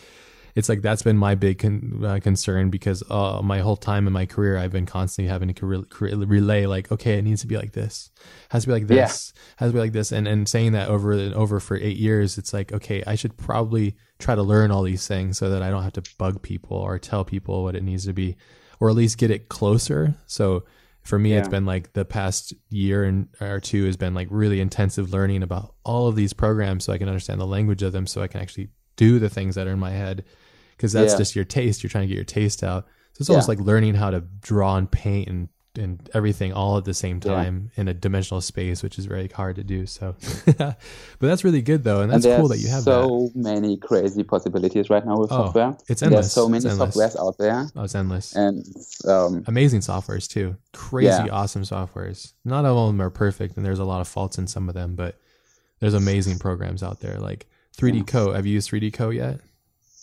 it's 0.56 0.70
like 0.70 0.80
that's 0.80 1.02
been 1.02 1.18
my 1.18 1.34
big 1.34 1.58
con- 1.58 2.02
uh, 2.02 2.18
concern 2.20 2.70
because 2.70 3.02
uh, 3.10 3.42
my 3.44 3.58
whole 3.58 3.76
time 3.76 4.06
in 4.06 4.12
my 4.14 4.24
career, 4.24 4.56
I've 4.56 4.72
been 4.72 4.86
constantly 4.86 5.28
having 5.28 5.52
to 5.52 5.66
re- 5.66 5.84
re- 6.00 6.14
relay 6.14 6.64
like, 6.64 6.90
okay, 6.90 7.18
it 7.18 7.22
needs 7.22 7.42
to 7.42 7.46
be 7.46 7.58
like 7.58 7.72
this, 7.72 8.10
has 8.48 8.62
to 8.62 8.68
be 8.68 8.72
like 8.72 8.86
this, 8.86 9.34
has 9.58 9.68
to 9.68 9.74
be 9.74 9.78
like 9.78 9.92
this, 9.92 10.12
and 10.12 10.26
and 10.26 10.48
saying 10.48 10.72
that 10.72 10.88
over 10.88 11.12
and 11.12 11.34
over 11.34 11.60
for 11.60 11.76
eight 11.76 11.98
years, 11.98 12.38
it's 12.38 12.54
like, 12.54 12.72
okay, 12.72 13.04
I 13.06 13.16
should 13.16 13.36
probably 13.36 13.96
try 14.18 14.34
to 14.34 14.42
learn 14.42 14.70
all 14.70 14.82
these 14.82 15.06
things 15.06 15.36
so 15.36 15.50
that 15.50 15.62
I 15.62 15.68
don't 15.68 15.82
have 15.82 15.92
to 15.92 16.02
bug 16.16 16.40
people 16.40 16.78
or 16.78 16.98
tell 16.98 17.22
people 17.22 17.62
what 17.62 17.76
it 17.76 17.82
needs 17.82 18.06
to 18.06 18.14
be, 18.14 18.36
or 18.80 18.88
at 18.88 18.96
least 18.96 19.18
get 19.18 19.30
it 19.30 19.50
closer. 19.50 20.14
So 20.26 20.64
for 21.02 21.18
me, 21.18 21.34
it's 21.34 21.48
been 21.48 21.66
like 21.66 21.92
the 21.92 22.06
past 22.06 22.54
year 22.70 23.04
and 23.04 23.28
or 23.42 23.60
two 23.60 23.84
has 23.84 23.98
been 23.98 24.14
like 24.14 24.28
really 24.30 24.60
intensive 24.60 25.12
learning 25.12 25.42
about 25.42 25.74
all 25.84 26.08
of 26.08 26.16
these 26.16 26.32
programs 26.32 26.84
so 26.84 26.94
I 26.94 26.98
can 26.98 27.08
understand 27.08 27.42
the 27.42 27.46
language 27.46 27.82
of 27.82 27.92
them 27.92 28.06
so 28.06 28.22
I 28.22 28.26
can 28.26 28.40
actually 28.40 28.70
do 28.96 29.18
the 29.18 29.28
things 29.28 29.54
that 29.54 29.66
are 29.66 29.72
in 29.72 29.78
my 29.78 29.90
head 29.90 30.24
because 30.76 30.92
that's 30.92 31.12
Yeah. 31.14 31.18
just 31.18 31.34
your 31.36 31.44
taste. 31.44 31.82
You're 31.82 31.90
trying 31.90 32.04
to 32.04 32.08
get 32.08 32.16
your 32.16 32.24
taste 32.24 32.62
out. 32.62 32.84
So 33.14 33.22
it's 33.22 33.30
almost 33.30 33.48
Yeah. 33.48 33.52
like 33.56 33.60
learning 33.66 33.94
how 33.94 34.10
to 34.10 34.20
draw 34.40 34.76
and 34.76 34.90
paint 34.90 35.28
and 35.28 35.48
and 35.78 36.08
everything 36.14 36.54
all 36.54 36.78
at 36.78 36.86
the 36.86 36.94
same 36.94 37.20
Yeah. 37.22 37.34
time 37.34 37.70
in 37.76 37.86
a 37.86 37.92
dimensional 37.92 38.40
space, 38.40 38.82
which 38.82 38.98
is 38.98 39.04
very 39.04 39.28
hard 39.28 39.56
to 39.56 39.62
do. 39.62 39.84
So, 39.84 40.14
but 40.56 40.76
that's 41.20 41.44
really 41.44 41.60
good 41.60 41.84
though, 41.84 42.00
and 42.00 42.10
And 42.10 42.22
that's 42.22 42.40
cool 42.40 42.48
that 42.48 42.60
you 42.60 42.68
have 42.68 42.84
that. 42.86 42.90
so 43.04 43.30
many 43.34 43.76
crazy 43.76 44.22
possibilities 44.22 44.88
right 44.88 45.04
now 45.04 45.18
with 45.18 45.30
Oh, 45.30 45.44
software. 45.44 45.76
it's 45.86 46.00
There's 46.00 46.02
endless. 46.04 46.32
so 46.32 46.48
many 46.48 46.64
softwares 46.64 47.14
out 47.20 47.36
there, 47.36 47.68
Oh, 47.76 47.82
it's 47.84 47.94
endless. 47.94 48.34
and 48.34 48.64
um, 49.06 49.44
amazing 49.46 49.80
softwares 49.80 50.26
too. 50.26 50.56
Crazy 50.72 51.08
Yeah. 51.08 51.26
awesome 51.30 51.60
softwares. 51.62 52.32
Not 52.42 52.64
all 52.64 52.88
of 52.88 52.94
them 52.94 53.02
are 53.02 53.10
perfect, 53.10 53.58
and 53.58 53.66
there's 53.66 53.78
a 53.78 53.84
lot 53.84 54.00
of 54.00 54.08
faults 54.08 54.38
in 54.38 54.46
some 54.46 54.70
of 54.70 54.74
them, 54.74 54.94
but 54.96 55.16
there's 55.80 55.92
amazing 55.92 56.38
programs 56.38 56.82
out 56.82 57.00
there 57.00 57.18
like 57.20 57.46
3D-Coat. 57.76 58.34
Have 58.34 58.46
you 58.46 58.54
used 58.54 58.70
3D-Coat 58.70 59.10
yet? 59.10 59.40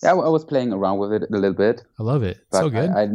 Yeah, 0.04 0.12
I 0.12 0.30
was 0.30 0.44
playing 0.46 0.74
around 0.74 0.98
with 1.00 1.14
it 1.14 1.24
a 1.24 1.32
little 1.34 1.54
bit. 1.54 1.84
I 2.00 2.04
love 2.04 2.24
it. 2.24 2.40
So 2.52 2.70
good. 2.70 2.90
I, 2.90 3.04
I, 3.04 3.10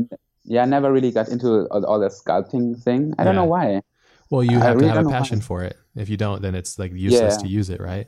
yeah, 0.44 0.62
I 0.62 0.64
never 0.66 0.90
really 0.92 1.10
got 1.10 1.28
into 1.28 1.66
all, 1.68 1.84
all 1.84 1.98
the 2.00 2.08
sculpting 2.08 2.82
thing. 2.82 3.14
I 3.18 3.24
don't 3.24 3.34
know 3.34 3.44
why. 3.44 3.82
well, 4.30 4.42
you 4.42 4.58
I 4.58 4.64
have 4.64 4.76
really 4.76 4.88
have 4.88 4.98
a 4.98 5.02
know 5.02 5.10
why. 5.10 5.18
passion 5.18 5.40
for 5.40 5.62
it. 5.62 5.76
If 5.96 6.08
you 6.08 6.16
don't, 6.16 6.42
then 6.42 6.54
it's 6.54 6.78
like 6.78 6.92
useless 6.92 7.36
Yeah. 7.36 7.42
to 7.42 7.48
use 7.48 7.70
it, 7.70 7.80
right? 7.80 8.06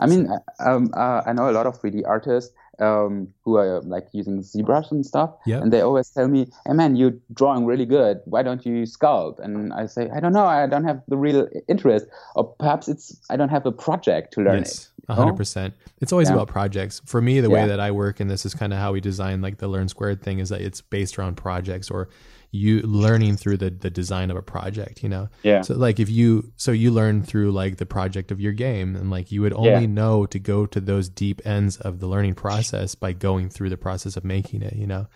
I 0.00 0.06
mean, 0.06 0.28
um, 0.60 0.90
uh, 0.96 1.22
I 1.26 1.32
know 1.32 1.50
a 1.50 1.52
lot 1.52 1.66
of 1.66 1.78
3D 1.80 2.04
artists 2.06 2.52
um, 2.80 3.28
who 3.44 3.56
are 3.56 3.80
like 3.82 4.08
using 4.12 4.40
ZBrush 4.40 4.90
and 4.90 5.04
stuff, 5.06 5.30
Yep. 5.46 5.62
and 5.62 5.72
they 5.72 5.80
always 5.82 6.08
tell 6.10 6.26
me, 6.26 6.50
"Hey 6.66 6.72
man, 6.72 6.96
you're 6.96 7.14
drawing 7.32 7.66
really 7.66 7.86
good. 7.86 8.20
Why 8.24 8.42
don't 8.42 8.64
you 8.66 8.82
sculpt?" 8.82 9.38
And 9.38 9.72
I 9.72 9.86
say, 9.86 10.10
"I 10.10 10.20
don't 10.20 10.32
know. 10.32 10.46
I 10.46 10.66
don't 10.66 10.84
have 10.84 11.02
the 11.06 11.16
real 11.16 11.46
interest, 11.68 12.06
or 12.34 12.44
perhaps 12.44 12.88
it's 12.88 13.20
I 13.30 13.36
don't 13.36 13.50
have 13.50 13.66
a 13.66 13.72
project 13.72 14.32
to 14.34 14.40
learn 14.40 14.64
yes, 14.64 14.72
it." 14.74 14.93
A 15.08 15.14
hundred 15.14 15.36
percent. 15.36 15.74
It's 16.00 16.12
always 16.12 16.28
Yeah. 16.28 16.34
about 16.34 16.48
projects. 16.48 17.00
For 17.04 17.20
me, 17.20 17.40
the 17.40 17.50
way 17.50 17.66
that 17.66 17.80
I 17.80 17.90
work, 17.90 18.20
and 18.20 18.30
this 18.30 18.46
is 18.46 18.54
kind 18.54 18.72
of 18.72 18.78
how 18.78 18.92
we 18.92 19.00
design 19.00 19.42
like 19.42 19.58
the 19.58 19.68
Learn 19.68 19.88
Squared 19.88 20.22
thing, 20.22 20.38
is 20.38 20.48
that 20.48 20.60
it's 20.60 20.80
based 20.80 21.18
around 21.18 21.36
projects 21.36 21.90
or 21.90 22.08
you 22.50 22.80
learning 22.82 23.36
through 23.36 23.56
the 23.56 23.68
the 23.70 23.90
design 23.90 24.30
of 24.30 24.36
a 24.36 24.42
project. 24.42 25.02
You 25.02 25.08
know, 25.08 25.28
Yeah, 25.42 25.62
So 25.62 25.74
like 25.74 25.98
if 25.98 26.08
you 26.08 26.52
so 26.56 26.70
you 26.72 26.90
learn 26.92 27.22
through 27.22 27.50
like 27.52 27.76
the 27.78 27.86
project 27.86 28.30
of 28.30 28.40
your 28.40 28.52
game 28.52 28.94
and 28.96 29.10
like 29.10 29.32
you 29.32 29.42
would 29.42 29.52
only 29.54 29.70
Yeah. 29.70 29.86
know 29.86 30.24
to 30.26 30.38
go 30.38 30.64
to 30.66 30.80
those 30.80 31.08
deep 31.08 31.42
ends 31.44 31.76
of 31.78 31.98
the 31.98 32.06
learning 32.06 32.34
process 32.34 32.94
by 32.94 33.12
going 33.12 33.48
through 33.50 33.70
the 33.70 33.76
process 33.76 34.16
of 34.16 34.24
making 34.24 34.62
it, 34.62 34.76
you 34.76 34.86
know, 34.86 35.06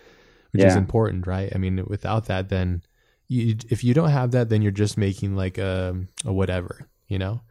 which 0.51 0.63
is 0.63 0.75
important, 0.75 1.25
right? 1.27 1.49
I 1.55 1.57
mean, 1.57 1.83
without 1.87 2.25
that, 2.25 2.49
then 2.49 2.81
you 3.29 3.55
if 3.69 3.83
you 3.85 3.93
don't 3.93 4.09
have 4.09 4.31
that, 4.31 4.49
then 4.49 4.61
you're 4.61 4.71
just 4.71 4.97
making 4.97 5.35
like 5.35 5.57
a, 5.57 5.95
a 6.25 6.33
whatever, 6.33 6.89
you 7.07 7.19
know, 7.19 7.41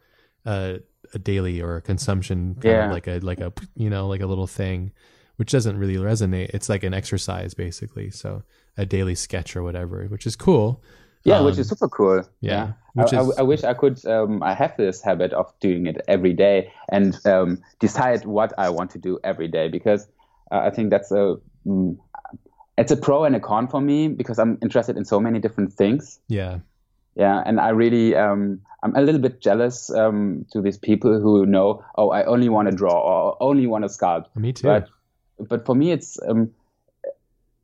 a, 0.45 0.79
a 1.13 1.19
daily 1.19 1.61
or 1.61 1.77
a 1.77 1.81
consumption 1.81 2.55
kind 2.55 2.65
Yeah. 2.65 2.85
of 2.85 2.91
like 2.91 3.07
a 3.07 3.19
like 3.19 3.39
a 3.39 3.51
you 3.75 3.89
know 3.89 4.07
like 4.07 4.21
a 4.21 4.27
little 4.27 4.47
thing, 4.47 4.91
which 5.37 5.51
doesn't 5.51 5.77
really 5.77 5.95
resonate. 5.97 6.49
It's 6.53 6.69
like 6.69 6.83
an 6.83 6.93
exercise 6.93 7.53
basically, 7.53 8.11
so 8.11 8.43
a 8.77 8.85
daily 8.85 9.15
sketch 9.15 9.55
or 9.55 9.63
whatever, 9.63 10.05
which 10.05 10.25
is 10.27 10.35
cool. 10.35 10.81
yeah, 11.25 11.41
which 11.41 11.55
Um, 11.55 11.59
is 11.61 11.67
super 11.69 11.89
cool. 11.89 12.23
yeah, 12.41 12.73
I, 12.97 13.01
which 13.01 13.13
I- 13.13 13.21
is- 13.21 13.37
I 13.39 13.41
wish 13.43 13.63
I 13.63 13.73
could. 13.73 14.05
Um, 14.05 14.41
I 14.41 14.53
have 14.53 14.73
this 14.77 15.01
habit 15.01 15.33
of 15.33 15.51
doing 15.59 15.85
it 15.87 15.97
every 16.07 16.33
day 16.33 16.71
and 16.89 17.13
um, 17.25 17.57
decide 17.79 18.25
what 18.25 18.53
I 18.57 18.69
want 18.69 18.91
to 18.91 18.99
do 18.99 19.19
every 19.23 19.47
day 19.49 19.67
because 19.67 20.07
uh, 20.51 20.59
I 20.67 20.69
think 20.69 20.89
that's 20.91 21.11
a 21.11 21.35
mm, 21.67 21.97
it's 22.77 22.91
a 22.91 22.95
pro 22.97 23.25
and 23.25 23.35
a 23.35 23.39
con 23.41 23.67
for 23.67 23.81
me 23.81 24.07
because 24.07 24.39
I'm 24.39 24.57
interested 24.61 24.95
in 24.95 25.03
so 25.03 25.19
many 25.19 25.39
different 25.39 25.73
things. 25.73 26.19
Yeah. 26.29 26.59
Yeah, 27.19 27.43
and 27.45 27.59
I 27.59 27.69
really 27.69 28.15
um, 28.15 28.61
I'm 28.81 28.95
a 28.95 29.01
little 29.01 29.19
bit 29.19 29.41
jealous 29.41 29.89
um, 29.89 30.45
to 30.53 30.61
these 30.61 30.77
people 30.77 31.19
who 31.19 31.45
know, 31.45 31.83
oh, 31.95 32.11
I 32.11 32.23
only 32.23 32.47
want 32.47 32.69
to 32.69 32.75
draw 32.75 32.97
or 32.97 33.37
only 33.41 33.67
want 33.67 33.83
to 33.83 33.89
sculpt. 33.89 34.27
Me 34.37 34.53
too. 34.53 34.67
But 34.67 34.89
but 35.49 35.65
for 35.65 35.75
me, 35.75 35.91
it's 35.91 36.17
um, 36.25 36.49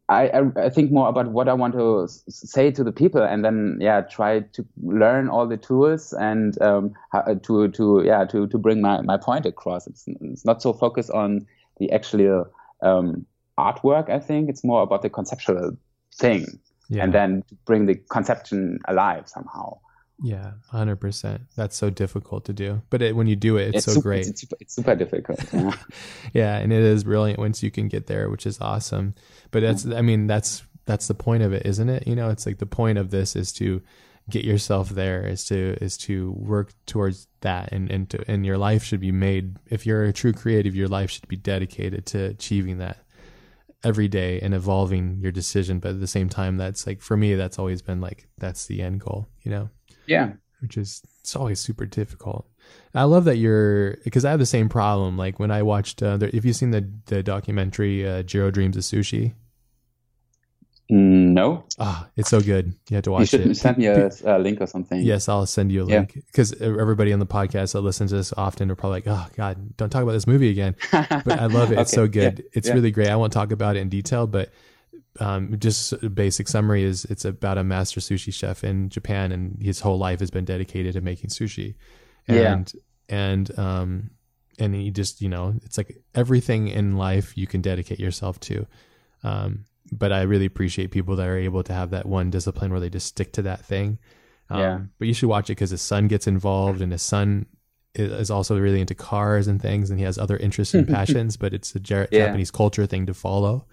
I, 0.10 0.28
I 0.28 0.66
I 0.66 0.70
think 0.70 0.92
more 0.92 1.08
about 1.08 1.32
what 1.32 1.48
I 1.48 1.54
want 1.54 1.74
to 1.76 2.06
say 2.28 2.70
to 2.70 2.84
the 2.84 2.92
people, 2.92 3.24
and 3.24 3.46
then 3.46 3.78
yeah, 3.80 4.02
try 4.02 4.42
to 4.42 4.66
learn 4.84 5.30
all 5.30 5.48
the 5.48 5.56
tools 5.56 6.12
and 6.12 6.62
um, 6.62 6.94
how, 7.14 7.22
to 7.22 7.70
to 7.70 8.04
yeah 8.06 8.26
to 8.26 8.48
to 8.48 8.58
bring 8.58 8.82
my, 8.82 9.00
my 9.02 9.16
point 9.16 9.46
across. 9.46 9.88
It's 9.88 10.04
it's 10.20 10.44
not 10.44 10.62
so 10.62 10.74
focused 10.74 11.12
on 11.12 11.48
the 11.80 11.94
actual 11.94 12.46
um, 12.82 13.26
artwork. 13.58 14.10
I 14.10 14.20
think 14.20 14.50
it's 14.50 14.66
more 14.66 14.84
about 14.84 15.02
the 15.02 15.10
conceptual 15.10 15.78
thing, 16.14 16.60
yeah. 16.90 17.04
and 17.04 17.14
then 17.14 17.44
bring 17.66 17.86
the 17.86 17.96
conception 17.96 18.80
alive 18.88 19.28
somehow. 19.28 19.78
Yeah, 20.22 20.52
hundred 20.70 20.98
percent. 20.98 21.42
That's 21.56 21.76
so 21.76 21.90
difficult 21.90 22.46
to 22.46 22.54
do, 22.54 22.82
but 22.90 23.02
it, 23.02 23.16
when 23.16 23.28
you 23.28 23.36
do 23.36 23.58
it, 23.58 23.70
it's, 23.70 23.78
it's 23.78 23.86
so 23.86 23.92
super, 23.94 24.04
great. 24.04 24.28
It's, 24.28 24.42
super, 24.42 24.56
it's 24.62 24.76
super 24.76 24.96
difficult. 24.96 25.54
Yeah. 25.54 25.76
yeah, 26.34 26.58
and 26.58 26.72
it 26.72 26.82
is 26.82 27.04
brilliant 27.04 27.40
once 27.40 27.62
you 27.62 27.70
can 27.70 27.90
get 27.90 28.08
there, 28.08 28.30
which 28.30 28.46
is 28.46 28.62
awesome. 28.62 29.14
But 29.52 29.62
that's, 29.62 29.86
I 29.86 30.02
mean, 30.02 30.28
that's 30.28 30.64
that's 30.86 31.08
the 31.08 31.16
point 31.16 31.44
of 31.44 31.52
it, 31.52 31.66
isn't 31.66 31.90
it? 31.90 32.08
You 32.08 32.16
know, 32.16 32.30
it's 32.30 32.46
like 32.46 32.60
the 32.60 32.66
point 32.66 32.98
of 32.98 33.12
this 33.12 33.36
is 33.36 33.52
to 33.54 33.82
get 34.30 34.46
yourself 34.46 34.90
there, 34.90 35.28
is 35.28 35.44
to 35.46 35.78
is 35.82 35.98
to 35.98 36.32
work 36.32 36.72
towards 36.86 37.28
that, 37.42 37.74
and 37.74 37.92
and 37.92 38.10
to, 38.12 38.24
and 38.32 38.46
your 38.46 38.58
life 38.58 38.84
should 38.84 39.02
be 39.02 39.12
made. 39.12 39.58
If 39.70 39.86
you're 39.86 40.06
a 40.06 40.14
true 40.14 40.34
creative, 40.34 40.76
your 40.76 40.88
life 40.88 41.12
should 41.12 41.28
be 41.28 41.36
dedicated 41.36 42.06
to 42.08 42.26
achieving 42.28 42.78
that 42.78 43.00
every 43.86 44.10
day 44.10 44.42
and 44.42 44.54
evolving 44.54 45.20
your 45.22 45.32
decision. 45.32 45.80
But 45.80 45.92
at 45.92 46.00
the 46.02 46.08
same 46.08 46.28
time, 46.28 46.58
that's 46.58 46.86
like 46.86 47.02
for 47.02 47.16
me, 47.16 47.36
that's 47.36 47.60
always 47.60 47.82
been 47.82 48.02
like 48.02 48.28
that's 48.38 48.66
the 48.66 48.82
end 48.82 49.00
goal. 49.00 49.30
You 49.44 49.52
know. 49.52 49.70
Yeah. 50.08 50.34
Which 50.62 50.78
is 50.78 51.02
it's 51.22 51.36
always 51.36 51.60
super 51.60 51.86
difficult. 51.86 52.48
I 52.94 53.04
love 53.04 53.26
that 53.26 53.38
you're 53.38 53.98
because 54.04 54.26
I 54.26 54.32
have 54.32 54.40
the 54.40 54.46
same 54.46 54.68
problem. 54.68 55.18
Like 55.18 55.40
when 55.40 55.52
I 55.52 55.62
watched, 55.62 56.02
uh, 56.02 56.18
the, 56.18 56.36
if 56.36 56.44
you've 56.44 56.56
seen 56.56 56.72
the 56.72 56.90
the 57.06 57.24
documentary 57.24 58.08
uh, 58.08 58.24
Jiro 58.24 58.52
Dreams 58.52 58.76
of 58.76 58.84
Sushi. 58.84 59.34
No. 60.88 61.64
Ah, 61.80 62.08
it's 62.16 62.30
so 62.30 62.42
good. 62.42 62.76
You 62.90 62.96
have 62.96 63.04
to 63.06 63.12
watch 63.12 63.22
you 63.22 63.26
should 63.26 63.48
it. 63.48 63.56
send 63.56 63.78
me 63.80 63.88
a, 63.88 64.12
a, 64.24 64.38
link 64.38 64.62
or 64.62 64.68
something. 64.68 65.02
Yes, 65.02 65.28
I'll 65.28 65.48
send 65.48 65.72
you 65.72 65.82
a 65.82 65.86
link 65.86 66.14
because 66.14 66.54
everybody 66.62 67.12
on 67.12 67.18
the 67.18 67.26
podcast 67.26 67.74
that 67.74 67.82
listens 67.82 68.12
to 68.12 68.18
this 68.18 68.34
often 68.38 68.70
are 68.70 68.76
probably 68.76 68.98
like, 68.98 69.08
"Oh 69.08 69.26
God, 69.36 69.76
don't 69.78 69.90
talk 69.90 70.04
about 70.04 70.12
this 70.12 70.28
movie 70.28 70.50
again." 70.50 70.76
But 70.92 71.40
I 71.40 71.48
love 71.48 71.72
it. 71.72 71.80
It's 71.80 71.92
so 71.92 72.08
good. 72.08 72.40
Yeah. 72.40 72.50
It's 72.54 72.68
yeah. 72.68 72.76
really 72.76 72.92
great. 72.92 73.10
I 73.10 73.16
won't 73.16 73.34
talk 73.34 73.52
about 73.52 73.78
it 73.78 73.80
in 73.80 73.90
detail, 73.90 74.28
but 74.28 74.52
um, 75.20 75.56
just 75.58 75.94
a 75.94 76.10
basic 76.10 76.48
summary 76.48 76.84
is 76.84 77.06
it's 77.06 77.26
about 77.26 77.58
a 77.58 77.64
master 77.64 78.00
sushi 78.00 78.32
chef 78.32 78.64
in 78.64 78.90
Japan, 78.90 79.32
and 79.32 79.60
his 79.62 79.80
whole 79.80 79.98
life 79.98 80.20
has 80.20 80.30
been 80.30 80.46
dedicated 80.46 80.94
to 80.94 81.02
making 81.02 81.32
sushi. 81.32 81.76
And 82.28 82.72
yeah. 83.10 83.16
and 83.16 83.60
um 83.60 84.10
and 84.60 84.76
he 84.76 84.92
just 84.92 85.22
you 85.22 85.30
know 85.30 85.56
it's 85.64 85.78
like 85.78 85.98
everything 86.14 86.68
in 86.68 86.96
life 86.96 87.36
you 87.36 87.48
can 87.48 87.62
dedicate 87.62 88.00
yourself 88.00 88.40
to. 88.42 88.68
Um, 89.24 89.66
but 89.92 90.12
I 90.12 90.24
really 90.24 90.46
appreciate 90.46 90.92
people 90.92 91.16
that 91.18 91.28
are 91.28 91.38
able 91.38 91.64
to 91.64 91.74
have 91.74 91.92
that 91.92 92.06
one 92.06 92.30
discipline 92.30 92.72
where 92.72 92.80
they 92.80 92.90
just 92.90 93.08
stick 93.08 93.34
to 93.34 93.44
that 93.44 93.64
thing. 93.64 94.00
Um, 94.50 94.60
yeah. 94.60 94.80
But 95.00 95.08
you 95.08 95.14
should 95.14 95.30
watch 95.30 95.50
it 95.50 95.54
because 95.54 95.72
his 95.72 95.82
son 95.82 96.08
gets 96.08 96.28
involved, 96.28 96.82
and 96.82 96.92
his 96.92 97.02
son 97.02 97.48
is 97.94 98.30
also 98.30 98.60
really 98.60 98.82
into 98.82 98.96
cars 98.96 99.48
and 99.48 99.62
things, 99.62 99.90
and 99.90 100.00
he 100.00 100.06
has 100.06 100.18
other 100.18 100.38
interests 100.38 100.74
and 100.74 100.88
passions. 100.96 101.38
But 101.38 101.54
it's 101.54 101.76
a 101.76 101.80
yeah. 101.80 102.06
Japanese 102.12 102.52
culture 102.52 102.86
thing 102.86 103.06
to 103.06 103.14
follow 103.14 103.66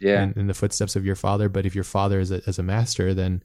yeah. 0.00 0.24
in, 0.24 0.32
in, 0.36 0.46
the 0.46 0.54
footsteps 0.54 0.96
of 0.96 1.04
your 1.04 1.14
father. 1.14 1.48
But 1.48 1.66
if 1.66 1.74
your 1.74 1.84
father 1.84 2.20
is 2.20 2.30
a, 2.30 2.40
as 2.46 2.58
a 2.58 2.62
master, 2.62 3.14
then 3.14 3.42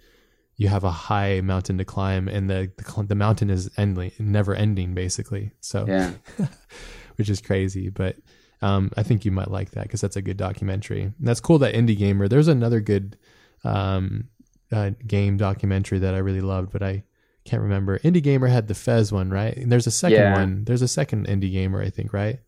you 0.56 0.68
have 0.68 0.84
a 0.84 0.92
high 0.92 1.42
mountain 1.42 1.78
to 1.78 1.86
climb, 1.86 2.28
and 2.28 2.50
the 2.50 2.72
the, 2.78 3.04
the 3.04 3.16
mountain 3.16 3.50
is 3.50 3.70
ending, 3.78 4.12
never 4.20 4.54
ending, 4.54 4.94
basically. 4.94 5.52
So, 5.62 5.86
yeah, 5.88 6.14
which 7.16 7.30
is 7.30 7.42
crazy. 7.42 7.90
But 7.90 8.18
um, 8.64 8.92
I 8.96 9.04
think 9.04 9.26
you 9.26 9.32
might 9.32 9.52
like 9.52 9.72
that 9.72 9.84
because 9.84 10.00
that's 10.00 10.16
a 10.16 10.22
good 10.22 10.38
documentary. 10.38 11.02
And 11.02 11.14
that's 11.20 11.42
cool. 11.42 11.60
That 11.60 11.76
Indie 11.76 11.98
Gamer. 11.98 12.30
There's 12.30 12.48
another 12.48 12.80
good 12.80 13.18
um, 13.66 14.30
uh, 14.72 14.92
game 15.06 15.36
documentary 15.36 16.00
that 16.00 16.14
I 16.14 16.20
really 16.20 16.40
loved, 16.40 16.72
but 16.72 16.82
I 16.82 17.04
can't 17.44 17.62
remember. 17.62 18.00
Indie 18.00 18.24
Gamer 18.24 18.48
had 18.48 18.70
the 18.70 18.74
Fez 18.74 19.12
one, 19.12 19.30
right? 19.30 19.56
And 19.58 19.70
there's 19.70 19.86
a 19.86 19.92
second 19.92 20.18
yeah. 20.18 20.34
one. 20.34 20.64
There's 20.64 20.82
a 20.82 20.88
second 20.88 21.28
Indie 21.28 21.52
Gamer, 21.52 21.82
I 21.82 21.90
think, 21.90 22.14
right? 22.14 22.40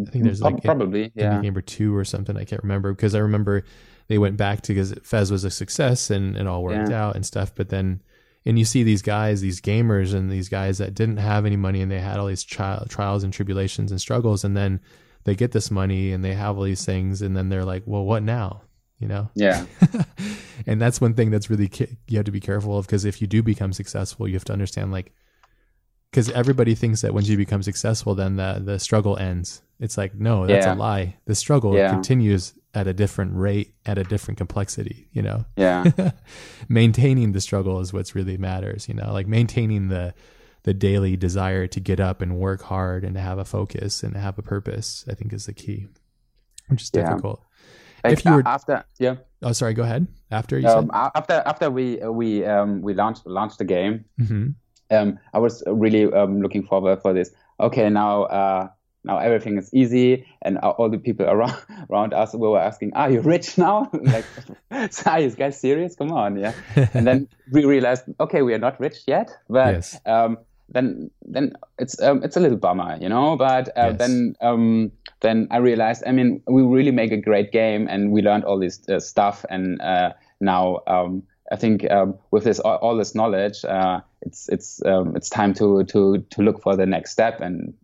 I 0.00 0.10
think 0.10 0.24
there's 0.24 0.40
like 0.40 0.62
probably 0.62 1.10
yeah. 1.16 1.42
Gamer 1.42 1.60
two 1.60 1.94
or 1.94 2.04
something. 2.04 2.36
I 2.36 2.44
can't 2.44 2.62
remember 2.62 2.92
because 2.92 3.16
I 3.16 3.18
remember 3.18 3.64
they 4.06 4.16
went 4.16 4.36
back 4.36 4.62
to 4.62 4.74
because 4.74 4.94
Fez 5.02 5.32
was 5.32 5.42
a 5.42 5.50
success 5.50 6.08
and 6.08 6.36
it 6.36 6.46
all 6.46 6.62
worked 6.62 6.90
yeah. 6.90 7.04
out 7.04 7.16
and 7.16 7.26
stuff. 7.26 7.52
But 7.52 7.68
then, 7.68 8.00
and 8.46 8.58
you 8.58 8.64
see 8.64 8.82
these 8.82 9.02
guys, 9.02 9.40
these 9.40 9.60
gamers, 9.60 10.14
and 10.14 10.30
these 10.30 10.48
guys 10.48 10.78
that 10.78 10.94
didn't 10.94 11.18
have 11.18 11.44
any 11.44 11.56
money 11.56 11.82
and 11.82 11.90
they 11.90 12.00
had 12.00 12.18
all 12.18 12.26
these 12.26 12.44
tri- 12.44 12.84
trials 12.88 13.22
and 13.22 13.32
tribulations 13.32 13.90
and 13.90 14.00
struggles, 14.00 14.44
and 14.44 14.56
then 14.56 14.80
they 15.24 15.34
get 15.34 15.52
this 15.52 15.70
money 15.70 16.12
and 16.12 16.24
they 16.24 16.34
have 16.34 16.56
all 16.56 16.64
these 16.64 16.84
things, 16.84 17.22
and 17.22 17.36
then 17.36 17.48
they're 17.48 17.64
like, 17.64 17.82
well, 17.86 18.04
what 18.04 18.22
now? 18.22 18.62
You 18.98 19.08
know? 19.08 19.30
Yeah. 19.34 19.64
and 20.66 20.80
that's 20.80 21.00
one 21.00 21.14
thing 21.14 21.30
that's 21.30 21.48
really 21.48 21.70
you 22.08 22.18
have 22.18 22.26
to 22.26 22.30
be 22.30 22.40
careful 22.40 22.78
of 22.78 22.86
because 22.86 23.04
if 23.04 23.20
you 23.20 23.26
do 23.26 23.42
become 23.42 23.72
successful, 23.72 24.28
you 24.28 24.34
have 24.34 24.44
to 24.44 24.52
understand 24.52 24.92
like 24.92 25.12
because 26.10 26.30
everybody 26.30 26.74
thinks 26.74 27.02
that 27.02 27.14
once 27.14 27.28
you 27.28 27.36
become 27.36 27.62
successful, 27.62 28.14
then 28.14 28.36
the 28.36 28.60
the 28.62 28.78
struggle 28.78 29.16
ends. 29.16 29.62
It's 29.78 29.96
like 29.96 30.14
no, 30.14 30.46
that's 30.46 30.66
yeah. 30.66 30.74
a 30.74 30.76
lie. 30.76 31.16
The 31.24 31.34
struggle 31.34 31.74
yeah. 31.74 31.90
continues 31.90 32.52
at 32.74 32.86
a 32.86 32.92
different 32.92 33.34
rate, 33.34 33.74
at 33.86 33.98
a 33.98 34.04
different 34.04 34.38
complexity. 34.38 35.08
You 35.12 35.22
know. 35.22 35.44
Yeah. 35.56 35.84
maintaining 36.68 37.32
the 37.32 37.40
struggle 37.40 37.80
is 37.80 37.92
what's 37.92 38.14
really 38.14 38.36
matters. 38.36 38.88
You 38.88 38.94
know, 38.94 39.12
like 39.12 39.26
maintaining 39.26 39.88
the 39.88 40.14
the 40.62 40.74
daily 40.74 41.16
desire 41.16 41.66
to 41.66 41.80
get 41.80 42.00
up 42.00 42.20
and 42.20 42.36
work 42.36 42.62
hard 42.62 43.04
and 43.04 43.14
to 43.14 43.20
have 43.20 43.38
a 43.38 43.44
focus 43.44 44.02
and 44.02 44.14
to 44.14 44.20
have 44.20 44.38
a 44.38 44.42
purpose. 44.42 45.04
I 45.08 45.14
think 45.14 45.32
is 45.32 45.46
the 45.46 45.54
key, 45.54 45.88
which 46.68 46.82
is 46.82 46.90
difficult. 46.90 47.42
Like 48.04 48.14
if 48.14 48.24
you 48.24 48.32
were 48.32 48.42
after, 48.46 48.84
yeah. 48.98 49.16
Oh, 49.42 49.52
sorry. 49.52 49.74
Go 49.74 49.82
ahead. 49.82 50.06
After 50.30 50.58
you 50.58 50.68
um, 50.68 50.90
after 50.92 51.42
after 51.44 51.70
we 51.70 51.96
we 51.96 52.44
um, 52.44 52.82
we 52.82 52.94
launched 52.94 53.26
launched 53.26 53.58
the 53.58 53.64
game. 53.64 54.04
Mm-hmm 54.20 54.50
um, 54.90 55.18
I 55.32 55.38
was 55.38 55.62
really 55.66 56.12
um, 56.12 56.42
looking 56.42 56.62
forward 56.62 57.00
for 57.02 57.12
this. 57.12 57.30
Okay, 57.58 57.88
now 57.88 58.24
uh, 58.24 58.68
now 59.04 59.18
everything 59.18 59.56
is 59.58 59.72
easy, 59.72 60.26
and 60.42 60.58
all 60.58 60.88
the 60.88 60.98
people 60.98 61.26
around 61.26 61.56
around 61.90 62.12
us 62.12 62.34
were 62.34 62.58
asking, 62.58 62.92
"Are 62.94 63.10
you 63.10 63.20
rich 63.20 63.56
now?" 63.58 63.90
like, 64.02 64.24
are 65.06 65.20
you 65.20 65.30
guys 65.30 65.58
serious? 65.58 65.96
Come 65.96 66.12
on, 66.12 66.38
yeah. 66.38 66.52
and 66.94 67.06
then 67.06 67.28
we 67.52 67.64
realized, 67.64 68.04
okay, 68.20 68.42
we 68.42 68.54
are 68.54 68.58
not 68.58 68.78
rich 68.80 69.02
yet, 69.06 69.30
but 69.48 69.74
yes. 69.74 70.00
um, 70.06 70.38
then 70.68 71.10
then 71.22 71.52
it's 71.78 72.00
um, 72.02 72.22
it's 72.22 72.36
a 72.36 72.40
little 72.40 72.58
bummer, 72.58 72.98
you 73.00 73.08
know. 73.08 73.36
But 73.36 73.68
uh, 73.68 73.88
yes. 73.90 73.98
then 73.98 74.36
um, 74.40 74.92
then 75.20 75.48
I 75.50 75.58
realized, 75.58 76.04
I 76.06 76.12
mean, 76.12 76.42
we 76.46 76.62
really 76.62 76.92
make 76.92 77.12
a 77.12 77.16
great 77.16 77.52
game, 77.52 77.88
and 77.88 78.12
we 78.12 78.22
learned 78.22 78.44
all 78.44 78.58
this 78.58 78.80
uh, 78.88 79.00
stuff, 79.00 79.44
and 79.48 79.80
uh, 79.80 80.12
now 80.40 80.80
um, 80.86 81.22
I 81.50 81.56
think 81.56 81.90
um, 81.90 82.16
with 82.30 82.44
this 82.44 82.60
all, 82.60 82.76
all 82.76 82.96
this 82.96 83.14
knowledge, 83.14 83.64
uh, 83.64 84.00
it's 84.22 84.48
it's 84.48 84.84
um, 84.84 85.16
it's 85.16 85.28
time 85.28 85.52
to 85.54 85.84
to 85.84 86.18
to 86.18 86.42
look 86.42 86.62
for 86.62 86.76
the 86.76 86.86
next 86.86 87.10
step 87.10 87.40
and 87.40 87.74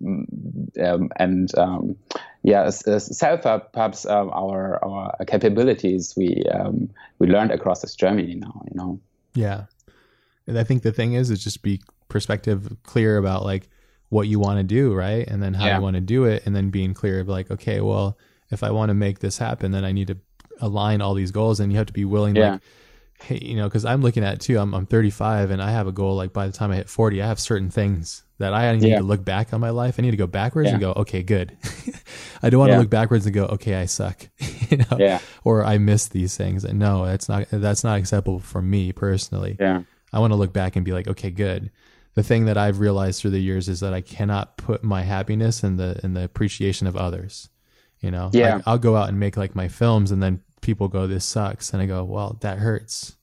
um, 0.80 1.10
and 1.16 1.59
um, 1.59 1.97
yeah, 2.43 2.70
self 2.70 3.43
perhaps 3.72 4.06
um, 4.06 4.30
our 4.30 4.84
our 4.84 5.16
capabilities 5.26 6.14
we 6.16 6.44
um, 6.52 6.90
we 7.18 7.26
learned 7.26 7.51
across 7.51 7.82
this 7.82 7.97
Germany 7.97 8.36
now. 8.36 8.62
You 8.70 8.74
know. 8.74 9.01
Yeah, 9.34 9.64
and 10.47 10.59
I 10.59 10.64
think 10.64 10.82
the 10.82 10.93
thing 10.93 11.14
is, 11.14 11.30
is 11.30 11.43
just 11.43 11.62
be 11.62 11.82
perspective 12.09 12.76
clear 12.84 13.16
about 13.16 13.44
like 13.44 13.68
what 14.10 14.28
you 14.28 14.38
want 14.38 14.59
to 14.59 14.62
do, 14.62 14.94
right, 14.94 15.26
and 15.26 15.43
then 15.43 15.55
how 15.55 15.66
yeah. 15.66 15.76
you 15.76 15.82
want 15.82 15.94
to 15.94 16.01
do 16.01 16.24
it, 16.24 16.47
and 16.47 16.55
then 16.55 16.70
being 16.70 16.94
clear 16.94 17.18
of 17.18 17.28
like, 17.28 17.51
okay, 17.51 17.80
well, 17.80 18.16
if 18.51 18.62
I 18.62 18.70
want 18.70 18.90
to 18.90 18.94
make 18.94 19.18
this 19.18 19.38
happen, 19.38 19.72
then 19.72 19.84
I 19.84 19.90
need 19.90 20.06
to 20.06 20.18
align 20.60 21.01
all 21.01 21.14
these 21.14 21.32
goals, 21.32 21.59
and 21.59 21.72
you 21.72 21.78
have 21.78 21.88
to 21.88 21.93
be 21.93 22.05
willing. 22.05 22.36
Yeah. 22.36 22.52
Like, 22.52 22.60
you 23.28 23.56
know, 23.56 23.64
because 23.64 23.84
I'm 23.84 24.02
looking 24.02 24.24
at 24.24 24.40
too. 24.40 24.59
I'm 24.59 24.74
I'm 24.74 24.86
35 24.86 25.51
and 25.51 25.62
I 25.62 25.70
have 25.70 25.86
a 25.86 25.93
goal. 25.93 26.16
Like 26.16 26.32
by 26.32 26.47
the 26.47 26.52
time 26.52 26.70
I 26.70 26.76
hit 26.76 26.88
40, 26.88 27.22
I 27.22 27.26
have 27.26 27.40
certain 27.40 27.70
things 27.70 28.22
that 28.38 28.52
I 28.52 28.74
need 28.76 28.88
yeah. 28.88 28.98
to 28.98 29.05
look 29.05 29.24
back 29.24 29.55
on 29.55 29.60
my 29.60 29.70
life. 29.70 29.97
I 29.98 30.02
need 30.02 30.10
to 30.10 30.16
go 30.16 30.26
backwards 30.26 30.66
yeah. 30.66 30.74
and 30.74 30.80
go, 30.80 30.93
okay, 30.93 31.22
good. 31.22 31.56
I 32.43 32.51
don't 32.51 32.60
want 32.60 32.70
yeah. 32.70 32.76
to 32.76 32.80
look 32.82 32.90
backwards 32.90 33.24
and 33.24 33.34
go, 33.34 33.47
okay, 33.47 33.74
I 33.74 33.86
suck, 33.86 34.28
you 34.68 34.78
know, 34.78 34.98
yeah. 34.98 35.20
or 35.44 35.64
I 35.64 35.78
miss 35.78 36.09
these 36.09 36.36
things. 36.36 36.64
And 36.64 36.78
no, 36.78 37.06
that's 37.06 37.28
not 37.28 37.47
that's 37.51 37.84
not 37.84 37.98
acceptable 37.98 38.40
for 38.40 38.60
me 38.60 38.93
personally. 38.93 39.56
Yeah, 39.59 39.82
I 40.12 40.18
want 40.18 40.32
to 40.32 40.36
look 40.36 40.52
back 40.52 40.76
and 40.76 40.84
be 40.84 40.93
like, 40.93 41.09
okay, 41.09 41.30
good. 41.30 41.70
The 42.14 42.22
thing 42.22 42.47
that 42.47 42.56
I've 42.56 42.80
realized 42.80 43.20
through 43.20 43.32
the 43.32 43.43
years 43.43 43.68
is 43.68 43.80
that 43.80 43.93
I 43.93 44.01
cannot 44.01 44.56
put 44.56 44.82
my 44.82 45.02
happiness 45.02 45.62
in 45.62 45.76
the 45.76 46.01
in 46.02 46.14
the 46.14 46.24
appreciation 46.24 46.86
of 46.86 46.97
others. 46.97 47.48
You 48.01 48.10
know, 48.10 48.30
yeah. 48.32 48.56
Like, 48.56 48.62
I'll 48.66 48.78
go 48.78 48.97
out 48.97 49.09
and 49.09 49.18
make 49.18 49.36
like 49.36 49.55
my 49.55 49.68
films, 49.68 50.10
and 50.10 50.22
then 50.22 50.43
people 50.60 50.88
go, 50.88 51.06
"This 51.06 51.24
sucks," 51.24 51.72
and 51.72 51.82
I 51.82 51.86
go, 51.86 52.04
"Well, 52.04 52.38
that 52.40 52.58
hurts." 52.58 53.16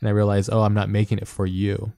And 0.00 0.08
I 0.08 0.12
realize, 0.12 0.48
oh, 0.50 0.62
I'm 0.62 0.74
not 0.74 0.90
making 0.90 1.18
it 1.18 1.26
for 1.26 1.46
you. 1.46 1.92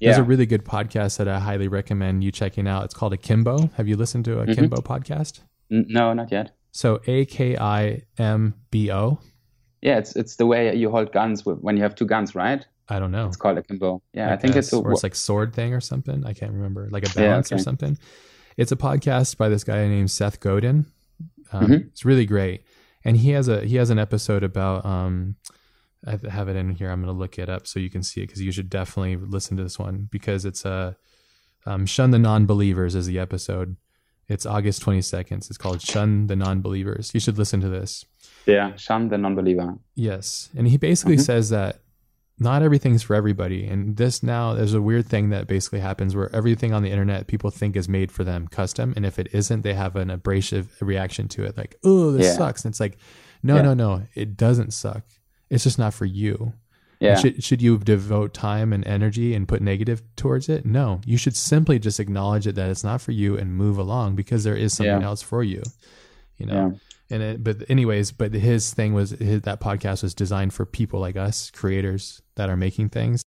Yeah. 0.00 0.08
There's 0.08 0.18
a 0.18 0.24
really 0.24 0.46
good 0.46 0.64
podcast 0.64 1.18
that 1.18 1.28
I 1.28 1.38
highly 1.38 1.68
recommend 1.68 2.24
you 2.24 2.32
checking 2.32 2.66
out. 2.66 2.84
It's 2.84 2.94
called 2.94 3.12
Akimbo. 3.12 3.70
Have 3.76 3.86
you 3.86 3.96
listened 3.96 4.24
to 4.24 4.40
a 4.40 4.44
mm-hmm. 4.44 4.54
Kimbo 4.54 4.76
podcast? 4.78 5.40
No, 5.70 6.12
not 6.12 6.32
yet. 6.32 6.50
So 6.72 7.00
A 7.06 7.24
K 7.26 7.56
I 7.56 8.02
M 8.18 8.54
B 8.70 8.90
O. 8.90 9.18
Yeah, 9.82 9.98
it's 9.98 10.16
it's 10.16 10.36
the 10.36 10.46
way 10.46 10.74
you 10.74 10.90
hold 10.90 11.12
guns 11.12 11.44
when 11.46 11.76
you 11.76 11.82
have 11.82 11.94
two 11.94 12.06
guns, 12.06 12.34
right? 12.34 12.66
I 12.88 12.98
don't 12.98 13.12
know. 13.12 13.26
It's 13.26 13.36
called 13.36 13.58
Akimbo. 13.58 14.02
Yeah, 14.12 14.30
I, 14.30 14.34
I 14.34 14.36
think 14.36 14.56
it's 14.56 14.72
a, 14.72 14.78
or 14.78 14.92
it's 14.92 15.02
like 15.02 15.14
sword 15.14 15.54
thing 15.54 15.72
or 15.72 15.80
something. 15.80 16.26
I 16.26 16.34
can't 16.34 16.52
remember, 16.52 16.88
like 16.90 17.08
a 17.08 17.14
balance 17.14 17.50
yeah, 17.50 17.54
okay. 17.54 17.60
or 17.60 17.64
something. 17.64 17.98
It's 18.56 18.72
a 18.72 18.76
podcast 18.76 19.36
by 19.36 19.48
this 19.48 19.64
guy 19.64 19.86
named 19.88 20.10
Seth 20.10 20.40
Godin. 20.40 20.86
Um, 21.52 21.64
mm-hmm. 21.64 21.88
It's 21.88 22.04
really 22.04 22.26
great, 22.26 22.62
and 23.04 23.16
he 23.16 23.30
has 23.30 23.48
a 23.48 23.64
he 23.64 23.76
has 23.76 23.90
an 23.90 23.98
episode 23.98 24.42
about 24.42 24.84
um, 24.84 25.36
I 26.06 26.18
have 26.28 26.48
it 26.48 26.56
in 26.56 26.70
here. 26.70 26.90
I'm 26.90 27.02
going 27.02 27.14
to 27.14 27.18
look 27.18 27.38
it 27.38 27.48
up 27.48 27.66
so 27.66 27.80
you 27.80 27.90
can 27.90 28.02
see 28.02 28.22
it 28.22 28.26
because 28.26 28.42
you 28.42 28.52
should 28.52 28.70
definitely 28.70 29.16
listen 29.16 29.56
to 29.56 29.62
this 29.62 29.78
one 29.78 30.08
because 30.10 30.44
it's 30.44 30.64
a 30.64 30.96
uh, 31.66 31.70
um, 31.70 31.86
shun 31.86 32.10
the 32.10 32.18
non-believers 32.18 32.94
is 32.94 33.06
the 33.06 33.18
episode. 33.18 33.76
It's 34.28 34.46
August 34.46 34.84
22nd. 34.84 35.50
It's 35.50 35.58
called 35.58 35.82
Shun 35.82 36.28
the 36.28 36.36
Non-Believers. 36.36 37.10
You 37.12 37.20
should 37.20 37.36
listen 37.36 37.60
to 37.60 37.68
this. 37.68 38.06
Yeah, 38.46 38.74
shun 38.76 39.08
the 39.08 39.18
non-believer. 39.18 39.78
Yes, 39.94 40.50
and 40.56 40.68
he 40.68 40.76
basically 40.76 41.16
mm-hmm. 41.16 41.22
says 41.22 41.50
that 41.50 41.80
not 42.38 42.62
everything's 42.62 43.02
for 43.02 43.14
everybody. 43.14 43.66
And 43.66 43.96
this 43.96 44.22
now, 44.22 44.54
there's 44.54 44.74
a 44.74 44.82
weird 44.82 45.06
thing 45.06 45.30
that 45.30 45.46
basically 45.46 45.80
happens 45.80 46.16
where 46.16 46.34
everything 46.34 46.72
on 46.74 46.82
the 46.82 46.90
internet 46.90 47.26
people 47.28 47.50
think 47.50 47.76
is 47.76 47.88
made 47.88 48.10
for 48.10 48.24
them 48.24 48.48
custom. 48.48 48.92
And 48.96 49.06
if 49.06 49.18
it 49.18 49.28
isn't, 49.32 49.62
they 49.62 49.74
have 49.74 49.94
an 49.96 50.10
abrasive 50.10 50.76
reaction 50.80 51.28
to 51.28 51.44
it. 51.44 51.56
Like, 51.56 51.76
oh, 51.84 52.10
this 52.10 52.26
Yeah. 52.26 52.32
sucks. 52.36 52.64
And 52.64 52.72
it's 52.72 52.80
like, 52.80 52.98
no, 53.42 53.56
Yeah. 53.56 53.62
no, 53.62 53.74
no, 53.74 54.02
it 54.14 54.36
doesn't 54.36 54.72
suck. 54.72 55.04
It's 55.48 55.62
just 55.64 55.78
not 55.78 55.94
for 55.94 56.06
you. 56.06 56.54
Yeah. 57.00 57.16
Should, 57.16 57.44
should 57.44 57.60
you 57.62 57.78
devote 57.78 58.32
time 58.34 58.72
and 58.72 58.84
energy 58.86 59.34
and 59.34 59.46
put 59.46 59.60
negative 59.62 60.02
towards 60.16 60.48
it? 60.48 60.64
No, 60.64 61.00
you 61.04 61.16
should 61.18 61.36
simply 61.36 61.78
just 61.78 62.00
acknowledge 62.00 62.46
it 62.46 62.54
that 62.54 62.70
it's 62.70 62.82
not 62.84 63.00
for 63.00 63.12
you 63.12 63.36
and 63.36 63.54
move 63.54 63.78
along 63.78 64.16
because 64.16 64.42
there 64.42 64.56
is 64.56 64.72
something 64.72 65.00
Yeah. 65.02 65.06
else 65.06 65.20
for 65.22 65.42
you. 65.44 65.62
You 66.38 66.46
know. 66.46 66.78
And 67.14 67.22
it, 67.22 67.44
but 67.44 67.64
anyways, 67.70 68.12
but 68.12 68.34
his 68.34 68.74
thing 68.74 68.92
was 68.92 69.10
his, 69.10 69.42
that 69.42 69.60
podcast 69.60 70.02
was 70.02 70.14
designed 70.14 70.52
for 70.52 70.66
people 70.66 71.00
like 71.00 71.16
us, 71.16 71.50
creators 71.50 72.20
that 72.34 72.50
are 72.50 72.56
making 72.56 72.88
things. 72.90 73.22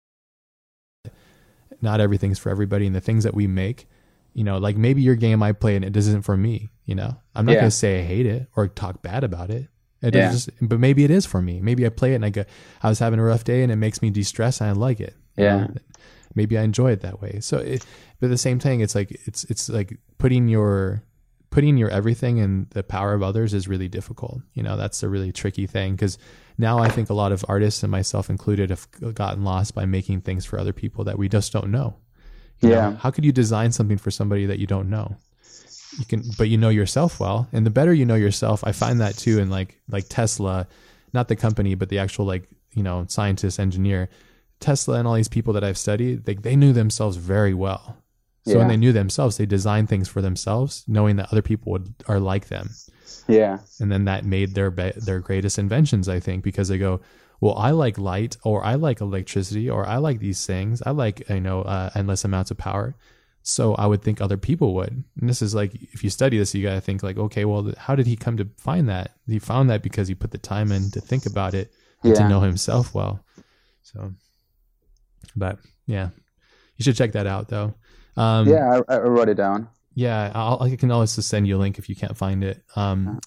Not 1.82 2.00
everything's 2.02 2.40
for 2.40 2.50
everybody, 2.50 2.88
and 2.88 2.96
the 2.96 3.02
things 3.02 3.24
that 3.24 3.34
we 3.36 3.46
make, 3.48 3.88
you 4.34 4.44
know, 4.44 4.58
like 4.58 4.78
maybe 4.78 5.02
your 5.02 5.16
game 5.16 5.44
I 5.44 5.52
play 5.52 5.76
and 5.76 5.86
it 5.86 5.96
isn't 5.96 6.24
for 6.24 6.36
me. 6.36 6.72
You 6.86 6.96
know, 6.96 7.16
I'm 7.36 7.46
not 7.46 7.54
Yeah. 7.54 7.60
gonna 7.62 7.72
say 7.72 8.00
I 8.00 8.04
hate 8.04 8.26
it 8.26 8.48
or 8.56 8.68
talk 8.68 9.02
bad 9.02 9.24
about 9.24 9.50
it. 9.50 9.68
It 10.02 10.16
Yeah. 10.16 10.32
just, 10.32 10.50
but 10.62 10.80
maybe 10.80 11.04
it 11.04 11.12
is 11.12 11.26
for 11.26 11.42
me. 11.42 11.60
Maybe 11.60 11.86
I 11.86 11.90
play 11.90 12.14
it 12.14 12.16
and 12.16 12.26
I 12.26 12.30
go, 12.30 12.46
I 12.82 12.90
was 12.90 13.00
having 13.00 13.20
a 13.20 13.24
rough 13.24 13.44
day 13.44 13.64
and 13.64 13.72
it 13.72 13.78
makes 13.78 14.02
me 14.02 14.10
de-stress 14.10 14.62
and 14.62 14.70
I 14.70 14.74
like 14.74 15.00
it. 15.00 15.16
you 15.38 15.44
Yeah. 15.44 15.58
know? 15.58 15.74
maybe 16.36 16.56
I 16.58 16.62
enjoy 16.62 16.92
it 16.92 17.02
that 17.02 17.20
way. 17.22 17.40
So, 17.42 17.58
it, 17.58 17.84
but 18.20 18.30
the 18.30 18.38
same 18.38 18.60
thing, 18.60 18.82
it's 18.82 18.94
like 18.96 19.10
it's 19.26 19.44
it's 19.46 19.70
like 19.70 19.98
putting 20.20 20.48
your 20.48 21.02
putting 21.50 21.78
your 21.78 21.90
everything 21.90 22.38
in 22.38 22.68
the 22.72 22.84
power 22.84 23.14
of 23.14 23.24
others 23.24 23.54
is 23.54 23.68
really 23.68 23.88
difficult. 23.88 24.42
You 24.54 24.64
know, 24.64 24.78
that's 24.78 25.02
a 25.04 25.10
really 25.10 25.32
tricky 25.32 25.66
thing 25.68 25.96
because 25.96 26.18
now 26.58 26.80
I 26.80 26.90
think 26.90 27.10
a 27.10 27.14
lot 27.14 27.32
of 27.32 27.46
artists 27.48 27.84
and 27.84 27.92
myself 27.92 28.30
included 28.30 28.70
have 28.70 28.88
gotten 29.14 29.44
lost 29.44 29.74
by 29.74 29.86
making 29.86 30.22
things 30.22 30.46
for 30.46 30.60
other 30.60 30.74
people 30.74 31.04
that 31.06 31.18
we 31.18 31.30
just 31.30 31.54
don't 31.54 31.72
know. 31.72 31.96
You 32.60 32.70
know, 32.70 32.76
Yeah. 32.76 32.96
how 32.98 33.12
could 33.12 33.24
you 33.26 33.32
design 33.32 33.72
something 33.72 33.98
for 33.98 34.12
somebody 34.12 34.46
that 34.48 34.60
you 34.60 34.68
don't 34.68 34.90
know? 34.90 35.18
You 36.00 36.06
can, 36.06 36.24
but 36.38 36.50
you 36.50 36.58
know 36.58 36.70
yourself 36.70 37.20
well, 37.20 37.48
and 37.54 37.66
the 37.66 37.70
better 37.72 37.94
you 37.94 38.06
know 38.06 38.16
yourself, 38.16 38.64
I 38.66 38.72
find 38.74 39.00
that 39.00 39.16
too. 39.18 39.40
In 39.40 39.50
like 39.50 39.80
like 39.90 40.06
Tesla, 40.10 40.68
not 41.14 41.28
the 41.30 41.36
company, 41.36 41.76
but 41.76 41.90
the 41.90 42.00
actual 42.00 42.26
like 42.26 42.44
you 42.74 42.84
know 42.84 43.06
scientist 43.08 43.60
engineer, 43.60 44.10
Tesla 44.60 45.00
and 45.00 45.08
all 45.08 45.14
these 45.14 45.30
people 45.30 45.54
that 45.54 45.64
I've 45.64 45.78
studied, 45.78 46.26
they 46.26 46.34
they 46.36 46.56
knew 46.58 46.74
themselves 46.74 47.16
very 47.18 47.54
well. 47.54 47.98
So 48.48 48.58
when 48.60 48.68
they 48.68 48.78
knew 48.78 48.94
themselves, 48.94 49.38
they 49.38 49.46
designed 49.46 49.90
things 49.90 50.08
for 50.08 50.22
themselves, 50.22 50.84
knowing 50.88 51.18
that 51.18 51.30
other 51.32 51.42
people 51.42 51.72
would 51.74 51.94
are 52.08 52.20
like 52.20 52.48
them, 52.48 52.70
Yeah. 53.28 53.60
and 53.80 53.92
then 53.92 54.06
that 54.06 54.26
made 54.26 54.56
their 54.56 54.72
be- 54.72 54.94
their 54.96 55.20
greatest 55.20 55.60
inventions. 55.60 56.08
I 56.08 56.20
think 56.20 56.44
because 56.44 56.68
they 56.70 56.78
go, 56.78 57.02
well, 57.42 57.56
I 57.58 57.72
like 57.72 57.98
light, 57.98 58.38
or 58.44 58.64
I 58.64 58.76
like 58.76 59.02
electricity, 59.02 59.70
or 59.70 59.86
I 59.86 59.98
like 59.98 60.20
these 60.20 60.46
things. 60.46 60.82
I 60.86 60.92
like 60.92 61.28
you 61.30 61.42
know 61.42 61.62
uh, 61.62 61.90
endless 61.94 62.24
amounts 62.26 62.52
of 62.52 62.58
power. 62.58 62.96
So 63.44 63.76
I 63.76 63.86
would 63.86 64.02
think 64.02 64.20
other 64.20 64.36
people 64.38 64.74
would. 64.76 65.04
And 65.20 65.30
this 65.30 65.42
is 65.42 65.56
like 65.56 65.74
if 65.94 66.04
you 66.04 66.10
study 66.10 66.38
this, 66.38 66.54
you 66.54 66.64
got 66.64 66.74
to 66.76 66.82
think 66.82 67.02
like, 67.02 67.18
okay, 67.18 67.46
well, 67.46 67.72
how 67.78 67.96
did 67.96 68.06
he 68.06 68.16
come 68.18 68.36
to 68.38 68.48
find 68.58 68.90
that? 68.90 69.12
He 69.26 69.40
found 69.40 69.70
that 69.70 69.82
because 69.84 70.10
he 70.10 70.16
put 70.16 70.32
the 70.32 70.38
time 70.38 70.70
in 70.72 70.92
to 70.92 71.00
think 71.00 71.26
about 71.26 71.54
it 71.54 71.72
and 72.04 72.14
to 72.16 72.28
know 72.28 72.42
himself 72.42 72.94
well. 72.94 73.24
So, 73.84 74.12
but 75.36 75.60
yeah, 75.86 76.10
you 76.76 76.84
should 76.84 76.96
check 76.98 77.14
that 77.14 77.28
out 77.28 77.48
though. 77.48 77.74
Um, 78.18 78.48
yeah, 78.48 78.82
I, 78.90 78.96
I 78.96 79.00
wrote 79.00 79.30
it 79.30 79.36
down. 79.36 79.70
yeah, 79.94 80.32
I'll, 80.34 80.62
I 80.62 80.76
can 80.76 80.92
always 80.92 81.16
just 81.16 81.30
send 81.30 81.48
you 81.48 81.58
a 81.58 81.60
link 81.60 81.78
if 81.78 81.88
you 81.88 81.96
can't 81.96 82.18
find 82.18 82.44
it. 82.44 82.64
Um, 82.76 83.20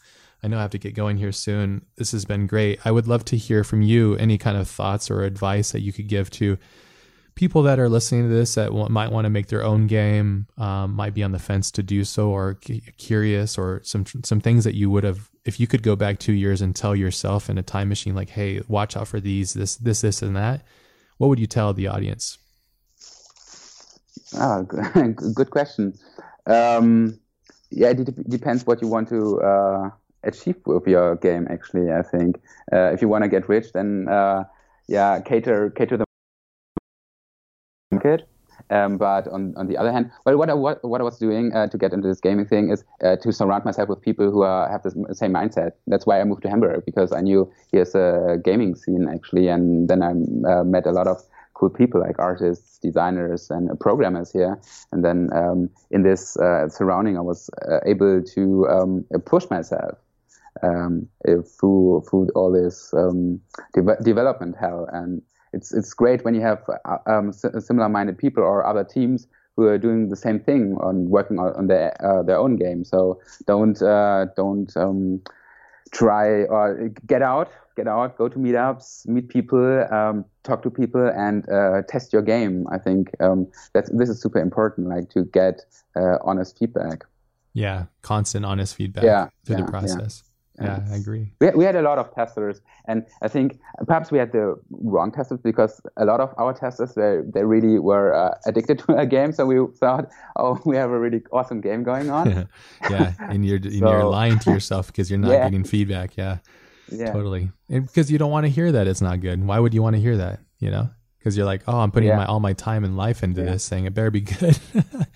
I 0.42 0.48
know 0.48 0.58
I 0.58 0.62
have 0.62 0.70
to 0.70 0.78
get 0.78 0.94
going 0.94 1.16
here 1.18 1.32
soon. 1.32 1.84
This 1.96 2.12
has 2.12 2.24
been 2.24 2.46
great. 2.46 2.80
I 2.84 2.90
would 2.90 3.06
love 3.06 3.24
to 3.26 3.36
hear 3.36 3.62
from 3.62 3.82
you 3.82 4.16
any 4.16 4.38
kind 4.38 4.56
of 4.56 4.68
thoughts 4.68 5.10
or 5.10 5.22
advice 5.22 5.72
that 5.72 5.80
you 5.80 5.92
could 5.92 6.08
give 6.08 6.30
to 6.32 6.56
people 7.34 7.62
that 7.62 7.78
are 7.78 7.88
listening 7.88 8.22
to 8.28 8.34
this 8.34 8.54
that 8.54 8.72
might 8.72 9.12
want 9.12 9.24
to 9.26 9.30
make 9.30 9.46
their 9.48 9.62
own 9.62 9.86
game, 9.86 10.46
um, 10.58 10.94
might 10.94 11.14
be 11.14 11.22
on 11.22 11.32
the 11.32 11.38
fence 11.38 11.70
to 11.72 11.82
do 11.82 12.04
so, 12.04 12.30
or 12.30 12.54
cu- 12.54 12.80
curious, 12.98 13.56
or 13.58 13.80
some 13.84 14.04
some 14.24 14.40
things 14.40 14.64
that 14.64 14.74
you 14.74 14.90
would 14.90 15.04
have 15.04 15.30
if 15.44 15.60
you 15.60 15.66
could 15.66 15.82
go 15.82 15.94
back 15.96 16.18
two 16.18 16.32
years 16.32 16.60
and 16.62 16.74
tell 16.74 16.94
yourself 16.96 17.48
in 17.48 17.58
a 17.58 17.62
time 17.62 17.88
machine, 17.88 18.14
like, 18.14 18.30
"Hey, 18.30 18.60
watch 18.68 18.96
out 18.96 19.08
for 19.08 19.20
these, 19.20 19.52
this, 19.54 19.76
this, 19.76 20.00
this, 20.00 20.22
and 20.22 20.36
that." 20.36 20.62
What 21.18 21.28
would 21.28 21.38
you 21.38 21.46
tell 21.46 21.72
the 21.74 21.86
audience? 21.86 22.38
Ah, 24.36 24.62
good 25.34 25.50
question. 25.50 25.94
Um, 26.46 27.18
yeah, 27.70 27.90
it 27.90 28.04
de- 28.04 28.24
depends 28.28 28.66
what 28.66 28.80
you 28.82 28.88
want 28.88 29.08
to 29.08 29.40
uh, 29.42 29.90
achieve 30.24 30.56
with 30.66 30.86
your 30.86 31.16
game. 31.16 31.46
Actually, 31.50 31.92
I 31.92 32.02
think 32.02 32.40
uh, 32.72 32.92
if 32.92 33.02
you 33.02 33.08
want 33.08 33.24
to 33.24 33.28
get 33.28 33.48
rich, 33.48 33.72
then 33.72 34.08
uh, 34.08 34.44
yeah, 34.88 35.20
cater 35.20 35.70
cater 35.70 35.96
the 35.96 36.04
market. 37.92 38.28
Um, 38.70 38.98
but 38.98 39.26
on, 39.28 39.54
on 39.56 39.66
the 39.66 39.76
other 39.76 39.90
hand, 39.90 40.10
well, 40.24 40.36
what 40.36 40.48
I, 40.50 40.54
what, 40.54 40.84
what 40.84 41.00
I 41.00 41.04
was 41.04 41.18
doing 41.18 41.52
uh, 41.52 41.66
to 41.68 41.78
get 41.78 41.92
into 41.92 42.06
this 42.06 42.20
gaming 42.20 42.46
thing 42.46 42.70
is 42.70 42.84
uh, 43.02 43.16
to 43.16 43.32
surround 43.32 43.64
myself 43.64 43.88
with 43.88 44.00
people 44.00 44.30
who 44.30 44.42
are, 44.42 44.70
have 44.70 44.82
the 44.82 44.90
same 45.14 45.32
mindset. 45.32 45.72
That's 45.86 46.06
why 46.06 46.20
I 46.20 46.24
moved 46.24 46.42
to 46.42 46.50
Hamburg 46.50 46.84
because 46.84 47.10
I 47.12 47.20
knew 47.20 47.50
here's 47.72 47.94
a 47.94 48.36
gaming 48.44 48.74
scene 48.76 49.08
actually, 49.12 49.48
and 49.48 49.88
then 49.88 50.02
I 50.02 50.10
uh, 50.48 50.64
met 50.64 50.86
a 50.86 50.92
lot 50.92 51.08
of 51.08 51.20
cool 51.60 51.68
people 51.68 52.00
like 52.00 52.18
artists, 52.18 52.78
designers, 52.78 53.50
and 53.50 53.78
programmers 53.78 54.32
here. 54.32 54.58
And 54.92 55.04
then 55.04 55.28
um, 55.34 55.68
in 55.90 56.02
this 56.02 56.36
uh, 56.38 56.68
surrounding, 56.68 57.18
I 57.18 57.20
was 57.20 57.50
uh, 57.70 57.80
able 57.84 58.22
to 58.34 58.66
um, 58.68 59.04
push 59.26 59.44
myself 59.50 59.98
um, 60.62 61.06
through 61.26 62.02
through 62.08 62.30
all 62.34 62.50
this 62.50 62.94
um, 62.94 63.40
de- 63.74 64.02
development 64.02 64.56
hell. 64.58 64.88
And 64.90 65.22
it's 65.52 65.74
it's 65.74 65.92
great 65.92 66.24
when 66.24 66.34
you 66.34 66.40
have 66.40 66.62
uh, 66.68 66.96
um, 67.06 67.32
si- 67.32 67.60
similar-minded 67.60 68.16
people 68.16 68.42
or 68.42 68.66
other 68.66 68.84
teams 68.84 69.26
who 69.56 69.66
are 69.66 69.78
doing 69.78 70.08
the 70.08 70.16
same 70.16 70.40
thing 70.40 70.78
on 70.80 71.10
working 71.10 71.38
on, 71.38 71.52
on 71.54 71.66
their 71.66 71.92
uh, 72.02 72.22
their 72.22 72.38
own 72.38 72.56
game. 72.56 72.84
So 72.84 73.20
don't 73.46 73.80
uh, 73.82 74.26
don't 74.34 74.74
um, 74.76 75.20
try 75.92 76.44
or 76.44 76.88
get 77.06 77.22
out, 77.22 77.50
get 77.80 77.88
out, 77.88 78.16
go 78.16 78.28
to 78.28 78.38
meetups, 78.38 79.06
meet 79.06 79.28
people, 79.28 79.86
um, 79.92 80.24
talk 80.44 80.62
to 80.62 80.70
people, 80.70 81.06
and 81.16 81.48
uh, 81.48 81.82
test 81.88 82.12
your 82.12 82.22
game. 82.22 82.66
I 82.70 82.78
think 82.78 83.10
um, 83.20 83.46
that's 83.72 83.90
this 83.90 84.08
is 84.08 84.20
super 84.20 84.40
important, 84.40 84.88
like 84.88 85.10
to 85.10 85.24
get 85.24 85.60
uh, 85.96 86.16
honest 86.24 86.58
feedback. 86.58 87.04
Yeah, 87.52 87.86
constant, 88.02 88.44
honest 88.44 88.76
feedback 88.76 89.04
Yeah, 89.04 89.28
through 89.44 89.56
yeah, 89.56 89.64
the 89.64 89.70
process. 89.70 90.22
Yeah, 90.62 90.80
I 90.92 90.96
agree. 90.96 91.32
We, 91.40 91.50
we 91.50 91.64
had 91.64 91.74
a 91.74 91.82
lot 91.82 91.98
of 91.98 92.14
testers, 92.14 92.60
and 92.86 93.06
I 93.22 93.28
think 93.28 93.58
perhaps 93.86 94.10
we 94.10 94.18
had 94.18 94.32
the 94.32 94.60
wrong 94.70 95.10
testers 95.10 95.40
because 95.40 95.80
a 95.96 96.04
lot 96.04 96.20
of 96.20 96.34
our 96.36 96.52
testers 96.52 96.94
they, 96.94 97.20
they 97.34 97.44
really 97.44 97.78
were 97.78 98.12
uh, 98.14 98.34
addicted 98.46 98.78
to 98.80 98.96
a 98.96 99.06
game. 99.06 99.32
So 99.32 99.46
we 99.46 99.56
thought, 99.78 100.08
oh, 100.36 100.60
we 100.66 100.76
have 100.76 100.90
a 100.90 100.98
really 100.98 101.22
awesome 101.32 101.60
game 101.60 101.82
going 101.82 102.10
on. 102.10 102.46
yeah, 102.88 103.14
and 103.28 103.44
you're 103.46 103.56
and 103.56 103.88
you're 103.88 104.04
lying 104.04 104.38
to 104.40 104.50
yourself 104.50 104.88
because 104.88 105.10
you're 105.10 105.18
not 105.18 105.30
Yeah. 105.30 105.44
getting 105.44 105.64
feedback. 105.64 106.16
Yeah, 106.16 106.38
yeah, 106.92 107.12
totally. 107.12 107.50
And 107.68 107.86
because 107.86 108.10
you 108.10 108.18
don't 108.18 108.30
want 108.30 108.44
to 108.46 108.50
hear 108.50 108.72
that 108.72 108.86
it's 108.86 109.00
not 109.00 109.20
good. 109.20 109.44
Why 109.46 109.58
would 109.58 109.74
you 109.74 109.82
want 109.82 109.96
to 109.96 110.00
hear 110.02 110.16
that? 110.16 110.40
You 110.58 110.70
know, 110.70 110.90
because 111.18 111.36
you're 111.36 111.46
like, 111.46 111.62
oh, 111.66 111.78
I'm 111.78 111.90
putting 111.90 112.08
Yeah. 112.08 112.16
my 112.16 112.26
all 112.26 112.40
my 112.40 112.52
time 112.52 112.84
and 112.84 112.96
life 112.96 113.22
into 113.22 113.42
Yeah. 113.42 113.52
this 113.52 113.68
thing. 113.68 113.84
It 113.86 113.94
better 113.94 114.10
be 114.10 114.20
good. 114.22 114.58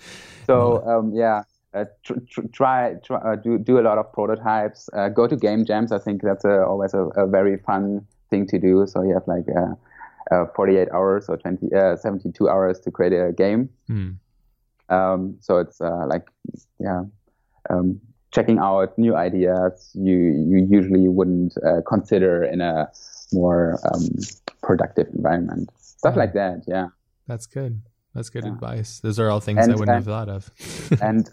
So 0.47 0.85
um, 0.85 1.11
yeah, 1.15 1.41
uh, 1.73 1.85
tr- 2.03 2.19
tr- 2.29 2.47
try, 2.53 2.93
try 3.03 3.17
uh, 3.17 3.35
do 3.35 3.57
do 3.57 3.79
a 3.79 3.81
lot 3.81 3.97
of 3.97 4.13
prototypes. 4.13 4.89
Uh, 4.93 5.09
go 5.09 5.25
to 5.27 5.35
game 5.35 5.65
jams. 5.65 5.91
I 5.91 5.97
think 5.97 6.21
that's 6.21 6.45
a, 6.45 6.63
always 6.63 6.93
a, 6.93 7.05
a 7.17 7.25
very 7.25 7.57
fun 7.57 8.05
thing 8.29 8.45
to 8.47 8.59
do. 8.59 8.85
So 8.85 9.01
you 9.01 9.15
have 9.15 9.27
like 9.27 9.45
uh, 9.49 9.73
uh, 10.35 10.45
48 10.55 10.89
hours 10.91 11.29
or 11.29 11.37
20, 11.37 11.73
uh, 11.73 11.95
72 11.95 12.47
hours 12.47 12.79
to 12.81 12.91
create 12.91 13.13
a 13.13 13.31
game. 13.31 13.69
Hmm. 13.87 14.11
Um, 14.89 15.37
so 15.41 15.57
it's 15.57 15.81
uh, 15.81 16.05
like 16.07 16.27
yeah, 16.79 17.05
um, 17.71 17.99
checking 18.35 18.59
out 18.59 18.97
new 18.97 19.15
ideas 19.15 19.71
you 19.93 20.17
you 20.51 20.57
usually 20.77 21.07
wouldn't 21.07 21.53
uh, 21.65 21.81
consider 21.87 22.43
in 22.43 22.59
a 22.61 22.89
more 23.31 23.79
um, 23.91 24.03
productive 24.61 25.07
environment. 25.15 25.69
Stuff 25.79 26.15
like 26.15 26.33
that. 26.33 26.63
Yeah. 26.67 26.87
That's 27.27 27.47
good. 27.47 27.81
That's 28.13 28.29
good 28.29 28.45
Yeah. 28.45 28.53
advice. 28.53 28.99
Those 28.99 29.17
are 29.19 29.29
all 29.31 29.39
things 29.39 29.59
I 29.67 29.75
wouldn't 29.79 29.89
uh, 29.89 29.93
have 30.01 30.05
thought 30.05 30.29
of. 30.29 30.51
and 31.01 31.29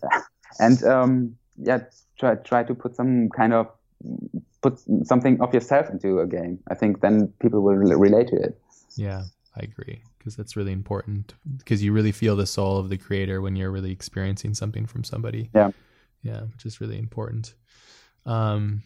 and 0.58 0.82
um, 0.84 1.36
yeah, 1.56 1.80
try 2.18 2.36
try 2.36 2.62
to 2.70 2.74
put 2.74 2.96
some 2.96 3.28
kind 3.30 3.52
of 3.52 3.66
put 4.62 4.74
something 5.04 5.40
of 5.40 5.52
yourself 5.52 5.90
into 5.90 6.20
a 6.20 6.26
game. 6.26 6.58
I 6.72 6.74
think 6.74 7.00
then 7.00 7.28
people 7.42 7.60
will 7.66 7.74
relate 8.06 8.28
to 8.28 8.36
it. 8.36 8.58
yeah, 8.96 9.22
I 9.58 9.60
agree 9.70 10.02
because 10.18 10.36
that's 10.36 10.54
really 10.56 10.72
important 10.72 11.34
because 11.58 11.82
you 11.82 11.92
really 11.92 12.12
feel 12.12 12.36
the 12.36 12.46
soul 12.46 12.78
of 12.78 12.88
the 12.88 12.96
creator 12.96 13.40
when 13.42 13.56
you're 13.56 13.72
really 13.72 13.90
experiencing 13.90 14.54
something 14.54 14.86
from 14.86 15.02
somebody. 15.04 15.50
Yeah. 15.54 15.70
Yeah, 16.22 16.42
which 16.42 16.64
is 16.64 16.80
really 16.80 16.98
important. 16.98 17.54
Um, 18.26 18.82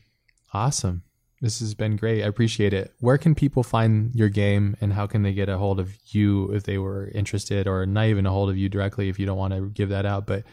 awesome. 0.52 1.02
This 1.42 1.60
has 1.60 1.74
been 1.74 1.96
great. 1.96 2.24
I 2.24 2.26
appreciate 2.26 2.72
it. 2.72 2.94
Where 3.00 3.18
can 3.18 3.34
people 3.34 3.62
find 3.62 4.14
your 4.14 4.30
game 4.30 4.74
and 4.80 4.92
how 4.94 5.06
can 5.06 5.22
they 5.22 5.34
get 5.34 5.50
a 5.50 5.58
hold 5.58 5.78
of 5.78 5.94
you 6.06 6.50
if 6.52 6.62
they 6.62 6.78
were 6.78 7.08
interested 7.08 7.66
or 7.66 7.84
not 7.84 8.06
even 8.06 8.24
a 8.24 8.30
hold 8.30 8.48
of 8.48 8.56
you 8.56 8.70
directly 8.70 9.10
if 9.10 9.18
you 9.18 9.26
don't 9.26 9.36
want 9.36 9.52
to 9.52 9.68
give 9.68 9.90
that 9.90 10.06
out, 10.06 10.26
but 10.26 10.44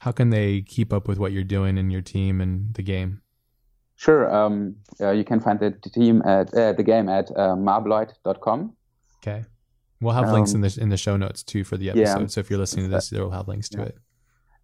how 0.00 0.12
can 0.12 0.28
they 0.28 0.60
keep 0.60 0.92
up 0.92 1.08
with 1.08 1.18
what 1.18 1.32
you're 1.32 1.42
doing 1.42 1.78
and 1.78 1.90
your 1.90 2.02
team 2.02 2.42
and 2.42 2.74
the 2.74 2.82
game? 2.82 3.22
Sure. 3.96 4.32
Um, 4.32 4.76
uh, 5.00 5.10
you 5.12 5.24
can 5.24 5.40
find 5.40 5.58
the 5.58 5.70
team 5.70 6.20
at 6.26 6.52
uh, 6.52 6.74
the 6.74 6.82
game 6.82 7.08
at 7.08 7.30
uh, 7.30 7.56
marbloid.com. 7.56 8.76
Okay. 9.22 9.44
We'll 10.02 10.12
have 10.12 10.26
um, 10.26 10.34
links 10.34 10.52
in 10.52 10.60
the 10.60 10.78
in 10.78 10.90
the 10.90 10.98
show 10.98 11.16
notes 11.16 11.42
too 11.42 11.64
for 11.64 11.78
the 11.78 11.88
episode. 11.90 12.20
Yeah, 12.20 12.26
so 12.26 12.40
if 12.40 12.50
you're 12.50 12.58
listening 12.58 12.90
to 12.90 12.94
this, 12.94 13.08
there 13.08 13.24
will 13.24 13.30
have 13.30 13.48
links 13.48 13.70
to 13.70 13.78
yeah. 13.78 13.84
it. 13.86 13.98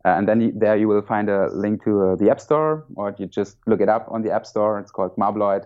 Uh, 0.04 0.08
and 0.10 0.26
then 0.26 0.40
you, 0.40 0.52
there 0.54 0.76
you 0.76 0.88
will 0.88 1.02
find 1.02 1.28
a 1.28 1.48
link 1.52 1.84
to 1.84 2.02
uh, 2.02 2.16
the 2.16 2.30
App 2.30 2.40
Store, 2.40 2.84
or 2.96 3.14
you 3.18 3.26
just 3.26 3.56
look 3.66 3.80
it 3.80 3.88
up 3.88 4.06
on 4.10 4.22
the 4.22 4.30
App 4.30 4.46
Store. 4.46 4.78
It's 4.78 4.90
called 4.90 5.14
Marbloid. 5.16 5.64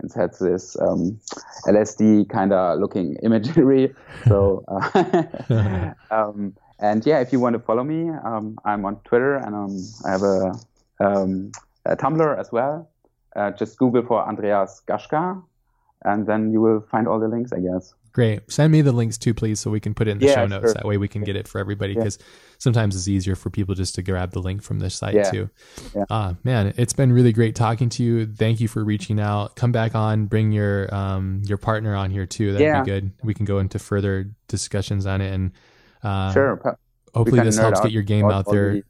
And 0.00 0.10
it 0.10 0.14
has 0.14 0.38
this 0.38 0.76
um, 0.80 1.20
LSD 1.66 2.28
kind 2.28 2.52
of 2.52 2.80
looking 2.80 3.16
imagery. 3.22 3.94
So, 4.26 4.64
uh, 4.68 5.92
um, 6.10 6.54
and 6.78 7.04
yeah, 7.06 7.20
if 7.20 7.32
you 7.32 7.40
want 7.40 7.54
to 7.54 7.60
follow 7.60 7.84
me, 7.84 8.10
um, 8.10 8.58
I'm 8.64 8.84
on 8.84 8.96
Twitter 9.04 9.36
and 9.36 9.54
um, 9.54 9.78
I 10.04 10.10
have 10.10 10.22
a, 10.22 10.52
um, 11.00 11.52
a 11.84 11.96
Tumblr 11.96 12.38
as 12.38 12.50
well. 12.50 12.90
Uh, 13.36 13.50
just 13.50 13.78
Google 13.78 14.04
for 14.04 14.26
Andreas 14.26 14.80
Gaschka, 14.86 15.42
and 16.04 16.26
then 16.26 16.52
you 16.52 16.60
will 16.60 16.80
find 16.90 17.08
all 17.08 17.18
the 17.18 17.26
links, 17.26 17.52
I 17.52 17.58
guess. 17.58 17.94
Great. 18.14 18.48
Send 18.48 18.70
me 18.70 18.80
the 18.80 18.92
links 18.92 19.18
too, 19.18 19.34
please, 19.34 19.58
so 19.58 19.72
we 19.72 19.80
can 19.80 19.92
put 19.92 20.06
it 20.06 20.12
in 20.12 20.18
the 20.18 20.26
yeah, 20.26 20.34
show 20.34 20.46
notes. 20.46 20.66
Sure. 20.66 20.74
That 20.74 20.84
way 20.84 20.98
we 20.98 21.08
can 21.08 21.24
get 21.24 21.34
it 21.34 21.48
for 21.48 21.58
everybody 21.58 21.94
because 21.96 22.16
yeah. 22.20 22.26
sometimes 22.58 22.94
it's 22.94 23.08
easier 23.08 23.34
for 23.34 23.50
people 23.50 23.74
just 23.74 23.96
to 23.96 24.02
grab 24.02 24.30
the 24.30 24.38
link 24.38 24.62
from 24.62 24.78
this 24.78 24.94
site 24.94 25.14
yeah. 25.14 25.30
too. 25.30 25.50
Yeah. 25.96 26.04
Uh, 26.08 26.34
man, 26.44 26.72
it's 26.76 26.92
been 26.92 27.12
really 27.12 27.32
great 27.32 27.56
talking 27.56 27.88
to 27.88 28.04
you. 28.04 28.26
Thank 28.26 28.60
you 28.60 28.68
for 28.68 28.84
reaching 28.84 29.18
out. 29.18 29.56
Come 29.56 29.72
back 29.72 29.96
on, 29.96 30.26
bring 30.26 30.52
your 30.52 30.94
um, 30.94 31.42
your 31.44 31.58
partner 31.58 31.96
on 31.96 32.12
here 32.12 32.24
too. 32.24 32.52
That'd 32.52 32.84
be 32.84 32.88
good. 32.88 33.10
We 33.24 33.34
can 33.34 33.46
go 33.46 33.58
into 33.58 33.80
further 33.80 34.30
discussions 34.46 35.06
on 35.06 35.20
it 35.20 35.34
and 35.34 35.50
uh, 36.04 36.32
sure. 36.32 36.78
Hopefully, 37.14 37.40
this 37.42 37.58
helps 37.58 37.80
get 37.80 37.90
your 37.90 38.04
game 38.04 38.30
out 38.30 38.46
there. 38.48 38.80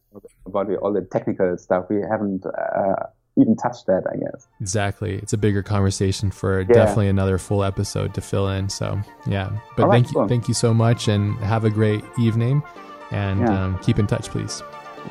About 0.44 0.70
all 0.76 0.92
the 0.92 1.00
technical 1.00 1.56
stuff 1.56 1.86
we 1.88 2.02
haven't 2.10 2.44
uh, 2.44 3.06
even 3.40 3.56
touch 3.56 3.84
that, 3.86 4.04
I 4.12 4.16
guess. 4.16 4.46
Exactly. 4.60 5.16
It's 5.16 5.32
a 5.32 5.38
bigger 5.38 5.62
conversation 5.62 6.30
for 6.30 6.60
yeah. 6.60 6.66
definitely 6.66 7.08
another 7.08 7.38
full 7.38 7.64
episode 7.64 8.14
to 8.14 8.20
fill 8.20 8.48
in. 8.48 8.68
So 8.68 9.00
yeah. 9.26 9.50
But 9.76 9.90
thank 9.90 10.12
you 10.12 10.28
thank 10.28 10.48
you 10.48 10.54
so 10.54 10.74
much 10.74 11.08
and 11.08 11.36
have 11.38 11.64
a 11.64 11.70
great 11.70 12.04
evening 12.18 12.62
and 13.10 13.40
yeah. 13.40 13.64
um, 13.64 13.78
keep 13.80 13.98
in 13.98 14.06
touch 14.06 14.28
please. 14.28 14.62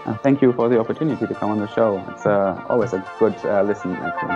Uh, 0.06 0.16
thank 0.18 0.42
you 0.42 0.52
for 0.54 0.70
the 0.70 0.80
opportunity 0.80 1.26
to 1.28 1.34
come 1.36 1.52
on 1.52 1.60
the 1.60 1.68
show. 1.68 2.04
It's 2.10 2.26
uh, 2.26 2.66
always 2.68 2.94
a 2.94 3.06
good 3.20 3.36
uh, 3.46 3.64
listen, 3.64 3.96
actually. 3.96 4.36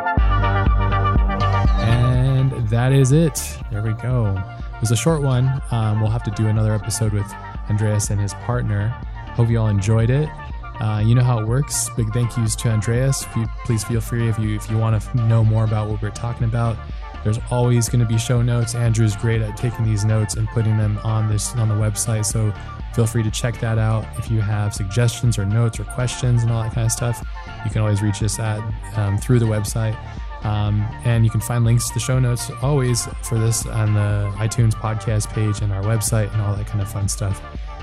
And 1.84 2.52
that 2.70 2.92
is 2.92 3.12
it. 3.12 3.58
There 3.72 3.82
we 3.82 3.94
go. 3.94 4.36
It 4.76 4.82
was 4.82 4.92
a 4.92 4.96
short 4.96 5.22
one. 5.22 5.62
Um, 5.72 6.00
we'll 6.00 6.12
have 6.12 6.24
to 6.24 6.32
do 6.32 6.48
another 6.48 6.74
episode 6.74 7.12
with 7.12 7.26
Andreas 7.70 8.12
and 8.12 8.22
his 8.22 8.34
partner. 8.36 8.90
Hope 9.34 9.50
you 9.50 9.60
all 9.60 9.68
enjoyed 9.68 10.10
it. 10.10 10.30
Uh, 10.80 11.02
you 11.04 11.16
know 11.16 11.24
how 11.24 11.40
it 11.40 11.48
works. 11.48 11.90
Big 11.92 12.12
thank 12.14 12.36
yous 12.38 12.56
to 12.58 12.70
Andreas. 12.70 13.26
You, 13.36 13.48
please 13.66 13.84
feel 13.84 14.02
free 14.02 14.28
if 14.28 14.38
you 14.38 14.56
if 14.56 14.70
you 14.70 14.78
want 14.78 15.02
to 15.02 15.18
know 15.18 15.44
more 15.44 15.64
about 15.64 15.90
what 15.90 16.02
we're 16.02 16.12
talking 16.12 16.44
about. 16.44 16.78
There's 17.24 17.40
always 17.50 17.90
going 17.90 18.00
to 18.00 18.06
be 18.06 18.18
show 18.18 18.42
notes. 18.42 18.76
Andrew's 18.76 19.16
great 19.16 19.42
at 19.42 19.58
taking 19.58 19.86
these 19.86 20.06
notes 20.06 20.36
and 20.36 20.48
putting 20.50 20.78
them 20.78 21.00
on 21.04 21.28
this 21.28 21.54
on 21.56 21.68
the 21.68 21.76
website. 21.76 22.26
So 22.26 22.54
feel 22.94 23.08
free 23.08 23.24
to 23.24 23.32
check 23.32 23.60
that 23.60 23.78
out. 23.78 24.06
If 24.18 24.32
you 24.32 24.40
have 24.40 24.74
suggestions 24.74 25.38
or 25.38 25.46
notes 25.46 25.80
or 25.80 25.84
questions 25.84 26.44
and 26.44 26.52
all 26.52 26.64
that 26.64 26.74
kind 26.74 26.86
of 26.86 26.92
stuff, 26.92 27.26
you 27.66 27.72
can 27.72 27.82
always 27.82 28.02
reach 28.02 28.22
us 28.24 28.40
at 28.40 28.60
um, 28.98 29.18
through 29.18 29.40
the 29.40 29.46
website. 29.46 29.98
Um, 30.44 30.88
and 31.04 31.26
you 31.26 31.32
can 31.32 31.42
find 31.42 31.66
links 31.66 31.88
to 31.90 31.94
the 31.96 32.00
show 32.00 32.20
notes 32.20 32.52
always 32.62 33.08
for 33.24 33.38
this 33.38 33.66
on 33.66 33.94
the 33.94 34.32
iTunes 34.38 34.74
podcast 34.74 35.30
page 35.30 35.62
and 35.62 35.74
our 35.74 35.84
website 35.84 36.32
and 36.32 36.42
all 36.42 36.56
that 36.56 36.68
kind 36.68 36.82
of 36.82 36.90
fun 36.90 37.10
stuff. 37.10 37.42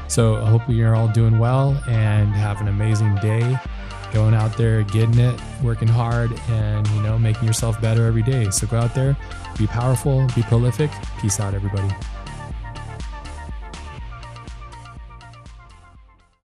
So 0.08 0.36
I 0.36 0.48
hope 0.48 0.62
you're 0.68 0.94
all 0.94 1.08
doing 1.08 1.38
well 1.38 1.70
and 1.88 2.28
have 2.32 2.60
an 2.60 2.68
amazing 2.68 3.14
day. 3.16 3.58
Going 4.12 4.34
out 4.34 4.56
there, 4.56 4.82
getting 4.82 5.18
it, 5.18 5.40
working 5.62 5.88
hard, 5.88 6.30
and 6.48 6.86
you 6.88 7.02
know, 7.02 7.18
making 7.18 7.46
yourself 7.46 7.80
better 7.80 8.06
every 8.06 8.22
day. 8.22 8.48
So 8.50 8.66
go 8.66 8.78
out 8.78 8.94
there, 8.94 9.16
be 9.58 9.66
powerful, 9.66 10.26
be 10.36 10.42
prolific. 10.42 10.90
Peace 11.20 11.40
out, 11.40 11.52
everybody. 11.52 11.92